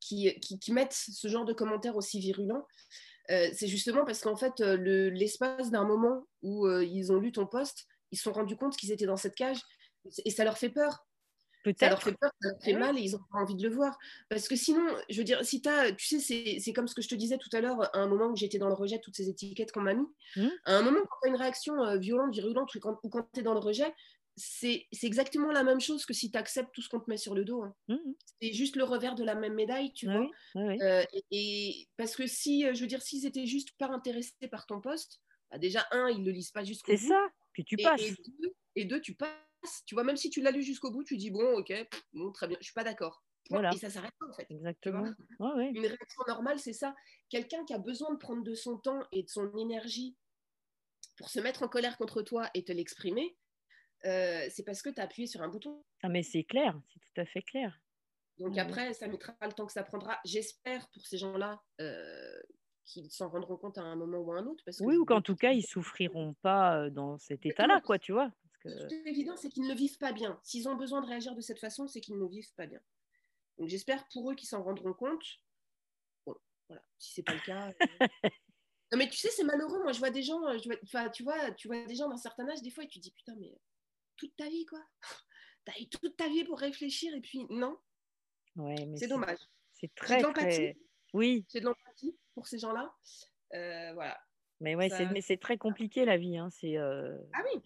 qui, 0.00 0.32
qui, 0.40 0.72
mettent 0.72 0.94
ce 0.94 1.28
genre 1.28 1.44
de 1.44 1.52
commentaires 1.52 1.96
aussi 1.96 2.20
virulents, 2.20 2.66
c'est 3.28 3.68
justement 3.68 4.06
parce 4.06 4.22
qu'en 4.22 4.36
fait, 4.36 4.60
l'espace 4.60 5.70
d'un 5.70 5.84
moment 5.84 6.26
où 6.40 6.66
ils 6.80 7.12
ont 7.12 7.18
lu 7.18 7.32
ton 7.32 7.46
poste, 7.46 7.86
ils 8.12 8.16
se 8.16 8.22
sont 8.22 8.32
rendus 8.32 8.56
compte 8.56 8.78
qu'ils 8.78 8.92
étaient 8.92 9.04
dans 9.04 9.18
cette 9.18 9.34
cage 9.34 9.60
et 10.24 10.30
ça 10.30 10.44
leur 10.44 10.58
fait 10.58 10.70
peur. 10.70 11.08
Ça 11.78 11.88
leur 11.88 12.02
fait 12.02 12.12
peur, 12.12 12.30
ça 12.40 12.48
leur 12.50 12.62
fait 12.62 12.72
mal 12.74 12.98
et 12.98 13.02
ils 13.02 13.16
ont 13.16 13.20
pas 13.30 13.38
envie 13.38 13.54
de 13.54 13.62
le 13.62 13.74
voir. 13.74 13.98
Parce 14.28 14.48
que 14.48 14.56
sinon, 14.56 14.86
je 15.08 15.18
veux 15.18 15.24
dire, 15.24 15.44
si 15.44 15.60
tu 15.60 15.68
as, 15.68 15.92
tu 15.92 16.20
sais, 16.20 16.58
c'est 16.58 16.72
comme 16.72 16.88
ce 16.88 16.94
que 16.94 17.02
je 17.02 17.08
te 17.08 17.14
disais 17.14 17.38
tout 17.38 17.50
à 17.52 17.60
l'heure, 17.60 17.94
à 17.94 17.98
un 17.98 18.06
moment 18.06 18.26
où 18.26 18.36
j'étais 18.36 18.58
dans 18.58 18.68
le 18.68 18.74
rejet, 18.74 18.98
toutes 19.00 19.16
ces 19.16 19.28
étiquettes 19.28 19.72
qu'on 19.72 19.80
m'a 19.80 19.94
mis, 19.94 20.06
mmh. 20.36 20.48
à 20.64 20.76
un 20.76 20.82
moment, 20.82 21.00
quand 21.00 21.16
tu 21.22 21.28
as 21.28 21.30
une 21.30 21.36
réaction 21.36 21.82
euh, 21.82 21.98
violente, 21.98 22.32
virulente, 22.32 22.74
ou 22.74 22.80
quand, 22.80 23.28
tu 23.32 23.40
es 23.40 23.42
dans 23.42 23.54
le 23.54 23.60
rejet, 23.60 23.92
c'est 24.36 24.86
exactement 25.02 25.50
la 25.50 25.64
même 25.64 25.80
chose 25.80 26.06
que 26.06 26.14
si 26.14 26.30
tu 26.30 26.38
acceptes 26.38 26.72
tout 26.72 26.80
ce 26.80 26.88
qu'on 26.88 27.00
te 27.00 27.10
met 27.10 27.16
sur 27.16 27.34
le 27.34 27.44
dos. 27.44 27.62
Hein. 27.62 27.74
Mmh. 27.88 27.96
C'est 28.40 28.52
juste 28.52 28.76
le 28.76 28.84
revers 28.84 29.16
de 29.16 29.24
la 29.24 29.34
même 29.34 29.54
médaille, 29.54 29.92
tu 29.92 30.06
vois. 30.06 30.28
Euh, 30.56 31.04
et, 31.30 31.88
parce 31.96 32.14
que 32.14 32.26
si, 32.26 32.64
euh, 32.64 32.74
je 32.74 32.80
veux 32.80 32.86
dire, 32.86 33.02
s'ils 33.02 33.26
étaient 33.26 33.46
juste 33.46 33.72
pas 33.78 33.88
intéressés 33.88 34.48
par 34.50 34.66
ton 34.66 34.80
poste, 34.80 35.20
bah 35.50 35.58
déjà, 35.58 35.86
un, 35.90 36.08
ils 36.08 36.20
ne 36.20 36.26
le 36.26 36.32
lisent 36.32 36.52
pas 36.52 36.62
jusqu'au 36.62 36.92
bout. 36.92 36.98
C'est 36.98 37.08
ça, 37.08 37.26
puis 37.52 37.64
tu 37.64 37.76
passes. 37.76 38.00
Et, 38.00 38.14
deux, 38.38 38.54
et 38.76 38.84
deux, 38.84 39.00
tu 39.00 39.14
passes 39.14 39.47
tu 39.86 39.94
vois, 39.94 40.04
même 40.04 40.16
si 40.16 40.30
tu 40.30 40.40
l'as 40.40 40.50
lu 40.50 40.62
jusqu'au 40.62 40.90
bout, 40.90 41.04
tu 41.04 41.16
dis 41.16 41.30
bon, 41.30 41.58
ok, 41.58 41.72
bon, 42.12 42.32
très 42.32 42.48
bien, 42.48 42.56
je 42.60 42.64
suis 42.64 42.74
pas 42.74 42.84
d'accord. 42.84 43.22
Voilà. 43.50 43.70
Et 43.72 43.78
ça 43.78 43.88
s'arrête 43.88 44.12
pas 44.18 44.26
en 44.26 44.32
fait. 44.32 44.46
Exactement. 44.50 45.04
Une 45.40 45.86
réaction 45.86 46.22
normale, 46.26 46.58
c'est 46.58 46.72
ça. 46.72 46.94
Quelqu'un 47.30 47.64
qui 47.64 47.72
a 47.72 47.78
besoin 47.78 48.12
de 48.12 48.18
prendre 48.18 48.42
de 48.42 48.54
son 48.54 48.78
temps 48.78 49.00
et 49.12 49.22
de 49.22 49.28
son 49.28 49.56
énergie 49.56 50.16
pour 51.16 51.30
se 51.30 51.40
mettre 51.40 51.62
en 51.62 51.68
colère 51.68 51.96
contre 51.96 52.22
toi 52.22 52.50
et 52.54 52.64
te 52.64 52.72
l'exprimer, 52.72 53.36
euh, 54.04 54.46
c'est 54.50 54.64
parce 54.64 54.82
que 54.82 54.90
tu 54.90 55.00
as 55.00 55.04
appuyé 55.04 55.26
sur 55.26 55.42
un 55.42 55.48
bouton. 55.48 55.82
Ah, 56.02 56.08
mais 56.08 56.22
c'est 56.22 56.44
clair, 56.44 56.78
c'est 56.92 57.00
tout 57.00 57.20
à 57.20 57.24
fait 57.24 57.42
clair. 57.42 57.80
Donc 58.38 58.56
après, 58.56 58.92
ça 58.94 59.08
mettra 59.08 59.34
le 59.42 59.52
temps 59.52 59.66
que 59.66 59.72
ça 59.72 59.82
prendra. 59.82 60.18
J'espère 60.24 60.88
pour 60.90 61.04
ces 61.06 61.18
gens-là 61.18 61.60
euh, 61.80 62.40
qu'ils 62.84 63.10
s'en 63.10 63.28
rendront 63.28 63.56
compte 63.56 63.78
à 63.78 63.82
un 63.82 63.96
moment 63.96 64.18
ou 64.18 64.32
à 64.32 64.38
un 64.38 64.46
autre. 64.46 64.62
Parce 64.64 64.80
oui, 64.80 64.96
ou 64.96 65.04
qu'en 65.04 65.20
tout 65.20 65.34
cas, 65.34 65.50
ils 65.52 65.66
souffriront 65.66 66.34
pas 66.42 66.78
euh, 66.78 66.90
dans 66.90 67.18
cet 67.18 67.46
état-là, 67.46 67.80
quoi, 67.80 67.98
tu 67.98 68.12
vois. 68.12 68.30
Qui 68.88 68.94
est 68.94 69.06
évident, 69.06 69.36
c'est 69.36 69.48
qu'ils 69.48 69.66
ne 69.66 69.74
vivent 69.74 69.98
pas 69.98 70.12
bien. 70.12 70.38
S'ils 70.42 70.68
ont 70.68 70.76
besoin 70.76 71.00
de 71.00 71.06
réagir 71.06 71.34
de 71.34 71.40
cette 71.40 71.58
façon, 71.58 71.86
c'est 71.86 72.00
qu'ils 72.00 72.18
ne 72.18 72.26
vivent 72.26 72.52
pas 72.54 72.66
bien. 72.66 72.80
Donc 73.58 73.68
j'espère 73.68 74.06
pour 74.08 74.30
eux 74.30 74.34
qu'ils 74.34 74.48
s'en 74.48 74.62
rendront 74.62 74.94
compte. 74.94 75.24
Bon, 76.26 76.36
voilà, 76.68 76.82
si 76.98 77.12
c'est 77.12 77.22
pas 77.22 77.34
le 77.34 77.40
cas. 77.40 77.68
Euh. 77.68 78.06
non 78.92 78.98
mais 78.98 79.08
tu 79.08 79.16
sais, 79.18 79.30
c'est 79.30 79.44
malheureux. 79.44 79.82
Moi, 79.82 79.92
je 79.92 79.98
vois 79.98 80.10
des 80.10 80.22
gens, 80.22 80.42
euh, 80.46 80.58
enfin, 80.84 81.10
tu 81.10 81.22
vois, 81.22 81.50
tu 81.52 81.68
vois 81.68 81.84
des 81.84 81.96
gens 81.96 82.08
d'un 82.08 82.16
certain 82.16 82.48
âge 82.48 82.62
des 82.62 82.70
fois 82.70 82.84
et 82.84 82.88
tu 82.88 83.00
dis 83.00 83.10
putain, 83.10 83.34
mais 83.38 83.52
toute 84.16 84.34
ta 84.36 84.48
vie 84.48 84.64
quoi. 84.66 84.80
T'as 85.64 85.78
eu 85.80 85.88
toute 85.88 86.16
ta 86.16 86.28
vie 86.28 86.44
pour 86.44 86.58
réfléchir 86.58 87.14
et 87.14 87.20
puis 87.20 87.44
non. 87.50 87.76
Ouais, 88.56 88.86
mais 88.86 88.96
c'est 88.96 89.08
dommage. 89.08 89.38
C'est 89.72 89.94
très, 89.94 90.20
très... 90.32 90.76
Oui. 91.12 91.44
C'est 91.48 91.60
de 91.60 91.66
l'empathie 91.66 92.16
pour 92.34 92.46
ces 92.46 92.58
gens-là. 92.58 92.92
Euh, 93.54 93.92
voilà. 93.92 94.18
Mais 94.60 94.74
ouais, 94.74 94.88
c'est 95.20 95.40
très 95.40 95.58
compliqué 95.58 96.04
la 96.04 96.16
vie. 96.16 96.36
Hein. 96.36 96.48
C'est. 96.50 96.76
Ah 96.76 97.44
oui. 97.44 97.62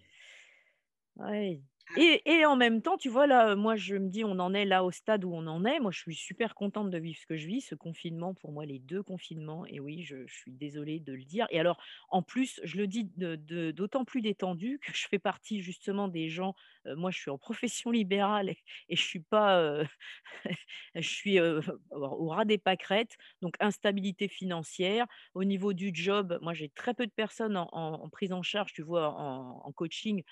Oui. 1.16 1.62
Et, 1.96 2.22
et, 2.24 2.46
en 2.46 2.56
même 2.56 2.80
temps, 2.80 2.96
tu 2.96 3.10
vois, 3.10 3.26
là, 3.26 3.54
moi, 3.54 3.76
je 3.76 3.96
me 3.96 4.08
dis, 4.08 4.24
on 4.24 4.38
en 4.38 4.54
est 4.54 4.64
là 4.64 4.82
au 4.82 4.90
stade 4.90 5.24
où 5.24 5.34
on 5.34 5.46
en 5.46 5.64
est. 5.66 5.78
Moi, 5.78 5.90
je 5.90 5.98
suis 5.98 6.14
super 6.14 6.54
contente 6.54 6.88
de 6.90 6.96
vivre 6.96 7.18
ce 7.20 7.26
que 7.26 7.36
je 7.36 7.46
vis, 7.46 7.60
ce 7.60 7.74
confinement, 7.74 8.32
pour 8.32 8.50
moi, 8.52 8.64
les 8.64 8.78
deux 8.78 9.02
confinements. 9.02 9.66
Et 9.66 9.78
oui, 9.78 10.02
je, 10.02 10.26
je 10.26 10.34
suis 10.34 10.52
désolée 10.52 11.00
de 11.00 11.12
le 11.12 11.24
dire. 11.24 11.46
Et 11.50 11.60
alors, 11.60 11.82
en 12.08 12.22
plus, 12.22 12.60
je 12.64 12.78
le 12.78 12.86
dis 12.86 13.10
d'autant 13.14 14.06
plus 14.06 14.22
détendu 14.22 14.78
que 14.82 14.92
je 14.94 15.06
fais 15.06 15.18
partie 15.18 15.60
justement 15.60 16.08
des 16.08 16.30
gens. 16.30 16.54
moi, 16.86 17.10
je 17.10 17.18
suis 17.18 17.30
en 17.30 17.36
profession 17.36 17.90
libérale 17.90 18.48
et, 18.48 18.58
et 18.88 18.96
je 18.96 19.02
suis 19.02 19.20
pas, 19.20 19.82
je 20.94 21.08
suis 21.08 21.38
au 21.40 22.28
ras 22.28 22.44
des 22.44 22.58
pâquerettes. 22.58 23.16
Donc, 23.42 23.56
instabilité 23.60 24.28
financière. 24.28 25.06
Au 25.34 25.44
niveau 25.44 25.72
du 25.72 25.90
job, 25.92 26.38
moi, 26.42 26.54
j'ai 26.54 26.68
très 26.70 26.94
peu 26.94 27.06
de 27.06 27.12
personnes 27.12 27.56
en, 27.56 27.68
en, 27.72 28.08
prise 28.08 28.32
en 28.32 28.42
charge, 28.42 28.72
tu 28.72 28.82
vois, 28.82 29.10
en, 29.10 29.60
en 29.64 29.72
coaching 29.72 30.22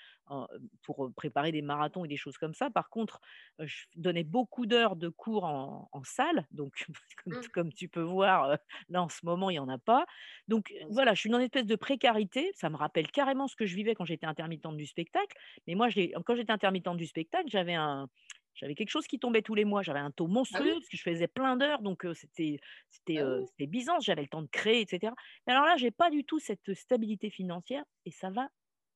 pour 0.83 1.11
préparer 1.15 1.51
des 1.51 1.61
marathons 1.61 2.05
et 2.05 2.07
des 2.07 2.17
choses 2.17 2.37
comme 2.37 2.53
ça. 2.53 2.69
Par 2.69 2.89
contre, 2.89 3.19
je 3.59 3.85
donnais 3.95 4.23
beaucoup 4.23 4.65
d'heures 4.65 4.95
de 4.95 5.09
cours 5.09 5.45
en, 5.45 6.03
salle, 6.03 6.47
donc 6.51 6.85
mmh. 7.25 7.33
comme, 7.53 7.71
tu 7.73 7.87
peux 7.87 8.01
voir, 8.01 8.57
là 8.89 9.03
en 9.03 9.09
ce 9.09 9.25
moment, 9.25 9.49
il 9.49 9.53
n'y 9.53 9.59
en 9.59 9.69
a 9.69 9.77
pas. 9.77 10.05
Donc 10.47 10.73
voilà, 10.89 11.13
je 11.13 11.19
suis 11.21 11.29
dans 11.29 11.37
une 11.37 11.45
espèce 11.45 11.65
de 11.65 11.75
précarité. 11.75 12.51
Ça 12.55 12.69
me 12.69 12.75
rappelle 12.75 13.09
carrément 13.11 13.47
ce 13.47 13.55
que 13.55 13.65
je 13.65 13.75
vivais 13.75 13.95
quand 13.95 14.05
j'étais 14.05 14.25
intermittente 14.25 14.77
du 14.77 14.85
spectacle. 14.85 15.37
Mais 15.67 15.75
moi, 15.75 15.89
quand 16.25 16.35
j'étais 16.35 16.51
intermittente 16.51 16.97
du 16.97 17.05
spectacle, 17.05 17.45
j'avais 17.47 17.75
un, 17.75 18.07
j'avais 18.55 18.75
quelque 18.75 18.89
chose 18.89 19.07
qui 19.07 19.19
tombait 19.19 19.41
tous 19.41 19.55
les 19.55 19.65
mois. 19.65 19.81
J'avais 19.81 19.99
un 19.99 20.11
taux 20.11 20.27
ah 20.29 20.33
monstrueux 20.33 20.73
parce 20.73 20.89
que 20.89 20.97
je 20.97 21.03
faisais 21.03 21.27
plein 21.27 21.55
d'heures, 21.57 21.81
donc 21.81 22.05
c'était 22.13 22.59
c'était 22.89 23.19
ah 23.19 23.39
Byzance. 23.59 24.05
J'avais 24.05 24.21
le 24.21 24.27
temps 24.27 24.41
de 24.41 24.49
créer, 24.49 24.81
etc. 24.81 25.13
Mais 25.45 25.53
alors 25.53 25.65
là, 25.65 25.77
j'ai 25.77 25.91
pas 25.91 26.09
du 26.09 26.23
tout 26.23 26.39
cette 26.39 26.73
stabilité 26.73 27.29
financière 27.29 27.83
et 28.05 28.11
ça 28.11 28.29
va 28.29 28.49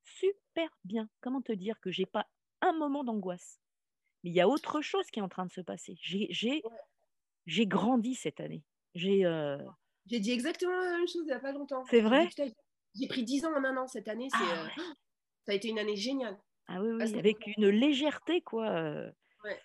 super 0.05 0.69
bien. 0.83 1.09
Comment 1.21 1.41
te 1.41 1.51
dire 1.51 1.79
que 1.79 1.91
j'ai 1.91 2.05
pas 2.05 2.27
un 2.61 2.73
moment 2.73 3.03
d'angoisse? 3.03 3.59
Mais 4.23 4.31
il 4.31 4.35
y 4.35 4.41
a 4.41 4.47
autre 4.47 4.81
chose 4.81 5.07
qui 5.11 5.19
est 5.19 5.23
en 5.23 5.29
train 5.29 5.45
de 5.45 5.51
se 5.51 5.61
passer. 5.61 5.97
J'ai 6.01 6.61
j'ai 7.45 7.67
grandi 7.67 8.15
cette 8.15 8.39
année. 8.39 8.63
J'ai 8.95 9.25
euh 9.25 9.57
j'ai 10.07 10.19
dit 10.19 10.31
exactement 10.31 10.75
la 10.79 10.97
même 10.97 11.07
chose 11.07 11.23
il 11.23 11.27
n'y 11.27 11.31
a 11.33 11.39
pas 11.39 11.51
longtemps. 11.51 11.83
C'est 11.89 12.01
vrai? 12.01 12.29
J'ai 12.95 13.07
pris 13.07 13.23
10 13.23 13.45
ans 13.45 13.53
en 13.55 13.63
un 13.63 13.75
an 13.77 13.87
cette 13.87 14.07
année. 14.07 14.29
Ah 14.33 14.65
euh, 14.65 14.81
ça 15.45 15.51
a 15.51 15.55
été 15.55 15.67
une 15.67 15.79
année 15.79 15.95
géniale. 15.95 16.37
Ah 16.67 16.81
oui, 16.81 16.91
oui 16.91 17.17
avec 17.17 17.45
une 17.57 17.67
légèreté, 17.67 18.41
quoi. 18.41 18.69
Euh. 18.69 19.11
Ouais. 19.43 19.59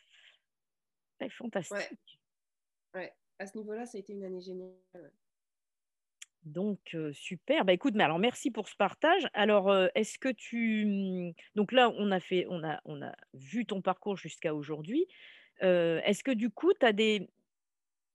C'est 1.20 1.30
fantastique. 1.30 2.20
Ouais. 2.95 3.12
À 3.38 3.47
ce 3.47 3.57
niveau-là, 3.57 3.86
ça 3.86 3.99
a 3.99 4.01
été 4.01 4.12
une 4.12 4.24
année 4.24 4.41
géniale. 4.41 5.12
Donc, 6.45 6.97
super. 7.12 7.64
Bah, 7.64 7.72
écoute, 7.72 7.95
mais 7.95 8.05
alors 8.05 8.18
merci 8.18 8.51
pour 8.51 8.68
ce 8.68 8.76
partage. 8.76 9.26
Alors, 9.34 9.74
est-ce 9.95 10.18
que 10.18 10.30
tu. 10.30 10.86
Mmh, 10.86 11.32
donc 11.55 11.72
là, 11.72 11.93
on 11.99 12.11
a, 12.11 12.20
fait, 12.20 12.47
on, 12.49 12.64
a, 12.64 12.80
on 12.84 13.03
a 13.03 13.12
vu 13.34 13.66
ton 13.66 13.82
parcours 13.82 14.16
jusqu'à 14.16 14.55
aujourd'hui. 14.55 15.07
est-ce 15.61 16.24
que 16.24 16.30
du 16.30 16.51
coup, 16.51 16.72
tu 16.78 16.86
as 16.86 16.93
des 16.93 17.28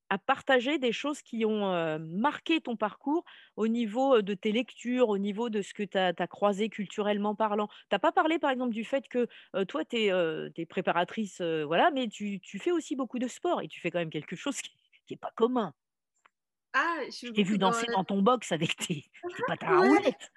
à 0.09 0.17
partager 0.17 0.77
des 0.77 0.91
choses 0.91 1.21
qui 1.21 1.45
ont, 1.45 1.99
marqué 1.99 2.61
ton 2.61 2.75
parcours 2.75 3.25
au 3.55 3.67
niveau, 3.67 4.21
de 4.21 4.33
tes 4.33 4.51
lectures, 4.51 5.09
au 5.09 5.17
niveau 5.17 5.49
de 5.49 5.61
ce 5.61 5.73
que 5.73 5.83
tu 5.83 5.97
as 5.97 6.27
croisé 6.27 6.69
culturellement 6.69 7.35
parlant? 7.35 7.67
Tu 7.89 7.95
as 7.95 7.99
pas 7.99 8.11
parlé 8.11 8.39
par 8.39 8.51
exemple 8.51 8.73
du 8.73 8.83
fait 8.83 9.07
que, 9.07 9.27
toi 9.65 9.83
tu 9.85 9.97
es, 9.97 10.65
préparatrice, 10.65 11.41
voilà, 11.41 11.91
mais 11.91 12.07
tu 12.07 12.39
tu 12.39 12.59
fais 12.59 12.71
aussi 12.71 12.95
beaucoup 12.95 13.19
de 13.19 13.27
sport 13.27 13.61
et 13.61 13.67
tu 13.67 13.79
fais 13.79 13.91
quand 13.91 13.99
même 13.99 14.09
quelque 14.09 14.35
chose 14.35 14.61
qui 14.61 14.71
qui 15.05 15.13
est 15.13 15.17
pas 15.17 15.31
commun. 15.35 15.73
Ah, 16.77 16.99
je 17.09 17.31
t'ai 17.31 17.43
vu 17.43 17.57
danser 17.57 17.87
dans 17.93 18.03
ton 18.03 18.21
box 18.21 18.51
avec 18.51 18.75
tes 18.75 19.05
tes 19.37 19.43
patins 19.47 19.67
à 19.67 19.87
roulettes. 19.87 20.31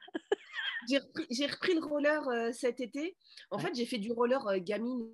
J'ai 0.88 1.46
repris 1.46 1.74
le 1.74 1.84
roller, 1.84 2.54
cet 2.54 2.80
été. 2.80 3.16
En 3.50 3.58
fait, 3.58 3.74
j'ai 3.74 3.86
fait 3.86 3.98
du 3.98 4.12
roller, 4.12 4.40
gamine. 4.60 5.10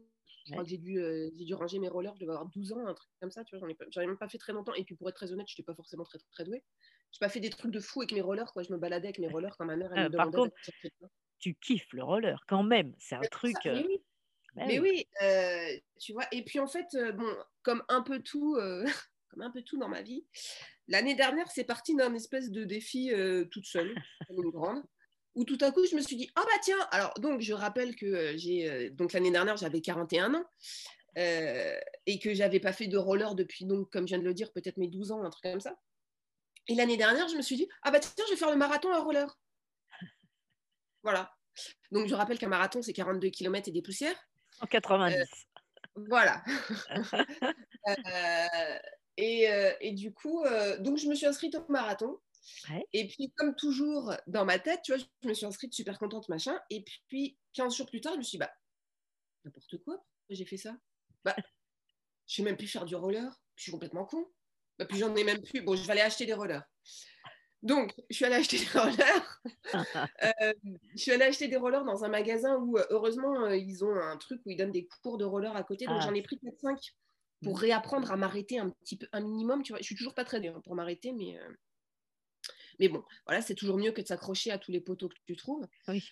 Je 0.47 0.53
crois 0.53 0.63
que 0.63 0.69
j'ai 0.69 0.77
dû, 0.77 1.55
ranger 1.55 1.79
mes 1.79 1.89
rollers, 1.89 2.15
je 2.17 2.21
devais 2.21 2.33
avoir 2.33 2.47
12 2.47 2.73
ans, 2.75 2.87
un 2.87 2.93
truc 2.93 3.11
comme 3.19 3.31
ça, 3.31 3.43
tu 3.45 3.57
vois, 3.57 3.67
j'en 3.91 4.03
ai, 4.03 4.07
même 4.07 4.19
pas 4.19 4.29
fait 4.29 4.37
très 4.37 4.53
longtemps. 4.53 4.75
Et 4.75 4.85
puis 4.85 4.95
pour 4.95 5.09
être 5.09 5.15
très 5.15 5.33
honnête, 5.33 5.47
je 5.49 5.55
n'étais 5.55 5.63
pas 5.63 5.75
forcément 5.75 6.05
très, 6.05 6.19
très 6.33 6.45
douée. 6.45 6.63
Je 7.13 7.17
n'ai 7.17 7.27
pas 7.27 7.31
fait 7.31 7.41
des 7.41 7.49
trucs 7.49 7.71
de 7.71 7.81
fou 7.81 8.03
avec 8.03 8.13
mes 8.13 8.21
rollers, 8.21 8.53
quoi. 8.53 8.63
Je 8.63 8.71
me 8.71 8.77
baladais 8.77 9.07
avec 9.07 9.19
mes 9.19 9.29
rollers 9.29 9.57
quand 9.57 9.65
ma 9.65 9.77
mère, 9.77 9.91
elle 9.95 10.11
me 10.11 10.15
ah, 10.21 10.25
Par 10.25 10.31
contre, 10.31 10.55
tu 11.39 11.55
kiffes 11.55 11.93
le 11.95 12.05
roller 12.05 12.45
quand 12.47 12.63
même, 12.63 12.95
c'est 12.99 13.15
un 13.15 13.21
truc. 13.23 13.57
mais 13.65 13.87
oui, 13.87 14.01
mais 14.55 14.79
oui 14.79 15.07
tu 15.99 16.13
vois. 16.13 16.27
Et 16.31 16.45
puis 16.45 16.61
en 16.61 16.67
fait, 16.67 16.89
bon, 17.15 17.35
comme 17.63 17.83
un 17.89 18.03
peu 18.03 18.21
tout, 18.21 18.59
comme 19.29 19.41
un 19.41 19.51
peu 19.51 19.63
tout 19.63 19.79
dans 19.79 19.89
ma 19.89 20.03
vie, 20.03 20.27
l'année 20.89 21.15
dernière, 21.15 21.51
c'est 21.51 21.65
parti 21.65 21.95
d'un 21.95 22.15
espèce 22.15 22.51
de 22.51 22.65
défi 22.65 23.13
toute 23.51 23.67
seule, 23.67 23.95
comme 24.29 24.43
une 24.43 24.51
grande 24.51 24.83
où 25.35 25.45
tout 25.45 25.59
à 25.61 25.73
coup, 25.73 25.85
je 25.87 25.97
me 25.97 26.01
suis 26.01 26.17
dit, 26.17 26.31
ah 26.37 26.43
bah 26.43 26.59
tiens, 26.63 26.79
alors 26.91 27.15
donc 27.19 27.41
je 27.41 27.53
rappelle 27.53 27.97
que 27.97 28.07
euh, 28.07 28.37
j'ai, 28.37 28.71
euh, 28.71 28.91
donc 28.91 29.13
l'année 29.13 29.31
dernière, 29.31 29.57
j'avais 29.57 29.81
41 29.81 30.35
ans 30.35 30.45
euh, 31.19 31.77
et 32.07 32.19
que 32.19 32.35
j'avais 32.35 32.61
pas 32.61 32.73
fait 32.73 32.87
de 32.87 32.97
roller 32.97 33.35
depuis, 33.35 33.65
donc 33.65 33.91
comme 33.91 34.07
je 34.07 34.15
viens 34.15 34.19
de 34.19 34.25
le 34.25 34.35
dire, 34.35 34.53
peut-être 34.53 34.77
mes 34.77 34.89
12 34.89 35.13
ans, 35.13 35.25
un 35.25 35.31
truc 35.31 35.45
comme 35.45 35.61
ça. 35.61 35.77
Et 36.69 36.75
l'année 36.75 36.97
dernière, 36.97 37.29
je 37.29 37.37
me 37.37 37.43
suis 37.43 37.57
dit, 37.57 37.69
ah 37.83 37.91
bah 37.91 38.01
tiens, 38.01 38.25
je 38.27 38.33
vais 38.33 38.39
faire 38.39 38.51
le 38.51 38.57
marathon 38.57 38.93
à 38.93 39.01
roller. 39.01 39.39
Voilà. 41.03 41.35
Donc 41.93 42.09
je 42.09 42.15
rappelle 42.15 42.39
qu'un 42.39 42.49
marathon, 42.49 42.81
c'est 42.81 42.95
42 42.95 43.29
km 43.29 43.69
et 43.69 43.73
des 43.73 43.83
poussières. 43.83 44.17
En 44.61 44.67
90. 44.67 45.19
voilà. 46.09 46.43
et, 49.17 49.49
et, 49.81 49.93
du 49.93 50.13
coup, 50.13 50.45
donc 50.81 50.99
je 50.99 51.09
me 51.09 51.15
suis 51.15 51.27
inscrite 51.27 51.55
au 51.55 51.65
marathon. 51.71 52.19
Et 52.93 53.07
puis, 53.07 53.33
comme 53.37 53.55
toujours, 53.55 54.15
dans 54.27 54.45
ma 54.45 54.59
tête, 54.59 54.81
tu 54.83 54.95
vois, 54.95 55.03
je 55.23 55.29
me 55.29 55.35
suis 55.35 55.47
inscrite 55.47 55.73
super 55.73 55.99
contente, 55.99 56.29
machin. 56.29 56.59
Et 56.71 56.85
puis, 57.09 57.39
15 57.55 57.77
jours 57.77 57.87
plus 57.87 58.01
tard, 58.01 58.15
je 58.15 58.19
me 58.19 58.23
suis 58.23 58.33
dit, 58.33 58.39
bah, 58.39 58.53
n'importe 59.45 59.79
quoi, 59.79 60.05
j'ai 60.29 60.45
fait 60.45 60.57
ça? 60.57 60.77
Bah, 61.25 61.35
je 62.27 62.35
sais 62.35 62.43
même 62.43 62.57
plus 62.57 62.67
faire 62.67 62.85
du 62.85 62.95
roller, 62.95 63.41
je 63.57 63.63
suis 63.63 63.73
complètement 63.73 64.05
con. 64.05 64.27
Bah, 64.79 64.87
puis 64.87 64.99
j'en 64.99 65.15
ai 65.15 65.25
même 65.25 65.43
plus. 65.43 65.63
Bon, 65.63 65.77
je 65.77 65.85
vais 65.85 65.93
aller 65.93 66.01
acheter 66.01 66.27
des 66.27 66.35
rollers. 66.35 66.65
Donc, 67.63 67.95
je 68.11 68.17
suis 68.17 68.25
allée 68.27 68.35
acheter 68.35 68.59
des 68.59 68.79
rollers. 68.79 69.41
Euh, 70.23 70.53
je 70.95 71.03
suis 71.03 71.11
allée 71.11 71.25
acheter 71.25 71.49
des 71.49 71.57
rollers 71.57 71.85
dans 71.85 72.05
un 72.05 72.09
magasin 72.09 72.57
où, 72.59 72.79
euh, 72.79 72.85
heureusement, 72.91 73.45
euh, 73.45 73.57
ils 73.57 73.85
ont 73.85 73.95
un 73.95 74.17
truc 74.17 74.41
où 74.45 74.51
ils 74.51 74.57
donnent 74.57 74.71
des 74.71 74.87
cours 75.03 75.19
de 75.19 75.25
roller 75.25 75.55
à 75.57 75.65
côté. 75.65 75.87
Donc, 75.87 75.97
ah. 75.99 76.05
j'en 76.05 76.15
ai 76.15 76.23
pris 76.23 76.37
4-5 76.37 76.93
pour 77.43 77.55
mmh. 77.55 77.61
réapprendre 77.61 78.13
à 78.13 78.17
m'arrêter 78.17 78.59
un 78.59 78.71
petit 78.71 78.97
peu, 78.97 79.07
un 79.13 79.21
minimum. 79.21 79.63
Tu 79.63 79.73
vois, 79.73 79.81
je 79.81 79.85
suis 79.85 79.97
toujours 79.97 80.15
pas 80.15 80.25
très 80.25 80.41
bien 80.41 80.61
pour 80.61 80.75
m'arrêter, 80.75 81.13
mais 81.13 81.39
mais 82.79 82.89
bon, 82.89 83.05
voilà, 83.27 83.41
c'est 83.41 83.55
toujours 83.55 83.79
mieux 83.79 83.93
que 83.93 84.01
de 84.01 84.07
s'accrocher 84.07 84.51
à 84.51 84.59
tous 84.59 84.73
les 84.73 84.81
poteaux 84.81 85.09
que 85.09 85.15
tu 85.27 85.37
trouves. 85.37 85.67
Oui. 85.89 86.03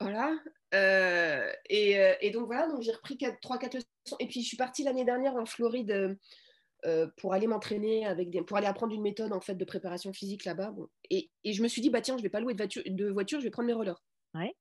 Voilà. 0.00 0.34
Euh, 0.74 1.52
euh, 1.72 2.14
et, 2.20 2.30
donc 2.30 2.46
voilà, 2.46 2.68
donc 2.68 2.82
j'ai 2.82 2.92
repris 2.92 3.16
3-4 3.16 3.76
leçons. 3.76 4.16
Et 4.18 4.26
puis 4.26 4.42
je 4.42 4.48
suis 4.48 4.56
partie 4.56 4.82
l'année 4.82 5.04
dernière 5.04 5.34
en 5.34 5.44
Floride 5.44 6.16
euh, 6.86 7.06
pour 7.18 7.34
aller 7.34 7.46
m'entraîner 7.46 8.06
avec 8.06 8.30
des, 8.30 8.40
pour 8.42 8.56
aller 8.56 8.66
apprendre 8.66 8.94
une 8.94 9.02
méthode 9.02 9.32
en 9.32 9.40
fait 9.40 9.54
de 9.54 9.64
préparation 9.64 10.12
physique 10.12 10.44
là-bas. 10.44 10.70
Bon. 10.70 10.88
Et, 11.10 11.30
je 11.44 11.62
me 11.62 11.68
suis 11.68 11.82
dit 11.82 11.90
bah 11.90 12.00
tiens, 12.00 12.16
je 12.16 12.22
vais 12.22 12.30
pas 12.30 12.40
louer 12.40 12.54
de 12.54 12.58
voiture, 12.58 12.82
de 12.86 13.10
voiture 13.10 13.40
je 13.40 13.44
vais 13.44 13.50
prendre 13.50 13.66
mes 13.66 13.74
rollers. 13.74 14.02
Ouais. 14.34 14.54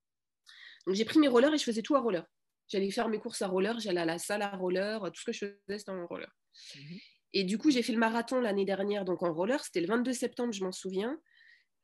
Donc 0.86 0.95
j'ai 0.95 1.05
pris 1.05 1.20
mes 1.20 1.30
rollers 1.30 1.53
et 1.53 1.57
je 1.57 1.64
faisais 1.64 1.82
tout 1.82 1.95
à 1.95 2.01
roller. 2.01 2.26
J'allais 2.70 2.91
faire 2.91 3.09
mes 3.09 3.20
courses 3.20 3.41
à 3.41 3.47
roller, 3.47 3.80
j'allais 3.80 4.01
à 4.01 4.05
la 4.05 4.20
salle 4.20 4.41
à 4.41 4.55
roller, 4.55 5.11
tout 5.11 5.22
ce 5.22 5.26
que 5.26 5.34
je 5.34 5.39
faisais 5.39 5.80
c'était 5.80 5.91
en 5.91 6.07
roller. 6.07 6.32
Mhm. 6.76 6.99
Et 7.34 7.43
du 7.43 7.57
coup, 7.57 7.70
j'ai 7.70 7.84
fait 7.84 7.93
le 7.93 7.99
marathon 7.99 8.41
l'année 8.41 8.65
dernière, 8.65 9.05
donc 9.05 9.22
en 9.22 9.34
roller. 9.34 9.63
C'était 9.63 9.82
le 9.82 9.88
22 9.88 10.13
septembre, 10.13 10.53
je 10.53 10.63
m'en 10.63 10.72
souviens. 10.72 11.20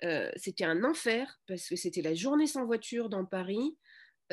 Euh, 0.03 0.29
c'était 0.35 0.65
un 0.65 0.83
enfer 0.83 1.39
parce 1.47 1.67
que 1.67 1.75
c'était 1.75 2.01
la 2.01 2.13
journée 2.13 2.47
sans 2.47 2.65
voiture 2.65 3.09
dans 3.09 3.25
Paris. 3.25 3.77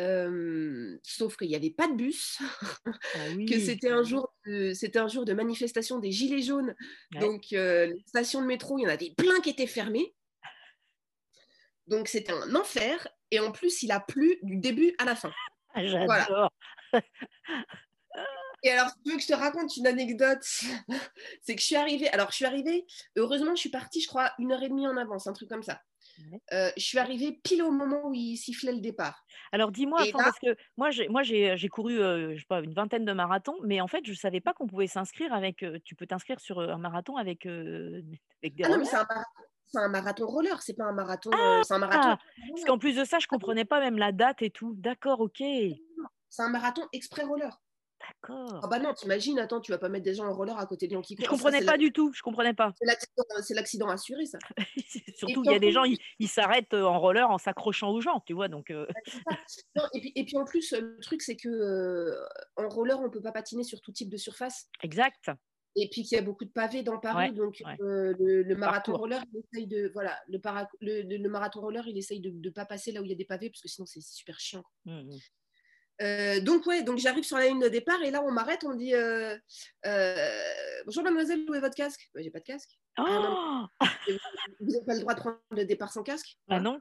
Euh, 0.01 0.97
sauf 1.03 1.37
qu'il 1.37 1.49
n'y 1.49 1.55
avait 1.55 1.71
pas 1.71 1.87
de 1.87 1.95
bus, 1.95 2.39
ah 2.87 2.93
que 3.47 3.61
c'était 3.61 3.91
un, 3.91 4.03
jour 4.03 4.33
de, 4.47 4.73
c'était 4.73 4.99
un 4.99 5.07
jour 5.07 5.27
de 5.27 5.35
manifestation 5.35 5.99
des 5.99 6.11
Gilets 6.11 6.41
jaunes. 6.41 6.75
Donc, 7.21 7.53
euh, 7.53 7.87
les 7.87 8.03
stations 8.07 8.41
de 8.41 8.47
métro, 8.47 8.79
il 8.79 8.83
y 8.83 8.87
en 8.87 8.91
avait 8.91 9.13
plein 9.15 9.39
qui 9.41 9.51
étaient 9.51 9.67
fermées. 9.67 10.15
Donc, 11.89 12.09
c'était 12.09 12.33
un 12.33 12.55
enfer. 12.55 13.07
Et 13.31 13.41
en 13.41 13.53
plus, 13.53 13.83
il 13.83 13.93
a 13.93 14.01
plu 14.01 14.39
du 14.43 14.57
début 14.57 14.95
à 14.99 15.05
la 15.05 15.15
fin. 15.15 15.33
Ah, 15.75 15.85
j'adore. 15.85 16.51
Et 18.65 18.71
alors, 18.71 18.91
si 18.91 19.03
tu 19.03 19.11
veux 19.11 19.17
que 19.17 19.23
je 19.23 19.29
te 19.29 19.35
raconte 19.35 19.77
une 19.77 19.87
anecdote, 19.87 20.43
c'est 21.43 21.55
que 21.55 21.61
je 21.61 21.67
suis 21.67 21.77
arrivée. 21.77 22.09
Alors, 22.11 22.31
je 22.31 22.37
suis 22.37 22.45
arrivée, 22.45 22.87
heureusement, 23.17 23.55
je 23.57 23.61
suis 23.61 23.71
partie, 23.71 24.01
je 24.01 24.07
crois, 24.07 24.33
une 24.39 24.53
heure 24.53 24.63
et 24.63 24.69
demie 24.69 24.87
en 24.87 24.97
avance, 24.97 25.27
un 25.27 25.33
truc 25.33 25.49
comme 25.49 25.63
ça. 25.65 25.81
Euh, 26.53 26.71
je 26.77 26.83
suis 26.83 26.99
arrivée 26.99 27.41
pile 27.43 27.63
au 27.63 27.71
moment 27.71 28.09
où 28.09 28.15
il 28.15 28.37
sifflait 28.37 28.73
le 28.73 28.81
départ. 28.81 29.25
Alors 29.51 29.73
dis-moi, 29.73 30.05
parce 30.13 30.39
que 30.39 30.57
moi 30.77 30.91
j'ai 30.91 31.09
moi 31.09 31.23
j'ai 31.23 31.69
couru 31.69 32.01
euh, 32.01 32.35
je 32.35 32.41
sais 32.41 32.47
pas 32.47 32.61
une 32.61 32.75
vingtaine 32.75 33.05
de 33.05 33.13
marathons, 33.13 33.57
mais 33.65 33.81
en 33.81 33.89
fait 33.89 34.05
je 34.05 34.13
savais 34.13 34.41
pas 34.41 34.53
qu'on 34.53 34.67
pouvait 34.67 34.87
s'inscrire 34.87 35.33
avec. 35.33 35.63
Euh, 35.63 35.79
tu 35.85 35.95
peux 35.95 36.07
t'inscrire 36.07 36.39
sur 36.39 36.61
un 36.61 36.77
marathon 36.77 37.17
avec, 37.17 37.47
avec 37.47 38.55
des 38.55 38.65
ah 38.65 38.69
non, 38.69 38.85
c'est 38.85 38.97
un, 38.97 39.07
un, 39.79 39.89
marathon 39.89 40.27
roller, 40.27 40.61
c'est 40.63 40.75
pas 40.75 40.85
un 40.85 40.93
marathon. 40.93 41.31
Ah, 41.33 41.61
c'est 41.65 41.75
un 41.75 41.79
marathon. 41.79 42.23
Parce 42.51 42.65
qu'en 42.65 42.79
plus 42.79 42.97
de 42.97 43.05
ça, 43.05 43.19
je 43.19 43.27
comprenais 43.27 43.65
pas 43.65 43.81
même 43.81 43.99
la 43.99 44.13
date 44.13 44.43
et 44.43 44.51
tout. 44.51 44.75
D'accord, 44.77 45.21
ok. 45.21 45.43
C'est 46.29 46.43
un 46.43 46.51
marathon 46.51 46.83
exprès 46.93 47.25
roller. 47.25 47.61
D'accord. 48.03 48.61
Ah 48.63 48.67
bah 48.67 48.79
non, 48.79 48.95
t'imagines, 48.95 49.39
attends, 49.39 49.61
tu 49.61 49.71
vas 49.71 49.79
pas 49.79 49.89
mettre 49.89 50.05
des 50.05 50.15
gens 50.15 50.27
en 50.27 50.35
roller 50.35 50.59
à 50.59 50.67
côté 50.67 50.89
de 50.89 50.93
gens 50.93 51.03
qui 51.03 51.17
Je 51.19 51.29
comprenais 51.29 51.65
pas 51.65 51.77
du 51.77 51.93
tout, 51.93 52.13
je 52.13 52.23
comprenais 52.23 52.55
pas. 52.55 52.75
C'est 53.43 53.55
l'accident 53.55 53.89
assuré, 53.89 54.27
ça. 54.27 54.39
Surtout, 55.17 55.43
il 55.45 55.53
y 55.53 55.55
a 55.55 55.59
des 55.59 55.73
gens, 55.73 55.85
ils 56.19 56.29
s'arrêtent 56.29 56.75
euh, 56.75 56.85
en 56.85 56.99
roller 56.99 57.31
en 57.31 57.39
s'accrochant 57.39 57.91
aux 57.91 58.01
gens, 58.01 58.21
tu 58.27 58.33
vois, 58.33 58.49
donc... 58.49 58.71
Euh. 58.71 58.87
et, 59.95 60.01
puis, 60.01 60.13
et, 60.17 60.25
puis, 60.25 60.37
en 60.37 60.45
plus, 60.45 60.73
le 60.73 60.99
truc, 61.01 61.23
c'est 61.23 61.37
que 61.37 61.49
euh, 61.49 62.17
en 62.57 62.69
roller, 62.69 63.01
on 63.01 63.11
peut 63.11 63.23
pas 63.23 63.33
patiner 63.33 63.63
sur 63.63 63.81
tout 63.81 63.93
type 63.93 64.09
de 64.09 64.17
surface. 64.17 64.69
Exact. 64.83 65.31
Et 65.75 65.89
puis 65.89 66.03
qu'il 66.03 66.17
y 66.17 66.19
a 66.19 66.23
beaucoup 66.23 66.45
de 66.45 66.51
pavés 66.51 66.83
dans 66.83 66.99
Paris, 66.99 67.33
donc 67.33 67.63
le, 67.79 68.55
marathon 68.55 68.97
roller, 68.97 69.23
il 69.33 69.41
essaye 69.41 69.67
de 69.67 69.91
voilà, 69.95 70.21
le, 70.29 71.03
le, 71.03 71.29
marathon 71.29 71.61
roller, 71.61 71.87
il 71.89 71.97
essaye 71.97 72.21
de 72.21 72.31
ne 72.31 72.51
pas 72.51 72.67
passer 72.67 72.93
là 72.93 73.01
où 73.01 73.05
il 73.05 73.11
y 73.11 73.15
a 73.15 73.17
des 73.17 73.25
pavés 73.25 73.49
parce 73.49 73.63
que 73.63 73.69
sinon 73.69 73.87
c'est 73.87 74.03
super 74.03 74.39
chiant. 74.39 74.65
Mmh, 74.85 75.01
mmh. 75.01 75.19
Euh, 76.01 76.41
donc 76.41 76.67
ouais, 76.67 76.83
donc 76.83 76.99
j'arrive 76.99 77.23
sur 77.23 77.37
la 77.37 77.47
ligne 77.47 77.61
de 77.61 77.69
départ 77.69 78.03
et 78.03 78.11
là 78.11 78.23
on 78.25 78.33
m'arrête, 78.33 78.65
on 78.65 78.75
dit 78.75 78.95
euh, 78.95 79.37
euh, 79.87 80.43
bonjour 80.85 81.03
mademoiselle, 81.05 81.45
où 81.49 81.55
est 81.55 81.61
votre 81.61 81.77
casque? 81.77 82.11
Bah, 82.15 82.21
J'ai 82.23 82.31
pas 82.31 82.41
de 82.41 82.45
casque. 82.45 82.71
Ah, 82.97 83.67
vous 84.61 84.67
n'avez 84.67 84.85
pas 84.85 84.95
le 84.95 85.01
droit 85.01 85.15
de 85.15 85.21
prendre 85.21 85.39
le 85.51 85.65
départ 85.65 85.93
sans 85.93 86.03
casque 86.03 86.37
Ah 86.49 86.61
non. 86.61 86.81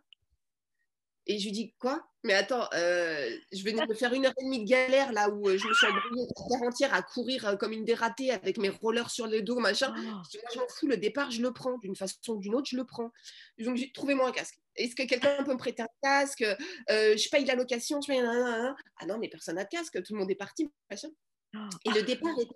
Et 1.31 1.39
je 1.39 1.45
lui 1.45 1.53
dis 1.53 1.73
quoi? 1.79 2.05
Mais 2.25 2.33
attends, 2.33 2.67
je 2.73 3.63
venais 3.63 3.87
de 3.87 3.93
faire 3.93 4.13
une 4.13 4.25
heure 4.25 4.33
et 4.37 4.43
demie 4.43 4.65
de 4.65 4.69
galère 4.69 5.13
là 5.13 5.29
où 5.29 5.47
je 5.47 5.65
me 5.65 5.73
suis 5.73 5.87
embrouillée 5.87 6.27
terre 6.49 6.61
entière 6.61 6.93
à 6.93 7.01
courir 7.01 7.57
comme 7.57 7.71
une 7.71 7.85
dératée 7.85 8.31
avec 8.31 8.57
mes 8.57 8.67
rollers 8.67 9.09
sur 9.09 9.27
le 9.27 9.41
dos, 9.41 9.57
machin. 9.57 9.93
Ah. 9.95 10.21
Je, 10.29 10.59
m'en 10.59 10.67
fous, 10.67 10.87
le 10.87 10.97
départ, 10.97 11.31
je 11.31 11.41
le 11.41 11.53
prends 11.53 11.77
d'une 11.77 11.95
façon 11.95 12.33
ou 12.33 12.37
d'une 12.39 12.53
autre, 12.53 12.67
je 12.69 12.75
le 12.75 12.83
prends. 12.83 13.13
Donc 13.59 13.79
trouvez-moi 13.93 14.27
un 14.27 14.33
casque. 14.33 14.59
Est-ce 14.75 14.93
que 14.93 15.03
quelqu'un 15.03 15.41
peut 15.45 15.53
me 15.53 15.57
prêter 15.57 15.83
un 15.83 15.87
casque? 16.03 16.41
Euh, 16.41 17.15
Je 17.15 17.29
paye 17.29 17.45
la 17.45 17.55
location, 17.55 18.01
je 18.01 18.07
paye... 18.07 18.19
Ah 18.21 19.05
non, 19.07 19.17
mais 19.17 19.29
personne 19.29 19.55
n'a 19.55 19.63
de 19.63 19.69
casque, 19.69 20.03
tout 20.03 20.13
le 20.13 20.19
monde 20.19 20.31
est 20.31 20.35
parti. 20.35 20.69
Et 20.91 21.89
le 21.91 22.01
départ, 22.03 22.37
était, 22.37 22.55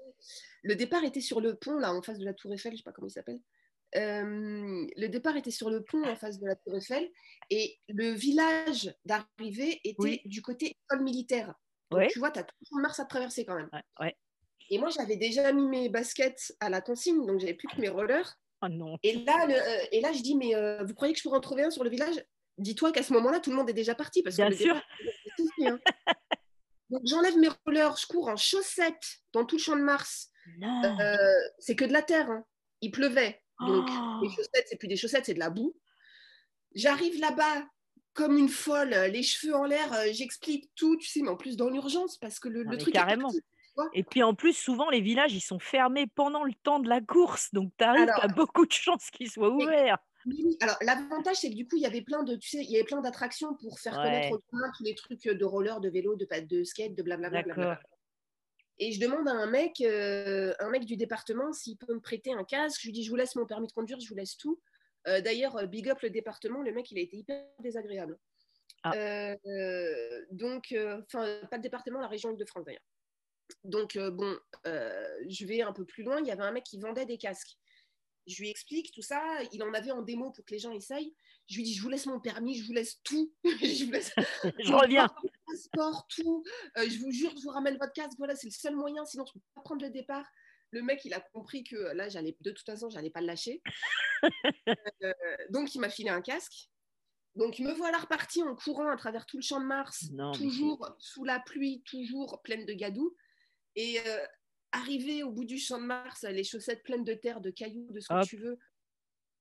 le 0.63 0.75
départ 0.75 1.03
était 1.05 1.21
sur 1.21 1.39
le 1.39 1.55
pont, 1.55 1.77
là, 1.77 1.93
en 1.93 2.01
face 2.01 2.19
de 2.19 2.25
la 2.25 2.33
Tour 2.33 2.51
Eiffel, 2.53 2.73
je 2.73 2.75
ne 2.75 2.77
sais 2.79 2.83
pas 2.83 2.91
comment 2.91 3.07
il 3.07 3.11
s'appelle. 3.11 3.39
Euh, 3.95 4.85
le 4.97 5.07
départ 5.07 5.37
était 5.37 5.51
sur 5.51 5.69
le 5.69 5.83
pont 5.83 6.03
en 6.03 6.15
face 6.15 6.39
de 6.39 6.47
la 6.47 6.55
Tour 6.55 6.75
Eiffel 6.75 7.09
et 7.49 7.79
le 7.87 8.11
village 8.11 8.93
d'arrivée 9.05 9.79
était 9.83 10.21
du 10.25 10.41
côté 10.41 10.75
école 10.83 11.03
militaire. 11.03 11.53
tu 12.09 12.19
vois, 12.19 12.31
tu 12.31 12.39
as 12.39 12.43
tout 12.43 12.77
le 12.77 12.81
Mars 12.81 12.99
à 12.99 13.05
traverser 13.05 13.45
quand 13.45 13.55
même. 13.55 13.69
Et 14.69 14.79
moi, 14.79 14.89
j'avais 14.89 15.15
déjà 15.15 15.51
mis 15.53 15.67
mes 15.67 15.89
baskets 15.89 16.55
à 16.59 16.69
la 16.69 16.81
consigne, 16.81 17.25
donc 17.25 17.39
j'avais 17.39 17.53
plus 17.53 17.67
que 17.67 17.79
mes 17.79 17.89
rollers. 17.89 18.37
Oh 18.61 18.67
non. 18.69 18.97
Et 19.03 19.23
là, 19.23 19.47
euh, 19.47 19.85
et 19.91 20.01
là, 20.01 20.11
je 20.11 20.21
dis, 20.21 20.35
mais 20.35 20.55
euh, 20.55 20.83
vous 20.83 20.93
croyez 20.93 21.13
que 21.13 21.19
je 21.19 21.23
pourrais 21.23 21.37
en 21.37 21.41
trouver 21.41 21.63
un 21.63 21.69
sur 21.69 21.83
le 21.83 21.89
village? 21.89 22.15
Dis-toi 22.57 22.91
qu'à 22.91 23.03
ce 23.03 23.13
moment-là, 23.13 23.39
tout 23.39 23.51
le 23.51 23.55
monde 23.57 23.69
est 23.69 23.73
déjà 23.73 23.95
parti. 23.95 24.23
Parce 24.23 24.37
Bien 24.37 24.51
sûr. 24.51 24.75
Hein. 25.61 25.79
Donc 26.89 27.01
j'enlève 27.05 27.37
mes 27.37 27.49
rollers, 27.65 27.97
je 27.97 28.07
cours 28.07 28.27
en 28.27 28.37
chaussettes 28.37 29.19
dans 29.33 29.45
tout 29.45 29.57
le 29.57 29.61
champ 29.61 29.75
de 29.75 29.81
Mars. 29.81 30.29
Euh, 30.63 31.15
c'est 31.59 31.75
que 31.75 31.85
de 31.85 31.93
la 31.93 32.01
terre. 32.01 32.29
Hein. 32.29 32.45
Il 32.81 32.91
pleuvait. 32.91 33.41
Donc 33.59 33.87
oh. 33.89 34.19
les 34.21 34.29
chaussettes, 34.29 34.65
c'est 34.67 34.77
plus 34.77 34.87
des 34.87 34.97
chaussettes, 34.97 35.25
c'est 35.25 35.33
de 35.33 35.39
la 35.39 35.49
boue. 35.49 35.75
J'arrive 36.73 37.19
là-bas 37.19 37.65
comme 38.13 38.37
une 38.37 38.49
folle, 38.49 38.89
les 39.11 39.23
cheveux 39.23 39.55
en 39.55 39.65
l'air, 39.65 39.93
j'explique 40.11 40.71
tout, 40.75 40.95
tu 40.97 41.07
sais, 41.07 41.21
mais 41.21 41.29
en 41.29 41.35
plus 41.35 41.57
dans 41.57 41.69
l'urgence 41.69 42.17
parce 42.17 42.39
que 42.39 42.47
le, 42.47 42.63
le 42.63 42.77
truc. 42.77 42.93
Carrément. 42.93 43.31
Et 43.93 44.03
puis 44.03 44.23
en 44.23 44.33
plus, 44.33 44.53
souvent, 44.53 44.89
les 44.89 45.01
villages, 45.01 45.33
ils 45.33 45.41
sont 45.41 45.59
fermés 45.59 46.07
pendant 46.07 46.43
le 46.43 46.53
temps 46.53 46.79
de 46.79 46.87
la 46.87 47.01
course. 47.01 47.53
Donc, 47.53 47.71
tu 47.77 47.83
arrives, 47.83 48.05
tu 48.05 48.21
as 48.21 48.27
beaucoup 48.29 48.65
de 48.65 48.71
chances 48.71 49.09
qu'ils 49.11 49.29
soient 49.29 49.49
ouverts. 49.49 49.97
Alors 50.59 50.77
l'avantage, 50.81 51.35
c'est 51.35 51.49
que 51.49 51.55
du 51.55 51.67
coup, 51.67 51.75
il 51.75 51.83
y 51.83 51.85
avait 51.85 52.01
plein 52.01 52.23
de, 52.23 52.35
tu 52.35 52.49
sais, 52.49 52.63
il 52.63 52.71
y 52.71 52.77
avait 52.77 52.85
plein 52.85 53.01
d'attractions 53.01 53.53
pour 53.55 53.79
faire 53.79 53.93
connaître 53.93 54.35
aux 54.35 54.41
tous 54.77 54.83
les 54.83 54.95
trucs 54.95 55.23
de 55.23 55.45
roller, 55.45 55.79
de 55.81 55.89
vélo, 55.89 56.15
de, 56.15 56.27
de 56.47 56.63
skate, 56.63 56.95
de 56.95 57.03
blablabla. 57.03 57.79
Et 58.77 58.91
je 58.91 58.99
demande 58.99 59.27
à 59.27 59.31
un 59.31 59.47
mec, 59.47 59.79
euh, 59.81 60.53
un 60.59 60.69
mec 60.69 60.85
du 60.85 60.97
département 60.97 61.53
s'il 61.53 61.77
peut 61.77 61.93
me 61.93 62.01
prêter 62.01 62.33
un 62.33 62.43
casque. 62.43 62.81
Je 62.81 62.87
lui 62.87 62.93
dis, 62.93 63.03
je 63.03 63.09
vous 63.09 63.15
laisse 63.15 63.35
mon 63.35 63.45
permis 63.45 63.67
de 63.67 63.71
conduire, 63.71 63.99
je 63.99 64.09
vous 64.09 64.15
laisse 64.15 64.37
tout. 64.37 64.59
Euh, 65.07 65.21
d'ailleurs, 65.21 65.55
euh, 65.57 65.65
big 65.65 65.89
up 65.89 66.01
le 66.01 66.09
département, 66.09 66.61
le 66.61 66.73
mec, 66.73 66.91
il 66.91 66.97
a 66.97 67.01
été 67.01 67.17
hyper 67.17 67.45
désagréable. 67.59 68.17
Ah. 68.83 69.35
donc, 70.29 70.75
enfin, 71.07 71.39
pas 71.49 71.57
le 71.57 71.61
département, 71.63 71.99
la 71.99 72.07
région 72.07 72.33
de 72.33 72.45
France 72.45 72.65
d'ailleurs. 72.65 72.85
Donc, 73.63 73.97
bon, 73.97 74.37
je 74.63 75.45
vais 75.47 75.61
un 75.63 75.73
peu 75.73 75.85
plus 75.85 76.03
loin. 76.03 76.19
Il 76.19 76.27
y 76.27 76.31
avait 76.31 76.43
un 76.43 76.51
mec 76.51 76.63
qui 76.65 76.79
vendait 76.79 77.07
des 77.07 77.17
casques. 77.17 77.57
Je 78.27 78.41
lui 78.41 78.49
explique 78.49 78.91
tout 78.93 79.01
ça. 79.01 79.21
Il 79.51 79.63
en 79.63 79.73
avait 79.73 79.91
en 79.91 80.01
démo 80.01 80.31
pour 80.31 80.45
que 80.45 80.53
les 80.53 80.59
gens 80.59 80.71
essayent. 80.71 81.15
Je 81.47 81.57
lui 81.57 81.63
dis, 81.63 81.73
je 81.75 81.81
vous 81.81 81.89
laisse 81.89 82.05
mon 82.07 82.19
permis, 82.19 82.57
je 82.57 82.65
vous 82.65 82.73
laisse 82.73 83.01
tout. 83.03 83.33
je, 83.43 83.85
vous 83.85 83.91
laisse... 83.91 84.11
je 84.59 84.73
reviens. 84.73 85.07
Passeport, 85.45 86.07
tout. 86.07 86.43
Euh, 86.77 86.89
je 86.89 86.99
vous 86.99 87.11
jure, 87.11 87.31
je 87.37 87.43
vous 87.43 87.49
ramène 87.49 87.77
votre 87.77 87.93
casque. 87.93 88.17
Voilà, 88.17 88.35
c'est 88.35 88.47
le 88.47 88.51
seul 88.51 88.75
moyen. 88.75 89.05
Sinon, 89.05 89.25
je 89.25 89.31
ne 89.31 89.33
peux 89.33 89.45
pas 89.53 89.61
prendre 89.61 89.83
le 89.83 89.91
départ. 89.91 90.25
Le 90.71 90.81
mec, 90.81 91.05
il 91.05 91.13
a 91.13 91.19
compris 91.19 91.63
que 91.63 91.75
là, 91.75 92.09
j'allais, 92.09 92.35
de 92.41 92.51
toute 92.51 92.65
façon, 92.65 92.89
j'allais 92.89 93.11
pas 93.11 93.21
le 93.21 93.27
lâcher. 93.27 93.61
Euh, 95.03 95.13
donc, 95.51 95.75
il 95.75 95.79
m'a 95.79 95.89
filé 95.89 96.09
un 96.09 96.21
casque. 96.21 96.71
Donc, 97.35 97.59
me 97.59 97.71
voilà 97.73 97.99
reparti 97.99 98.41
en 98.41 98.55
courant 98.55 98.89
à 98.89 98.95
travers 98.95 99.27
tout 99.27 99.37
le 99.37 99.43
champ 99.43 99.59
de 99.59 99.65
Mars, 99.65 100.05
toujours 100.33 100.95
sous 100.97 101.23
la 101.23 101.39
pluie, 101.39 101.83
toujours 101.85 102.41
pleine 102.41 102.65
de 102.65 102.73
gadou. 102.73 103.15
Et 103.75 103.99
euh, 103.99 104.25
arrivé 104.75 105.23
au 105.23 105.31
bout 105.31 105.45
du 105.45 105.57
champ 105.57 105.79
de 105.79 105.85
Mars, 105.85 106.23
les 106.23 106.43
chaussettes 106.43 106.83
pleines 106.83 107.03
de 107.03 107.13
terre, 107.13 107.41
de 107.41 107.51
cailloux, 107.51 107.91
de 107.91 107.99
ce 107.99 108.07
que 108.07 108.25
tu 108.25 108.37
veux, 108.37 108.57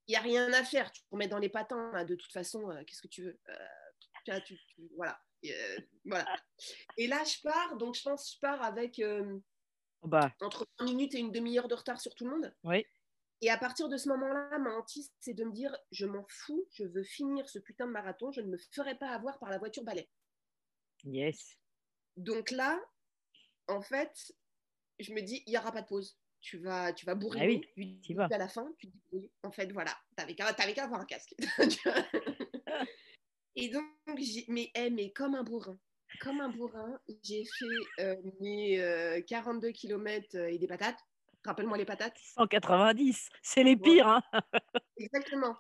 il 0.07 0.13
n'y 0.13 0.17
a 0.17 0.21
rien 0.21 0.53
à 0.53 0.65
faire. 0.65 0.91
Tu 0.93 1.03
te 1.03 1.07
remets 1.11 1.29
dans 1.29 1.39
les 1.39 1.49
patins, 1.49 2.05
de 2.05 2.15
toute 2.15 2.33
façon, 2.33 2.71
euh, 2.71 2.83
qu'est-ce 2.85 3.03
que 3.03 3.09
tu 3.09 3.23
veux 3.25 3.39
euh, 3.49 4.41
Voilà. 4.97 5.19
Euh, 5.47 5.79
voilà. 6.05 6.27
Et 6.97 7.07
là, 7.07 7.23
je 7.25 7.41
pars, 7.43 7.77
donc 7.77 7.95
je 7.95 8.03
pense 8.03 8.25
que 8.25 8.35
je 8.35 8.41
pars 8.41 8.63
avec 8.63 9.01
bah. 10.03 10.33
entre 10.41 10.67
20 10.81 10.85
minutes 10.87 11.15
et 11.15 11.19
une 11.19 11.33
demi-heure 11.33 11.69
de 11.69 11.75
retard 11.75 12.01
sur 12.01 12.15
tout 12.15 12.25
le 12.25 12.31
monde. 12.31 12.55
Oui. 12.65 12.85
Et 13.41 13.51
à 13.51 13.59
partir 13.59 13.89
de 13.89 13.97
ce 13.97 14.09
moment-là, 14.09 14.59
ma 14.59 14.71
hantise, 14.71 15.13
c'est 15.21 15.35
de 15.35 15.45
me 15.45 15.53
dire 15.53 15.77
je 15.91 16.07
m'en 16.07 16.25
fous, 16.29 16.67
je 16.73 16.85
veux 16.85 17.03
finir 17.03 17.49
ce 17.49 17.59
putain 17.59 17.87
de 17.87 17.93
marathon, 17.93 18.33
je 18.33 18.41
ne 18.41 18.49
me 18.49 18.57
ferai 18.73 18.95
pas 18.97 19.11
avoir 19.11 19.39
par 19.39 19.51
la 19.51 19.59
voiture 19.59 19.85
balai. 19.85 20.09
Yes. 21.05 21.59
Donc 22.17 22.51
là, 22.51 22.81
en 23.69 23.83
fait, 23.83 24.33
je 24.99 25.13
me 25.13 25.21
dis 25.21 25.43
il 25.47 25.51
n'y 25.51 25.59
aura 25.59 25.73
pas 25.73 25.83
de 25.83 25.87
pause 25.87 26.19
tu 26.45 26.59
vas, 26.59 26.93
tu 26.93 27.07
vas 27.07 27.15
bourrer 27.15 27.41
ah 27.41 27.47
oui, 27.79 28.19
à 28.31 28.39
la 28.39 28.49
fin, 28.49 28.71
tu 28.79 28.89
dis, 29.13 29.31
en 29.43 29.51
fait, 29.51 29.73
voilà, 29.73 29.97
t'avais 30.15 30.35
qu'à, 30.35 30.53
qu'à 30.53 30.85
avoir 30.85 31.01
un 31.01 31.07
casque. 31.07 31.35
et 33.57 33.71
donc, 33.71 33.85
mais, 34.49 34.71
hey, 34.75 34.91
mais 34.91 35.11
comme 35.13 35.35
un 35.35 35.43
bourrin, 35.43 35.79
comme 36.21 36.43
un 36.43 36.51
bourrin, 36.51 37.01
j'ai 37.23 37.45
fait 37.45 38.03
euh, 38.03 38.17
mes 38.41 39.23
42 39.27 39.69
euh, 39.69 39.73
km 39.73 40.29
euh, 40.35 40.47
et 40.49 40.59
des 40.59 40.67
patates. 40.67 41.01
Rappelle-moi 41.47 41.79
les 41.79 41.87
patates. 41.87 42.19
190, 42.19 43.31
c'est 43.43 43.65
les 43.65 43.77
pires. 43.77 44.09
Hein 44.09 44.23
Exactement. 44.99 45.57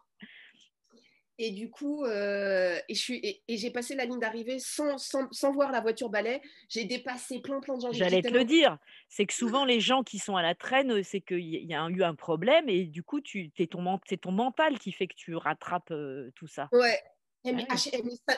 Et 1.38 1.50
du 1.50 1.68
coup, 1.68 2.04
euh, 2.04 2.78
et, 2.88 3.42
et, 3.48 3.56
j'ai 3.56 3.70
passé 3.70 3.96
la 3.96 4.04
ligne 4.04 4.20
d'arrivée 4.20 4.60
sans, 4.60 4.98
sans, 4.98 5.26
sans, 5.32 5.52
voir 5.52 5.72
la 5.72 5.80
voiture 5.80 6.08
balai. 6.08 6.40
J'ai 6.68 6.84
dépassé 6.84 7.40
plein, 7.40 7.58
plein 7.60 7.76
de 7.76 7.80
gens. 7.80 7.92
J'allais 7.92 8.22
te 8.22 8.28
le 8.28 8.44
dire. 8.44 8.78
C'est 9.08 9.26
que 9.26 9.34
souvent, 9.34 9.64
les 9.64 9.80
gens 9.80 10.04
qui 10.04 10.20
sont 10.20 10.36
à 10.36 10.42
la 10.42 10.54
traîne, 10.54 10.92
euh, 10.92 11.02
c'est 11.02 11.20
qu'il 11.20 11.40
y 11.40 11.74
a 11.74 11.88
eu 11.88 12.04
un 12.04 12.14
problème 12.14 12.68
et 12.68 12.84
du 12.84 13.02
coup, 13.02 13.20
ton, 13.20 13.98
c'est 14.08 14.20
ton 14.20 14.30
mental 14.30 14.78
qui 14.78 14.92
fait 14.92 15.08
que 15.08 15.16
tu 15.16 15.34
rattrapes 15.34 15.90
euh, 15.90 16.30
tout 16.36 16.46
ça. 16.46 16.68
Ouais. 16.70 17.02
Eh, 17.44 17.52
mais, 17.52 17.66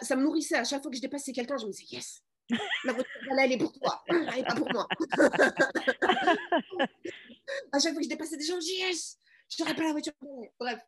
ça, 0.01 0.17
me 0.17 0.23
nourrissait. 0.23 0.57
À 0.57 0.65
chaque 0.65 0.81
fois 0.81 0.91
que 0.91 0.97
je 0.97 1.03
dépassais 1.03 1.33
quelqu'un, 1.33 1.59
je 1.59 1.67
me 1.67 1.73
disais, 1.73 1.85
yes, 1.91 2.23
la 2.85 2.95
voiture 2.95 3.13
balai, 3.29 3.43
elle 3.45 3.53
est 3.53 3.59
pour 3.59 3.73
toi. 3.73 4.03
Elle 4.07 4.25
n'est 4.25 4.43
pas 4.43 4.55
pour 4.55 4.73
moi. 4.73 4.89
à 7.73 7.79
chaque 7.79 7.93
fois 7.93 8.01
que 8.01 8.05
je 8.05 8.09
dépassais 8.09 8.39
des 8.39 8.47
gens, 8.47 8.55
je 8.55 8.65
dis, 8.65 8.79
yes, 8.79 9.19
je 9.51 9.63
n'aurais 9.63 9.77
pas 9.77 9.83
la 9.83 9.93
voiture 9.93 10.15
balai. 10.23 10.51
Bref 10.59 10.81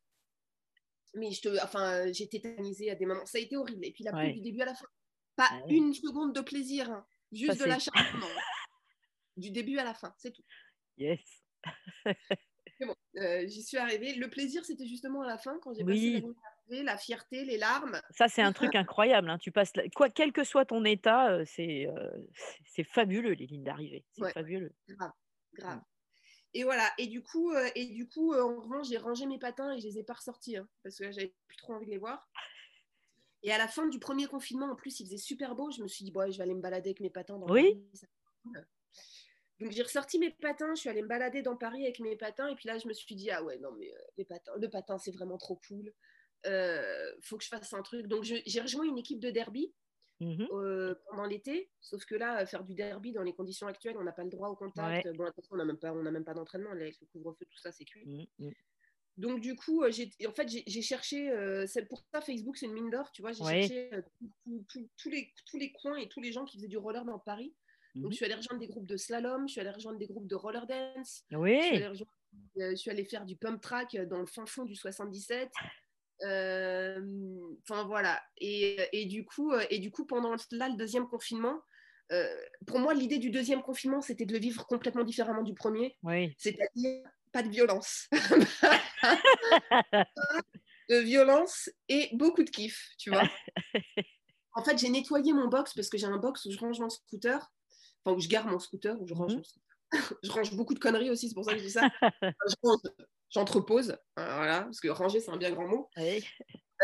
mais 1.15 1.31
je 1.31 1.43
te, 1.43 1.63
enfin, 1.63 2.11
j'ai 2.13 2.29
tétanisé 2.29 2.91
à 2.91 2.95
des 2.95 3.07
moments. 3.07 3.27
Ça 3.27 3.39
a 3.39 3.41
été 3.41 3.57
horrible. 3.57 3.85
Et 3.85 3.93
puis 3.93 4.05
la 4.05 4.13
pluie 4.13 4.35
du 4.35 4.41
début 4.41 4.63
à 4.63 4.67
la 4.67 4.75
fin. 4.75 4.87
Pas 5.37 5.49
ah 5.51 5.61
une 5.69 5.95
seconde 5.95 6.35
de 6.35 6.41
plaisir, 6.41 6.91
hein. 6.91 7.07
juste 7.33 7.61
de 7.61 7.65
l'acharnement. 7.65 8.27
du 9.37 9.51
début 9.51 9.79
à 9.79 9.85
la 9.85 9.95
fin, 9.95 10.13
c'est 10.19 10.33
tout. 10.33 10.43
Yes. 10.97 11.21
bon, 12.81 12.95
euh, 13.19 13.47
j'y 13.47 13.63
suis 13.63 13.77
arrivée. 13.77 14.15
Le 14.15 14.29
plaisir, 14.29 14.65
c'était 14.65 14.87
justement 14.87 15.23
à 15.23 15.27
la 15.27 15.39
fin, 15.39 15.59
quand 15.63 15.75
j'ai 15.75 15.85
passé 15.85 16.25
la, 16.69 16.83
la 16.83 16.99
fierté, 16.99 17.45
les 17.45 17.57
larmes. 17.57 18.01
Ça, 18.11 18.29
c'est 18.29 18.43
un 18.43 18.53
truc 18.53 18.75
incroyable. 18.75 19.31
Hein. 19.31 19.39
Tu 19.39 19.53
passes, 19.53 19.73
quoi, 19.95 20.11
quel 20.11 20.33
que 20.33 20.45
soit 20.45 20.65
ton 20.65 20.85
état, 20.85 21.31
euh, 21.31 21.45
c'est, 21.47 21.87
euh, 21.87 22.11
c'est 22.67 22.85
fabuleux 22.85 23.33
les 23.33 23.47
lignes 23.47 23.65
d'arrivée. 23.65 24.05
C'est 24.13 24.33
fabuleux. 24.33 24.75
Grave, 24.89 25.13
grave. 25.55 25.81
Et 26.55 26.65
voilà, 26.65 26.91
et 26.99 27.07
du 27.07 27.23
coup, 27.23 27.53
euh, 27.53 27.69
et 27.75 27.87
du 27.87 28.09
coup 28.09 28.33
euh, 28.33 28.43
en 28.43 28.61
revanche, 28.61 28.89
j'ai 28.89 28.97
rangé 28.97 29.27
mes 29.27 29.39
patins 29.39 29.73
et 29.73 29.81
je 29.81 29.87
les 29.87 29.99
ai 29.99 30.03
pas 30.03 30.15
ressortis 30.15 30.57
hein, 30.57 30.67
parce 30.83 30.97
que 30.97 31.11
j'avais 31.11 31.35
plus 31.47 31.57
trop 31.59 31.75
envie 31.75 31.87
de 31.87 31.91
les 31.91 31.99
voir. 31.99 32.27
Et 33.43 33.53
à 33.53 33.59
la 33.59 33.69
fin 33.69 33.87
du 33.87 34.01
premier 34.01 34.27
confinement, 34.27 34.67
en 34.67 34.75
plus, 34.75 34.99
il 34.99 35.07
faisait 35.07 35.19
super 35.19 35.55
beau. 35.55 35.71
Je 35.71 35.81
me 35.81 35.87
suis 35.87 36.05
dit, 36.05 36.11
bon, 36.11 36.29
je 36.29 36.37
vais 36.37 36.43
aller 36.43 36.55
me 36.55 36.61
balader 36.61 36.89
avec 36.91 37.01
mes 37.01 37.11
patins 37.11 37.39
dans 37.39 37.49
oui. 37.49 37.81
Paris. 37.93 38.63
Donc 39.61 39.73
j'ai 39.73 39.83
ressorti 39.83 40.19
mes 40.19 40.31
patins, 40.31 40.75
je 40.75 40.81
suis 40.81 40.89
allée 40.89 41.03
me 41.03 41.09
balader 41.09 41.43
dans 41.43 41.57
Paris 41.57 41.85
avec 41.85 42.01
mes 42.01 42.17
patins. 42.17 42.49
Et 42.49 42.55
puis 42.57 42.67
là, 42.67 42.79
je 42.79 42.89
me 42.89 42.93
suis 42.93 43.15
dit, 43.15 43.31
ah 43.31 43.43
ouais, 43.45 43.59
non, 43.59 43.71
mais 43.73 43.93
euh, 43.93 43.99
les 44.17 44.25
patins, 44.25 44.53
le 44.57 44.69
patin, 44.69 44.99
c'est 44.99 45.13
vraiment 45.13 45.39
trop 45.39 45.61
cool. 45.69 45.93
faut 47.23 47.39
que 47.39 47.45
je 47.45 47.49
fasse 47.49 47.73
un 47.73 47.83
truc. 47.83 48.07
Donc 48.07 48.25
j'ai 48.25 48.61
rejoint 48.61 48.85
une 48.85 48.99
équipe 48.99 49.21
de 49.21 49.31
derby 49.31 49.73
Mmh 50.21 50.47
euh, 50.53 50.95
pendant 51.09 51.27
l'été. 51.27 51.71
Sauf 51.81 52.05
que 52.05 52.17
là, 52.17 52.45
faire 52.45 52.65
du 52.65 52.75
derby 52.75 53.13
dans 53.13 53.23
les 53.23 53.33
conditions 53.33 53.69
actuelles, 53.69 53.97
on 53.99 54.03
n'a 54.03 54.13
pas 54.13 54.25
le 54.25 54.31
droit 54.31 54.49
au 54.49 54.57
contact. 54.57 55.09
Bon, 55.17 55.25
attention, 55.25 55.55
on 55.55 55.59
n'a 55.59 55.65
même 55.65 55.77
pas, 55.77 55.93
on 55.93 56.03
même 56.03 56.25
pas 56.25 56.35
d'entraînement 56.35 56.71
avec 56.71 57.01
le 57.01 57.07
couvre-feu, 57.07 57.47
tout 57.49 57.59
ça, 57.59 57.71
c'est 57.71 57.85
cuit. 57.85 58.05
Mmh, 58.05 58.47
mmh. 58.47 58.53
Donc 59.17 59.41
du 59.41 59.57
coup, 59.57 59.83
euh, 59.83 59.91
j'ai, 59.91 60.11
en 60.27 60.33
fait, 60.33 60.49
j'ai, 60.49 60.83
cherché. 60.83 61.31
Euh, 61.31 61.67
pour 61.89 62.03
ça, 62.13 62.21
Facebook, 62.21 62.57
c'est 62.57 62.67
une 62.67 62.73
mine 62.73 62.91
d'or, 62.91 63.11
tu 63.13 63.23
vois. 63.23 63.33
J'ai 63.33 63.45
cherché 63.45 63.91
tous 64.97 65.11
les, 65.11 65.33
tous 65.47 65.59
les 65.59 65.73
coins 65.73 65.97
et 65.97 66.09
tous 66.09 66.21
les 66.21 66.33
gens 66.33 66.45
qui 66.45 66.57
faisaient 66.57 66.69
du 66.69 66.79
roller 66.79 67.05
dans 67.05 67.19
Paris. 67.19 67.55
Donc 67.95 68.13
je 68.13 68.17
suis 68.17 68.25
allée 68.25 68.35
rejoindre 68.35 68.61
des 68.61 68.69
groupes 68.69 68.87
de 68.87 68.97
slalom, 68.97 69.49
je 69.49 69.53
suis 69.53 69.61
allée 69.61 69.71
rejoindre 69.71 69.99
des 69.99 70.07
groupes 70.07 70.29
de 70.29 70.37
roller 70.37 70.67
dance. 70.67 71.25
Oui. 71.33 71.61
Je 72.57 72.75
suis 72.77 72.91
allée, 72.91 73.05
faire 73.05 73.25
du 73.25 73.37
pump 73.37 73.61
track 73.61 73.97
dans 74.09 74.21
le 74.21 74.27
fin 74.27 74.47
fond 74.47 74.65
du 74.65 74.77
77. 74.77 75.51
Enfin 76.23 77.85
voilà. 77.87 78.21
Et, 78.39 79.07
du 79.07 79.25
coup, 79.25 79.53
et 79.71 79.79
du 79.79 79.91
coup, 79.91 80.07
pendant 80.07 80.35
là, 80.53 80.69
le 80.69 80.77
deuxième 80.77 81.09
confinement, 81.09 81.61
pour 82.67 82.79
moi, 82.79 82.95
l'idée 82.95 83.19
du 83.19 83.31
deuxième 83.31 83.63
confinement, 83.63 84.01
c'était 84.01 84.27
de 84.27 84.33
le 84.33 84.39
vivre 84.39 84.67
complètement 84.67 85.05
différemment 85.05 85.43
du 85.43 85.55
premier. 85.55 85.97
Oui. 86.03 86.35
C'est-à-dire 86.39 87.03
pas 87.33 87.43
de 87.43 87.49
violence. 87.49 88.09
de 90.89 90.97
violence 90.97 91.71
et 91.89 92.09
beaucoup 92.13 92.43
de 92.43 92.51
kiff, 92.51 92.91
tu 92.99 93.11
vois. 93.11 93.23
en 94.55 94.65
fait, 94.65 94.79
j'ai 94.79 94.89
nettoyé 94.89 95.33
mon 95.33 95.49
box 95.49 95.75
parce 95.75 95.89
que 95.89 95.99
j'ai 95.99 96.07
un 96.07 96.17
box 96.17 96.47
où 96.47 96.51
je 96.51 96.59
range 96.59 96.81
mon 96.81 96.91
scooter, 96.91 97.53
enfin 98.05 98.17
où 98.17 98.21
je 98.21 98.29
garde 98.29 98.49
mon 98.49 98.59
scooter, 98.59 99.01
où 99.01 99.07
je 99.07 99.15
range, 99.15 99.35
mmh. 99.37 99.43
je 100.23 100.31
range 100.31 100.55
beaucoup 100.55 100.75
de 100.75 100.79
conneries 100.79 101.11
aussi, 101.11 101.29
c'est 101.29 101.35
pour 101.35 101.45
ça 101.45 101.53
que 101.53 101.59
je 101.59 101.65
dis 101.65 101.71
ça. 101.71 101.89
je 102.13 102.55
range 102.63 102.81
j'entrepose, 103.31 103.97
hein, 104.17 104.37
voilà, 104.37 104.63
parce 104.63 104.81
que 104.81 104.89
ranger, 104.89 105.21
c'est 105.21 105.31
un 105.31 105.37
bien 105.37 105.53
grand 105.53 105.67
mot. 105.67 105.91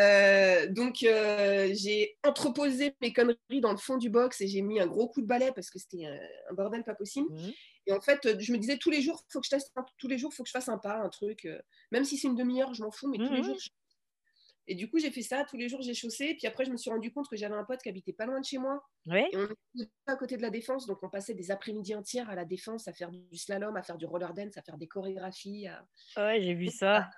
Euh, 0.01 0.67
donc, 0.71 1.05
euh, 1.05 1.71
j'ai 1.73 2.17
entreposé 2.25 2.97
mes 3.01 3.13
conneries 3.13 3.61
dans 3.61 3.71
le 3.71 3.79
fond 3.79 3.97
du 3.97 4.11
box 4.11 4.41
et 4.41 4.49
j'ai 4.49 4.63
mis 4.63 4.81
un 4.81 4.87
gros 4.87 5.09
coup 5.09 5.21
de 5.21 5.27
balai 5.27 5.53
parce 5.55 5.71
que 5.71 5.79
c'était 5.79 6.07
un, 6.07 6.55
bordel 6.55 6.83
pas 6.83 6.95
possible. 6.95 7.33
Mmh. 7.33 7.51
Et 7.87 7.93
en 7.93 8.01
fait, 8.01 8.41
je 8.41 8.53
me 8.53 8.59
disais 8.59 8.79
tous 8.79 8.91
les 8.91 9.03
jours, 9.03 9.25
faut 9.29 9.41
que 9.41 9.47
je 9.47 9.51
teste, 9.51 9.73
tous 9.99 10.09
les 10.09 10.19
jours, 10.19 10.33
faut 10.33 10.43
que 10.43 10.49
je 10.49 10.53
fasse 10.53 10.69
un 10.69 10.79
pas, 10.79 10.97
un 10.97 11.09
truc. 11.09 11.45
Euh, 11.45 11.61
même 11.93 12.05
si 12.05 12.17
c'est 12.17 12.29
une 12.29 12.35
demi-heure, 12.35 12.75
je 12.75 12.83
m'en 12.83 12.91
fous, 12.91 13.09
mais 13.09 13.19
tous 13.19 13.33
les 13.33 13.41
mmh. 13.41 13.45
jours, 13.45 13.59
et 14.67 14.75
du 14.75 14.89
coup, 14.89 14.99
j'ai 14.99 15.11
fait 15.11 15.23
ça. 15.23 15.45
Tous 15.45 15.57
les 15.57 15.69
jours, 15.69 15.83
j'ai 15.83 15.95
chaussé. 15.95 16.35
Puis 16.35 16.47
après, 16.47 16.65
je 16.65 16.71
me 16.71 16.77
suis 16.77 16.91
rendu 16.91 17.13
compte 17.13 17.29
que 17.29 17.37
j'avais 17.37 17.55
un 17.55 17.65
pote 17.65 17.83
qui 17.83 17.89
habitait 17.89 18.13
pas 18.13 18.27
loin 18.27 18.41
de 18.41 18.45
chez 18.45 18.59
moi. 18.59 18.83
Et 19.07 19.37
on 19.37 19.45
était 19.79 19.91
à 20.07 20.17
côté 20.17 20.37
de 20.37 20.43
la 20.43 20.51
défense. 20.51 20.87
Donc, 20.87 21.03
on 21.03 21.11
passait 21.11 21.35
des 21.35 21.51
après-midi 21.51 21.95
entières 21.95 22.31
à 22.31 22.35
la 22.35 22.45
défense, 22.45 22.89
à 22.89 22.93
faire 22.93 23.11
du 23.11 23.37
slalom, 23.37 23.77
à 23.77 23.83
faire 23.83 23.99
du 23.99 24.07
roller 24.07 24.33
dance, 24.33 24.57
à 24.57 24.63
faire 24.63 24.79
des 24.79 24.89
chorégraphies. 24.89 25.67
Ouais, 26.17 26.41
j'ai 26.41 26.55
vu 26.55 26.69
ça. 26.69 27.11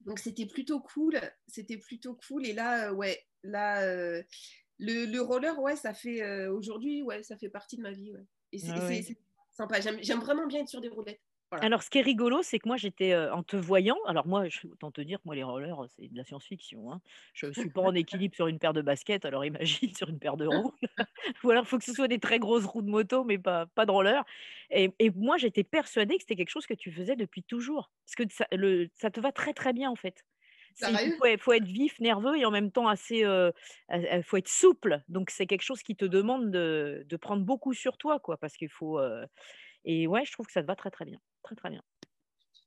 Donc, 0.00 0.18
c'était 0.18 0.46
plutôt 0.46 0.80
cool. 0.80 1.20
C'était 1.46 1.78
plutôt 1.78 2.18
cool. 2.26 2.46
Et 2.46 2.52
là, 2.52 2.88
euh, 2.88 2.94
ouais, 2.94 3.24
là, 3.42 3.82
euh, 3.82 4.22
le, 4.78 5.18
roller, 5.20 5.58
ouais, 5.60 5.76
ça 5.76 5.94
fait 5.94 6.22
euh, 6.22 6.52
aujourd'hui, 6.52 7.02
ouais, 7.02 7.22
ça 7.22 7.36
fait 7.36 7.48
partie 7.48 7.76
de 7.76 7.82
ma 7.82 7.92
vie. 7.92 8.12
Ouais. 8.12 8.24
Et 8.52 8.58
c'est 8.58 8.70
ah 8.70 8.90
sympa. 9.52 9.80
J'aime 9.80 10.20
vraiment 10.20 10.46
bien 10.46 10.60
être 10.60 10.68
sur 10.68 10.80
des 10.80 10.88
roulettes. 10.88 11.20
Alors, 11.60 11.82
ce 11.82 11.90
qui 11.90 11.98
est 11.98 12.02
rigolo, 12.02 12.42
c'est 12.42 12.58
que 12.58 12.68
moi, 12.68 12.76
j'étais 12.76 13.16
en 13.16 13.42
te 13.42 13.56
voyant. 13.56 13.96
Alors, 14.06 14.26
moi, 14.26 14.48
je, 14.48 14.66
autant 14.66 14.90
te 14.90 15.00
dire 15.00 15.18
que 15.18 15.24
moi, 15.26 15.34
les 15.34 15.42
rollers, 15.42 15.76
c'est 15.96 16.08
de 16.08 16.16
la 16.16 16.24
science-fiction. 16.24 16.92
Hein. 16.92 17.00
Je 17.32 17.46
ne 17.46 17.52
suis 17.52 17.70
pas 17.70 17.82
en 17.82 17.94
équilibre 17.94 18.34
sur 18.34 18.46
une 18.46 18.58
paire 18.58 18.72
de 18.72 18.82
baskets, 18.82 19.24
alors 19.24 19.44
imagine 19.44 19.94
sur 19.94 20.08
une 20.08 20.18
paire 20.18 20.36
de 20.36 20.46
roues. 20.46 20.74
Ou 21.44 21.50
alors, 21.50 21.64
il 21.64 21.68
faut 21.68 21.78
que 21.78 21.84
ce 21.84 21.92
soit 21.92 22.08
des 22.08 22.18
très 22.18 22.38
grosses 22.38 22.64
roues 22.64 22.82
de 22.82 22.90
moto, 22.90 23.24
mais 23.24 23.38
pas, 23.38 23.66
pas 23.66 23.86
de 23.86 23.90
roller. 23.90 24.24
Et, 24.70 24.90
moi, 25.14 25.36
j'étais 25.36 25.64
persuadée 25.64 26.16
que 26.16 26.22
c'était 26.22 26.36
quelque 26.36 26.50
chose 26.50 26.66
que 26.66 26.74
tu 26.74 26.90
faisais 26.90 27.16
depuis 27.16 27.42
toujours. 27.42 27.90
Parce 28.06 28.16
que 28.16 28.34
ça, 28.34 28.46
le, 28.52 28.88
ça 28.94 29.10
te 29.10 29.20
va 29.20 29.32
très, 29.32 29.52
très 29.52 29.72
bien, 29.72 29.90
en 29.90 29.96
fait. 29.96 30.24
Il 30.80 31.38
faut, 31.38 31.52
être 31.52 31.64
vif, 31.64 32.00
nerveux 32.00 32.36
et 32.36 32.44
en 32.44 32.50
même 32.50 32.72
temps 32.72 32.88
assez. 32.88 33.24
Il 33.92 34.22
faut 34.24 34.36
être 34.36 34.48
souple. 34.48 35.02
Donc, 35.08 35.30
c'est 35.30 35.46
quelque 35.46 35.62
chose 35.62 35.82
qui 35.82 35.94
te 35.94 36.04
demande 36.04 36.50
de, 36.50 37.06
de, 37.08 37.16
prendre 37.16 37.44
beaucoup 37.44 37.74
sur 37.74 37.96
toi, 37.96 38.18
quoi, 38.18 38.36
parce 38.38 38.56
qu'il 38.56 38.70
faut. 38.70 38.98
Et 39.84 40.06
ouais, 40.06 40.24
je 40.24 40.32
trouve 40.32 40.46
que 40.46 40.52
ça 40.52 40.62
te 40.62 40.66
va 40.66 40.76
très, 40.76 40.90
très 40.90 41.04
bien. 41.04 41.18
Très, 41.42 41.54
très 41.54 41.70
bien. 41.70 41.82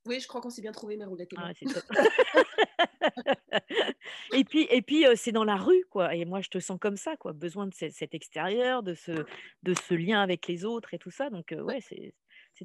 Oui, 0.06 0.20
je 0.20 0.28
crois 0.28 0.40
qu'on 0.40 0.50
s'est 0.50 0.62
bien 0.62 0.72
trouvé, 0.72 0.96
mes 0.96 1.06
roulettes. 1.06 1.32
Ah, 1.36 1.52
et 4.34 4.44
puis, 4.46 4.68
et 4.70 4.82
puis 4.82 5.06
c'est 5.16 5.34
dans 5.34 5.44
la 5.44 5.58
rue, 5.58 5.84
quoi. 5.90 6.16
Et 6.16 6.24
moi, 6.24 6.42
je 6.42 6.50
te 6.50 6.60
sens 6.60 6.78
comme 6.80 6.96
ça, 6.96 7.18
quoi. 7.18 7.34
Besoin 7.34 7.68
de 7.68 7.74
cet 7.74 8.14
extérieur, 8.14 8.84
de 8.84 8.94
ce, 8.94 9.26
de 9.64 9.74
ce 9.74 9.94
lien 9.94 10.22
avec 10.22 10.48
les 10.48 10.64
autres 10.64 10.94
et 10.94 10.98
tout 10.98 11.12
ça. 11.12 11.30
Donc, 11.30 11.54
ouais, 11.58 11.82
c'est 11.82 12.14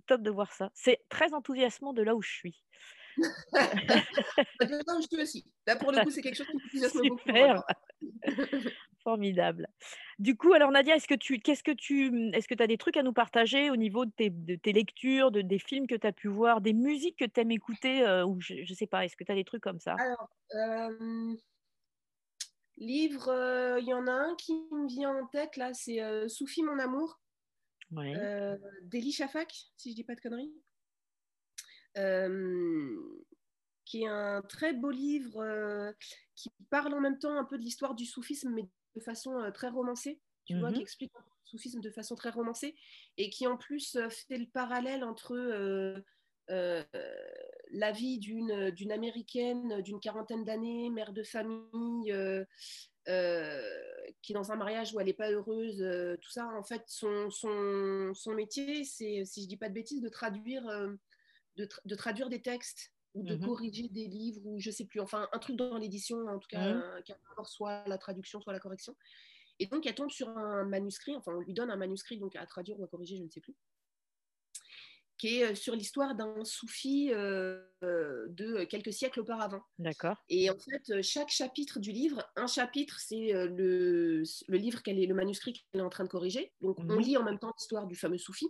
top 0.06 0.22
de 0.22 0.30
voir 0.30 0.52
ça. 0.52 0.70
C'est 0.74 1.00
très 1.08 1.34
enthousiasmant 1.34 1.92
de 1.92 2.02
là 2.02 2.14
où 2.14 2.22
je 2.22 2.30
suis. 2.30 2.62
je 3.16 5.06
suis 5.10 5.22
aussi. 5.22 5.44
Là, 5.66 5.76
pour 5.76 5.92
le 5.92 6.02
coup, 6.02 6.10
c'est 6.10 6.22
quelque 6.22 6.36
chose 6.36 6.46
qui 6.46 6.56
m'enthousiasme 6.56 7.08
beaucoup. 7.08 7.30
Formidable. 9.02 9.68
Du 10.18 10.36
coup, 10.36 10.52
alors 10.52 10.70
Nadia, 10.70 10.94
est-ce 10.94 11.08
que 11.08 11.14
tu, 11.14 11.40
qu'est-ce 11.40 11.64
que 11.64 11.72
tu, 11.72 12.30
est-ce 12.32 12.46
que 12.46 12.54
tu 12.54 12.62
as 12.62 12.68
des 12.68 12.78
trucs 12.78 12.96
à 12.96 13.02
nous 13.02 13.12
partager 13.12 13.70
au 13.70 13.76
niveau 13.76 14.04
de 14.04 14.12
tes, 14.12 14.30
de 14.30 14.54
tes 14.54 14.72
lectures, 14.72 15.32
de, 15.32 15.40
des 15.40 15.58
films 15.58 15.88
que 15.88 15.96
tu 15.96 16.06
as 16.06 16.12
pu 16.12 16.28
voir, 16.28 16.60
des 16.60 16.72
musiques 16.72 17.18
que 17.18 17.24
tu 17.24 17.40
aimes 17.40 17.50
écouter, 17.50 18.06
euh, 18.06 18.24
ou 18.24 18.40
je, 18.40 18.54
ne 18.54 18.74
sais 18.74 18.86
pas, 18.86 19.04
est-ce 19.04 19.16
que 19.16 19.24
tu 19.24 19.32
as 19.32 19.34
des 19.34 19.44
trucs 19.44 19.62
comme 19.62 19.80
ça? 19.80 19.96
Alors, 19.98 20.30
euh, 20.54 21.34
livre, 22.76 23.28
euh, 23.28 23.80
il 23.80 23.88
y 23.88 23.94
en 23.94 24.06
a 24.06 24.12
un 24.12 24.36
qui 24.36 24.52
me 24.70 24.86
vient 24.86 25.10
en 25.10 25.26
tête 25.26 25.56
là, 25.56 25.74
c'est 25.74 26.28
Soufi 26.28 26.62
mon 26.62 26.78
amour, 26.78 27.20
ouais. 27.90 28.14
d'Eli 28.82 29.10
Shafak, 29.10 29.52
si 29.76 29.90
je 29.90 29.96
dis 29.96 30.04
pas 30.04 30.14
de 30.14 30.20
conneries. 30.20 30.54
qui 33.84 34.02
est 34.02 34.08
un 34.08 34.42
très 34.42 34.72
beau 34.72 34.90
livre 34.90 35.92
qui 36.36 36.50
parle 36.70 36.94
en 36.94 37.00
même 37.00 37.18
temps 37.18 37.36
un 37.36 37.44
peu 37.44 37.58
de 37.58 37.64
l'histoire 37.64 37.96
du 37.96 38.06
soufisme, 38.06 38.50
mais 38.50 38.68
de 38.94 39.00
façon 39.00 39.38
euh, 39.38 39.50
très 39.50 39.68
romancée, 39.68 40.20
tu 40.44 40.58
vois, 40.58 40.70
qui 40.70 40.76
mhm. 40.76 40.82
explique 40.82 41.12
le 41.14 41.22
soufisme 41.44 41.80
de 41.80 41.90
façon 41.90 42.14
très 42.14 42.30
romancée 42.30 42.74
et 43.16 43.30
qui 43.30 43.46
en 43.46 43.56
plus 43.56 43.96
euh, 43.96 44.08
fait 44.08 44.38
le 44.38 44.46
parallèle 44.46 45.04
entre 45.04 45.34
euh, 45.34 46.00
la 47.70 47.92
vie 47.92 48.18
d'une, 48.18 48.92
américaine 48.92 49.80
d'une 49.80 50.00
quarantaine 50.00 50.44
d'années, 50.44 50.90
mère 50.90 51.12
de 51.12 51.22
famille, 51.22 52.14
qui 54.22 54.32
est 54.32 54.34
dans 54.34 54.52
un 54.52 54.56
mariage 54.56 54.92
où 54.92 55.00
elle 55.00 55.06
n'est 55.06 55.14
pas 55.14 55.30
heureuse, 55.30 55.82
tout 56.20 56.30
ça. 56.30 56.48
En 56.48 56.62
fait, 56.62 56.82
son, 56.88 57.30
son, 57.30 58.12
son 58.12 58.34
métier, 58.34 58.84
c'est, 58.84 59.24
si 59.24 59.42
je 59.44 59.48
dis 59.48 59.56
pas 59.56 59.70
de 59.70 59.74
bêtises, 59.74 60.02
de 60.02 60.10
traduire, 60.10 60.64
de, 61.56 61.68
de, 61.86 61.94
traduire 61.94 62.28
des 62.28 62.42
textes 62.42 62.92
ou 63.14 63.22
de 63.22 63.34
mhm. 63.34 63.44
corriger 63.44 63.88
des 63.88 64.06
livres, 64.06 64.40
ou 64.44 64.58
je 64.58 64.70
sais 64.70 64.86
plus, 64.86 65.00
enfin 65.00 65.28
un 65.32 65.38
truc 65.38 65.56
dans 65.56 65.76
l'édition, 65.76 66.26
en 66.28 66.38
tout 66.38 66.48
cas, 66.48 66.74
mhm. 66.74 67.02
qui 67.04 67.12
a 67.12 67.16
soit 67.44 67.84
la 67.86 67.98
traduction, 67.98 68.40
soit 68.40 68.52
la 68.52 68.60
correction. 68.60 68.94
Et 69.58 69.66
donc, 69.66 69.86
elle 69.86 69.94
tombe 69.94 70.10
sur 70.10 70.28
un 70.28 70.64
manuscrit, 70.64 71.14
enfin, 71.14 71.32
on 71.34 71.40
lui 71.40 71.54
donne 71.54 71.70
un 71.70 71.76
manuscrit 71.76 72.18
donc 72.18 72.36
à 72.36 72.46
traduire 72.46 72.78
ou 72.80 72.84
à 72.84 72.88
corriger, 72.88 73.16
je 73.16 73.22
ne 73.22 73.28
sais 73.28 73.40
plus, 73.40 73.54
qui 75.18 75.38
est 75.38 75.52
euh, 75.52 75.54
sur 75.54 75.76
l'histoire 75.76 76.14
d'un 76.14 76.44
soufi 76.44 77.10
euh, 77.12 77.62
de 77.80 78.64
quelques 78.64 78.92
siècles 78.92 79.20
auparavant. 79.20 79.62
D'accord. 79.78 80.16
Et 80.28 80.50
en 80.50 80.58
fait, 80.58 81.02
chaque 81.02 81.28
chapitre 81.28 81.78
du 81.78 81.92
livre, 81.92 82.28
un 82.34 82.46
chapitre, 82.46 82.98
c'est 82.98 83.34
euh, 83.34 83.46
le, 83.46 84.22
le, 84.48 84.56
livre 84.56 84.82
qu'elle 84.82 84.98
est, 84.98 85.06
le 85.06 85.14
manuscrit 85.14 85.52
qu'elle 85.52 85.80
est 85.80 85.84
en 85.84 85.90
train 85.90 86.04
de 86.04 86.08
corriger. 86.08 86.52
Donc, 86.60 86.78
on 86.80 86.84
mhm. 86.84 87.00
lit 87.00 87.16
en 87.16 87.22
même 87.22 87.38
temps 87.38 87.52
l'histoire 87.56 87.86
du 87.86 87.94
fameux 87.94 88.18
soufi. 88.18 88.48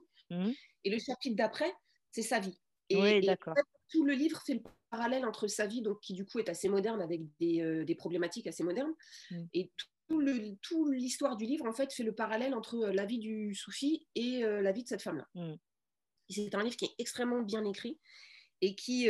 Et 0.84 0.90
le 0.90 0.98
chapitre 0.98 1.36
d'après, 1.36 1.70
c'est 2.10 2.22
sa 2.22 2.40
vie. 2.40 2.58
Et, 2.88 2.96
oui, 2.96 3.20
d'accord 3.20 3.54
tout 3.92 4.04
le 4.04 4.14
livre 4.14 4.40
fait 4.44 4.54
le 4.54 4.62
parallèle 4.90 5.26
entre 5.26 5.46
sa 5.46 5.66
vie, 5.66 5.82
donc, 5.82 6.00
qui 6.00 6.14
du 6.14 6.24
coup 6.24 6.38
est 6.38 6.48
assez 6.48 6.68
moderne, 6.68 7.02
avec 7.02 7.20
des, 7.38 7.60
euh, 7.60 7.94
problématiques 7.94 8.46
assez 8.46 8.64
modernes, 8.64 8.92
mm. 9.30 9.44
et 9.52 9.70
tout 10.08 10.90
l'histoire 10.90 11.36
du 11.36 11.44
livre, 11.44 11.66
en 11.66 11.72
fait, 11.72 11.92
fait 11.92 12.02
le 12.02 12.14
parallèle 12.14 12.54
entre 12.54 12.76
euh, 12.76 12.92
la 12.92 13.04
vie 13.04 13.18
du 13.18 13.54
soufi 13.54 14.06
et 14.14 14.44
euh, 14.44 14.60
la 14.60 14.72
vie 14.72 14.82
de 14.82 14.88
cette 14.88 15.02
femme-là. 15.02 15.28
Mm. 15.34 15.54
C'est 16.28 16.54
un 16.54 16.64
livre 16.64 16.76
qui 16.76 16.86
est 16.86 16.94
extrêmement 16.98 17.42
bien 17.42 17.64
écrit 17.64 17.98
et 18.62 18.74
qui, 18.74 19.08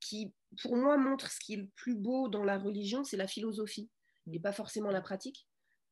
qui, 0.00 0.32
pour 0.62 0.76
moi, 0.76 0.98
montre 0.98 1.30
ce 1.30 1.40
qui 1.40 1.54
est 1.54 1.56
le 1.56 1.68
plus 1.76 1.94
beau 1.94 2.28
dans 2.28 2.44
la 2.44 2.58
religion, 2.58 3.04
c'est 3.04 3.16
la 3.16 3.26
philosophie, 3.26 3.90
et 4.30 4.38
mm. 4.38 4.42
pas 4.42 4.52
forcément 4.52 4.90
la 4.90 5.00
pratique. 5.00 5.48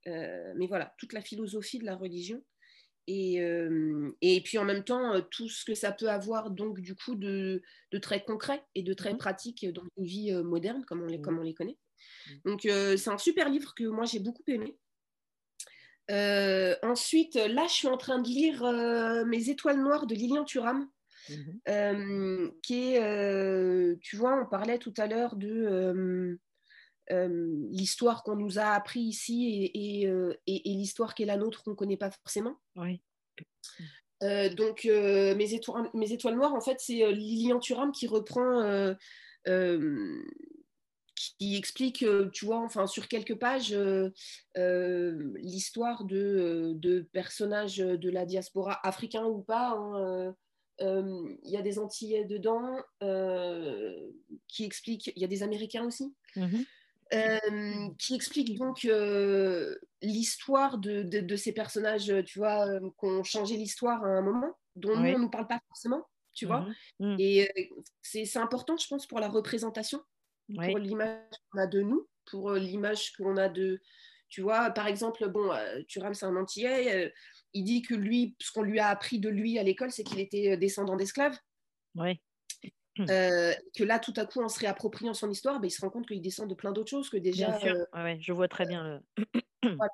mais 0.06 0.66
voilà, 0.68 0.94
toute 0.98 1.12
la 1.12 1.22
philosophie 1.22 1.78
de 1.78 1.86
la 1.86 1.96
religion. 1.96 2.44
Et, 3.06 3.40
euh, 3.40 4.10
et, 4.20 4.40
puis 4.42 4.58
en 4.58 4.64
même 4.64 4.84
temps, 4.84 5.14
euh, 5.14 5.20
tout 5.30 5.48
ce 5.48 5.64
que 5.64 5.74
ça 5.74 5.92
peut 5.92 6.10
avoir 6.10 6.50
donc 6.50 6.80
du 6.80 6.94
coup 6.94 7.14
de, 7.14 7.62
de 7.90 7.98
très 7.98 8.22
concret 8.22 8.62
et 8.74 8.82
de 8.82 8.92
très 8.92 9.14
mmh. 9.14 9.18
pratique 9.18 9.66
dans 9.72 9.82
une 9.96 10.04
vie 10.04 10.32
euh, 10.32 10.42
moderne 10.42 10.84
comme 10.86 11.02
on 11.02 11.06
les, 11.06 11.20
comme 11.20 11.36
mmh. 11.36 11.40
on 11.40 11.42
les 11.42 11.54
connaît. 11.54 11.78
Mmh. 12.28 12.34
Donc 12.44 12.60
c'est 12.62 13.08
un 13.08 13.18
super 13.18 13.48
livre 13.48 13.74
que 13.74 13.84
moi 13.84 14.04
j'ai 14.04 14.20
beaucoup 14.20 14.44
aimé. 14.46 14.78
ensuite, 16.82 17.34
là, 17.34 17.66
je 17.66 17.72
suis 17.72 17.88
en 17.88 17.96
train 17.96 18.20
de 18.20 18.28
lire 18.28 19.26
Mes 19.26 19.50
étoiles 19.50 19.80
noires 19.80 20.06
de 20.06 20.14
Lilian 20.14 20.44
Thuram, 20.44 20.88
qui 22.62 22.94
est, 22.94 23.98
tu 24.00 24.16
vois, 24.16 24.40
on 24.40 24.46
parlait 24.46 24.78
tout 24.78 24.94
à 24.96 25.06
l'heure 25.06 25.36
de 25.36 26.38
l'histoire 27.10 28.22
qu'on 28.22 28.36
nous 28.36 28.58
a 28.58 28.66
appris 28.66 29.00
ici 29.00 29.70
euh, 30.06 30.34
et, 30.46 30.70
et, 30.70 30.74
l'histoire 30.74 31.14
qui 31.14 31.22
est 31.24 31.26
la 31.26 31.36
nôtre 31.36 31.62
qu'on 31.62 31.72
ne 31.72 31.76
connaît 31.76 31.96
pas 31.96 32.10
forcément. 32.10 32.56
Oui. 32.76 33.00
Euh, 34.22 34.48
donc, 34.50 34.84
mes, 34.84 35.54
étoiles, 35.54 35.90
mes 35.94 36.12
étoiles 36.12 36.36
noires, 36.36 36.54
en 36.54 36.60
fait, 36.60 36.76
c'est 36.78 37.10
Lilian 37.12 37.58
Thuram 37.58 37.90
qui 37.90 38.06
reprend, 38.06 38.94
qui 41.14 41.56
explique, 41.56 42.04
tu 42.32 42.44
vois, 42.44 42.60
enfin, 42.60 42.86
sur 42.86 43.08
quelques 43.08 43.36
pages, 43.36 43.74
l'histoire 44.54 46.04
de, 46.04 46.72
de, 46.76 47.00
personnages 47.12 47.78
de 47.78 48.10
la 48.10 48.26
diaspora, 48.26 48.78
africains 48.86 49.24
ou 49.24 49.40
pas. 49.42 49.70
Hein, 49.70 50.34
il 50.80 51.50
y 51.50 51.56
a 51.56 51.62
des 51.62 51.78
Antillais 51.78 52.24
dedans 52.26 52.76
qui 54.48 54.64
expliquent, 54.64 55.12
il 55.16 55.22
y 55.22 55.24
a 55.24 55.28
des 55.28 55.42
Américains 55.42 55.86
aussi. 55.86 56.14
Mm-hmm. 56.36 56.66
Euh, 57.12 57.88
qui 57.98 58.14
explique 58.14 58.56
donc 58.56 58.84
euh, 58.84 59.74
l'histoire 60.00 60.78
de, 60.78 61.02
de, 61.02 61.36
ces 61.36 61.52
personnages, 61.52 62.12
tu 62.24 62.38
vois, 62.38 62.68
euh, 62.68 62.78
qui 62.78 63.06
ont 63.06 63.24
changé 63.24 63.56
l'histoire 63.56 64.04
à 64.04 64.08
un 64.08 64.22
moment, 64.22 64.56
dont 64.76 64.96
nous, 64.96 65.08
on 65.08 65.18
ne 65.18 65.22
nous 65.22 65.30
parle 65.30 65.48
pas 65.48 65.60
forcément, 65.66 66.06
tu 66.34 66.46
vois. 66.46 66.60
Mmh. 67.00 67.14
Mmh. 67.14 67.16
Et 67.18 67.50
c'est 68.00 68.36
important, 68.36 68.76
je 68.76 68.86
pense, 68.86 69.08
pour 69.08 69.18
la 69.18 69.28
représentation, 69.28 70.00
pour 70.54 70.78
l'image 70.78 71.18
qu'on 71.50 71.58
a 71.58 71.66
de 71.66 71.80
nous, 71.80 72.06
pour 72.26 72.52
l'image 72.52 73.12
qu'on 73.16 73.36
a 73.36 73.48
de... 73.48 73.80
Tu 74.28 74.42
vois, 74.42 74.70
par 74.70 74.86
exemple, 74.86 75.28
bon, 75.28 75.50
Turam, 75.88 76.14
c'est 76.14 76.26
un 76.26 76.36
Antillais, 76.36 77.12
il 77.54 77.64
dit 77.64 77.82
que 77.82 77.96
lui, 77.96 78.36
ce 78.40 78.52
qu'on 78.52 78.62
lui 78.62 78.78
a 78.78 78.86
appris 78.86 79.18
de 79.18 79.28
lui 79.28 79.58
à 79.58 79.64
l'école, 79.64 79.90
c'est 79.90 80.04
qu'il 80.04 80.20
était 80.20 80.56
descendant 80.56 80.94
d'esclaves. 80.94 81.36
Oui. 81.96 82.20
Mmh. 82.98 83.06
Euh, 83.08 83.52
que 83.76 83.84
là, 83.84 83.98
tout 83.98 84.12
à 84.16 84.26
coup, 84.26 84.42
en 84.42 84.48
se 84.48 84.58
réappropriant 84.58 85.14
son 85.14 85.30
histoire, 85.30 85.60
ben, 85.60 85.68
il 85.68 85.70
se 85.70 85.80
rend 85.80 85.90
compte 85.90 86.06
qu'il 86.06 86.20
descend 86.20 86.48
de 86.48 86.54
plein 86.54 86.72
d'autres 86.72 86.90
choses 86.90 87.08
que 87.08 87.16
déjà. 87.16 87.50
Bien 87.50 87.58
sûr. 87.60 87.86
Euh, 87.94 88.16
je 88.20 88.32
vois 88.32 88.48
très 88.48 88.66
bien 88.66 88.82
le. 88.82 89.00
voilà. 89.76 89.92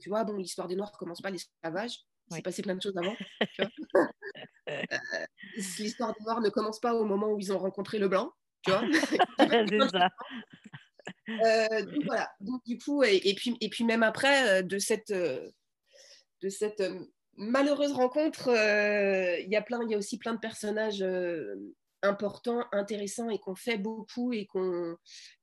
Tu 0.00 0.08
vois, 0.08 0.24
bon, 0.24 0.36
l'histoire 0.36 0.68
des 0.68 0.74
Noirs 0.74 0.92
commence 0.92 1.20
pas 1.20 1.30
l'esclavage. 1.30 1.98
Il 2.30 2.36
s'est 2.36 2.42
passé 2.42 2.62
plein 2.62 2.76
de 2.76 2.82
choses 2.82 2.96
avant. 2.96 3.16
Euh, 4.70 4.80
l'histoire 5.56 6.14
des 6.14 6.24
Noirs 6.24 6.40
ne 6.40 6.48
commence 6.48 6.78
pas 6.78 6.94
au 6.94 7.04
moment 7.04 7.32
où 7.32 7.38
ils 7.40 7.52
ont 7.52 7.58
rencontré 7.58 7.98
le 7.98 8.06
blanc. 8.06 8.32
Tu 8.62 8.70
vois 8.70 8.80
C'est 9.38 9.90
ça. 9.90 10.08
donc 11.82 12.04
voilà. 12.06 12.30
Donc 12.40 12.62
du 12.64 12.78
coup, 12.78 13.02
et, 13.02 13.16
et, 13.24 13.34
puis, 13.34 13.56
et 13.60 13.68
puis 13.68 13.82
même 13.82 14.04
après, 14.04 14.62
de 14.62 14.78
cette, 14.78 15.12
de 15.12 16.48
cette 16.48 16.82
malheureuse 17.36 17.92
rencontre, 17.92 18.50
il 18.50 19.50
y 19.50 19.56
a 19.56 19.62
plein, 19.62 19.80
il 19.82 19.90
y 19.90 19.94
a 19.94 19.98
aussi 19.98 20.16
plein 20.16 20.32
de 20.34 20.38
personnages 20.38 21.04
important, 22.02 22.64
intéressant 22.72 23.28
et 23.30 23.38
qu'on 23.38 23.54
fait 23.54 23.78
beaucoup 23.78 24.32
et 24.32 24.46
qu'on, 24.46 24.96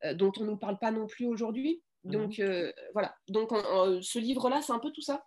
euh, 0.06 0.14
dont 0.14 0.31
on 0.38 0.44
ne 0.44 0.52
nous 0.52 0.57
parle 0.57 0.77
pas 0.80 0.91
non 0.91 1.07
plus 1.07 1.26
aujourd'hui. 1.26 1.81
Mhm. 2.03 2.11
Donc 2.11 2.40
euh, 2.40 2.72
voilà, 2.94 3.15
donc 3.27 3.52
ce 4.02 4.19
livre-là, 4.19 4.61
c'est 4.61 4.73
un 4.73 4.80
peu 4.80 4.91
tout 4.91 5.02
ça. 5.02 5.26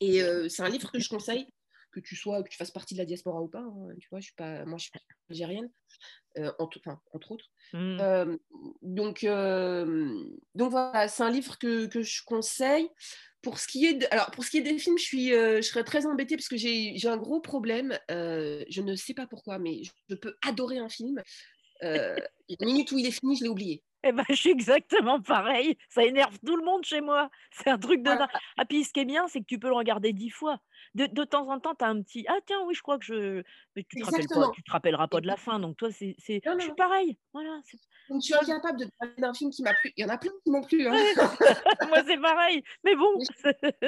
Et 0.00 0.22
euh, 0.22 0.48
c'est 0.48 0.62
un 0.62 0.68
livre 0.68 0.92
que 0.92 0.98
je 0.98 1.08
conseille, 1.08 1.48
que 1.90 2.00
tu 2.00 2.16
sois, 2.16 2.42
que 2.42 2.50
tu 2.50 2.58
fasses 2.58 2.70
partie 2.70 2.94
de 2.94 2.98
la 2.98 3.06
diaspora 3.06 3.40
ou 3.40 3.48
pas. 3.48 3.60
Hein, 3.60 3.88
tu 3.98 4.08
vois, 4.10 4.20
je 4.20 4.26
suis 4.26 4.34
pas, 4.34 4.64
moi, 4.66 4.76
je 4.76 4.84
suis 4.84 4.92
algérienne, 5.30 5.70
entre, 6.58 6.80
entre 7.12 7.32
autres. 7.32 7.46
Mhm. 7.72 8.38
donc, 8.82 9.24
donc 10.54 10.70
voilà, 10.70 11.08
c'est 11.08 11.22
un 11.22 11.30
livre 11.30 11.58
que, 11.58 11.86
que, 11.86 12.02
je 12.02 12.22
conseille 12.26 12.90
pour 13.44 13.58
ce 13.58 13.66
qui 13.68 13.86
est 13.86 14.62
des 14.62 14.78
films, 14.78 14.98
je 14.98 15.04
suis, 15.04 15.28
je 15.30 15.62
serais 15.62 15.84
très 15.84 16.06
embêtée 16.06 16.36
parce 16.36 16.48
que 16.48 16.56
j'ai 16.56 17.08
un 17.08 17.16
gros 17.16 17.40
problème. 17.40 17.98
je 18.08 18.80
ne 18.80 18.96
sais 18.96 19.14
pas 19.14 19.26
pourquoi, 19.26 19.58
mais 19.58 19.82
je 20.08 20.14
peux 20.14 20.34
adorer 20.42 20.78
un 20.78 20.88
film. 20.88 21.22
Euh, 21.82 22.16
la 22.48 22.66
minute 22.66 22.92
où 22.92 22.98
il 22.98 23.06
est 23.06 23.10
fini, 23.10 23.36
je 23.36 23.44
l'ai 23.44 23.48
oublié. 23.48 23.82
Eh 24.06 24.12
ben, 24.12 24.24
je 24.28 24.34
suis 24.34 24.50
exactement 24.50 25.20
pareil. 25.20 25.78
Ça 25.88 26.04
énerve 26.04 26.38
tout 26.44 26.56
le 26.56 26.64
monde 26.64 26.84
chez 26.84 27.00
moi. 27.00 27.30
C'est 27.50 27.70
un 27.70 27.78
truc 27.78 28.02
de 28.02 28.10
Ah, 28.58 28.64
puis 28.66 28.84
ce 28.84 28.92
qui 28.92 29.00
est 29.00 29.04
bien, 29.06 29.26
c'est 29.28 29.40
que 29.40 29.46
tu 29.46 29.58
peux 29.58 29.68
le 29.68 29.74
regarder 29.74 30.12
dix 30.12 30.28
fois. 30.28 30.60
De, 30.94 31.06
de 31.06 31.24
temps 31.24 31.48
en 31.48 31.58
temps, 31.58 31.74
tu 31.74 31.84
as 31.84 31.88
un 31.88 32.02
petit 32.02 32.26
Ah, 32.28 32.36
tiens, 32.46 32.62
oui, 32.66 32.74
je 32.74 32.82
crois 32.82 32.98
que 32.98 33.04
je. 33.04 33.42
Mais 33.74 33.84
tu 33.88 34.00
te, 34.00 34.04
rappelles 34.04 34.28
pas, 34.28 34.50
tu 34.54 34.62
te 34.62 34.70
rappelleras 34.70 35.08
pas 35.08 35.20
de 35.22 35.26
la 35.26 35.36
fin. 35.36 35.58
Donc, 35.58 35.78
toi, 35.78 35.90
c'est. 35.90 36.16
Je 36.18 36.60
suis 36.60 36.74
pareil. 36.76 37.18
Voilà. 37.32 37.60
Donc, 38.10 38.20
tu 38.20 38.34
es 38.34 38.36
incapable 38.36 38.80
de 38.80 38.90
parler 38.98 39.14
d'un 39.16 39.32
film 39.32 39.50
qui 39.50 39.62
m'a 39.62 39.72
plu. 39.72 39.92
Il 39.96 40.02
y 40.02 40.04
en 40.04 40.10
a 40.10 40.18
plein 40.18 40.32
qui 40.44 40.50
m'ont 40.50 40.62
plu. 40.62 40.86
Hein. 40.86 40.92
moi, 41.88 42.02
c'est 42.06 42.20
pareil. 42.20 42.62
Mais 42.84 42.94
bon. 42.94 43.18
je 43.18 43.24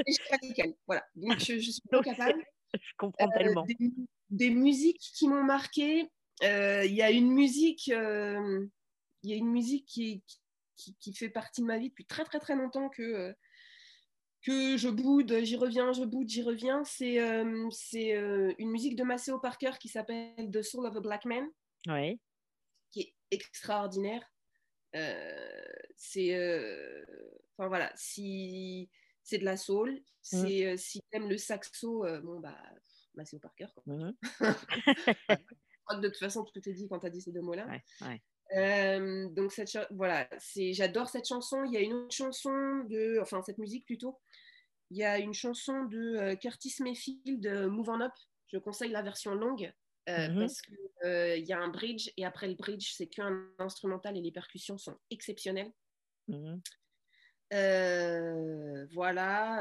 suis 0.08 0.22
pas 0.30 0.64
Voilà. 0.86 1.04
Donc, 1.14 1.38
je, 1.40 1.58
je 1.58 1.70
suis 1.70 1.82
pas 1.90 2.00
capable. 2.00 2.42
Je 2.74 2.92
comprends 2.98 3.26
euh, 3.26 3.38
tellement. 3.38 3.62
Des, 3.62 3.76
des, 4.28 4.50
musiques 4.50 5.00
qui 5.00 5.28
m'ont 5.28 5.44
marqué. 5.44 6.10
Euh, 6.42 6.84
il 6.84 6.92
y 6.92 7.00
a 7.00 7.10
une 7.10 7.30
musique 7.30 7.86
il 7.86 8.68
y 9.28 9.32
a 9.32 9.36
une 9.36 9.50
musique 9.50 9.86
qui, 9.86 10.22
qui, 10.76 11.12
fait 11.14 11.28
partie 11.28 11.62
de 11.62 11.66
ma 11.66 11.78
vie 11.78 11.88
depuis 11.88 12.06
très 12.06 12.24
très 12.24 12.38
très 12.38 12.54
longtemps 12.54 12.88
que, 12.88 13.02
euh, 13.02 13.32
que 14.42 14.76
je 14.76 14.88
boude, 14.88 15.40
j'y 15.42 15.56
reviens, 15.56 15.92
je 15.92 16.04
boude, 16.04 16.28
j'y 16.28 16.42
reviens. 16.42 16.84
C'est 16.84 17.20
euh, 17.20 17.68
euh, 17.94 18.54
une 18.58 18.70
musique 18.70 18.96
de 18.96 19.04
Maceo 19.04 19.38
Parker 19.38 19.72
qui 19.80 19.88
s'appelle 19.88 20.50
The 20.50 20.62
Soul 20.62 20.86
of 20.86 20.96
a 20.96 21.00
Black 21.00 21.24
Man, 21.24 21.46
ouais. 21.88 22.18
qui 22.90 23.00
est 23.00 23.14
extraordinaire. 23.30 24.22
c'est 25.96 26.34
enfin 27.58 27.68
voilà, 27.68 27.90
si 27.96 28.90
c'est 29.22 29.38
de 29.38 29.44
la 29.44 29.56
soul, 29.56 29.92
mmh. 29.92 30.02
c'est 30.20 30.76
si 30.76 31.02
t'aimes 31.10 31.28
le 31.28 31.38
saxo, 31.38 32.04
bon 32.22 32.40
bah 32.40 32.56
Maceo 33.14 33.38
Parker. 33.38 33.66
Quoi. 33.74 33.84
Mmh. 35.88 36.00
de 36.00 36.08
toute 36.08 36.18
façon, 36.18 36.42
tout 36.42 36.68
est 36.68 36.72
dit 36.72 36.88
quand 36.88 36.98
tu 36.98 37.06
as 37.06 37.10
dit 37.10 37.20
ces 37.20 37.30
deux 37.30 37.42
mots-là. 37.42 37.64
Ouais, 37.68 38.20
euh, 38.54 39.28
donc 39.30 39.52
cette 39.52 39.76
voilà, 39.90 40.28
c'est 40.38 40.72
j'adore 40.72 41.08
cette 41.08 41.26
chanson. 41.26 41.64
Il 41.64 41.72
y 41.72 41.76
a 41.76 41.80
une 41.80 41.94
autre 41.94 42.14
chanson 42.14 42.84
de, 42.88 43.18
enfin 43.20 43.42
cette 43.42 43.58
musique 43.58 43.84
plutôt. 43.84 44.18
Il 44.90 44.98
y 44.98 45.04
a 45.04 45.18
une 45.18 45.34
chanson 45.34 45.84
de 45.84 46.16
euh, 46.16 46.36
Curtis 46.36 46.74
Mayfield, 46.80 47.46
Move 47.68 47.88
On 47.88 48.00
Up. 48.00 48.12
Je 48.46 48.58
conseille 48.58 48.92
la 48.92 49.02
version 49.02 49.34
longue 49.34 49.72
euh, 50.08 50.28
mhm. 50.28 50.38
parce 50.38 50.62
qu'il 50.62 51.44
y 51.44 51.52
a 51.52 51.58
un 51.58 51.68
bridge 51.68 52.10
et 52.16 52.24
après 52.24 52.46
le 52.46 52.54
bridge 52.54 52.92
c'est 52.92 53.08
qu'un 53.08 53.48
instrumental 53.58 54.16
et 54.16 54.22
les 54.22 54.32
percussions 54.32 54.78
sont 54.78 54.96
exceptionnelles. 55.10 55.72
Mhm. 56.28 56.60
voilà, 58.92 59.60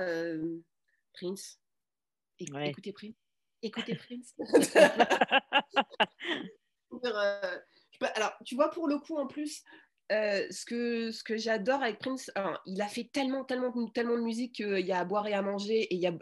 Prince. 1.13 1.59
Écoutez 2.37 2.93
Prince. 2.93 3.15
Écoutez 3.63 3.95
Prince. 3.95 4.35
alors, 8.15 8.33
tu 8.45 8.55
vois, 8.55 8.69
pour 8.69 8.87
le 8.87 8.97
coup, 8.99 9.17
en 9.17 9.27
plus, 9.27 9.63
euh, 10.11 10.45
ce 10.51 10.65
que, 10.65 11.11
ce 11.11 11.23
que 11.23 11.35
j'adore 11.35 11.81
avec 11.81 11.97
Prince, 11.97 12.29
il 12.67 12.81
a 12.81 12.87
fait 12.87 13.09
tellement, 13.11 13.43
tellement, 13.43 13.71
tellement 13.87 14.15
de 14.15 14.21
musique 14.21 14.55
qu'il 14.55 14.85
y 14.85 14.91
a 14.91 14.99
à 14.99 15.05
boire 15.05 15.25
et 15.27 15.33
à 15.33 15.41
manger. 15.41 15.81
Et 15.93 15.95
y 15.95 16.07
a, 16.07 16.13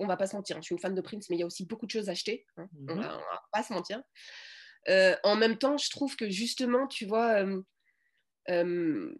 on 0.00 0.06
va 0.06 0.16
pas 0.16 0.26
se 0.26 0.34
mentir, 0.34 0.56
hein, 0.56 0.60
je 0.60 0.66
suis 0.66 0.74
une 0.74 0.80
fan 0.80 0.94
de 0.94 1.00
Prince, 1.00 1.30
mais 1.30 1.36
il 1.36 1.40
y 1.40 1.42
a 1.42 1.46
aussi 1.46 1.64
beaucoup 1.64 1.86
de 1.86 1.90
choses 1.90 2.08
à 2.08 2.12
acheter. 2.12 2.46
Hein, 2.56 2.68
on, 2.88 2.94
mhm. 2.94 3.02
va, 3.02 3.20
pas 3.52 3.62
se 3.62 3.72
mentir. 3.72 4.02
Euh, 4.88 5.14
en 5.22 5.36
même 5.36 5.56
temps, 5.56 5.78
je 5.78 5.88
trouve 5.90 6.16
que 6.16 6.28
justement, 6.28 6.88
tu 6.88 7.06
vois, 7.06 7.44
euh, 8.48 9.14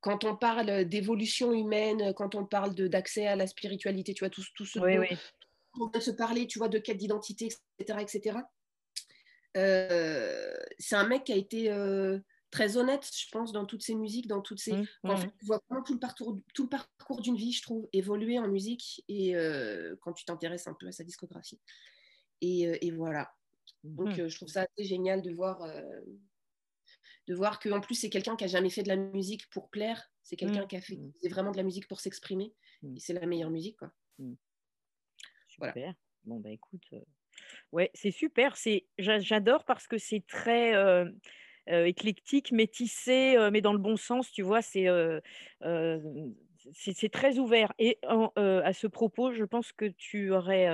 quand 0.00 0.24
on 0.24 0.36
parle 0.36 0.84
d'évolution 0.84 1.52
humaine, 1.52 2.12
quand 2.14 2.34
on 2.34 2.44
parle 2.44 2.74
d'accès 2.74 3.28
à 3.28 3.36
la 3.36 3.46
spiritualité, 3.46 4.12
tu 4.12 4.24
vois, 4.24 4.30
tout, 4.30 4.42
tout 4.56 4.66
ce 4.66 4.80
oui, 4.80 4.98
oui. 4.98 5.16
on 5.80 5.88
peut 5.88 6.00
se 6.00 6.10
parler, 6.10 6.48
tu 6.48 6.58
vois, 6.58 6.68
de 6.68 6.78
quête 6.78 6.96
d'identité, 6.96 7.48
etc., 7.78 8.00
etc. 8.00 8.38
Euh, 9.56 10.54
c'est 10.78 10.96
un 10.96 11.06
mec 11.06 11.24
qui 11.24 11.32
a 11.32 11.36
été 11.36 11.70
euh, 11.70 12.18
très 12.50 12.76
honnête, 12.76 13.08
je 13.14 13.28
pense, 13.30 13.52
dans 13.52 13.66
toutes 13.66 13.82
ses 13.82 13.94
musiques, 13.94 14.26
dans 14.26 14.40
toutes 14.40 14.60
ses. 14.60 14.72
Mmh, 14.72 14.86
en 15.04 15.16
fait, 15.16 15.26
mmh. 15.26 15.32
tu 15.38 15.46
vois 15.46 15.60
vraiment 15.68 15.84
tout 15.84 15.94
le 15.94 15.98
parcours, 15.98 16.38
tout 16.54 16.64
le 16.64 16.68
parcours 16.68 17.20
d'une 17.20 17.36
vie, 17.36 17.52
je 17.52 17.62
trouve, 17.62 17.88
évoluer 17.92 18.38
en 18.38 18.48
musique 18.48 19.04
et 19.08 19.36
euh, 19.36 19.96
quand 20.00 20.12
tu 20.12 20.24
t'intéresses 20.24 20.66
un 20.66 20.74
peu 20.74 20.86
à 20.86 20.92
sa 20.92 21.04
discographie. 21.04 21.60
Et, 22.40 22.86
et 22.86 22.90
voilà. 22.90 23.32
Donc, 23.84 24.16
mmh. 24.16 24.28
je 24.28 24.36
trouve 24.36 24.48
ça 24.48 24.62
assez 24.62 24.84
génial 24.84 25.22
de 25.22 25.32
voir, 25.32 25.64
de 27.26 27.34
voir 27.34 27.60
qu'en 27.60 27.80
plus, 27.80 27.94
c'est 27.94 28.10
quelqu'un 28.10 28.36
qui 28.36 28.44
a 28.44 28.48
jamais 28.48 28.70
fait 28.70 28.82
de 28.82 28.88
la 28.88 28.96
musique 28.96 29.48
pour 29.50 29.70
plaire. 29.70 30.10
C'est 30.22 30.36
quelqu'un 30.36 30.66
qui 30.66 30.76
a 30.76 30.80
fait 30.80 30.98
vraiment 31.30 31.52
de 31.52 31.56
la 31.56 31.62
musique 31.62 31.88
pour 31.88 32.00
s'exprimer. 32.00 32.54
Et 32.82 32.98
c'est 32.98 33.12
la 33.12 33.26
meilleure 33.26 33.50
musique, 33.50 33.76
quoi. 33.76 33.92
Super. 35.48 35.72
Voilà. 35.72 35.94
Bon, 36.24 36.40
bah 36.40 36.50
écoute, 36.50 36.82
Ouais, 37.72 37.90
c'est 37.94 38.10
super. 38.10 38.56
C'est, 38.56 38.84
j'adore 38.98 39.64
parce 39.64 39.86
que 39.86 39.98
c'est 39.98 40.24
très 40.26 40.74
éclectique, 41.66 42.52
métissé, 42.52 43.36
mais 43.52 43.60
dans 43.60 43.72
le 43.72 43.78
bon 43.78 43.96
sens, 43.96 44.30
tu 44.30 44.42
vois. 44.42 44.62
C'est, 44.62 44.88
c'est, 46.72 47.10
très 47.10 47.38
ouvert. 47.38 47.72
Et 47.78 47.98
à 48.36 48.72
ce 48.72 48.86
propos, 48.86 49.32
je 49.32 49.44
pense 49.44 49.72
que 49.72 49.86
tu 49.86 50.32
aurais 50.32 50.66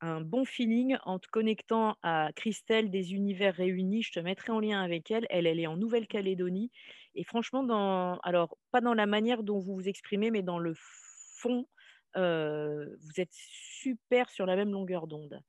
un 0.00 0.20
bon 0.20 0.44
feeling 0.44 0.96
en 1.04 1.18
te 1.18 1.28
connectant 1.28 1.96
à 2.02 2.30
Christelle 2.34 2.90
des 2.90 3.14
Univers 3.14 3.54
Réunis. 3.54 4.02
Je 4.02 4.12
te 4.12 4.20
mettrai 4.20 4.52
en 4.52 4.60
lien 4.60 4.82
avec 4.82 5.10
elle. 5.10 5.26
Elle, 5.30 5.46
elle 5.46 5.60
est 5.60 5.66
en 5.66 5.76
Nouvelle-Calédonie. 5.76 6.70
Et 7.14 7.24
franchement, 7.24 7.62
dans, 7.62 8.18
alors 8.18 8.56
pas 8.70 8.80
dans 8.80 8.94
la 8.94 9.06
manière 9.06 9.42
dont 9.42 9.58
vous 9.58 9.74
vous 9.74 9.88
exprimez, 9.88 10.30
mais 10.30 10.42
dans 10.42 10.58
le 10.58 10.74
fond, 10.74 11.66
vous 12.14 13.20
êtes 13.20 13.32
super 13.32 14.30
sur 14.30 14.46
la 14.46 14.56
même 14.56 14.70
longueur 14.70 15.06
d'onde 15.06 15.40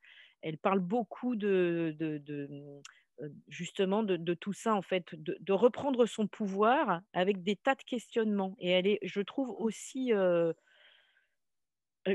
elle 0.46 0.60
parle 0.60 0.80
beaucoup 0.80 1.36
de, 1.36 1.98
mmh, 2.00 3.28
justement 3.48 4.04
de, 4.04 4.34
tout 4.36 4.54
ça 4.54 4.76
en 4.76 4.84
fait, 4.84 5.16
de, 5.16 5.54
reprendre 5.54 6.06
son 6.06 6.28
pouvoir 6.28 7.02
avec 7.14 7.42
des 7.42 7.56
tas 7.56 7.74
de 7.74 7.82
questionnements. 7.82 8.56
Et 8.60 8.70
elle 8.70 8.86
est, 8.86 9.00
je 9.02 9.22
trouve 9.22 9.50
aussi, 9.58 10.12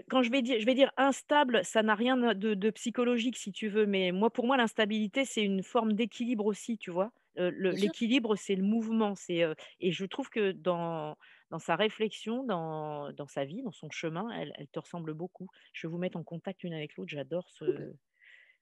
quand 0.08 0.22
je 0.22 0.30
vais 0.30 0.42
dire, 0.42 0.60
je 0.60 0.64
vais 0.64 0.76
dire 0.76 0.92
instable, 0.96 1.64
ça 1.64 1.82
n'a 1.82 1.96
rien 1.96 2.16
de, 2.16 2.70
psychologique 2.70 3.36
si 3.36 3.50
tu 3.50 3.68
veux, 3.68 3.86
mais 3.86 4.12
moi 4.12 4.30
pour 4.30 4.46
moi 4.46 4.56
l'instabilité 4.56 5.24
c'est 5.24 5.42
une 5.42 5.64
forme 5.64 5.94
d'équilibre 5.94 6.46
aussi, 6.46 6.78
tu 6.78 6.92
vois. 6.92 7.10
L'équilibre 7.34 8.36
c'est 8.36 8.54
le 8.54 8.62
mouvement, 8.62 9.16
c'est 9.16 9.42
et 9.80 9.90
je 9.90 10.04
trouve 10.04 10.30
que 10.30 10.52
dans 10.52 11.16
dans 11.50 11.58
sa 11.58 11.74
réflexion, 11.74 12.44
dans, 12.44 13.10
dans, 13.10 13.26
sa 13.26 13.44
vie, 13.44 13.60
dans 13.64 13.72
son 13.72 13.90
chemin, 13.90 14.30
elle, 14.30 14.52
elle, 14.56 14.68
te 14.68 14.78
ressemble 14.78 15.14
beaucoup. 15.14 15.48
Je 15.72 15.88
vais 15.88 15.90
vous 15.90 15.98
mettre 15.98 16.16
en 16.16 16.22
contact 16.22 16.62
une 16.62 16.74
avec 16.74 16.96
l'autre. 16.96 17.10
J'adore 17.10 17.48
ce, 17.50 17.92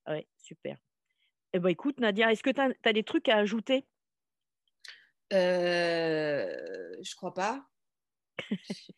Ouais, 0.09 0.27
super. 0.39 0.79
Eh 1.53 1.59
ben, 1.59 1.69
écoute, 1.69 2.01
Nadia, 2.01 2.33
est-ce 2.33 2.43
que 2.43 2.51
tu 2.51 2.61
as, 2.61 2.93
des 2.93 3.05
trucs 3.05 3.29
à 3.29 3.37
ajouter? 3.37 3.87
Euh, 5.33 6.97
Je 7.03 7.15
crois 7.15 7.35
pas. 7.35 7.67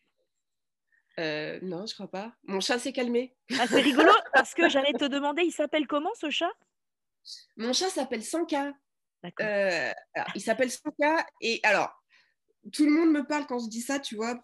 Euh, 1.19 1.59
non, 1.61 1.85
je 1.85 1.93
crois 1.93 2.09
pas. 2.09 2.33
Mon 2.43 2.61
chat 2.61 2.79
s'est 2.79 2.93
calmé. 2.93 3.35
Ah, 3.59 3.67
c'est 3.67 3.81
rigolo 3.81 4.11
parce 4.33 4.53
que 4.53 4.69
j'allais 4.69 4.93
te 4.93 5.05
demander, 5.05 5.43
il 5.43 5.51
s'appelle 5.51 5.85
comment 5.85 6.13
ce 6.15 6.29
chat? 6.29 6.51
Mon 7.57 7.73
chat 7.73 7.89
s'appelle 7.89 8.23
Sanka. 8.23 8.73
Euh, 9.41 9.91
il 10.33 10.41
s'appppelle 10.41 10.71
Sanka 10.71 11.27
et 11.41 11.59
alors 11.63 11.93
tout 12.71 12.85
le 12.85 12.91
monde 12.91 13.11
me 13.11 13.27
parle 13.27 13.45
quand 13.45 13.59
je 13.59 13.69
dis 13.69 13.81
ça, 13.81 13.99
tu 13.99 14.15
vois, 14.15 14.41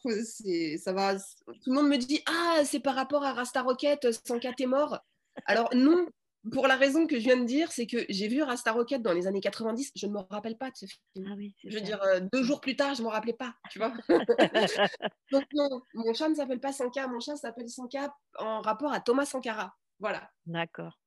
ça 0.77 0.94
va. 0.94 1.15
Tout 1.18 1.69
le 1.69 1.73
monde 1.73 1.88
me 1.88 1.98
dit 1.98 2.22
ah 2.27 2.61
c'est 2.65 2.81
par 2.81 2.95
rapport 2.95 3.23
à 3.23 3.34
Rasta 3.34 3.61
Rocket, 3.61 4.11
Sanka 4.27 4.53
t'es 4.53 4.65
mort? 4.65 4.99
Alors 5.45 5.69
non, 5.73 6.06
pour 6.51 6.68
la 6.68 6.76
raison 6.76 7.07
que 7.07 7.18
je 7.19 7.23
viens 7.23 7.38
de 7.38 7.45
dire, 7.45 7.72
c'est 7.72 7.88
que 7.88 8.05
j'ai 8.09 8.27
vu 8.27 8.41
Rasta 8.41 8.72
Rocket 8.72 9.01
dans 9.01 9.14
les 9.14 9.27
années 9.27 9.41
90, 9.41 9.91
je 9.95 10.07
ne 10.07 10.14
me 10.14 10.19
rappelle 10.30 10.57
pas 10.57 10.72
de 10.72 10.76
ce 10.76 10.85
film. 10.85 11.27
Ah 11.30 11.35
oui, 11.35 11.55
je 11.64 11.76
veux 11.76 11.81
dire, 11.81 12.01
euh, 12.03 12.19
deux 12.31 12.43
jours 12.43 12.61
plus 12.61 12.76
tard, 12.76 12.95
je 12.95 13.01
ne 13.01 13.07
me 13.07 13.11
rappelais 13.11 13.34
pas, 13.34 13.55
tu 13.69 13.80
vois. 13.80 13.93
Donc 15.31 15.45
non, 15.53 15.81
mon 15.93 16.14
chat 16.14 16.30
ne 16.30 16.35
s'appelle 16.35 16.59
pas 16.59 16.72
Sanka, 16.72 17.07
mon 17.07 17.19
chat 17.19 17.35
s'appelle 17.35 17.69
Sanka 17.69 18.15
en 18.39 18.61
rapport 18.61 18.93
à 18.93 18.99
Thomas 18.99 19.26
Sankara. 19.26 19.76
Voilà. 19.99 20.30
D'accord. 20.45 20.99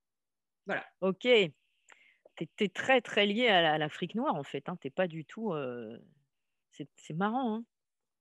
Voilà. 0.66 0.84
Ok. 1.00 1.26
Tu 2.36 2.48
es, 2.64 2.68
très, 2.68 3.00
très 3.00 3.26
lié 3.26 3.48
à 3.48 3.76
l'Afrique 3.76 4.14
noire, 4.14 4.34
en 4.34 4.44
fait. 4.44 4.68
Hein. 4.68 4.76
Tu 4.80 4.90
pas 4.90 5.06
du 5.06 5.24
tout... 5.24 5.52
Euh, 5.52 5.98
c'est 6.70 7.12
marrant. 7.12 7.56
Hein. 7.56 7.64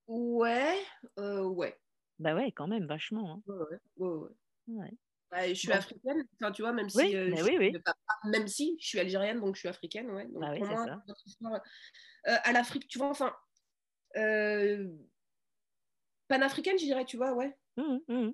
Ouais, 0.07 0.76
euh, 1.19 1.44
ouais. 1.44 1.80
Bah 2.18 2.36
ouais, 2.36 2.52
quand 2.52 2.68
même, 2.68 2.86
vachement. 2.86 3.36
Hein. 3.36 3.41
Ouais, 3.48 3.77
ouais, 3.98 4.10
ouais. 4.10 4.30
ouais. 4.68 4.98
Bah, 5.31 5.47
je 5.47 5.53
suis 5.53 5.72
africaine, 5.72 6.27
enfin, 6.41 6.51
tu 6.51 6.64
vois, 6.64 6.73
même 6.73 6.89
si, 6.89 7.15
euh, 7.15 7.30
je, 7.35 8.30
même 8.30 8.47
si 8.47 8.76
je 8.80 8.88
suis 8.88 8.99
algérienne, 8.99 9.39
donc 9.39 9.56
je 9.56 9.60
suis 9.60 9.69
africaine, 9.69 10.10
ouais. 10.10 10.26
Donc, 10.26 10.41
bah 10.41 10.56
pour 10.57 10.68
moi, 11.41 11.61
euh, 12.27 12.35
à 12.43 12.51
l'Afrique, 12.51 12.88
tu 12.88 12.97
vois, 12.97 13.10
enfin, 13.10 13.35
euh, 14.18 14.88
panafricaine, 16.27 16.80
je 16.80 16.85
dirais, 16.85 17.06
tu 17.06 17.18
vois, 17.18 17.34
ouais. 17.34 17.56
Mmh, 17.77 17.99
mmh. 18.07 18.31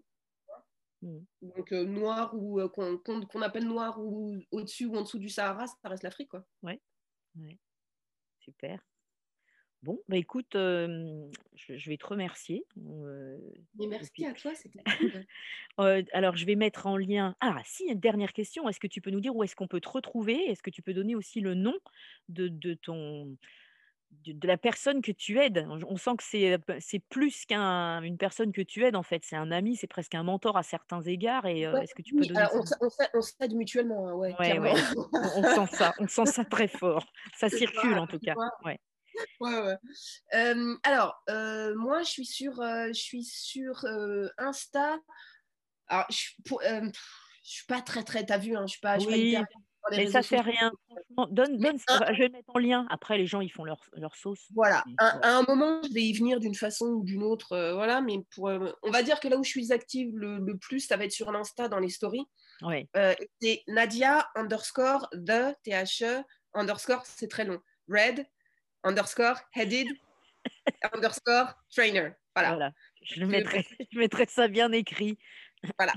Mmh. 1.01 1.19
Donc 1.41 1.71
noir 1.71 2.33
ou 2.33 2.67
qu'on 2.69 3.41
appelle 3.41 3.65
noir 3.65 3.99
ou 3.99 4.39
au-dessus 4.51 4.85
ou 4.85 4.95
en 4.95 5.01
dessous 5.01 5.19
du 5.19 5.29
Sahara, 5.29 5.67
ça 5.67 5.89
reste 5.89 6.03
l'Afrique, 6.03 6.29
quoi. 6.29 6.45
Ouais. 6.63 6.79
ouais. 7.35 7.57
Super. 8.39 8.79
Bon, 9.85 9.99
bah 10.09 10.17
écoute, 10.17 10.53
je, 10.53 11.89
vais 11.89 11.97
te 11.97 12.07
remercier. 12.07 12.65
Mais 12.75 13.85
merci 13.87 14.25
à 14.25 14.33
toi, 14.33 14.51
c'était 14.55 14.81
alors, 16.11 16.35
je 16.35 16.45
vais 16.47 16.55
mettre 16.55 16.87
en 16.87 16.97
lien. 16.97 17.35
Ah, 17.39 17.61
si, 17.65 17.83
une 17.83 17.99
dernière 17.99 18.33
question. 18.33 18.67
Est-ce 18.67 18.79
que 18.79 18.87
tu 18.87 18.99
peux 18.99 19.11
nous 19.11 19.19
dire 19.19 19.35
où 19.35 19.43
est-ce 19.43 19.55
qu'on 19.55 19.67
peut 19.67 19.79
te 19.79 19.89
retrouver? 19.89 20.49
Est-ce 20.49 20.63
que 20.63 20.71
tu 20.71 20.81
peux 20.81 20.95
donner 20.95 21.13
aussi 21.13 21.39
le 21.39 21.53
nom 21.53 21.75
de, 22.29 22.47
de 22.47 22.73
ton, 22.73 23.37
de, 24.25 24.47
la 24.47 24.57
personne 24.57 25.03
que 25.03 25.11
tu 25.11 25.39
aides? 25.39 25.67
On 25.69 25.97
sent 25.97 26.15
que 26.17 26.23
c'est, 26.23 26.99
plus 27.09 27.45
qu'une 27.45 28.17
personne 28.17 28.51
que 28.53 28.63
tu 28.63 28.83
aides 28.85 28.95
en 28.95 29.03
fait. 29.03 29.23
C'est 29.23 29.35
un 29.35 29.51
ami, 29.51 29.75
c'est 29.75 29.85
presque 29.85 30.15
un 30.15 30.23
mentor 30.23 30.57
à 30.57 30.63
certains 30.63 31.03
égards. 31.03 31.45
Et 31.45 31.61
est-ce 31.61 31.93
que 31.93 32.01
tu 32.01 32.15
peux 32.15 32.25
donner 32.25 32.47
on, 33.13 33.21
s'aide 33.21 33.53
mutuellement, 33.53 34.07
hein, 34.07 34.13
ouais, 34.15 34.33
on, 34.39 35.43
sent 35.43 35.75
ça, 35.75 35.93
on 35.99 36.07
sent 36.07 36.25
ça 36.25 36.43
très 36.43 36.67
fort. 36.67 37.05
Ça 37.35 37.49
circule 37.51 37.99
en 37.99 38.07
tout 38.07 38.19
cas. 38.19 38.33
Ouais. 38.63 38.79
Ouais, 39.39 39.75
alors, 40.83 41.15
moi, 41.75 42.03
je 42.03 42.09
suis 42.09 42.25
sur, 42.25 42.55
je 42.55 42.93
suis 42.93 43.23
sur 43.23 43.85
Insta. 44.37 44.97
Alors, 45.87 46.05
je, 46.09 46.29
pour, 46.45 46.61
je 46.61 46.91
suis 47.41 47.65
pas 47.65 47.81
très, 47.81 48.03
très, 48.03 48.25
t'as 48.25 48.37
vu, 48.37 48.55
hein, 48.55 48.65
je 48.65 48.71
suis 48.71 48.81
pas, 48.81 48.97
je 48.97 49.07
suis 49.07 49.35
pas 49.35 49.45
mais 49.91 50.07
ça 50.07 50.21
fait 50.21 50.41
rien. 50.41 50.71
donne, 51.29 51.57
donne 51.57 51.77
je 52.13 52.17
vais 52.19 52.29
mettre 52.29 52.49
en 52.53 52.59
lien. 52.59 52.87
Après, 52.89 53.17
les 53.17 53.27
gens, 53.27 53.41
ils 53.41 53.51
font 53.51 53.63
leur, 53.63 53.79
leur 53.93 54.15
sauce. 54.15 54.45
Voilà. 54.53 54.83
À, 54.97 55.29
un 55.29 55.43
moment, 55.43 55.81
je 55.83 55.93
vais 55.93 56.03
y 56.03 56.13
venir 56.13 56.39
d'une 56.39 56.55
façon 56.55 56.85
ou 56.85 57.03
d'une 57.03 57.23
autre. 57.23 57.53
Euh, 57.53 57.73
voilà. 57.73 58.01
Mais 58.01 58.19
pour, 58.33 58.49
euh, 58.49 58.71
on 58.83 58.91
va 58.91 59.03
dire 59.03 59.19
que 59.19 59.27
là 59.27 59.37
où 59.37 59.43
je 59.43 59.49
suis 59.49 59.71
active 59.71 60.15
le, 60.17 60.57
plus, 60.57 60.81
ça 60.81 60.97
va 60.97 61.05
être 61.05 61.11
sur 61.11 61.31
l'Insta 61.31 61.67
dans 61.67 61.79
les 61.79 61.89
stories. 61.89 62.25
Ouais. 62.61 62.87
Euh, 62.95 63.13
c'est 63.41 63.63
Nadia 63.67 64.27
underscore 64.35 65.09
the 65.11 65.55
THE 65.63 66.23
underscore, 66.53 67.05
c'est 67.05 67.27
très 67.27 67.45
long. 67.45 67.59
Red 67.89 68.25
underscore 68.85 69.35
headed 69.51 69.87
underscore 70.93 71.53
trainer. 71.69 72.11
Voilà. 72.35 72.71
Je, 73.01 73.23
mettrai, 73.23 73.65
je 73.91 73.97
mettrai 73.97 74.25
ça 74.27 74.47
bien 74.47 74.71
écrit. 74.71 75.17
Voilà. 75.77 75.93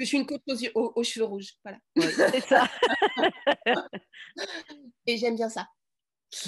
Je 0.00 0.04
suis 0.04 0.18
une 0.18 0.26
côte 0.26 0.42
aux, 0.74 1.02
cheveux 1.02 1.24
rouges. 1.24 1.52
Voilà. 1.64 1.78
c'est 1.96 2.40
ça. 2.40 2.68
et 5.06 5.16
j'aime 5.16 5.36
bien 5.36 5.48
ça. 5.48 5.66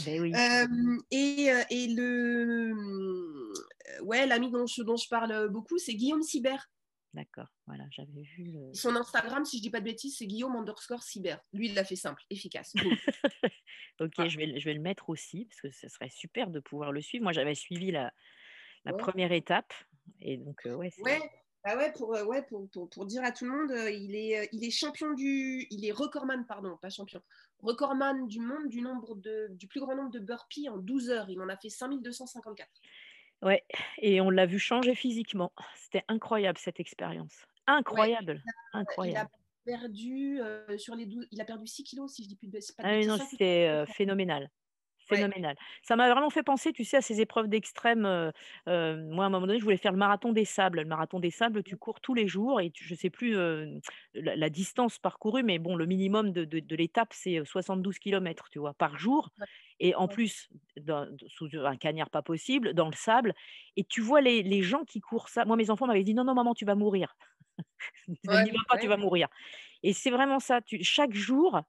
Ben 0.07 0.21
oui. 0.21 0.33
Euh, 0.35 0.99
et, 1.11 1.51
euh, 1.51 1.63
et, 1.69 1.89
le 1.89 2.73
euh, 2.73 4.03
ouais 4.03 4.27
l'ami 4.27 4.51
dont 4.51 4.67
je, 4.67 4.83
dont 4.83 4.97
je 4.97 5.07
parle 5.09 5.49
beaucoup 5.51 5.77
c'est 5.77 5.95
Guillaume 5.95 6.23
Cyber 6.23 6.71
d'accord 7.15 7.49
voilà 7.67 7.85
j'avais 7.91 8.23
vu 8.23 8.55
son 8.73 8.95
Instagram 8.97 9.45
si 9.45 9.59
je 9.59 9.63
dis 9.63 9.71
pas 9.71 9.81
de 9.81 9.85
bêtises 9.85 10.17
c'est 10.19 10.27
Guillaume 10.27 10.57
underscore 10.57 11.03
Cyber 11.03 11.41
lui 11.53 11.69
il 11.69 11.75
l'a 11.75 11.85
fait 11.85 11.97
simple 11.97 12.23
efficace 12.29 12.75
ok 14.01 14.29
je, 14.29 14.37
vais, 14.37 14.59
je 14.59 14.65
vais 14.65 14.75
le 14.75 14.81
mettre 14.81 15.09
aussi 15.09 15.47
parce 15.47 15.61
que 15.61 15.71
ce 15.71 15.89
serait 15.89 16.11
super 16.11 16.51
de 16.51 16.61
pouvoir 16.61 16.93
le 16.93 17.01
suivre 17.01 17.23
moi 17.23 17.33
j'avais 17.33 17.55
suivi 17.55 17.91
la, 17.91 18.13
la 18.85 18.93
première 18.93 19.33
étape 19.33 19.73
et 20.21 20.37
donc 20.37 20.61
ouais, 20.65 20.93
ouais 20.99 21.21
bah 21.65 21.79
ouais, 21.79 21.91
pour, 21.93 22.15
euh, 22.15 22.25
ouais 22.25 22.43
pour, 22.43 22.69
pour, 22.69 22.91
pour, 22.91 23.07
dire 23.07 23.25
à 23.25 23.33
tout 23.33 23.47
le 23.47 23.51
monde, 23.51 23.71
euh, 23.71 23.91
il, 23.91 24.15
est, 24.15 24.39
euh, 24.39 24.47
il 24.53 24.65
est 24.65 24.71
champion 24.71 25.15
du. 25.15 25.67
Il 25.71 25.87
est 25.87 25.93
recordman, 25.93 26.45
pardon, 26.45 26.77
pas 26.77 26.91
champion. 26.91 27.23
Recordman 27.61 28.27
du 28.29 28.39
monde 28.39 28.69
du, 28.69 28.83
nombre 28.83 29.15
de, 29.15 29.49
du 29.53 29.67
plus 29.67 29.81
grand 29.81 29.97
nombre 29.97 30.11
de 30.11 30.19
burpees 30.19 30.69
en 30.69 30.77
12 30.77 31.09
heures. 31.09 31.31
Il 31.31 31.41
en 31.41 31.49
a 31.49 31.57
fait 31.57 31.71
5254. 31.71 32.69
Ouais, 33.43 33.63
et 33.99 34.21
on 34.21 34.31
l'a 34.31 34.47
vu 34.47 34.59
changer 34.59 34.95
physiquement. 34.95 35.53
C'était 35.77 36.05
incroyable 36.09 36.59
cette 36.59 36.81
expérience. 36.81 37.47
Incroyable. 37.67 38.43
incroyable. 38.73 39.31
Il 39.67 39.73
a 39.73 39.79
perdu 39.79 40.41
sur 40.79 40.95
les 40.95 41.07
12, 41.07 41.27
il 41.31 41.41
a 41.41 41.45
perdu 41.45 41.67
6 41.67 41.85
kilos 41.85 42.13
si 42.13 42.25
je 42.25 42.29
dis 42.29 42.37
plus 42.37 42.49
de 42.49 42.59
pas 42.77 42.83
ah, 42.85 43.01
non, 43.01 43.19
c'était 43.19 43.85
phénoménal 43.87 44.51
phénoménal. 45.15 45.57
Ça 45.83 45.97
m'a 45.97 46.11
vraiment 46.11 46.31
fait 46.31 46.43
penser, 46.43 46.73
tu 46.73 46.85
sais, 46.85 46.99
à 46.99 47.03
ces 47.03 47.21
épreuves 47.21 47.49
d'extrême. 47.49 48.03
moi, 48.03 48.25
à 48.67 48.71
un 48.71 49.31
moment 49.31 49.47
donné, 49.47 49.59
je 49.59 49.65
voulais 49.65 49.77
faire 49.77 49.93
le 49.93 49.99
marathon 49.99 50.33
des 50.33 50.45
sables. 50.45 50.81
Le 50.81 50.89
marathon 50.89 51.21
des 51.21 51.31
sables, 51.31 51.63
tu 51.63 51.75
mmh. 51.75 51.79
cours 51.79 52.01
tous 52.01 52.15
les 52.15 52.29
jours 52.29 52.61
et 52.61 52.73
je 52.75 52.93
ne 52.93 52.99
sais 52.99 53.11
plus 53.11 53.37
la, 54.15 54.51
distance 54.51 54.99
parcourue, 54.99 55.43
mais 55.43 55.59
bon, 55.59 55.77
le 55.77 55.87
minimum 55.87 56.31
de, 56.33 56.77
l'étape, 56.77 57.13
c'est 57.13 57.45
72 57.45 57.99
km, 57.99 58.49
tu 58.51 58.59
vois, 58.59 58.75
par 58.75 58.99
jour. 58.99 59.31
Et 59.81 59.95
en 59.95 60.09
plus, 60.09 60.49
sous 61.29 61.49
un 61.53 61.77
cagnard 61.77 62.11
pas 62.11 62.23
possible, 62.23 62.75
dans 62.75 62.87
le 62.87 62.95
sable. 62.95 63.35
Et 63.77 63.85
tu 63.85 64.01
vois 64.01 64.21
les, 64.21 64.63
gens 64.63 64.85
qui 64.85 65.01
courent 65.01 65.29
ça. 65.29 65.45
Moi, 65.45 65.57
mes 65.57 65.71
enfants 65.71 65.87
m'avaient 65.87 66.05
dit 66.05 66.15
non, 66.15 66.25
non, 66.25 66.35
maman, 66.35 66.55
tu 66.55 66.65
vas 66.65 66.75
mourir. 66.75 67.17
N'y 68.09 68.19
va 68.25 68.43
pas, 68.69 68.79
tu 68.79 68.89
vas 68.89 68.97
mourir. 68.97 69.29
Et 69.83 69.93
c'est 69.93 70.11
vraiment 70.11 70.41
ça. 70.41 70.61
Tu, 70.61 70.83
chaque 70.83 71.13
jour, 71.13 71.61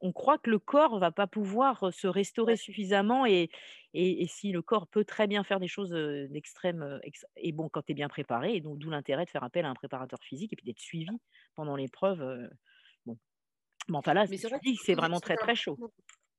on, 0.00 0.12
croit 0.12 0.38
que 0.38 0.50
le 0.50 0.58
corps 0.58 0.98
va 0.98 1.10
pas 1.10 1.26
pouvoir 1.26 1.92
se 1.92 2.06
restaurer 2.06 2.56
suffisamment 2.56 3.26
et, 3.26 3.50
et, 3.94 4.26
si 4.26 4.52
le 4.52 4.62
corps 4.62 4.86
peut 4.86 5.04
très 5.04 5.26
bien 5.26 5.44
faire 5.44 5.60
des 5.60 5.68
choses 5.68 5.90
d'extrême 6.30 7.00
et 7.36 7.52
bon 7.52 7.68
quand 7.68 7.82
tu 7.82 7.92
es 7.92 7.94
bien 7.94 8.08
préparé 8.08 8.56
et 8.56 8.60
donc 8.60 8.78
d'où 8.78 8.90
l'intérêt 8.90 9.24
de 9.24 9.30
faire 9.30 9.44
appel 9.44 9.64
à 9.64 9.70
un 9.70 9.74
préparateur 9.74 10.18
physique 10.22 10.52
et 10.52 10.56
puis 10.56 10.66
d'être 10.66 10.80
suivi 10.80 11.06
pendant 11.54 11.76
l'épreuve 11.76 12.18
bon 13.04 13.18
bon 13.88 13.98
enfin 13.98 14.14
là 14.14 14.26
c'est 14.26 14.94
vraiment 14.94 15.20
très 15.20 15.36
très 15.36 15.54
chaud 15.54 15.78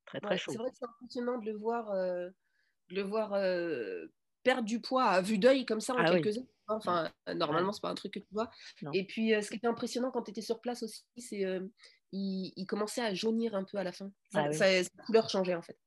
très 0.05 0.19
très 0.19 0.37
chaud. 0.37 0.51
c'est 0.51 0.57
vrai 0.57 0.69
que 0.69 0.77
c'est 0.77 0.85
impressionnant 0.85 1.37
de 1.37 1.45
le 1.45 1.57
voir 1.57 1.91
de 1.93 2.95
le 2.95 3.01
voir 3.01 3.31
perdre 4.43 4.63
du 4.63 4.79
poids 4.81 5.05
à 5.05 5.21
vue 5.21 5.37
d'œil 5.39 5.65
comme 5.65 5.81
ça 5.81 5.93
en 5.93 5.97
ah 5.97 6.11
quelques 6.11 6.37
heures 6.37 6.45
enfin 6.67 7.09
normalement 7.33 7.71
c'est 7.71 7.81
pas 7.81 7.89
un 7.89 7.95
truc 7.95 8.13
que 8.13 8.19
tu 8.19 8.33
vois 8.33 8.49
et 8.93 9.05
puis 9.05 9.31
ce 9.41 9.49
qui 9.49 9.57
était 9.57 9.67
impressionnant 9.67 10.11
quand 10.11 10.23
tu 10.23 10.31
étais 10.31 10.41
sur 10.41 10.61
place 10.61 10.83
aussi 10.83 11.03
c'est 11.17 11.43
il, 12.11 12.65
commençait 12.67 13.01
à 13.01 13.13
jaunir 13.13 13.55
un 13.55 13.63
peu 13.63 13.77
à 13.77 13.83
la 13.83 13.91
fin. 13.91 14.11
Ah 14.33 14.51
sa 14.51 14.67
couleur 15.05 15.29
changeait 15.29 15.55
en 15.55 15.61
fait. 15.61 15.77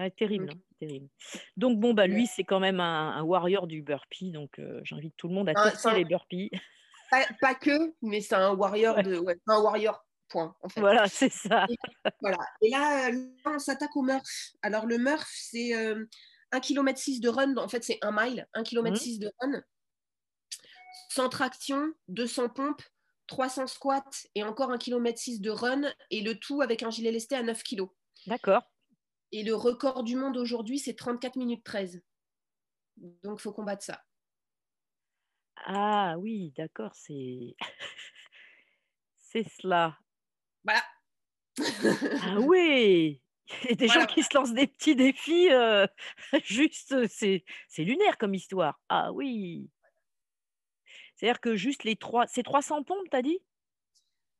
Ah 0.00 0.10
terrible, 0.10 0.46
donc, 0.46 0.56
hein, 0.56 0.76
terrible. 0.78 1.08
Donc 1.56 1.80
bon 1.80 1.92
bah 1.92 2.06
lui 2.06 2.26
c'est 2.26 2.44
quand 2.44 2.60
même 2.60 2.80
un, 2.80 3.22
warrior 3.22 3.66
du 3.66 3.82
burpee, 3.82 4.30
donc 4.30 4.58
euh, 4.58 4.80
j'invite 4.84 5.16
tout 5.16 5.28
le 5.28 5.34
monde 5.34 5.48
à 5.48 5.54
tester 5.54 5.94
les 5.94 6.04
burpees. 6.04 6.50
Pas, 7.40 7.54
que, 7.54 7.94
mais 8.02 8.20
c'est 8.20 8.34
un 8.34 8.52
warrior 8.52 9.02
de, 9.02 9.24
un 9.46 9.60
warrior 9.60 10.04
point 10.28 10.54
en 10.60 10.68
fait. 10.68 10.80
Voilà 10.80 11.08
c'est 11.08 11.32
ça. 11.32 11.66
Et, 11.68 11.76
voilà. 12.20 12.38
Et 12.60 12.70
là, 12.70 13.10
on 13.46 13.58
s'attaque 13.58 13.96
au 13.96 14.02
Murph. 14.02 14.52
Alors 14.62 14.86
le 14.86 14.98
Murph 14.98 15.26
c'est 15.32 15.72
1 16.52 16.60
km 16.60 16.98
6 16.98 17.20
de 17.20 17.28
run, 17.28 17.56
en 17.56 17.68
fait 17.68 17.82
c'est 17.82 17.98
1 18.02 18.12
mile, 18.12 18.46
1 18.54 18.62
km 18.62 18.96
6 18.96 19.18
de 19.18 19.32
run, 19.40 19.62
sans 21.08 21.28
traction, 21.28 21.92
200 22.08 22.50
pompes, 22.50 22.82
300 23.28 23.68
squats 23.68 24.26
et 24.34 24.42
encore 24.42 24.70
1 24.72 24.78
km 24.78 25.18
6 25.18 25.40
de 25.40 25.50
run, 25.50 25.82
et 26.10 26.22
le 26.22 26.34
tout 26.34 26.60
avec 26.60 26.82
un 26.82 26.90
gilet 26.90 27.12
lesté 27.12 27.36
à 27.36 27.42
9 27.42 27.62
kg. 27.62 27.86
D'accord. 28.26 28.62
Et 29.30 29.44
le 29.44 29.54
record 29.54 30.02
du 30.02 30.16
monde 30.16 30.36
aujourd'hui, 30.36 30.78
c'est 30.78 30.94
34 30.94 31.36
minutes 31.36 31.64
13. 31.64 32.02
Donc, 33.22 33.38
il 33.38 33.42
faut 33.42 33.52
combattre 33.52 33.84
ça. 33.84 34.02
Ah 35.66 36.16
oui, 36.18 36.52
d'accord, 36.56 36.94
c'est... 36.94 37.54
c'est 39.16 39.48
cela. 39.60 39.98
Voilà. 40.64 40.82
ah 42.22 42.40
oui 42.40 43.20
Il 43.64 43.70
y 43.70 43.72
a 43.72 43.76
des 43.76 43.88
gens 43.88 44.06
qui 44.06 44.22
se 44.22 44.34
lancent 44.34 44.54
des 44.54 44.66
petits 44.66 44.96
défis, 44.96 45.52
euh, 45.52 45.86
juste, 46.44 46.94
c'est 47.08 47.44
lunaire 47.78 48.16
comme 48.16 48.34
histoire. 48.34 48.80
Ah 48.88 49.12
oui 49.12 49.68
c'est-à-dire 51.18 51.40
que 51.40 51.56
juste 51.56 51.82
les 51.82 51.96
trois. 51.96 52.28
C'est 52.28 52.44
300 52.44 52.84
pompes, 52.84 53.08
t'as 53.10 53.22
dit? 53.22 53.40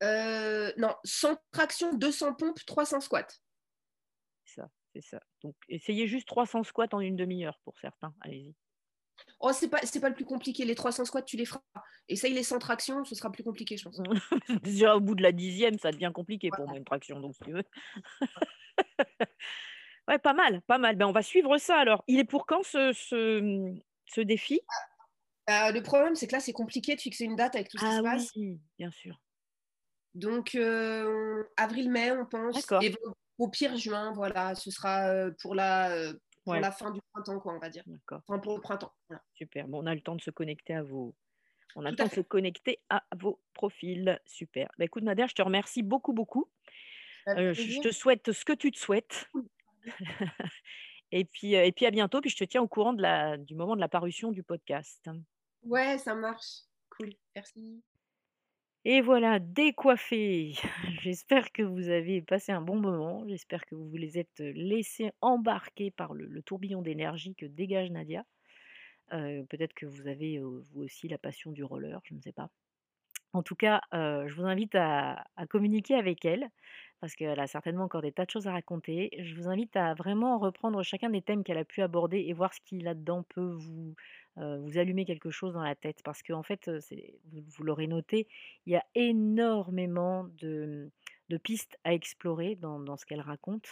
Euh, 0.05 0.73
Non, 0.77 0.95
100 1.03 1.37
traction, 1.51 1.93
200 1.93 2.35
pompes, 2.35 2.65
300 2.65 3.01
squats. 3.01 3.27
C'est 4.45 4.61
ça, 4.61 4.69
c'est 4.95 5.03
ça. 5.03 5.21
Donc, 5.43 5.57
essayez 5.69 6.07
juste 6.07 6.29
300 6.29 6.63
squats 6.63 6.87
en 6.93 7.01
une 7.01 7.17
demi-heure 7.17 7.59
pour 7.65 7.77
certains. 7.81 8.15
Allez-y. 8.21 8.55
Oh, 9.41 9.53
c'est 9.53 9.69
pas, 9.69 9.81
pas 9.81 10.09
le 10.09 10.15
plus 10.15 10.25
compliqué. 10.25 10.65
Les 10.65 10.77
300 10.77 11.05
squats, 11.05 11.23
tu 11.23 11.37
les 11.37 11.45
feras. 11.45 11.61
Essaye 12.07 12.33
les 12.33 12.45
100 12.45 12.61
tractions, 12.61 13.05
ce 13.05 13.17
sera 13.17 13.33
plus 13.33 13.43
compliqué, 13.43 13.77
je 13.77 13.83
pense. 13.83 14.01
Déjà, 14.63 14.95
au 14.95 15.01
bout 15.01 15.17
de 15.17 15.23
la 15.25 15.33
dixième, 15.33 15.81
ça 15.81 15.91
devient 15.91 16.13
compliqué 16.15 16.51
pour 16.51 16.69
moi, 16.69 16.77
une 16.79 16.85
traction, 16.85 17.19
donc 17.19 17.35
si 17.35 17.43
tu 17.43 17.53
veux. 17.53 17.65
ouais, 20.09 20.19
pas 20.19 20.33
mal, 20.33 20.63
pas 20.63 20.79
mal. 20.79 20.95
Ben, 20.95 21.07
on 21.07 21.13
va 21.13 21.23
suivre 21.23 21.59
ça 21.59 21.77
alors. 21.77 22.05
Il 22.07 22.21
est 22.21 22.25
pour 22.25 22.47
quand 22.47 22.63
ce, 22.63 22.93
ce, 22.93 23.75
ce 24.07 24.21
défi? 24.21 24.61
Bah, 25.49 25.73
le 25.73 25.83
problème, 25.83 26.15
c'est 26.15 26.27
que 26.27 26.35
là, 26.35 26.41
c'est 26.41 26.53
compliqué 26.53 26.95
de 26.95 27.01
fixer 27.01 27.25
une 27.25 27.35
date 27.35 27.55
avec 27.55 27.71
tout 27.71 27.79
ce 27.79 27.85
qui 27.85 27.91
se 27.91 27.99
ah 28.01 28.03
passe. 28.03 28.33
Oui, 28.37 28.61
bien 28.79 28.91
sûr. 28.91 29.19
Donc, 30.15 30.55
euh, 30.55 31.43
avril-mai, 31.57 32.13
on 32.13 32.27
pense. 32.27 32.71
Et 32.83 32.95
au 33.39 33.49
pire, 33.49 33.75
juin, 33.79 34.13
voilà, 34.13 34.55
ce 34.55 34.71
sera 34.71 35.09
euh, 35.09 35.31
pour 35.41 35.55
la, 35.55 35.91
euh, 35.93 36.13
la 36.47 36.71
fin 36.71 36.91
du 36.91 37.01
printemps, 37.13 37.41
quoi, 37.41 37.55
on 37.55 37.59
va 37.59 37.71
dire. 37.71 37.83
D'accord. 37.87 38.21
Enfin, 38.29 38.39
pour 38.41 38.57
le 38.57 38.61
printemps. 38.61 38.93
Super. 39.33 39.67
Bon, 39.69 39.83
on 39.83 39.87
a 39.87 39.95
le 39.95 40.03
temps 40.03 40.17
de 40.17 40.21
se 40.21 40.31
connecter 40.31 40.75
à 40.75 40.83
vos. 40.83 41.15
On 41.77 41.87
a 41.87 41.91
le 41.91 41.97
temps 41.97 42.09
de 42.09 42.13
se 42.13 42.21
connecter 42.21 42.81
à 42.91 43.03
vos 43.17 43.41
profils. 43.55 44.21
Super. 44.27 44.69
Bah, 44.77 44.85
écoute, 44.85 45.03
Nadia, 45.03 45.27
je 45.29 45.35
te 45.35 45.41
remercie 45.41 45.83
beaucoup, 45.83 46.13
beaucoup. 46.13 46.51
je 47.27 47.81
te 47.81 47.91
souhaite 47.91 48.33
ce 48.33 48.45
que 48.45 48.53
tu 48.53 48.71
te 48.71 48.79
souhaites. 48.79 49.31
et, 51.11 51.25
puis, 51.25 51.55
et 51.55 51.73
puis 51.73 51.87
à 51.87 51.91
bientôt. 51.91 52.21
Puis 52.21 52.29
je 52.29 52.37
te 52.37 52.45
tiens 52.45 52.61
au 52.61 52.69
courant 52.69 52.93
de 52.93 53.01
la, 53.01 53.39
du 53.39 53.55
moment 53.55 53.77
de 53.77 53.81
la 53.81 53.89
parution 53.89 54.31
du 54.31 54.43
podcast. 54.43 55.09
Ouais, 55.69 55.99
ça 55.99 56.15
marche. 56.15 56.63
Cool. 56.89 57.13
Merci. 57.37 57.83
Et 58.87 59.03
voilà, 59.03 59.39
décoiffé. 59.39 60.55
J'espère 61.03 61.53
que 61.53 61.63
vous 61.63 61.91
avez 61.91 62.23
passé 62.23 62.53
un 62.53 62.63
bon 62.63 62.77
moment. 62.77 63.29
J'espère 63.29 63.67
que 63.67 63.75
vous 63.75 63.87
vous 63.87 64.19
êtes 64.19 64.39
laissé 64.39 65.11
embarquer 65.21 65.91
par 65.91 66.15
le, 66.15 66.41
tourbillon 66.43 66.81
d'énergie 66.81 67.35
que 67.35 67.45
dégage 67.45 67.91
Nadia. 67.91 68.25
Euh, 69.13 69.43
peut-être 69.45 69.75
que 69.75 69.85
vous 69.85 70.07
avez 70.09 70.39
euh, 70.39 70.63
vous 70.71 70.83
aussi 70.83 71.07
la 71.07 71.19
passion 71.19 71.53
du 71.53 71.65
roller, 71.65 72.01
je 72.05 72.15
ne 72.15 72.21
sais 72.21 72.33
pas. 72.33 72.51
En 73.35 73.43
tout 73.43 73.57
cas, 73.57 73.83
euh, 73.93 74.27
je 74.27 74.35
vous 74.35 74.47
invite 74.47 74.75
à, 74.75 75.25
communiquer 75.51 75.95
avec 75.95 76.25
elle, 76.25 76.49
parce 77.01 77.15
qu'elle 77.15 77.39
a 77.39 77.47
certainement 77.47 77.85
encore 77.85 78.03
des 78.03 78.13
tas 78.13 78.25
de 78.25 78.31
choses 78.31 78.47
à 78.49 78.53
raconter. 78.53 79.11
Je 79.19 79.35
vous 79.35 79.49
invite 79.49 79.77
à 79.77 79.95
vraiment 79.95 80.39
reprendre 80.39 80.83
chacun 80.83 81.11
des 81.11 81.21
thèmes 81.21 81.45
qu'elle 81.45 81.59
a 81.59 81.65
pu 81.65 81.83
aborder 81.83 82.21
et 82.21 82.33
voir 82.33 82.55
ce 82.55 82.61
qui 82.65 82.79
là-dedans 82.81 83.25
peut 83.29 83.53
vous, 83.53 83.95
vous 84.39 84.79
allumer 84.79 85.05
quelque 85.05 85.31
chose 85.31 85.55
dans 85.55 85.63
la 85.63 85.75
tête? 85.75 86.01
Parce 86.05 86.23
qu'en 86.23 86.43
fait, 86.43 86.71
vous, 87.27 87.65
l'aurez 87.65 87.87
noté, 87.87 88.27
il 88.67 88.73
y 88.73 88.77
a 88.77 88.85
énormément 88.95 90.25
de, 90.41 90.91
pistes 91.43 91.79
à 91.85 91.95
explorer 91.95 92.57
dans, 92.57 92.97
ce 92.97 93.07
qu'elle 93.07 93.21
raconte. 93.21 93.69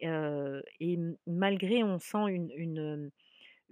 et 0.00 0.98
malgré, 1.26 1.82
on 1.82 1.98
sent 1.98 2.28
une 2.28 3.10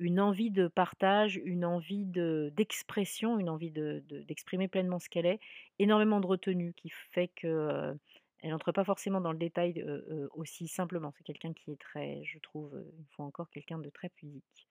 une 0.00 0.18
envie 0.18 0.50
de 0.50 0.66
partage, 0.66 1.40
une 1.44 1.64
envie 1.64 2.06
d'expression, 2.06 3.38
une 3.38 3.50
envie 3.50 3.70
d'exprimer 3.70 4.66
pleinement 4.66 4.98
ce 4.98 5.08
qu'elle 5.08 5.26
est, 5.26 5.40
énormément 5.78 6.20
de 6.20 6.26
retenue 6.26 6.72
qui 6.74 6.90
fait 7.12 7.28
que 7.28 7.94
elle 8.42 8.50
n'entre 8.50 8.72
pas 8.72 8.84
forcément 8.84 9.20
dans 9.20 9.32
le 9.32 9.38
détail 9.38 9.84
aussi 10.32 10.66
simplement. 10.66 11.12
C'est 11.16 11.24
quelqu'un 11.24 11.52
qui 11.52 11.72
est 11.72 11.80
très, 11.80 12.22
je 12.24 12.38
trouve, 12.38 12.74
une 12.98 13.06
fois 13.10 13.26
encore, 13.26 13.50
quelqu'un 13.50 13.78
de 13.78 13.90
très 13.90 14.08
pudique. 14.08 14.69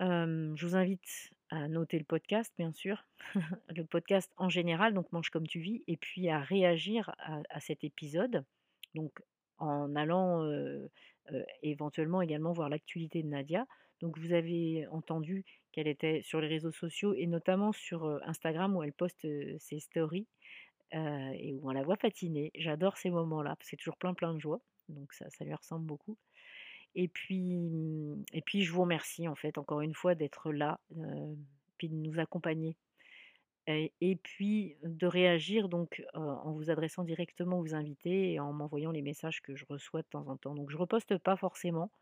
Je 0.00 0.66
vous 0.66 0.76
invite 0.76 1.30
à 1.50 1.68
noter 1.68 1.98
le 1.98 2.04
podcast, 2.04 2.52
bien 2.58 2.72
sûr, 2.72 3.04
le 3.76 3.84
podcast 3.84 4.32
en 4.36 4.48
général, 4.48 4.94
donc 4.94 5.10
Mange 5.12 5.30
comme 5.30 5.46
tu 5.46 5.60
vis, 5.60 5.82
et 5.86 5.96
puis 5.96 6.28
à 6.28 6.40
réagir 6.40 7.14
à, 7.18 7.60
cet 7.60 7.84
épisode, 7.84 8.44
donc 8.94 9.12
en 9.58 9.94
allant 9.96 10.48
éventuellement 11.62 12.22
également 12.22 12.52
voir 12.52 12.68
l'actualité 12.68 13.22
de 13.22 13.28
Nadia. 13.28 13.66
Donc 14.00 14.18
vous 14.18 14.32
avez 14.32 14.86
entendu 14.88 15.44
qu'elle 15.72 15.88
était 15.88 16.22
sur 16.22 16.40
les 16.40 16.48
réseaux 16.48 16.72
sociaux 16.72 17.14
et 17.14 17.26
notamment 17.26 17.72
sur 17.72 18.06
Instagram 18.24 18.74
où 18.76 18.82
elle 18.82 18.92
poste 18.92 19.26
ses 19.58 19.80
stories 19.80 20.26
et 20.92 21.52
où 21.52 21.68
on 21.68 21.72
la 21.72 21.82
voit 21.82 21.96
patiner. 21.96 22.52
J'adore 22.54 22.96
ces 22.96 23.10
moments-là, 23.10 23.56
c'est 23.60 23.76
toujours 23.76 23.96
plein 23.96 24.14
plein 24.14 24.34
de 24.34 24.40
joie, 24.40 24.60
donc 24.88 25.12
ça, 25.12 25.28
ça 25.30 25.44
lui 25.44 25.54
ressemble 25.54 25.84
beaucoup. 25.84 26.16
Et 26.94 27.08
puis, 27.08 27.56
mmh, 27.56 28.24
et 28.32 28.42
puis 28.42 28.62
je 28.62 28.72
vous 28.72 28.82
remercie 28.82 29.28
en 29.28 29.34
fait 29.34 29.58
encore 29.58 29.80
une 29.80 29.94
fois 29.94 30.14
d'être 30.14 30.52
là, 30.52 30.80
puis 31.78 31.88
de 31.88 31.94
nous 31.94 32.18
accompagner. 32.18 32.76
Et, 33.66 34.16
puis 34.16 34.76
de 34.82 35.06
réagir 35.06 35.68
donc 35.68 36.02
en 36.14 36.50
vous 36.52 36.70
adressant 36.70 37.04
directement 37.04 37.60
aux 37.60 37.72
invités 37.74 38.32
et 38.32 38.40
en 38.40 38.52
m'envoyant 38.52 38.90
les 38.90 39.02
messages 39.02 39.40
que 39.42 39.54
je 39.54 39.64
reçois 39.68 40.02
de 40.02 40.08
temps 40.08 40.26
en 40.26 40.36
temps. 40.36 40.56
Donc 40.56 40.70
je 40.70 40.76
reposte 40.76 41.16
pas 41.18 41.36
forcément, 41.36 41.92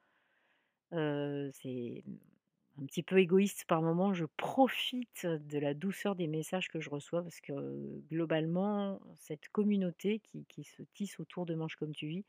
c'est 0.93 2.05
un 2.81 2.87
petit 2.87 3.03
peu 3.03 3.19
égoïste 3.19 3.65
par 3.67 3.83
moment. 3.83 4.15
Je 4.15 4.25
profite 4.37 5.27
de 5.27 5.59
la 5.59 5.75
douceur 5.75 6.15
des 6.15 6.27
messages 6.27 6.69
que 6.69 6.81
je 6.81 6.91
reçois 6.91 7.23
parce 7.23 7.41
que 7.41 7.53
globalement, 8.11 9.01
cette 9.19 9.49
communauté 9.49 10.21
qui, 10.49 10.65
se 10.65 10.83
tisse 10.95 11.19
autour 11.21 11.47
de 11.47 11.55
Manche 11.55 11.77
comme 11.77 11.93
tu 11.93 12.07
vis, 12.07 12.25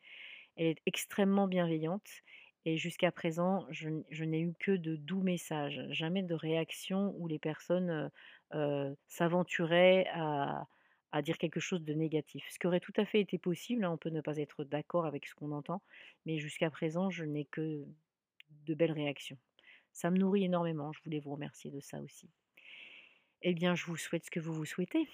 elle 0.55 0.67
est 0.67 0.81
extrêmement 0.85 1.47
bienveillante. 1.47 2.09
Et 2.65 2.77
jusqu'à 2.77 3.11
présent, 3.11 3.65
je, 3.69 3.89
n'ai 4.23 4.41
eu 4.41 4.53
que 4.59 4.71
de 4.71 4.95
doux 4.95 5.21
messages, 5.21 5.81
jamais 5.91 6.23
de 6.23 6.33
réaction 6.33 7.13
où 7.17 7.27
les 7.27 7.39
personnes 7.39 8.11
s'aventuraient 9.07 10.07
à, 10.13 10.67
à 11.11 11.21
dire 11.21 11.37
quelque 11.37 11.59
chose 11.59 11.83
de 11.83 11.93
négatif. 11.93 12.45
Ce 12.49 12.59
qui 12.59 12.67
aurait 12.67 12.79
tout 12.79 12.93
à 12.97 13.05
fait 13.05 13.19
été 13.19 13.37
possible, 13.37 13.83
hein, 13.83 13.91
on 13.91 13.97
peut 13.97 14.09
ne 14.09 14.21
pas 14.21 14.37
être 14.37 14.63
d'accord 14.63 15.05
avec 15.05 15.25
ce 15.25 15.35
qu'on 15.35 15.51
entend, 15.51 15.81
mais 16.25 16.37
jusqu'à 16.37 16.69
présent, 16.69 17.09
je 17.09 17.23
n'ai 17.23 17.45
que 17.45 17.85
de 18.65 18.73
belles 18.73 18.91
réactions. 18.91 19.37
Ça 19.91 20.11
me 20.11 20.17
nourrit 20.17 20.45
énormément, 20.45 20.91
je 20.93 21.01
voulais 21.03 21.19
vous 21.19 21.31
remercier 21.31 21.71
de 21.71 21.79
ça 21.79 21.99
aussi. 22.01 22.29
Eh 23.41 23.53
bien, 23.53 23.75
je 23.75 23.85
vous 23.85 23.97
souhaite 23.97 24.25
ce 24.25 24.31
que 24.31 24.39
vous 24.39 24.53
vous 24.53 24.65
souhaitez. 24.65 25.07